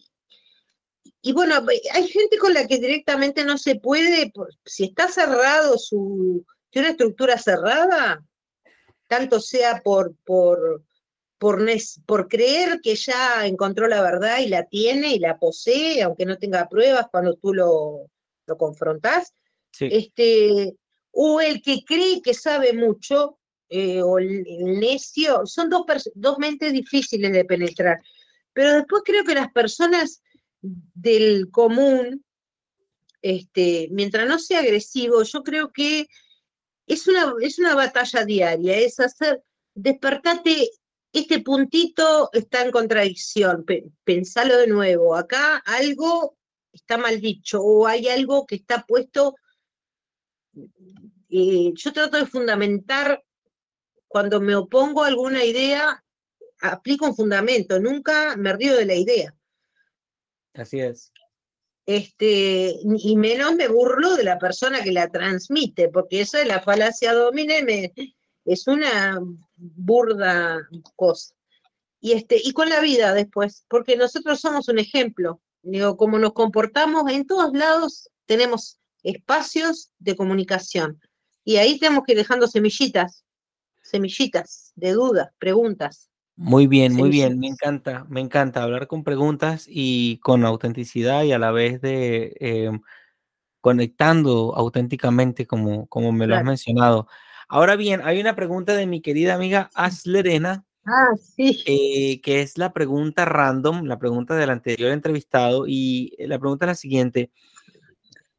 y 1.22 1.34
bueno, 1.34 1.56
hay 1.94 2.08
gente 2.08 2.38
con 2.38 2.54
la 2.54 2.66
que 2.66 2.78
directamente 2.78 3.44
no 3.44 3.58
se 3.58 3.76
puede, 3.76 4.32
si 4.66 4.86
está 4.86 5.10
cerrado 5.10 5.78
su, 5.78 6.46
tiene 6.70 6.88
una 6.88 6.92
estructura 6.92 7.38
cerrada, 7.38 8.24
tanto 9.08 9.42
sea 9.42 9.82
por, 9.84 10.16
por, 10.24 10.84
por, 11.38 11.66
por 12.06 12.28
creer 12.28 12.80
que 12.82 12.96
ya 12.96 13.46
encontró 13.46 13.88
la 13.88 14.02
verdad 14.02 14.40
y 14.40 14.48
la 14.48 14.66
tiene 14.66 15.14
y 15.14 15.20
la 15.20 15.38
posee, 15.38 16.02
aunque 16.04 16.26
no 16.26 16.38
tenga 16.38 16.70
pruebas 16.70 17.08
cuando 17.12 17.36
tú 17.36 17.54
lo, 17.54 18.10
lo 18.46 18.58
confrontás, 18.58 19.34
este, 19.80 20.76
o 21.12 21.42
el 21.42 21.62
que 21.62 21.84
cree 21.86 22.22
que 22.22 22.34
sabe 22.34 22.74
mucho, 22.74 23.40
eh, 23.70 24.02
o 24.02 24.20
el, 24.20 24.44
necio, 24.80 25.46
son 25.46 25.70
dos, 25.70 25.84
dos 26.16 26.38
mentes 26.40 26.72
difíciles 26.74 27.32
de 27.32 27.46
penetrar. 27.46 28.00
Pero 28.54 28.74
después 28.74 29.04
creo 29.06 29.24
que 29.24 29.36
las 29.36 29.52
personas 29.52 30.22
del 30.62 31.50
común, 31.52 32.24
este, 33.22 33.88
mientras 33.92 34.28
no 34.28 34.40
sea 34.40 34.60
agresivo, 34.60 35.24
yo 35.24 35.44
creo 35.44 35.72
que 35.72 36.08
es 36.88 37.08
una, 37.08 37.34
es 37.42 37.60
una 37.60 37.76
batalla 37.76 38.26
diaria, 38.26 38.78
es 38.78 39.00
hacer, 39.00 39.44
despertate, 39.74 40.70
este 41.12 41.40
puntito 41.40 42.30
está 42.34 42.64
en 42.64 42.72
contradicción, 42.72 43.66
pensalo 44.04 44.58
de 44.58 44.68
nuevo, 44.68 45.16
acá 45.16 45.58
algo 45.66 46.38
está 46.72 46.98
mal 46.98 47.20
dicho 47.20 47.62
o 47.62 47.88
hay 47.88 48.08
algo 48.08 48.46
que 48.46 48.56
está 48.56 48.86
puesto 48.86 49.36
yo 51.30 51.94
trato 51.94 52.18
de 52.18 52.26
fundamentar, 52.26 53.24
cuando 54.08 54.42
me 54.42 54.56
opongo 54.56 55.04
a 55.04 55.08
alguna 55.08 55.44
idea, 55.44 56.04
aplico 56.62 57.06
un 57.06 57.16
fundamento, 57.16 57.80
nunca 57.80 58.36
me 58.36 58.54
río 58.54 58.76
de 58.76 58.86
la 58.86 58.96
idea. 58.96 59.36
Así 60.60 60.80
es. 60.80 61.12
Este, 61.86 62.76
y 62.84 63.16
menos 63.16 63.56
me 63.56 63.68
burlo 63.68 64.16
de 64.16 64.24
la 64.24 64.38
persona 64.38 64.84
que 64.84 64.92
la 64.92 65.10
transmite, 65.10 65.90
porque 65.90 66.22
eso 66.22 66.38
es 66.38 66.46
la 66.46 66.62
falacia 66.62 67.14
domine, 67.14 67.94
es 68.46 68.68
una 68.68 69.20
burda 69.56 70.60
cosa. 70.96 71.34
Y, 72.00 72.12
este, 72.12 72.40
y 72.44 72.52
con 72.54 72.70
la 72.70 72.80
vida 72.80 73.14
después, 73.14 73.66
porque 73.68 73.98
nosotros 73.98 74.40
somos 74.40 74.68
un 74.68 74.80
ejemplo. 74.80 75.42
Digo, 75.62 75.98
como 75.98 76.20
nos 76.20 76.34
comportamos 76.34 77.12
en 77.12 77.26
todos 77.26 77.54
lados, 77.54 78.10
tenemos 78.26 78.80
espacios 79.04 79.92
de 79.98 80.16
comunicación. 80.16 81.02
Y 81.44 81.58
ahí 81.58 81.80
tenemos 81.80 82.04
que 82.06 82.14
ir 82.14 82.20
dejando 82.20 82.48
semillitas, 82.48 83.26
semillitas 83.82 84.72
de 84.76 84.94
dudas, 84.94 85.30
preguntas. 85.40 86.09
Muy 86.42 86.68
bien, 86.68 86.96
muy 86.96 87.10
bien, 87.10 87.38
me 87.38 87.48
encanta, 87.48 88.06
me 88.08 88.22
encanta 88.22 88.64
hablar 88.64 88.88
con 88.88 89.04
preguntas 89.04 89.66
y 89.68 90.20
con 90.20 90.46
autenticidad 90.46 91.24
y 91.24 91.34
a 91.34 91.38
la 91.38 91.52
vez 91.52 91.82
de 91.82 92.34
em, 92.40 92.80
conectando 93.60 94.56
auténticamente 94.56 95.46
como, 95.46 95.88
como 95.88 96.14
me 96.14 96.28
lo 96.28 96.38
has 96.38 96.46
mencionado. 96.46 97.10
Ahora 97.50 97.76
bien, 97.76 98.00
hay 98.06 98.22
una 98.22 98.38
pregunta 98.38 98.74
de 98.74 98.88
mi 98.88 99.02
querida 99.02 99.36
amiga 99.36 99.70
Aslerena, 99.76 100.66
ah, 100.86 101.10
sí. 101.22 101.62
Eh, 101.66 102.22
que 102.22 102.42
es 102.42 102.58
la 102.58 102.72
pregunta 102.72 103.26
random, 103.26 103.84
la 103.84 104.00
pregunta 104.00 104.36
del 104.36 104.52
anterior 104.52 104.92
entrevistado, 104.92 105.66
y 105.68 106.16
la 106.20 106.40
pregunta 106.40 106.66
es 106.66 106.70
la 106.70 106.76
siguiente. 106.76 107.32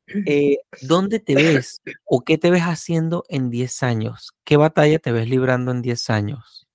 Eh, 0.06 0.56
¿Dónde 0.80 1.20
te 1.20 1.34
ves 1.34 1.82
o 2.06 2.22
qué 2.22 2.38
te 2.38 2.50
ves 2.50 2.62
haciendo 2.62 3.24
en 3.28 3.50
10 3.50 3.82
años? 3.82 4.32
¿Qué 4.44 4.56
batalla 4.56 4.98
te 4.98 5.12
ves 5.12 5.28
librando 5.28 5.70
en 5.70 5.82
10 5.82 6.08
años? 6.08 6.66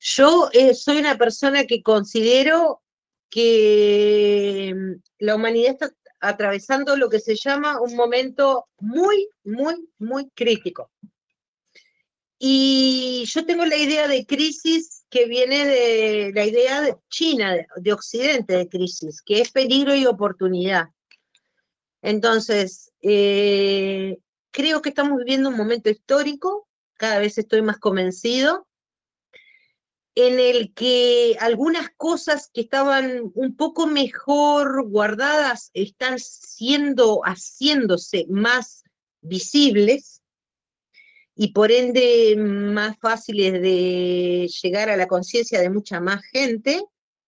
Yo 0.00 0.48
eh, 0.52 0.74
soy 0.74 0.98
una 0.98 1.18
persona 1.18 1.64
que 1.64 1.82
considero 1.82 2.82
que 3.28 4.74
mm, 4.74 5.02
la 5.18 5.36
humanidad 5.36 5.72
está 5.72 5.90
atravesando 6.20 6.96
lo 6.96 7.08
que 7.08 7.20
se 7.20 7.36
llama 7.36 7.80
un 7.80 7.94
momento 7.94 8.66
muy, 8.78 9.28
muy, 9.44 9.88
muy 9.98 10.30
crítico. 10.30 10.90
Y 12.38 13.24
yo 13.26 13.44
tengo 13.44 13.66
la 13.66 13.76
idea 13.76 14.08
de 14.08 14.24
crisis 14.24 15.04
que 15.10 15.26
viene 15.26 15.66
de 15.66 16.32
la 16.34 16.46
idea 16.46 16.80
de 16.80 16.96
China, 17.10 17.54
de, 17.76 17.92
Occidente 17.92 18.56
de 18.56 18.68
crisis, 18.68 19.20
que 19.20 19.42
es 19.42 19.50
peligro 19.52 19.94
y 19.94 20.06
oportunidad. 20.06 20.86
Entonces, 22.00 22.92
eh, 23.02 24.18
creo 24.50 24.80
que 24.80 24.88
estamos 24.88 25.18
viviendo 25.18 25.50
un 25.50 25.56
momento 25.56 25.90
histórico, 25.90 26.66
cada 26.94 27.18
vez 27.18 27.36
estoy 27.36 27.60
más 27.60 27.78
convencido, 27.78 28.66
en 30.14 30.40
el 30.40 30.74
que 30.74 31.36
algunas 31.40 31.90
cosas 31.96 32.50
que 32.52 32.62
estaban 32.62 33.30
un 33.34 33.56
poco 33.56 33.86
mejor 33.86 34.88
guardadas 34.88 35.70
están 35.72 36.18
siendo, 36.18 37.20
haciéndose 37.24 38.26
más 38.28 38.82
visibles 39.20 40.22
y 41.34 41.52
por 41.52 41.70
ende 41.70 42.36
más 42.36 42.98
fáciles 42.98 43.52
de 43.52 44.50
llegar 44.62 44.90
a 44.90 44.96
la 44.96 45.06
conciencia 45.06 45.60
de 45.60 45.70
mucha 45.70 46.00
más 46.00 46.22
gente. 46.26 46.82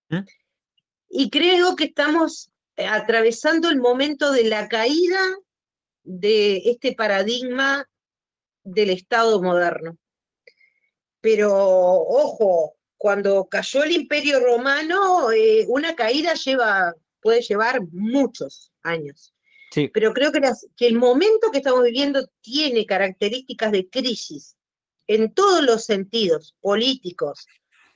¿Mm? 0.08 0.24
Y 1.08 1.30
creo 1.30 1.76
que 1.76 1.84
estamos 1.84 2.50
eh, 2.76 2.86
atravesando 2.86 3.70
el 3.70 3.80
momento 3.80 4.32
de 4.32 4.44
la 4.44 4.68
caída 4.68 5.20
de 6.02 6.56
este 6.64 6.94
paradigma 6.94 7.88
del 8.64 8.90
Estado 8.90 9.40
moderno. 9.40 9.96
Pero 11.22 11.50
ojo, 11.54 12.74
cuando 12.98 13.46
cayó 13.46 13.82
el 13.84 13.92
Imperio 13.92 14.40
Romano, 14.40 15.32
eh, 15.32 15.64
una 15.68 15.96
caída 15.96 16.34
lleva, 16.34 16.94
puede 17.20 17.40
llevar 17.40 17.80
muchos 17.92 18.70
años. 18.82 19.32
Pero 19.94 20.12
creo 20.12 20.30
que, 20.30 20.42
que 20.76 20.86
el 20.86 20.96
momento 20.96 21.50
que 21.50 21.58
estamos 21.58 21.82
viviendo 21.82 22.28
tiene 22.42 22.84
características 22.84 23.72
de 23.72 23.88
crisis 23.88 24.54
en 25.06 25.32
todos 25.32 25.62
los 25.62 25.86
sentidos, 25.86 26.54
políticos, 26.60 27.46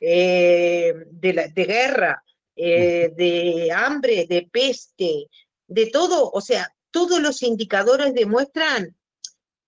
eh, 0.00 0.94
de, 1.10 1.50
guerra, 1.54 2.22
eh, 2.54 3.12
de 3.16 3.72
hambre, 3.72 4.26
de 4.28 4.48
peste, 4.50 5.28
de 5.66 5.86
todo, 5.86 6.30
o 6.30 6.40
sea, 6.40 6.74
todos 6.90 7.20
los 7.20 7.42
indicadores 7.42 8.14
demuestran 8.14 8.96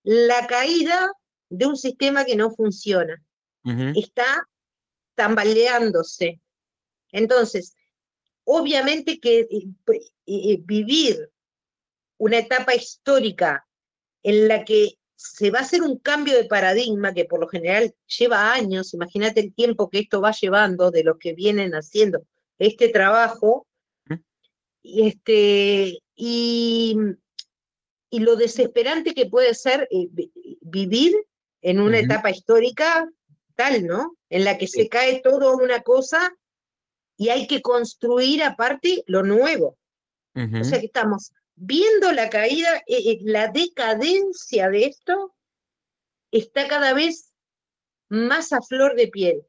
la 0.03 0.47
caída 0.47 1.13
de 1.49 1.67
un 1.67 1.77
sistema 1.77 2.25
que 2.25 2.37
no 2.37 2.51
funciona. 2.51 3.23
Está 3.65 4.49
tambaleándose. 5.15 6.41
Entonces, 7.13 7.75
obviamente 8.45 9.21
que 9.21 9.47
eh, 10.27 10.59
vivir 10.65 11.31
una 12.17 12.39
etapa 12.39 12.75
histórica 12.75 13.67
en 14.23 14.49
la 14.49 14.65
que 14.65 14.99
se 15.17 15.51
va 15.51 15.59
a 15.59 15.63
hacer 15.63 15.83
un 15.83 15.99
cambio 15.99 16.35
de 16.35 16.45
paradigma 16.45 17.13
que 17.13 17.25
por 17.25 17.41
lo 17.41 17.49
general 17.49 17.95
lleva 18.07 18.53
años, 18.53 18.95
imagínate 18.95 19.41
el 19.41 19.53
tiempo 19.53 19.91
que 19.91 19.99
esto 19.99 20.21
va 20.21 20.31
llevando 20.31 20.91
de 20.91 21.03
los 21.03 21.19
que 21.19 21.35
vienen 21.35 21.73
haciendo 21.73 22.23
este 22.59 22.89
trabajo, 22.89 23.67
y, 24.83 25.09
este, 25.09 25.99
y, 26.15 26.97
lo 28.13 28.37
desesperante 28.37 29.13
que 29.13 29.27
puede 29.27 29.55
ser 29.55 29.87
eh, 29.91 30.09
vivir 30.61 31.15
en 31.61 31.81
una 31.81 31.99
etapa 31.99 32.31
histórica 32.31 33.09
¿no? 33.83 34.17
En 34.31 34.45
la 34.45 34.57
que 34.57 34.69
se 34.69 34.89
cae 34.89 35.21
todo 35.21 35.57
una 35.57 35.81
cosa 35.83 36.33
y 37.17 37.31
hay 37.31 37.47
que 37.47 37.61
construir 37.61 38.43
aparte 38.43 39.03
lo 39.07 39.23
nuevo. 39.23 39.77
O 40.35 40.63
sea 40.63 40.79
que 40.79 40.87
estamos 40.87 41.33
viendo 41.57 42.13
la 42.13 42.31
caída, 42.31 42.77
eh, 42.87 43.11
eh, 43.11 43.19
la 43.23 43.49
decadencia 43.49 44.71
de 44.71 44.85
esto 44.85 45.35
está 46.31 46.69
cada 46.69 46.95
vez 46.95 47.33
más 48.09 48.53
a 48.53 48.63
flor 48.63 48.95
de 48.95 49.09
piel. 49.09 49.43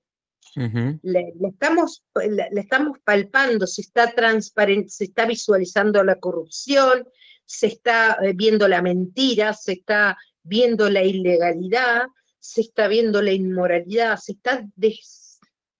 le, 0.56 1.34
estamos, 1.48 2.04
le, 2.16 2.50
estamos 2.60 2.98
palpando, 3.04 3.68
se 3.68 3.82
está 3.82 4.12
transparente, 4.16 4.90
se 4.90 5.04
está 5.04 5.28
visualizando 5.28 6.04
la 6.04 6.16
corrupción, 6.16 7.08
se 7.46 7.68
está 7.68 8.18
eh, 8.24 8.34
viendo 8.34 8.68
la 8.68 8.82
mentira, 8.82 9.54
se 9.54 9.74
está 9.74 10.18
viendo 10.42 10.90
la 10.90 11.04
ilegalidad, 11.04 12.08
se 12.50 12.62
está 12.62 12.88
viendo 12.88 13.22
la 13.22 13.32
inmoralidad, 13.32 14.18
se 14.18 14.32
está 14.32 14.66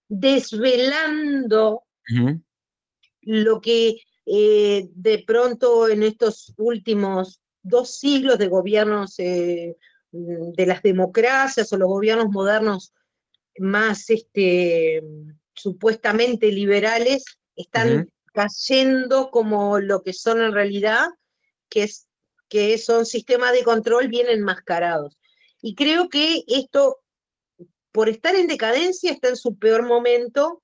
desvelando 0.08 1.82
lo 3.22 3.60
que 3.60 3.96
eh, 4.26 4.88
de 4.94 5.24
pronto 5.26 5.88
en 5.88 6.04
estos 6.04 6.54
últimos 6.56 7.40
dos 7.62 7.96
siglos 7.98 8.38
de 8.38 8.46
gobiernos 8.46 9.18
eh, 9.18 9.76
de 10.12 10.66
las 10.66 10.82
democracias 10.82 11.72
o 11.72 11.76
los 11.76 11.88
gobiernos 11.88 12.30
modernos 12.30 12.92
más 13.58 14.08
este, 14.10 15.02
supuestamente 15.54 16.52
liberales 16.52 17.24
están 17.56 18.08
cayendo 18.32 19.30
como 19.30 19.80
lo 19.80 20.02
que 20.02 20.12
son 20.12 20.40
en 20.40 20.52
realidad, 20.52 21.08
que, 21.68 21.82
es, 21.82 22.08
que 22.48 22.78
son 22.78 23.06
sistemas 23.06 23.52
de 23.52 23.64
control 23.64 24.06
bien 24.06 24.28
enmascarados. 24.28 25.19
Y 25.62 25.74
creo 25.74 26.08
que 26.08 26.44
esto, 26.46 26.98
por 27.92 28.08
estar 28.08 28.34
en 28.34 28.46
decadencia, 28.46 29.12
está 29.12 29.28
en 29.28 29.36
su 29.36 29.56
peor 29.58 29.86
momento 29.86 30.62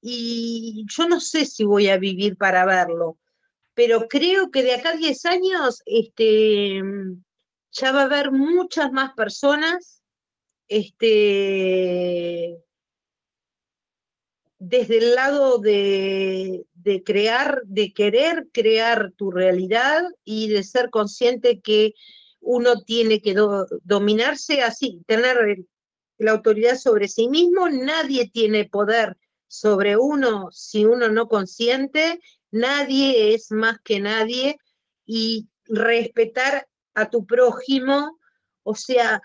y 0.00 0.86
yo 0.88 1.08
no 1.08 1.20
sé 1.20 1.44
si 1.44 1.64
voy 1.64 1.88
a 1.88 1.98
vivir 1.98 2.36
para 2.36 2.64
verlo, 2.64 3.18
pero 3.74 4.08
creo 4.08 4.50
que 4.50 4.62
de 4.62 4.74
acá 4.74 4.90
a 4.90 4.96
10 4.96 5.24
años 5.26 5.82
este, 5.86 6.82
ya 7.72 7.92
va 7.92 8.02
a 8.02 8.04
haber 8.04 8.30
muchas 8.30 8.92
más 8.92 9.12
personas 9.14 10.02
este, 10.68 12.58
desde 14.58 14.98
el 14.98 15.14
lado 15.14 15.58
de, 15.58 16.64
de, 16.74 17.02
crear, 17.02 17.62
de 17.64 17.92
querer 17.92 18.48
crear 18.52 19.12
tu 19.16 19.30
realidad 19.30 20.04
y 20.24 20.48
de 20.48 20.62
ser 20.62 20.90
consciente 20.90 21.60
que 21.60 21.94
uno 22.40 22.82
tiene 22.82 23.20
que 23.20 23.34
dominarse 23.82 24.62
así, 24.62 25.02
tener 25.06 25.58
la 26.18 26.32
autoridad 26.32 26.76
sobre 26.76 27.08
sí 27.08 27.28
mismo, 27.28 27.68
nadie 27.68 28.30
tiene 28.30 28.68
poder 28.68 29.16
sobre 29.46 29.96
uno 29.96 30.48
si 30.52 30.84
uno 30.84 31.08
no 31.08 31.28
consiente, 31.28 32.20
nadie 32.50 33.34
es 33.34 33.50
más 33.50 33.78
que 33.80 34.00
nadie 34.00 34.58
y 35.06 35.48
respetar 35.66 36.68
a 36.94 37.08
tu 37.10 37.26
prójimo, 37.26 38.18
o 38.62 38.74
sea, 38.74 39.20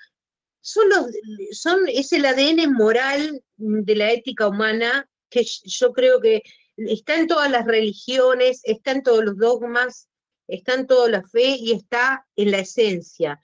son 0.62 0.90
los, 0.90 1.08
son, 1.52 1.88
es 1.88 2.14
el 2.14 2.26
ADN 2.26 2.72
moral 2.72 3.44
de 3.58 3.96
la 3.96 4.12
ética 4.12 4.48
humana 4.48 5.10
que 5.30 5.44
yo 5.66 5.92
creo 5.92 6.22
que 6.22 6.44
está 6.78 7.16
en 7.16 7.28
todas 7.28 7.52
las 7.52 7.66
religiones, 7.66 8.62
está 8.64 8.92
en 8.92 9.04
todos 9.04 9.26
los 9.26 9.38
dogmas, 9.38 10.08
está 10.48 10.74
en 10.76 10.88
toda 10.88 11.10
la 11.10 11.24
fe 11.24 11.56
y 11.60 11.72
está 11.72 12.26
en 12.36 12.52
la 12.52 12.60
esencia. 12.60 13.42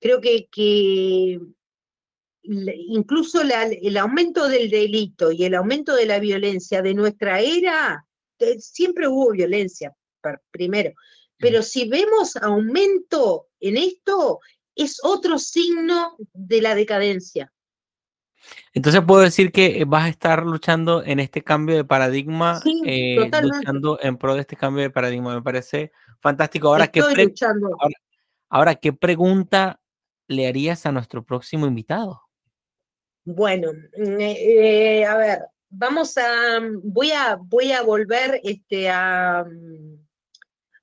Creo 0.00 0.20
que, 0.20 0.48
que 0.50 1.38
incluso 2.42 3.42
el 3.42 3.96
aumento 3.96 4.48
del 4.48 4.70
delito 4.70 5.30
y 5.30 5.44
el 5.44 5.54
aumento 5.54 5.94
de 5.94 6.06
la 6.06 6.18
violencia 6.18 6.82
de 6.82 6.94
nuestra 6.94 7.40
era, 7.40 8.06
siempre 8.58 9.08
hubo 9.08 9.32
violencia, 9.32 9.94
primero, 10.50 10.92
pero 11.38 11.62
si 11.62 11.88
vemos 11.88 12.36
aumento 12.36 13.48
en 13.60 13.76
esto, 13.76 14.40
es 14.74 14.98
otro 15.02 15.38
signo 15.38 16.16
de 16.32 16.62
la 16.62 16.74
decadencia. 16.74 17.52
Entonces 18.72 19.02
puedo 19.06 19.22
decir 19.22 19.52
que 19.52 19.84
vas 19.86 20.04
a 20.04 20.08
estar 20.08 20.44
luchando 20.44 21.02
en 21.04 21.20
este 21.20 21.42
cambio 21.42 21.76
de 21.76 21.84
paradigma, 21.84 22.60
eh, 22.86 23.16
luchando 23.42 23.98
en 24.00 24.16
pro 24.16 24.34
de 24.34 24.40
este 24.40 24.56
cambio 24.56 24.82
de 24.82 24.90
paradigma. 24.90 25.34
Me 25.34 25.42
parece 25.42 25.92
fantástico. 26.20 26.68
Ahora, 26.68 26.88
¿qué, 26.88 27.02
ahora, 28.48 28.74
¿qué 28.74 28.92
pregunta 28.92 29.80
le 30.28 30.46
harías 30.46 30.86
a 30.86 30.92
nuestro 30.92 31.24
próximo 31.24 31.66
invitado? 31.66 32.22
Bueno, 33.24 33.72
mm, 33.72 34.20
eh, 34.20 35.04
a 35.04 35.16
ver, 35.16 35.40
vamos 35.68 36.16
a, 36.18 36.60
voy 36.82 37.12
a, 37.12 37.36
voy 37.36 37.72
a 37.72 37.82
volver 37.82 38.40
este, 38.42 38.88
a, 38.88 39.44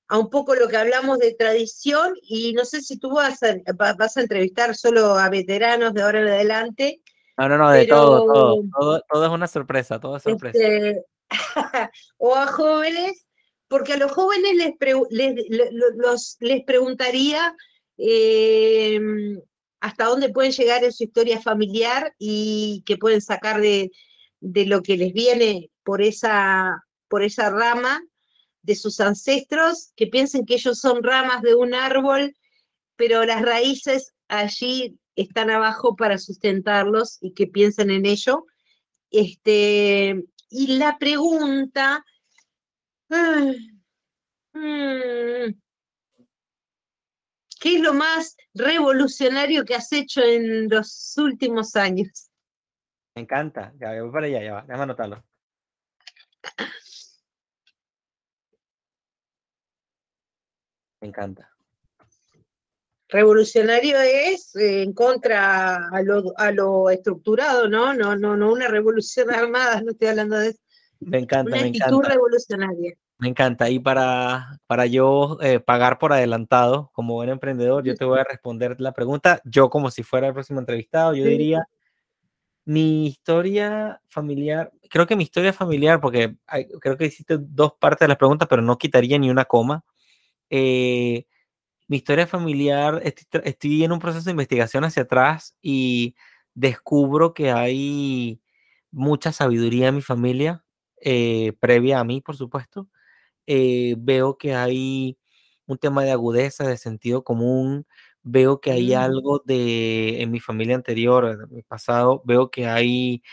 a 0.08 0.18
un 0.18 0.30
poco 0.30 0.56
lo 0.56 0.68
que 0.68 0.78
hablamos 0.78 1.20
de 1.20 1.34
tradición 1.34 2.14
y 2.22 2.54
no 2.54 2.66
sé 2.66 2.82
si 2.82 2.98
tú 2.98 3.12
vas 3.12 3.42
a, 3.44 3.56
vas 3.96 4.18
a 4.18 4.22
entrevistar 4.22 4.76
solo 4.76 5.16
a 5.16 5.30
veteranos 5.30 5.94
de 5.94 6.02
ahora 6.02 6.22
en 6.22 6.28
adelante. 6.28 7.02
No, 7.38 7.50
no, 7.50 7.58
no, 7.58 7.70
de 7.72 7.86
todo, 7.86 8.26
todo, 8.72 9.02
todo, 9.08 9.26
es 9.26 9.32
una 9.32 9.48
sorpresa, 9.48 10.00
todo 10.00 10.18
es 10.18 10.24
sorpresa. 10.24 10.58
Este, 10.60 11.06
o 12.18 12.36
a 12.36 12.48
jóvenes, 12.48 13.27
porque 13.68 13.94
a 13.94 13.98
los 13.98 14.12
jóvenes 14.12 14.56
les, 14.56 14.74
les, 15.10 16.38
les 16.40 16.64
preguntaría 16.64 17.56
eh, 17.98 19.00
hasta 19.80 20.06
dónde 20.06 20.30
pueden 20.30 20.52
llegar 20.52 20.84
en 20.84 20.94
su 20.94 21.04
historia 21.04 21.42
familiar 21.42 22.14
y 22.18 22.84
que 22.86 22.98
pueden 22.98 23.22
sacar 23.22 23.62
de, 23.62 23.92
de 24.40 24.66
lo 24.66 24.82
que 24.82 24.98
les 24.98 25.14
viene 25.14 25.70
por 25.84 26.02
esa, 26.02 26.84
por 27.08 27.24
esa 27.24 27.50
rama 27.50 28.02
de 28.62 28.76
sus 28.76 29.00
ancestros, 29.00 29.92
que 29.96 30.08
piensen 30.08 30.46
que 30.46 30.56
ellos 30.56 30.80
son 30.80 31.04
ramas 31.04 31.42
de 31.42 31.56
un 31.56 31.74
árbol, 31.74 32.36
pero 32.96 33.24
las 33.24 33.42
raíces 33.42 34.14
allí 34.28 34.98
están 35.16 35.50
abajo 35.50 35.96
para 35.96 36.18
sustentarlos 36.18 37.18
y 37.22 37.34
que 37.34 37.48
piensen 37.48 37.90
en 37.92 38.06
ello. 38.06 38.46
Este, 39.10 40.24
y 40.50 40.78
la 40.78 40.98
pregunta, 40.98 42.04
¿qué 47.60 47.76
es 47.76 47.82
lo 47.82 47.94
más 47.94 48.36
revolucionario 48.54 49.66
que 49.66 49.76
has 49.76 49.92
hecho 49.94 50.22
en 50.22 50.70
los 50.70 51.16
últimos 51.18 51.76
años? 51.76 52.30
Me 53.16 53.22
encanta, 53.24 53.74
ya 53.80 54.02
voy 54.02 54.12
para 54.12 54.28
allá, 54.28 54.44
ya 54.44 54.54
va, 54.54 54.62
déjame 54.62 54.84
anotarlo. 54.84 55.24
Me 61.02 61.08
encanta. 61.08 61.50
Revolucionario 63.10 64.00
es 64.02 64.54
eh, 64.58 64.84
en 64.84 64.94
contra 64.94 65.88
a 65.88 66.52
lo, 66.52 66.90
estructurado, 66.90 67.70
¿no? 67.70 67.94
No, 67.94 68.16
no, 68.16 68.36
no 68.36 68.52
una 68.52 68.68
revolución 68.68 69.32
armada, 69.34 69.82
no 69.82 69.92
estoy 69.92 70.10
hablando 70.10 70.38
de 70.38 70.50
eso. 70.50 70.60
Me 71.00 71.20
encanta, 71.20 71.52
una 71.52 71.62
me 71.62 71.68
actitud 71.70 72.04
revolucionaria. 72.04 72.94
Me 73.20 73.30
encanta. 73.30 73.70
Y 73.70 73.80
para, 73.80 74.60
para 74.68 74.86
yo 74.86 75.38
eh, 75.42 75.60
pagar 75.60 75.98
por 75.98 76.14
adelantado 76.14 76.92
como 76.94 77.16
buen 77.16 77.30
emprendedor, 77.30 77.84
yo 77.84 77.96
te 77.96 78.06
voy 78.06 78.20
a 78.20 78.24
responder 78.30 78.80
la 78.80 78.94
pregunta, 78.94 79.42
yo 79.46 79.70
como 79.70 79.92
si 79.92 80.04
fuera 80.04 80.28
el 80.28 80.34
próximo 80.34 80.60
entrevistado, 80.60 81.16
yo 81.16 81.26
diría, 81.26 81.68
mi 82.66 83.08
historia 83.08 84.02
familiar, 84.10 84.72
creo 84.90 85.08
que 85.08 85.16
mi 85.16 85.24
historia 85.24 85.54
familiar, 85.54 86.02
porque 86.02 86.36
creo 86.82 86.98
que 86.98 87.06
hiciste 87.06 87.38
dos 87.40 87.74
partes 87.80 88.02
de 88.02 88.10
las 88.10 88.18
preguntas, 88.18 88.48
pero 88.50 88.62
no 88.62 88.78
quitaría 88.78 89.18
ni 89.18 89.30
una 89.30 89.46
coma. 89.46 89.86
Eh, 90.50 91.26
mi 91.88 91.98
historia 91.98 92.28
familiar, 92.28 93.02
estoy, 93.04 93.84
en 93.84 93.92
un 93.94 94.00
proceso 94.00 94.26
de 94.26 94.32
investigación 94.32 94.84
hacia 94.84 95.04
atrás 95.04 95.56
y 95.62 96.16
descubro 96.54 97.34
que 97.34 97.52
hay 97.52 98.42
mucha 98.92 99.32
sabiduría 99.32 99.88
en 99.88 99.96
mi 99.96 100.02
familia, 100.02 100.66
eh, 101.02 101.54
previa 101.60 102.00
a 102.00 102.04
mí, 102.04 102.22
por 102.22 102.36
supuesto. 102.36 102.88
Eh, 103.46 103.96
veo 103.98 104.38
que 104.38 104.56
hay 104.56 105.18
un 105.66 105.78
tema 105.78 106.04
de 106.04 106.12
agudeza, 106.12 106.68
de 106.68 106.78
sentido 106.78 107.24
común, 107.24 107.86
veo 108.24 108.60
que 108.62 108.72
hay 108.72 108.96
mm. 108.96 108.98
algo 109.00 109.42
de, 109.46 110.22
en 110.22 110.32
mi 110.32 110.40
familia 110.40 110.76
anterior, 110.76 111.26
en 111.50 111.56
mi 111.56 111.64
pasado, 111.64 112.22
veo 112.26 112.50
que 112.52 112.68
hay 112.68 113.24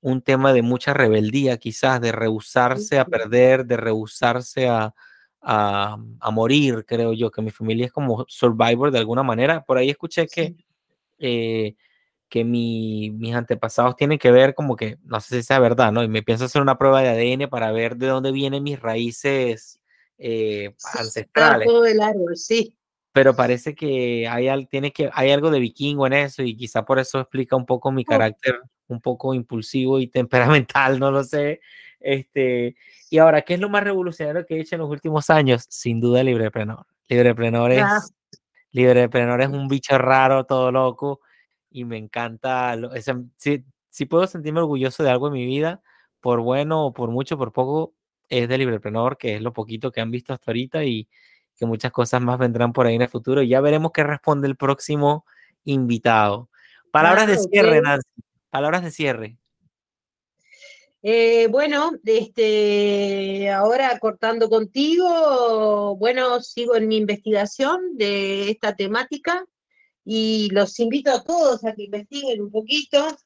un 0.00 0.22
tema 0.22 0.52
de 0.52 0.62
mucha 0.62 0.94
rebeldía, 0.94 1.58
quizás, 1.58 2.00
de 2.00 2.12
rehusarse 2.12 2.98
a 2.98 3.04
perder, 3.04 3.66
de 3.66 3.76
rehusarse 3.76 4.68
a, 4.68 4.94
a, 5.42 6.30
morir, 6.32 6.84
creo 6.86 7.12
yo, 7.12 7.30
que 7.30 7.42
mi 7.42 7.50
familia 7.50 7.86
es 7.86 7.92
como 7.92 8.24
survivor 8.28 8.90
de 8.90 8.98
alguna 8.98 9.22
manera. 9.22 9.62
Por 9.64 9.78
ahí 9.78 9.90
escuché 9.90 10.26
que, 10.26 10.56
eh, 11.18 11.76
que 12.30 12.44
mi, 12.44 13.10
mis 13.10 13.34
antepasados 13.34 13.96
tienen 13.96 14.18
que 14.18 14.30
ver 14.30 14.54
como 14.54 14.76
que, 14.76 14.98
no 15.02 15.20
sé 15.20 15.36
si 15.36 15.42
sea 15.42 15.58
verdad, 15.58 15.92
¿no? 15.92 16.02
Y 16.02 16.08
me 16.08 16.22
pienso 16.22 16.44
hacer 16.44 16.62
una 16.62 16.78
prueba 16.78 17.02
de 17.02 17.08
ADN 17.08 17.50
para 17.50 17.72
ver 17.72 17.96
de 17.96 18.06
dónde 18.06 18.32
vienen 18.32 18.62
mis 18.62 18.80
raíces 18.80 19.80
eh, 20.16 20.74
ancestrales. 20.94 21.66
Todo 21.66 21.84
el 21.84 22.00
árbol, 22.00 22.36
sí. 22.36 22.76
Pero 23.12 23.34
parece 23.34 23.74
que 23.74 24.28
hay, 24.28 24.66
tiene 24.66 24.92
que 24.92 25.10
hay 25.12 25.32
algo 25.32 25.50
de 25.50 25.58
vikingo 25.58 26.06
en 26.06 26.12
eso 26.12 26.42
y 26.44 26.56
quizá 26.56 26.84
por 26.84 27.00
eso 27.00 27.18
explica 27.18 27.56
un 27.56 27.66
poco 27.66 27.90
mi 27.90 28.02
oh. 28.02 28.10
carácter 28.10 28.60
un 28.86 29.00
poco 29.00 29.34
impulsivo 29.34 29.98
y 29.98 30.06
temperamental, 30.70 30.98
no 31.00 31.10
lo 31.10 31.24
sé. 31.24 31.60
Este, 31.98 32.76
y 33.10 33.18
ahora, 33.18 33.42
¿qué 33.42 33.54
es 33.54 33.60
lo 33.60 33.68
más 33.68 33.82
revolucionario 33.82 34.46
que 34.46 34.54
he 34.54 34.60
hecho 34.60 34.76
en 34.76 34.82
los 34.82 34.90
últimos 34.90 35.28
años? 35.30 35.66
Sin 35.68 36.00
duda, 36.00 36.22
Librepreneur. 36.22 36.86
Librepreneur 37.08 37.72
es, 37.72 37.82
Ah, 37.82 38.00
Librepreneur 38.70 39.40
es 39.42 39.48
un 39.48 39.66
bicho 39.66 39.98
raro, 39.98 40.44
todo 40.44 40.70
loco, 40.70 41.20
y 41.70 41.84
me 41.84 41.96
encanta. 41.98 42.74
lo- 42.76 42.90
si, 43.36 43.64
si 43.88 44.06
puedo 44.06 44.26
sentirme 44.26 44.60
orgulloso 44.60 45.02
de 45.02 45.10
algo 45.10 45.28
en 45.28 45.32
mi 45.34 45.46
vida, 45.46 45.82
por 46.20 46.40
bueno 46.40 46.86
o 46.86 46.92
por 46.92 47.10
mucho, 47.10 47.38
por 47.38 47.52
poco, 47.52 47.94
es 48.28 48.48
de 48.48 48.58
Librepreneur, 48.58 49.16
que 49.18 49.36
es 49.36 49.42
lo 49.42 49.52
poquito 49.52 49.90
que 49.90 50.00
han 50.00 50.10
visto 50.10 50.32
hasta 50.32 50.50
ahorita 50.50 50.84
y 50.84 51.08
que 51.56 51.66
muchas 51.66 51.90
cosas 51.92 52.20
más 52.22 52.38
vendrán 52.38 52.72
por 52.72 52.86
ahí 52.86 52.94
en 52.94 53.02
el 53.02 53.08
futuro. 53.08 53.42
Ya 53.42 53.60
veremos 53.60 53.92
qué 53.92 54.02
responde 54.04 54.46
el 54.48 54.56
próximo 54.56 55.24
invitado. 55.64 56.48
Palabras 56.90 57.26
de 57.26 57.38
cierre, 57.38 57.80
Nancy. 57.82 58.08
Palabras 58.50 58.82
de 58.82 58.90
cierre. 58.90 59.36
Eh, 61.02 61.48
bueno, 61.50 61.92
este, 62.04 63.50
ahora 63.50 63.98
cortando 63.98 64.50
contigo, 64.50 65.96
bueno, 65.96 66.40
sigo 66.40 66.76
en 66.76 66.88
mi 66.88 66.98
investigación 66.98 67.96
de 67.96 68.50
esta 68.50 68.76
temática 68.76 69.46
y 70.04 70.48
los 70.50 70.78
invito 70.80 71.10
a 71.12 71.22
todos 71.22 71.64
a 71.64 71.74
que 71.74 71.84
investiguen 71.84 72.42
un 72.42 72.50
poquito 72.50 73.16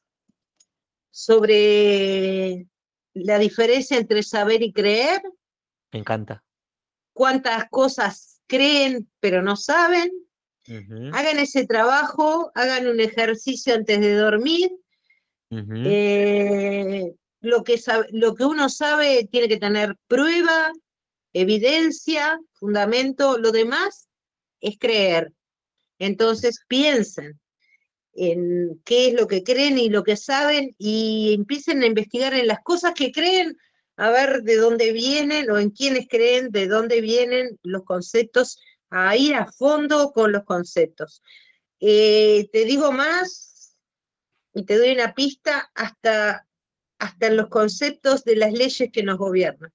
sobre 1.11 2.67
la 3.13 3.39
diferencia 3.39 3.97
entre 3.97 4.21
saber 4.23 4.61
y 4.61 4.73
creer, 4.73 5.21
Me 5.91 5.99
encanta. 5.99 6.43
cuántas 7.13 7.69
cosas 7.69 8.41
creen 8.47 9.09
pero 9.19 9.41
no 9.41 9.55
saben. 9.55 10.11
Hagan 11.13 11.37
ese 11.39 11.65
trabajo, 11.67 12.51
hagan 12.55 12.87
un 12.87 12.99
ejercicio 12.99 13.75
antes 13.75 13.99
de 14.01 14.15
dormir. 14.15 14.71
Eh, 15.51 17.13
lo, 17.41 17.63
que 17.63 17.77
sabe- 17.77 18.07
lo 18.11 18.33
que 18.35 18.45
uno 18.45 18.67
sabe 18.69 19.27
tiene 19.31 19.47
que 19.47 19.57
tener 19.57 19.95
prueba, 20.07 20.71
evidencia, 21.33 22.39
fundamento. 22.53 23.37
Lo 23.37 23.51
demás 23.51 24.09
es 24.59 24.77
creer. 24.79 25.31
Entonces 25.99 26.61
piensen 26.67 27.39
en 28.13 28.81
qué 28.85 29.09
es 29.09 29.13
lo 29.13 29.27
que 29.27 29.43
creen 29.43 29.77
y 29.77 29.89
lo 29.89 30.03
que 30.03 30.17
saben 30.17 30.75
y 30.77 31.33
empiecen 31.33 31.83
a 31.83 31.87
investigar 31.87 32.33
en 32.33 32.47
las 32.47 32.59
cosas 32.63 32.93
que 32.93 33.11
creen, 33.11 33.57
a 33.97 34.09
ver 34.09 34.43
de 34.43 34.57
dónde 34.57 34.91
vienen 34.91 35.49
o 35.49 35.57
en 35.57 35.69
quiénes 35.69 36.07
creen, 36.09 36.51
de 36.51 36.67
dónde 36.67 37.01
vienen 37.01 37.59
los 37.63 37.83
conceptos, 37.83 38.59
a 38.89 39.15
ir 39.17 39.35
a 39.35 39.51
fondo 39.51 40.11
con 40.11 40.31
los 40.31 40.43
conceptos. 40.43 41.21
Eh, 41.79 42.49
te 42.51 42.65
digo 42.65 42.91
más 42.91 43.75
y 44.53 44.63
te 44.63 44.77
doy 44.77 44.91
una 44.91 45.13
pista 45.13 45.69
hasta, 45.75 46.47
hasta 46.99 47.29
los 47.29 47.47
conceptos 47.47 48.23
de 48.23 48.37
las 48.37 48.53
leyes 48.53 48.89
que 48.91 49.03
nos 49.03 49.17
gobiernan. 49.17 49.71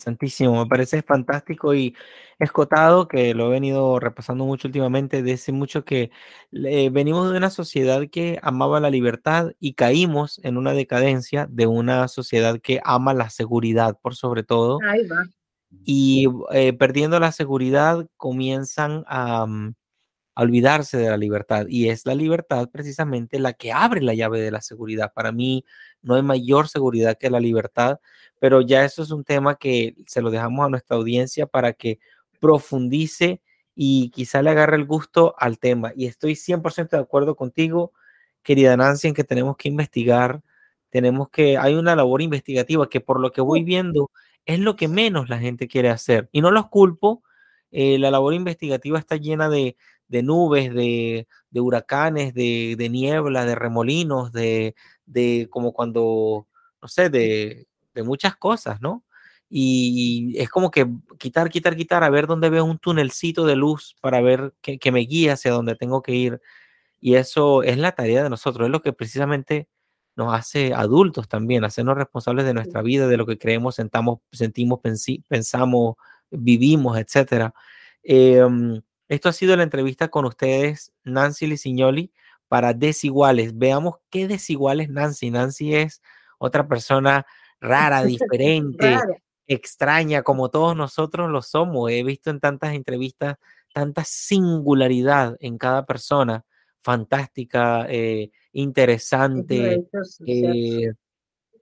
Santísimo, 0.00 0.62
me 0.64 0.66
parece 0.68 1.02
fantástico 1.02 1.74
y 1.74 1.94
escotado, 2.38 3.06
que 3.06 3.34
lo 3.34 3.46
he 3.46 3.50
venido 3.50 4.00
repasando 4.00 4.46
mucho 4.46 4.66
últimamente, 4.68 5.22
dice 5.22 5.52
mucho 5.52 5.84
que 5.84 6.10
eh, 6.52 6.88
venimos 6.90 7.30
de 7.30 7.36
una 7.36 7.50
sociedad 7.50 8.02
que 8.10 8.38
amaba 8.42 8.80
la 8.80 8.88
libertad 8.90 9.52
y 9.60 9.74
caímos 9.74 10.40
en 10.42 10.56
una 10.56 10.72
decadencia 10.72 11.46
de 11.50 11.66
una 11.66 12.08
sociedad 12.08 12.58
que 12.60 12.80
ama 12.82 13.12
la 13.12 13.28
seguridad 13.28 13.98
por 14.00 14.14
sobre 14.14 14.42
todo 14.42 14.78
Ahí 14.88 15.06
va. 15.06 15.26
y 15.84 16.26
eh, 16.52 16.72
perdiendo 16.72 17.20
la 17.20 17.30
seguridad 17.32 18.06
comienzan 18.16 19.04
a, 19.06 19.46
mm, 19.46 19.74
a 20.40 20.42
olvidarse 20.42 20.96
de 20.96 21.10
la 21.10 21.18
libertad 21.18 21.66
y 21.68 21.90
es 21.90 22.06
la 22.06 22.14
libertad 22.14 22.70
precisamente 22.72 23.38
la 23.38 23.52
que 23.52 23.72
abre 23.72 24.00
la 24.00 24.14
llave 24.14 24.40
de 24.40 24.50
la 24.50 24.62
seguridad. 24.62 25.12
Para 25.12 25.32
mí 25.32 25.66
no 26.00 26.14
hay 26.14 26.22
mayor 26.22 26.66
seguridad 26.66 27.18
que 27.18 27.28
la 27.28 27.40
libertad, 27.40 28.00
pero 28.38 28.62
ya 28.62 28.82
eso 28.86 29.02
es 29.02 29.10
un 29.10 29.22
tema 29.22 29.56
que 29.56 29.94
se 30.06 30.22
lo 30.22 30.30
dejamos 30.30 30.64
a 30.64 30.70
nuestra 30.70 30.96
audiencia 30.96 31.46
para 31.46 31.74
que 31.74 31.98
profundice 32.40 33.42
y 33.74 34.08
quizá 34.12 34.40
le 34.40 34.48
agarre 34.48 34.76
el 34.76 34.86
gusto 34.86 35.34
al 35.38 35.58
tema. 35.58 35.92
Y 35.94 36.06
estoy 36.06 36.36
100% 36.36 36.96
de 36.96 37.02
acuerdo 37.02 37.36
contigo, 37.36 37.92
querida 38.42 38.78
Nancy, 38.78 39.08
en 39.08 39.14
que 39.14 39.24
tenemos 39.24 39.58
que 39.58 39.68
investigar, 39.68 40.40
tenemos 40.88 41.28
que, 41.28 41.58
hay 41.58 41.74
una 41.74 41.94
labor 41.94 42.22
investigativa 42.22 42.88
que 42.88 43.02
por 43.02 43.20
lo 43.20 43.30
que 43.30 43.42
voy 43.42 43.62
viendo 43.62 44.10
es 44.46 44.58
lo 44.58 44.74
que 44.76 44.88
menos 44.88 45.28
la 45.28 45.38
gente 45.38 45.68
quiere 45.68 45.90
hacer. 45.90 46.30
Y 46.32 46.40
no 46.40 46.50
los 46.50 46.68
culpo, 46.70 47.22
eh, 47.70 47.98
la 47.98 48.10
labor 48.10 48.32
investigativa 48.34 48.98
está 48.98 49.16
llena 49.16 49.50
de, 49.50 49.76
de 50.10 50.22
nubes, 50.24 50.74
de, 50.74 51.28
de 51.50 51.60
huracanes, 51.60 52.34
de, 52.34 52.74
de, 52.76 52.88
niebla, 52.90 53.44
de 53.46 53.54
remolinos, 53.54 54.32
de, 54.32 54.74
de 55.06 55.48
como 55.50 55.72
cuando, 55.72 56.48
no 56.82 56.88
sé, 56.88 57.10
de, 57.10 57.68
de 57.94 58.02
muchas 58.02 58.36
cosas, 58.36 58.80
¿no? 58.80 59.04
Y, 59.48 60.34
es 60.38 60.48
como 60.50 60.70
que 60.70 60.86
quitar, 61.18 61.50
quitar, 61.50 61.76
quitar, 61.76 62.04
a 62.04 62.10
ver 62.10 62.26
dónde 62.26 62.50
veo 62.50 62.64
un 62.64 62.78
tunelcito 62.78 63.46
de 63.46 63.56
luz 63.56 63.96
para 64.00 64.20
ver 64.20 64.52
que, 64.62 64.78
que 64.78 64.92
me 64.92 65.00
guía 65.00 65.34
hacia 65.34 65.52
donde 65.52 65.76
tengo 65.76 66.02
que 66.02 66.12
ir. 66.14 66.40
Y 67.00 67.14
eso 67.14 67.62
es 67.62 67.78
la 67.78 67.92
tarea 67.92 68.22
de 68.24 68.30
nosotros, 68.30 68.66
es 68.66 68.72
lo 68.72 68.82
que 68.82 68.92
precisamente 68.92 69.68
nos 70.16 70.34
hace 70.34 70.74
adultos 70.74 71.28
también, 71.28 71.64
hacernos 71.64 71.96
responsables 71.96 72.44
de 72.46 72.54
nuestra 72.54 72.82
vida, 72.82 73.08
de 73.08 73.16
lo 73.16 73.26
que 73.26 73.38
creemos, 73.38 73.76
sentamos, 73.76 74.20
sentimos, 74.32 74.80
pensamos, 75.28 75.96
vivimos, 76.30 76.98
etcétera. 76.98 77.54
Eh, 78.02 78.44
esto 79.10 79.28
ha 79.28 79.32
sido 79.32 79.56
la 79.56 79.64
entrevista 79.64 80.08
con 80.08 80.24
ustedes, 80.24 80.92
Nancy 81.02 81.48
Lisignoli, 81.48 82.12
para 82.46 82.74
Desiguales. 82.74 83.58
Veamos 83.58 83.96
qué 84.08 84.28
desiguales 84.28 84.88
Nancy. 84.88 85.30
Nancy 85.30 85.74
es 85.74 86.00
otra 86.38 86.68
persona 86.68 87.26
rara, 87.60 88.04
diferente, 88.04 88.88
Rara. 88.88 89.16
extraña, 89.48 90.22
como 90.22 90.48
todos 90.48 90.76
nosotros 90.76 91.28
lo 91.28 91.42
somos. 91.42 91.90
He 91.90 92.04
visto 92.04 92.30
en 92.30 92.38
tantas 92.38 92.72
entrevistas 92.72 93.36
tanta 93.72 94.04
singularidad 94.04 95.36
en 95.40 95.58
cada 95.58 95.84
persona, 95.86 96.44
fantástica, 96.78 97.86
eh, 97.88 98.30
interesante, 98.52 99.86
eh, 100.24 100.92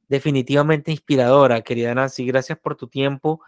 definitivamente 0.06 0.90
inspiradora, 0.90 1.62
querida 1.62 1.94
Nancy. 1.94 2.26
Gracias 2.26 2.58
por 2.58 2.76
tu 2.76 2.88
tiempo. 2.88 3.40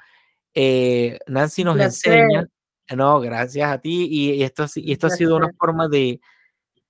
Eh, 0.54 1.18
Nancy 1.26 1.64
nos 1.64 1.78
enseña, 1.78 2.48
no, 2.96 3.20
gracias 3.20 3.70
a 3.70 3.78
ti, 3.78 4.08
y 4.10 4.42
esto, 4.42 4.66
y 4.76 4.92
esto 4.92 5.06
ha 5.06 5.10
sido 5.10 5.36
una 5.36 5.50
forma 5.58 5.88
de 5.88 6.20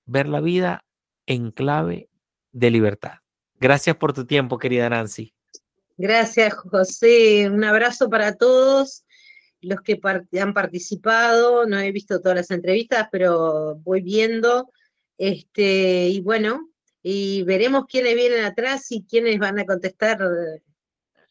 ver 0.05 0.27
la 0.27 0.41
vida 0.41 0.83
en 1.25 1.51
clave 1.51 2.09
de 2.51 2.71
libertad. 2.71 3.15
Gracias 3.59 3.95
por 3.95 4.13
tu 4.13 4.25
tiempo, 4.25 4.57
querida 4.57 4.89
Nancy. 4.89 5.33
Gracias, 5.97 6.53
José. 6.55 7.49
Un 7.49 7.63
abrazo 7.63 8.09
para 8.09 8.35
todos 8.35 9.05
los 9.61 9.81
que 9.81 9.99
han 10.39 10.53
participado. 10.53 11.65
No 11.67 11.79
he 11.79 11.91
visto 11.91 12.19
todas 12.19 12.37
las 12.37 12.51
entrevistas, 12.51 13.07
pero 13.11 13.75
voy 13.75 14.01
viendo. 14.01 14.71
Este, 15.17 16.07
y 16.09 16.19
bueno, 16.21 16.69
y 17.03 17.43
veremos 17.43 17.85
quiénes 17.87 18.15
vienen 18.15 18.43
atrás 18.43 18.91
y 18.91 19.03
quiénes 19.03 19.37
van 19.37 19.59
a 19.59 19.65
contestar 19.65 20.19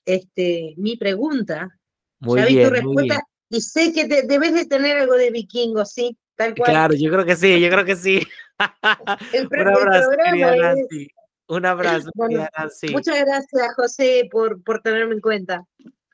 este, 0.05 0.75
mi 0.77 0.97
pregunta. 0.97 1.77
Muy 2.21 2.41
ya 2.41 2.47
bien, 2.47 2.59
vi 2.59 2.65
tu 2.65 2.71
respuesta 2.71 3.23
y 3.51 3.61
sé 3.61 3.93
que 3.93 4.07
te, 4.07 4.23
debes 4.23 4.55
de 4.55 4.65
tener 4.65 4.97
algo 4.97 5.15
de 5.15 5.31
vikingo, 5.31 5.85
¿sí? 5.85 6.17
Tal 6.37 6.55
cual. 6.55 6.71
Claro, 6.71 6.95
yo 6.95 7.11
creo 7.11 7.25
que 7.25 7.37
sí, 7.37 7.61
yo 7.61 7.69
creo 7.69 7.85
que 7.85 7.97
sí. 7.97 8.27
El, 9.33 9.49
Un 9.49 9.69
abrazo, 9.69 10.11
querida 10.25 10.55
es... 10.55 10.63
Nancy. 10.63 11.09
Un 11.49 11.67
abrazo, 11.67 12.11
bueno, 12.15 12.31
querida 12.31 12.51
Nancy. 12.57 12.89
Muchas 12.93 13.21
gracias, 13.21 13.75
José, 13.75 14.29
por, 14.31 14.63
por 14.63 14.81
tenerme 14.81 15.15
en 15.15 15.21
cuenta. 15.21 15.65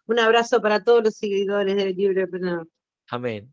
Un 0.06 0.18
abrazo 0.18 0.62
para 0.62 0.82
todos 0.82 1.04
los 1.04 1.14
seguidores 1.14 1.76
del 1.76 1.94
Librepreneur. 1.94 2.66
Amén. 3.10 3.52